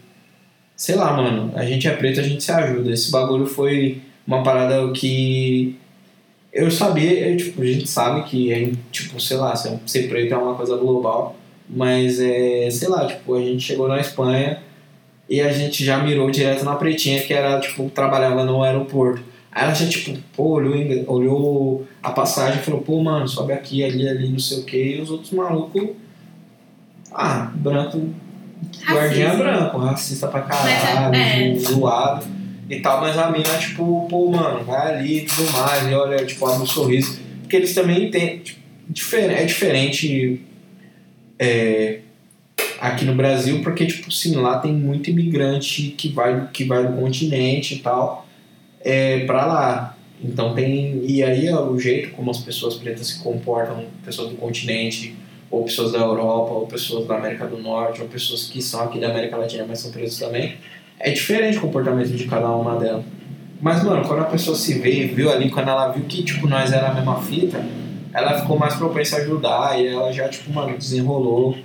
sei 0.75 0.95
lá, 0.95 1.13
mano, 1.13 1.51
a 1.55 1.65
gente 1.65 1.87
é 1.87 1.91
preto, 1.91 2.19
a 2.19 2.23
gente 2.23 2.43
se 2.43 2.51
ajuda. 2.51 2.91
Esse 2.91 3.11
bagulho 3.11 3.45
foi 3.45 4.01
uma 4.25 4.43
parada 4.43 4.91
que 4.91 5.75
eu 6.51 6.69
sabia, 6.69 7.29
eu, 7.29 7.37
tipo, 7.37 7.61
a 7.61 7.65
gente 7.65 7.87
sabe 7.87 8.23
que 8.23 8.51
é, 8.51 8.71
tipo, 8.91 9.19
sei 9.19 9.37
lá, 9.37 9.55
ser 9.55 10.09
preto 10.09 10.33
é 10.33 10.37
uma 10.37 10.55
coisa 10.55 10.75
global, 10.77 11.35
Mas 11.69 12.19
é, 12.19 12.69
sei 12.69 12.89
lá, 12.89 13.05
tipo, 13.05 13.35
a 13.35 13.41
gente 13.41 13.63
chegou 13.63 13.87
na 13.87 13.99
Espanha 13.99 14.61
e 15.29 15.39
a 15.39 15.51
gente 15.53 15.85
já 15.85 15.99
mirou 15.99 16.29
direto 16.29 16.65
na 16.65 16.75
pretinha, 16.75 17.21
que 17.21 17.33
era, 17.33 17.59
tipo, 17.59 17.89
trabalhava 17.89 18.43
no 18.43 18.63
aeroporto. 18.63 19.23
Aí 19.51 19.65
ela 19.65 19.73
já, 19.73 19.87
tipo, 19.87 20.17
pô, 20.33 20.53
olhou, 20.53 20.75
olhou 21.07 21.87
a 22.01 22.11
passagem 22.11 22.61
e 22.61 22.63
falou, 22.63 22.81
pô, 22.81 23.03
mano, 23.03 23.27
sobe 23.27 23.51
aqui, 23.51 23.83
ali, 23.83 24.07
ali, 24.07 24.29
não 24.29 24.39
sei 24.39 24.59
o 24.59 24.63
que, 24.63 24.77
e 24.77 25.01
os 25.01 25.11
outros 25.11 25.31
malucos. 25.31 25.89
Ah, 27.11 27.51
branco. 27.53 28.01
Guardinha 28.87 29.27
Racismo. 29.27 29.43
branco, 29.43 29.77
racista 29.77 30.27
pra 30.27 30.39
é- 30.39 30.43
caralho, 30.43 31.15
é. 31.15 31.55
zoado 31.55 32.25
e 32.69 32.79
tal, 32.79 33.01
mas 33.01 33.17
a 33.17 33.29
mina, 33.29 33.57
tipo, 33.59 34.07
pô, 34.09 34.31
mano, 34.31 34.63
vai 34.63 34.95
ali 34.95 35.17
e 35.17 35.25
tudo 35.25 35.51
mais, 35.51 35.91
e 35.91 35.93
olha, 35.93 36.25
tipo, 36.25 36.45
abre 36.45 36.63
um 36.63 36.65
sorriso. 36.65 37.19
Porque 37.41 37.57
eles 37.57 37.73
também 37.73 38.09
têm. 38.09 38.41
Tipo, 38.93 39.15
é 39.15 39.43
diferente 39.43 40.41
é, 41.37 41.99
aqui 42.79 43.03
no 43.03 43.15
Brasil, 43.15 43.61
porque, 43.61 43.85
tipo, 43.85 44.09
sim, 44.11 44.35
lá 44.35 44.59
tem 44.59 44.71
muito 44.71 45.09
imigrante 45.09 45.93
que 45.97 46.07
vai, 46.09 46.47
que 46.53 46.63
vai 46.63 46.87
do 46.87 46.93
continente 46.93 47.75
e 47.75 47.79
tal 47.79 48.30
é, 48.83 49.25
pra 49.25 49.45
lá. 49.45 49.97
Então 50.23 50.53
tem. 50.53 51.03
E 51.05 51.23
aí 51.23 51.49
ó, 51.49 51.65
o 51.65 51.79
jeito 51.79 52.11
como 52.11 52.29
as 52.29 52.37
pessoas 52.37 52.75
pretas 52.75 53.07
se 53.07 53.19
comportam, 53.23 53.85
pessoas 54.05 54.29
do 54.29 54.35
continente, 54.35 55.15
ou 55.49 55.63
pessoas 55.63 55.91
da 55.91 55.99
Europa, 55.99 56.53
ou 56.53 56.67
pessoas 56.67 57.07
da 57.07 57.17
América 57.17 57.45
do 57.47 57.57
Norte, 57.57 58.01
ou 58.01 58.07
pessoas 58.07 58.47
que 58.47 58.61
são 58.61 58.81
aqui 58.83 58.99
da 58.99 59.09
América 59.09 59.35
Latina, 59.35 59.65
mas 59.67 59.79
são 59.79 59.91
pretas 59.91 60.17
também, 60.17 60.55
é 60.99 61.11
diferente 61.11 61.57
o 61.57 61.61
comportamento 61.61 62.09
de 62.09 62.25
cada 62.25 62.49
uma 62.49 62.75
delas. 62.77 63.03
Mas, 63.61 63.83
mano, 63.83 64.07
quando 64.07 64.21
a 64.21 64.25
pessoa 64.25 64.55
se 64.55 64.79
vê 64.79 65.03
e 65.03 65.07
viu 65.07 65.31
ali, 65.31 65.51
quando 65.51 65.69
ela 65.69 65.89
viu 65.89 66.03
que, 66.05 66.23
tipo, 66.23 66.47
nós 66.47 66.71
era 66.71 66.89
a 66.89 66.93
mesma 66.95 67.21
fita, 67.21 67.63
ela 68.11 68.39
ficou 68.39 68.57
mais 68.57 68.73
propensa 68.75 69.17
a 69.17 69.19
ajudar 69.19 69.79
e 69.79 69.87
ela 69.87 70.11
já, 70.11 70.27
tipo, 70.29 70.51
mano, 70.51 70.75
desenrolou. 70.75 71.55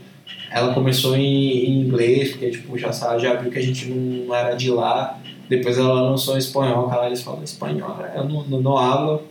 Ela 0.50 0.74
começou 0.74 1.16
em, 1.16 1.22
em 1.22 1.80
inglês, 1.80 2.32
porque, 2.32 2.50
tipo, 2.50 2.76
já, 2.76 2.92
sabe, 2.92 3.22
já 3.22 3.34
viu 3.34 3.50
que 3.50 3.58
a 3.58 3.62
gente 3.62 3.88
não 3.88 4.34
era 4.34 4.54
de 4.54 4.70
lá. 4.70 5.18
Depois 5.48 5.78
ela 5.78 6.02
lançou 6.02 6.34
em 6.34 6.38
espanhol, 6.38 6.88
cara, 6.88 7.06
eles 7.06 7.22
falam 7.22 7.42
espanhol. 7.42 7.96
Eu 8.14 8.24
não, 8.24 8.44
não, 8.44 8.60
não 8.60 8.78
hablo, 8.78 9.22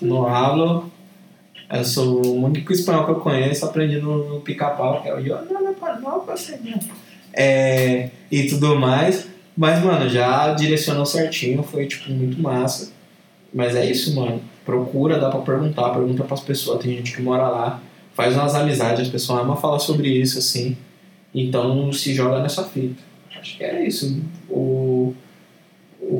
não 0.00 0.26
hablo. 0.26 0.90
Eu 1.70 1.84
sou 1.84 2.24
o 2.24 2.44
único 2.44 2.72
espanhol 2.72 3.04
que 3.04 3.10
eu 3.10 3.20
conheço, 3.20 3.64
aprendi 3.64 4.00
no, 4.00 4.28
no 4.28 4.40
pica-pau, 4.40 5.02
que 5.02 5.08
é 5.08 5.14
o 5.14 5.18
eu 5.18 5.44
não, 5.44 5.62
não, 5.62 5.74
não, 5.74 6.00
não, 6.00 6.24
é, 7.32 8.10
e 8.30 8.46
tudo 8.48 8.76
mais. 8.76 9.28
Mas, 9.56 9.82
mano, 9.82 10.08
já 10.08 10.54
direcionou 10.54 11.04
certinho, 11.04 11.62
foi, 11.62 11.86
tipo, 11.86 12.10
muito 12.10 12.40
massa. 12.40 12.92
Mas 13.52 13.74
é 13.74 13.84
isso, 13.84 14.14
mano. 14.14 14.40
Procura, 14.64 15.18
dá 15.18 15.30
pra 15.30 15.40
perguntar, 15.40 15.90
pergunta 15.90 16.24
pras 16.24 16.40
pessoas. 16.40 16.80
Tem 16.80 16.96
gente 16.96 17.14
que 17.14 17.22
mora 17.22 17.48
lá, 17.48 17.80
faz 18.14 18.34
umas 18.34 18.54
amizades, 18.54 19.02
as 19.02 19.08
pessoas 19.08 19.40
amam 19.40 19.56
falar 19.56 19.78
sobre 19.78 20.08
isso, 20.08 20.38
assim. 20.38 20.76
Então 21.34 21.92
se 21.92 22.14
joga 22.14 22.40
nessa 22.40 22.64
fita. 22.64 23.02
Acho 23.38 23.56
que 23.56 23.64
era 23.64 23.84
isso 23.84 24.20
o 24.48 24.87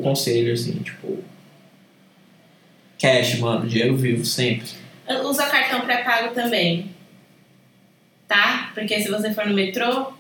conselho, 0.09 0.53
assim, 0.53 0.73
tipo. 0.81 1.19
Cash, 3.01 3.39
mano, 3.39 3.67
dinheiro 3.67 3.97
vivo, 3.97 4.25
sempre. 4.25 4.67
Usa 5.25 5.47
cartão 5.47 5.81
pré-pago 5.83 6.35
também. 6.35 6.91
Tá? 8.27 8.73
Porque 8.75 9.01
se 9.01 9.09
você 9.09 9.33
for 9.33 9.47
no 9.47 9.55
metrô, 9.55 10.13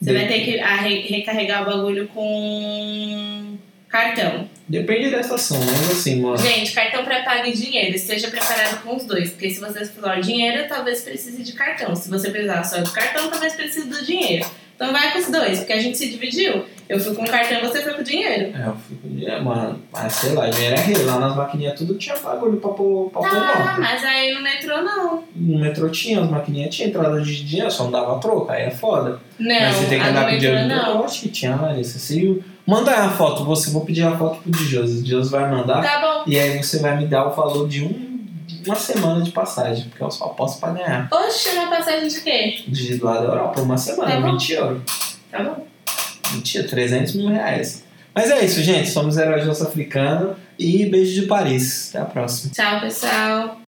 você 0.00 0.12
De- 0.12 0.12
vai 0.12 0.26
ter 0.28 0.44
que 0.44 0.56
recarregar 1.14 1.62
o 1.62 1.66
bagulho 1.66 2.08
com 2.08 3.56
cartão. 3.88 4.48
Depende 4.68 5.10
da 5.10 5.20
estação, 5.20 5.58
mas 5.60 5.90
assim, 5.92 6.20
mano. 6.20 6.36
Gente, 6.38 6.72
cartão 6.72 7.04
pré-pago 7.04 7.46
e 7.46 7.52
dinheiro. 7.52 7.94
Esteja 7.94 8.28
preparado 8.28 8.82
com 8.82 8.96
os 8.96 9.04
dois. 9.04 9.30
Porque 9.30 9.48
se 9.50 9.60
você 9.60 9.78
precisar 9.80 10.16
de 10.16 10.22
dinheiro, 10.26 10.66
talvez 10.68 11.02
precise 11.02 11.42
de 11.42 11.52
cartão. 11.52 11.94
Se 11.94 12.10
você 12.10 12.30
precisar 12.30 12.64
só 12.64 12.80
do 12.80 12.90
cartão, 12.90 13.28
talvez 13.30 13.54
precise 13.54 13.86
do 13.88 14.04
dinheiro. 14.04 14.44
Então 14.74 14.92
vai 14.92 15.10
com 15.12 15.18
os 15.20 15.28
dois, 15.30 15.60
porque 15.60 15.72
a 15.72 15.80
gente 15.80 15.96
se 15.96 16.10
dividiu. 16.10 16.66
Eu 16.88 17.00
fui 17.00 17.14
com 17.14 17.22
o 17.22 17.26
cartão 17.26 17.58
e 17.58 17.60
você 17.62 17.80
foi 17.80 17.94
com 17.94 18.02
o 18.02 18.04
dinheiro. 18.04 18.54
É, 18.54 18.66
eu 18.66 18.76
fico. 18.76 19.30
É, 19.30 19.40
mano, 19.40 19.80
mas 19.90 20.12
sei 20.12 20.32
lá, 20.34 20.50
dinheiro 20.50 20.76
é 20.76 20.80
rei. 20.80 20.96
Lá 21.04 21.18
nas 21.18 21.34
maquininhas 21.36 21.78
tudo 21.78 21.94
tinha 21.96 22.16
bagulho 22.18 22.58
pra 22.58 22.70
pôr, 22.70 23.08
pra 23.10 23.22
pôr 23.22 23.28
Ah, 23.36 23.58
nota. 23.68 23.80
mas 23.80 24.04
aí 24.04 24.34
no 24.34 24.42
metrô 24.42 24.82
não. 24.82 25.24
No 25.34 25.58
metrô 25.60 25.88
tinha, 25.88 26.20
as 26.20 26.28
maquininhas 26.28 26.74
tinha 26.74 26.88
entrada 26.88 27.20
de 27.22 27.42
dinheiro, 27.44 27.70
só 27.70 27.84
não 27.84 27.90
dava 27.92 28.20
troco, 28.20 28.50
aí 28.52 28.64
é 28.64 28.70
foda. 28.70 29.18
Não, 29.38 29.60
Mas 29.60 29.76
você 29.76 29.86
tem 29.86 30.00
que 30.00 30.06
andar 30.06 30.28
com 30.30 30.38
dinheiro. 30.38 30.68
não. 30.68 30.98
Eu 30.98 31.04
acho 31.04 31.20
que 31.22 31.28
tinha, 31.30 31.56
Larissa. 31.56 31.98
Se 31.98 32.44
manda 32.66 32.90
a 32.92 33.10
foto, 33.10 33.44
você 33.44 33.70
vou 33.70 33.84
pedir 33.84 34.02
a 34.04 34.16
foto 34.16 34.42
pro 34.42 34.50
Dios. 34.52 34.98
O 34.98 35.02
Dios 35.02 35.30
vai 35.30 35.50
mandar. 35.50 35.82
Tá 35.82 36.00
bom. 36.00 36.24
E 36.26 36.38
aí 36.38 36.62
você 36.62 36.78
vai 36.80 36.96
me 36.96 37.06
dar 37.06 37.26
o 37.28 37.30
valor 37.34 37.68
de 37.68 37.82
um, 37.84 38.26
uma 38.66 38.76
semana 38.76 39.22
de 39.22 39.30
passagem, 39.30 39.88
porque 39.88 40.02
eu 40.02 40.10
só 40.10 40.28
posso 40.28 40.58
pra 40.60 40.70
ganhar. 40.72 41.08
Oxe, 41.12 41.50
uma 41.50 41.68
passagem 41.68 42.08
de 42.08 42.20
quê? 42.20 42.62
De 42.66 42.98
lá 43.02 43.18
da 43.20 43.24
Europa, 43.28 43.60
uma 43.60 43.78
semana, 43.78 44.12
Tá 44.12 44.20
bom. 44.20 44.32
20 44.32 44.52
euros. 44.52 44.82
Tá 45.30 45.42
bom. 45.42 45.66
20, 46.32 46.64
300 46.64 47.14
mil 47.14 47.28
reais. 47.28 47.84
Mas 48.14 48.30
é 48.30 48.44
isso, 48.44 48.62
gente. 48.62 48.88
Somos 48.88 49.16
Heróis 49.16 49.60
Africano 49.60 50.36
e 50.58 50.86
beijo 50.86 51.20
de 51.20 51.26
Paris. 51.26 51.90
Até 51.90 52.02
a 52.02 52.06
próxima. 52.06 52.52
Tchau, 52.52 52.80
pessoal. 52.80 53.65